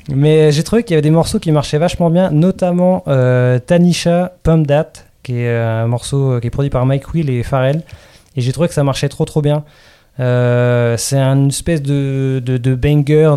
Mais 0.08 0.52
j'ai 0.52 0.62
trouvé 0.62 0.82
qu'il 0.82 0.94
y 0.94 0.96
avait 0.96 1.02
des 1.02 1.10
morceaux 1.10 1.38
qui 1.38 1.52
marchaient 1.52 1.78
vachement 1.78 2.10
bien, 2.10 2.30
notamment 2.30 3.04
euh, 3.08 3.58
Tanisha 3.58 4.32
Pump 4.42 4.66
That, 4.66 4.92
qui 5.22 5.40
est 5.40 5.56
un 5.56 5.86
morceau 5.86 6.32
euh, 6.32 6.40
qui 6.40 6.46
est 6.46 6.50
produit 6.50 6.70
par 6.70 6.86
Mike 6.86 7.12
Will 7.14 7.30
et 7.30 7.42
Pharrell. 7.42 7.82
Et 8.36 8.40
j'ai 8.40 8.52
trouvé 8.52 8.68
que 8.68 8.74
ça 8.74 8.84
marchait 8.84 9.08
trop 9.08 9.24
trop 9.24 9.42
bien. 9.42 9.64
Euh, 10.20 10.96
c'est 10.96 11.18
une 11.18 11.48
espèce 11.48 11.82
de, 11.82 12.42
de, 12.44 12.74
banger 12.74 13.36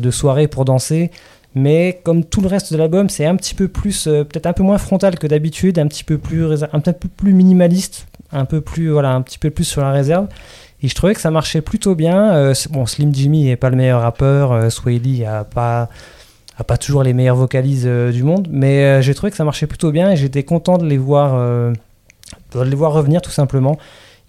de, 0.00 0.10
soirée 0.10 0.48
pour 0.48 0.64
danser. 0.64 1.10
Mais 1.54 2.00
comme 2.04 2.24
tout 2.24 2.40
le 2.40 2.48
reste 2.48 2.72
de 2.72 2.78
l'album, 2.78 3.08
c'est 3.08 3.24
un 3.24 3.34
petit 3.36 3.54
peu 3.54 3.68
plus, 3.68 4.06
euh, 4.06 4.22
peut-être 4.24 4.46
un 4.46 4.52
peu 4.52 4.62
moins 4.62 4.78
frontal 4.78 5.18
que 5.18 5.26
d'habitude, 5.26 5.78
un 5.78 5.86
petit 5.86 6.04
peu 6.04 6.18
plus, 6.18 6.64
un 6.72 6.80
peu 6.80 6.92
plus 6.92 7.32
minimaliste, 7.32 8.06
un 8.32 8.44
peu 8.44 8.60
plus, 8.60 8.90
voilà, 8.90 9.14
un 9.14 9.22
petit 9.22 9.38
peu 9.38 9.50
plus 9.50 9.64
sur 9.64 9.80
la 9.80 9.90
réserve. 9.90 10.28
Et 10.82 10.88
je 10.88 10.94
trouvais 10.94 11.14
que 11.14 11.20
ça 11.20 11.30
marchait 11.30 11.60
plutôt 11.60 11.94
bien. 11.94 12.32
Euh, 12.32 12.54
bon, 12.70 12.86
Slim 12.86 13.14
Jimmy 13.14 13.50
est 13.50 13.56
pas 13.56 13.70
le 13.70 13.76
meilleur 13.76 14.02
rappeur, 14.02 14.52
euh, 14.52 14.70
Sway 14.70 14.98
Lee 14.98 15.24
a 15.24 15.44
pas, 15.44 15.88
a 16.56 16.64
pas 16.64 16.76
toujours 16.76 17.02
les 17.02 17.12
meilleures 17.12 17.36
vocalises 17.36 17.84
euh, 17.86 18.12
du 18.12 18.22
monde, 18.22 18.48
mais 18.50 18.84
euh, 18.84 19.02
j'ai 19.02 19.14
trouvé 19.14 19.30
que 19.30 19.36
ça 19.36 19.44
marchait 19.44 19.66
plutôt 19.66 19.90
bien 19.90 20.12
et 20.12 20.16
j'étais 20.16 20.44
content 20.44 20.78
de 20.78 20.86
les 20.86 20.98
voir, 20.98 21.36
de 22.52 22.60
les 22.60 22.76
voir 22.76 22.92
revenir 22.92 23.22
tout 23.22 23.30
simplement. 23.30 23.78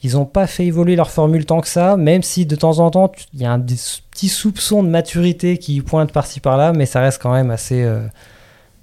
Ils 0.02 0.14
n'ont 0.14 0.26
pas 0.26 0.48
fait 0.48 0.66
évoluer 0.66 0.96
leur 0.96 1.12
formule 1.12 1.46
tant 1.46 1.60
que 1.60 1.68
ça, 1.68 1.98
même 1.98 2.24
si 2.24 2.46
de 2.46 2.56
temps 2.56 2.80
en 2.80 2.90
temps 2.90 3.12
il 3.34 3.42
y 3.42 3.46
a 3.46 3.52
un 3.52 3.60
des 3.60 3.76
petits 4.12 4.30
soupçons 4.30 4.82
de 4.82 4.88
maturité 4.88 5.58
qui 5.58 5.82
pointent 5.82 6.14
par-ci 6.14 6.40
par-là, 6.40 6.72
mais 6.72 6.86
ça 6.86 7.02
reste 7.02 7.22
quand 7.22 7.34
même 7.34 7.52
assez, 7.52 7.86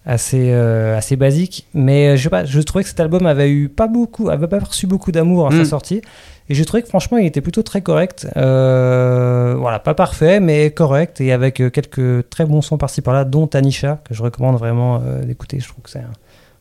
assez, 0.07 0.51
euh, 0.53 0.97
assez 0.97 1.17
basique. 1.17 1.67
Mais 1.75 2.17
je 2.17 2.23
sais 2.23 2.31
pas, 2.31 2.45
je 2.45 2.61
trouvais 2.61 2.85
que 2.85 2.89
cet 2.89 3.01
album 3.01 3.27
avait 3.27 3.51
eu 3.51 3.69
pas 3.69 3.89
beaucoup, 3.89 4.31
avait 4.31 4.47
pas 4.47 4.61
reçu 4.61 4.87
beaucoup 4.87 5.13
d'amour 5.13 5.49
à 5.49 5.51
sa 5.51 5.65
sortie, 5.65 6.01
et 6.49 6.55
j'ai 6.55 6.65
trouvé 6.65 6.83
que 6.83 6.89
franchement 6.89 7.19
il 7.19 7.27
était 7.27 7.41
plutôt 7.41 7.63
très 7.63 7.81
correct. 7.81 8.29
Euh, 8.37 9.57
voilà, 9.59 9.79
pas 9.79 9.95
parfait, 9.95 10.41
mais 10.41 10.71
correct 10.71 11.21
et 11.21 11.33
avec 11.33 11.61
euh, 11.61 11.71
quelques 11.71 12.29
très 12.31 12.45
bons 12.45 12.63
sons 12.63 12.79
par-ci 12.79 13.03
par-là, 13.03 13.25
dont 13.25 13.47
Tanisha 13.47 14.01
que 14.05 14.15
je 14.15 14.23
recommande 14.23 14.57
vraiment 14.57 15.03
euh, 15.05 15.25
d'écouter. 15.25 15.59
Je 15.61 15.69
trouve 15.69 15.83
que 15.83 15.91
c'est 15.91 16.03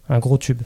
un, 0.09 0.19
gros 0.19 0.37
tube. 0.37 0.61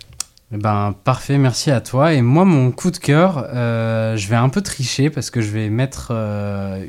Eh 0.51 0.57
Ben 0.57 0.95
parfait, 1.03 1.37
merci 1.37 1.69
à 1.69 1.81
toi. 1.81 2.13
Et 2.13 2.21
moi, 2.21 2.45
mon 2.45 2.71
coup 2.71 2.91
de 2.91 2.97
cœur, 2.97 3.47
je 3.53 4.27
vais 4.27 4.35
un 4.35 4.49
peu 4.49 4.61
tricher 4.61 5.09
parce 5.09 5.29
que 5.29 5.41
je 5.41 5.51
vais 5.51 5.69
mettre 5.69 6.11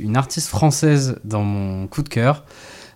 une 0.01 0.17
artiste 0.17 0.49
française 0.49 1.19
dans 1.25 1.43
mon 1.43 1.87
coup 1.87 2.03
de 2.03 2.09
cœur. 2.09 2.45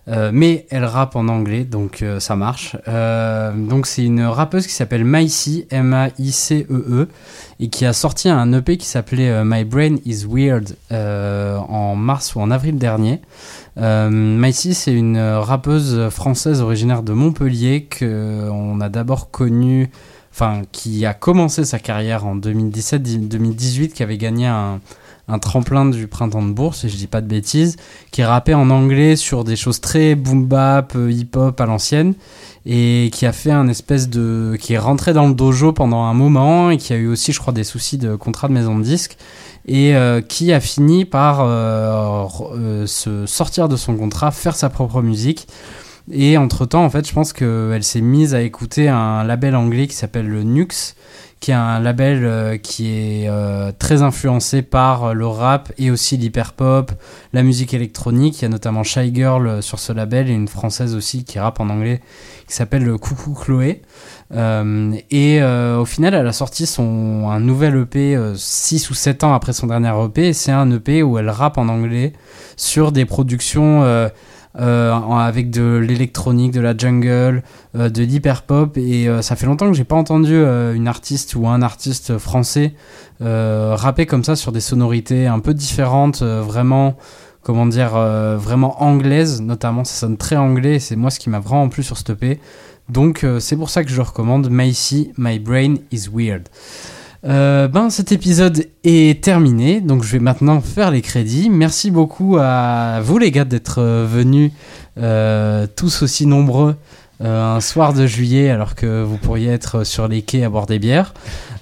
Euh, 0.07 0.29
mais 0.31 0.67
elle 0.69 0.85
rappe 0.85 1.15
en 1.15 1.27
anglais, 1.27 1.63
donc 1.63 2.01
euh, 2.01 2.19
ça 2.19 2.35
marche. 2.35 2.77
Euh, 2.87 3.51
donc 3.53 3.87
c'est 3.87 4.03
une 4.03 4.21
rappeuse 4.21 4.67
qui 4.67 4.73
s'appelle 4.73 5.03
Maïci, 5.03 5.65
M-A-I-C-E-E, 5.71 6.67
E, 6.69 7.07
et 7.59 7.69
qui 7.69 7.85
a 7.85 7.93
sorti 7.93 8.29
un 8.29 8.53
EP 8.53 8.77
qui 8.77 8.85
s'appelait 8.85 9.43
My 9.43 9.63
Brain 9.63 9.95
is 10.05 10.25
Weird 10.29 10.75
en 10.91 11.95
mars 11.95 12.35
ou 12.35 12.41
en 12.41 12.51
avril 12.51 12.77
dernier. 12.77 13.21
Maïci, 13.77 14.73
c'est 14.73 14.93
une 14.93 15.19
rappeuse 15.19 16.09
française 16.09 16.61
originaire 16.61 17.01
de 17.01 17.13
Montpellier 17.13 17.83
que 17.83 18.49
on 18.51 18.81
a 18.81 18.89
d'abord 18.89 19.31
connue 19.31 19.89
enfin 20.31 20.63
qui 20.73 21.05
a 21.05 21.13
commencé 21.13 21.63
sa 21.63 21.79
carrière 21.79 22.25
en 22.25 22.35
2017-2018, 22.35 23.93
qui 23.93 24.03
avait 24.03 24.17
gagné 24.17 24.47
un, 24.47 24.81
un 25.27 25.39
tremplin 25.39 25.85
du 25.85 26.07
printemps 26.07 26.43
de 26.43 26.51
bourse, 26.51 26.81
si 26.81 26.89
je 26.89 26.97
dis 26.97 27.07
pas 27.07 27.21
de 27.21 27.27
bêtises, 27.27 27.77
qui 28.11 28.23
rappait 28.23 28.53
en 28.53 28.69
anglais 28.69 29.15
sur 29.15 29.43
des 29.43 29.55
choses 29.55 29.81
très 29.81 30.15
boom 30.15 30.45
bap, 30.45 30.93
euh, 30.95 31.11
hip 31.11 31.35
hop 31.35 31.59
à 31.59 31.65
l'ancienne, 31.65 32.13
et 32.65 33.09
qui 33.13 33.25
a 33.25 33.31
fait 33.31 33.51
un 33.51 33.67
espèce 33.67 34.09
de, 34.09 34.57
qui 34.59 34.73
est 34.73 34.77
rentré 34.77 35.13
dans 35.13 35.27
le 35.27 35.33
dojo 35.33 35.71
pendant 35.71 36.03
un 36.03 36.13
moment 36.13 36.71
et 36.71 36.77
qui 36.77 36.93
a 36.93 36.95
eu 36.95 37.07
aussi, 37.07 37.31
je 37.31 37.39
crois, 37.39 37.53
des 37.53 37.63
soucis 37.63 37.97
de 37.97 38.15
contrat 38.15 38.47
de 38.47 38.53
maison 38.53 38.77
de 38.77 38.83
disque 38.83 39.17
et 39.67 39.95
euh, 39.95 40.21
qui 40.21 40.53
a 40.53 40.59
fini 40.59 41.05
par 41.05 41.39
euh, 41.41 42.85
se 42.85 43.25
sortir 43.25 43.67
de 43.67 43.75
son 43.75 43.95
contrat, 43.95 44.31
faire 44.31 44.55
sa 44.55 44.69
propre 44.69 45.01
musique. 45.01 45.47
Et 46.11 46.37
entre 46.37 46.65
temps, 46.65 46.85
en 46.85 46.89
fait, 46.89 47.07
je 47.07 47.13
pense 47.13 47.33
qu'elle 47.33 47.83
s'est 47.83 48.01
mise 48.01 48.35
à 48.35 48.41
écouter 48.41 48.87
un 48.89 49.23
label 49.23 49.55
anglais 49.55 49.87
qui 49.87 49.95
s'appelle 49.95 50.27
le 50.27 50.43
Nux, 50.43 50.95
qui 51.39 51.51
est 51.51 51.55
un 51.55 51.79
label 51.79 52.25
euh, 52.25 52.57
qui 52.57 52.87
est 52.87 53.29
euh, 53.29 53.71
très 53.77 54.01
influencé 54.01 54.61
par 54.61 55.13
le 55.13 55.27
rap 55.27 55.71
et 55.77 55.91
aussi 55.91 56.17
l'hyperpop, 56.17 56.91
la 57.33 57.43
musique 57.43 57.73
électronique. 57.73 58.39
Il 58.39 58.41
y 58.43 58.45
a 58.45 58.49
notamment 58.49 58.83
Shy 58.83 59.13
Girl 59.13 59.47
euh, 59.47 59.61
sur 59.61 59.79
ce 59.79 59.93
label 59.93 60.29
et 60.29 60.33
une 60.33 60.47
française 60.47 60.95
aussi 60.95 61.23
qui 61.23 61.37
rappe 61.37 61.59
en 61.59 61.69
anglais 61.69 62.01
qui 62.47 62.53
s'appelle 62.53 62.89
Coucou 62.97 63.33
Chloé. 63.33 63.81
Euh, 64.33 64.93
et 65.11 65.41
euh, 65.41 65.79
au 65.79 65.85
final, 65.85 66.13
elle 66.13 66.27
a 66.27 66.33
sorti 66.33 66.65
son, 66.65 67.29
un 67.29 67.39
nouvel 67.39 67.75
EP 67.75 68.17
6 68.35 68.89
ou 68.89 68.93
7 68.93 69.23
ans 69.23 69.33
après 69.33 69.53
son 69.53 69.67
dernier 69.67 69.93
EP. 70.03 70.33
C'est 70.33 70.51
un 70.51 70.71
EP 70.71 71.03
où 71.03 71.17
elle 71.17 71.29
rappe 71.29 71.57
en 71.57 71.67
anglais 71.67 72.13
sur 72.55 72.91
des 72.91 73.05
productions 73.05 73.83
euh, 74.59 74.93
avec 74.93 75.49
de 75.49 75.75
l'électronique, 75.75 76.53
de 76.53 76.61
la 76.61 76.77
jungle, 76.77 77.43
euh, 77.75 77.89
de 77.89 78.03
l'hyperpop. 78.03 78.77
Et 78.77 79.09
euh, 79.09 79.21
ça 79.21 79.35
fait 79.35 79.45
longtemps 79.45 79.67
que 79.69 79.75
j'ai 79.75 79.83
pas 79.83 79.97
entendu 79.97 80.33
une 80.35 80.87
artiste 80.87 81.35
ou 81.35 81.47
un 81.47 81.61
artiste 81.61 82.17
français 82.17 82.73
rapper 83.19 84.05
comme 84.05 84.23
ça 84.23 84.35
sur 84.35 84.51
des 84.51 84.59
sonorités 84.59 85.27
un 85.27 85.39
peu 85.39 85.53
différentes, 85.53 86.21
vraiment 86.21 86.95
comment 87.43 87.65
dire, 87.65 87.91
vraiment 87.91 88.81
anglaise, 88.83 89.41
notamment, 89.41 89.83
ça 89.83 89.93
sonne 89.93 90.17
très 90.17 90.35
anglais, 90.35 90.79
c'est 90.79 90.95
moi 90.95 91.11
ce 91.11 91.19
qui 91.19 91.29
m'a 91.29 91.39
vraiment 91.39 91.69
plu 91.69 91.83
sur 91.83 91.97
ce 91.97 92.11
EP. 92.11 92.39
Donc 92.89 93.25
c'est 93.39 93.55
pour 93.55 93.69
ça 93.69 93.83
que 93.83 93.89
je 93.89 94.01
recommande, 94.01 94.49
Macy, 94.49 95.13
My 95.17 95.39
Brain 95.39 95.75
is 95.91 96.09
Weird. 96.11 96.49
Euh, 97.25 97.67
ben 97.67 97.89
cet 97.89 98.11
épisode 98.11 98.67
est 98.83 99.23
terminé, 99.23 99.81
donc 99.81 100.03
je 100.03 100.11
vais 100.11 100.19
maintenant 100.19 100.61
faire 100.61 100.91
les 100.91 101.01
crédits. 101.01 101.49
Merci 101.49 101.89
beaucoup 101.89 102.37
à 102.39 102.99
vous 103.01 103.17
les 103.17 103.31
gars 103.31 103.45
d'être 103.45 103.79
euh, 103.79 104.05
venus 104.07 104.51
euh, 104.99 105.65
tous 105.75 106.03
aussi 106.03 106.27
nombreux 106.27 106.75
euh, 107.21 107.55
un 107.55 107.61
soir 107.61 107.93
de 107.93 108.05
juillet 108.05 108.49
alors 108.49 108.75
que 108.75 109.01
vous 109.01 109.17
pourriez 109.17 109.49
être 109.49 109.85
sur 109.85 110.09
les 110.09 110.21
quais 110.21 110.43
à 110.43 110.49
boire 110.49 110.65
des 110.65 110.79
bières. 110.79 111.13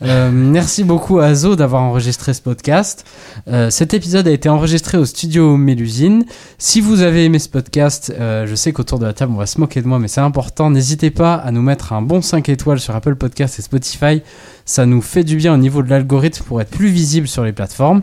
Euh, 0.01 0.31
merci 0.33 0.83
beaucoup 0.83 1.19
à 1.19 1.35
Zo 1.35 1.55
d'avoir 1.55 1.83
enregistré 1.83 2.33
ce 2.33 2.41
podcast. 2.41 3.05
Euh, 3.47 3.69
cet 3.69 3.93
épisode 3.93 4.27
a 4.27 4.31
été 4.31 4.49
enregistré 4.49 4.97
au 4.97 5.05
studio 5.05 5.55
Mélusine. 5.55 6.25
Si 6.57 6.81
vous 6.81 7.01
avez 7.01 7.25
aimé 7.25 7.37
ce 7.37 7.49
podcast, 7.49 8.11
je 8.17 8.55
sais 8.55 8.73
qu'autour 8.73 8.97
de 8.97 9.05
la 9.05 9.13
table 9.13 9.33
on 9.33 9.37
va 9.37 9.45
se 9.45 9.59
moquer 9.59 9.81
de 9.81 9.87
moi, 9.87 9.99
mais 9.99 10.07
c'est 10.07 10.21
important. 10.21 10.71
N'hésitez 10.71 11.11
pas 11.11 11.35
à 11.35 11.51
nous 11.51 11.61
mettre 11.61 11.93
un 11.93 12.01
bon 12.01 12.23
5 12.23 12.49
étoiles 12.49 12.79
sur 12.79 12.95
Apple 12.95 13.15
Podcast 13.15 13.59
et 13.59 13.61
Spotify. 13.61 14.23
Ça 14.65 14.87
nous 14.87 15.01
fait 15.01 15.23
du 15.23 15.35
bien 15.35 15.53
au 15.53 15.57
niveau 15.57 15.83
de 15.83 15.89
l'algorithme 15.89 16.43
pour 16.45 16.61
être 16.61 16.71
plus 16.71 16.87
visible 16.87 17.27
sur 17.27 17.43
les 17.43 17.53
plateformes. 17.53 18.01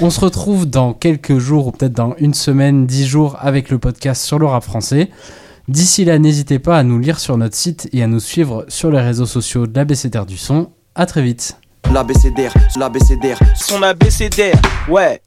On 0.00 0.08
se 0.08 0.20
retrouve 0.20 0.64
dans 0.64 0.94
quelques 0.94 1.38
jours 1.38 1.66
ou 1.66 1.72
peut-être 1.72 1.92
dans 1.92 2.14
une 2.18 2.34
semaine, 2.34 2.86
dix 2.86 3.06
jours 3.06 3.36
avec 3.40 3.70
le 3.70 3.78
podcast 3.78 4.22
sur 4.22 4.38
le 4.38 4.46
rap 4.46 4.64
français. 4.64 5.10
D'ici 5.68 6.04
là, 6.04 6.18
n'hésitez 6.20 6.60
pas 6.60 6.78
à 6.78 6.82
nous 6.84 7.00
lire 7.00 7.18
sur 7.18 7.36
notre 7.36 7.56
site 7.56 7.88
et 7.92 8.02
à 8.02 8.06
nous 8.06 8.20
suivre 8.20 8.64
sur 8.68 8.90
les 8.90 9.00
réseaux 9.00 9.26
sociaux 9.26 9.66
de 9.66 9.76
l'ABCDR 9.76 10.24
du 10.24 10.36
son. 10.36 10.70
À 10.94 11.06
très 11.06 11.22
vite. 11.22 11.58
L'ABCDR, 11.92 12.52
l'ABCDR, 12.78 13.38
Son 13.56 13.82
abécédaire, 13.82 14.60
ouais. 14.88 15.20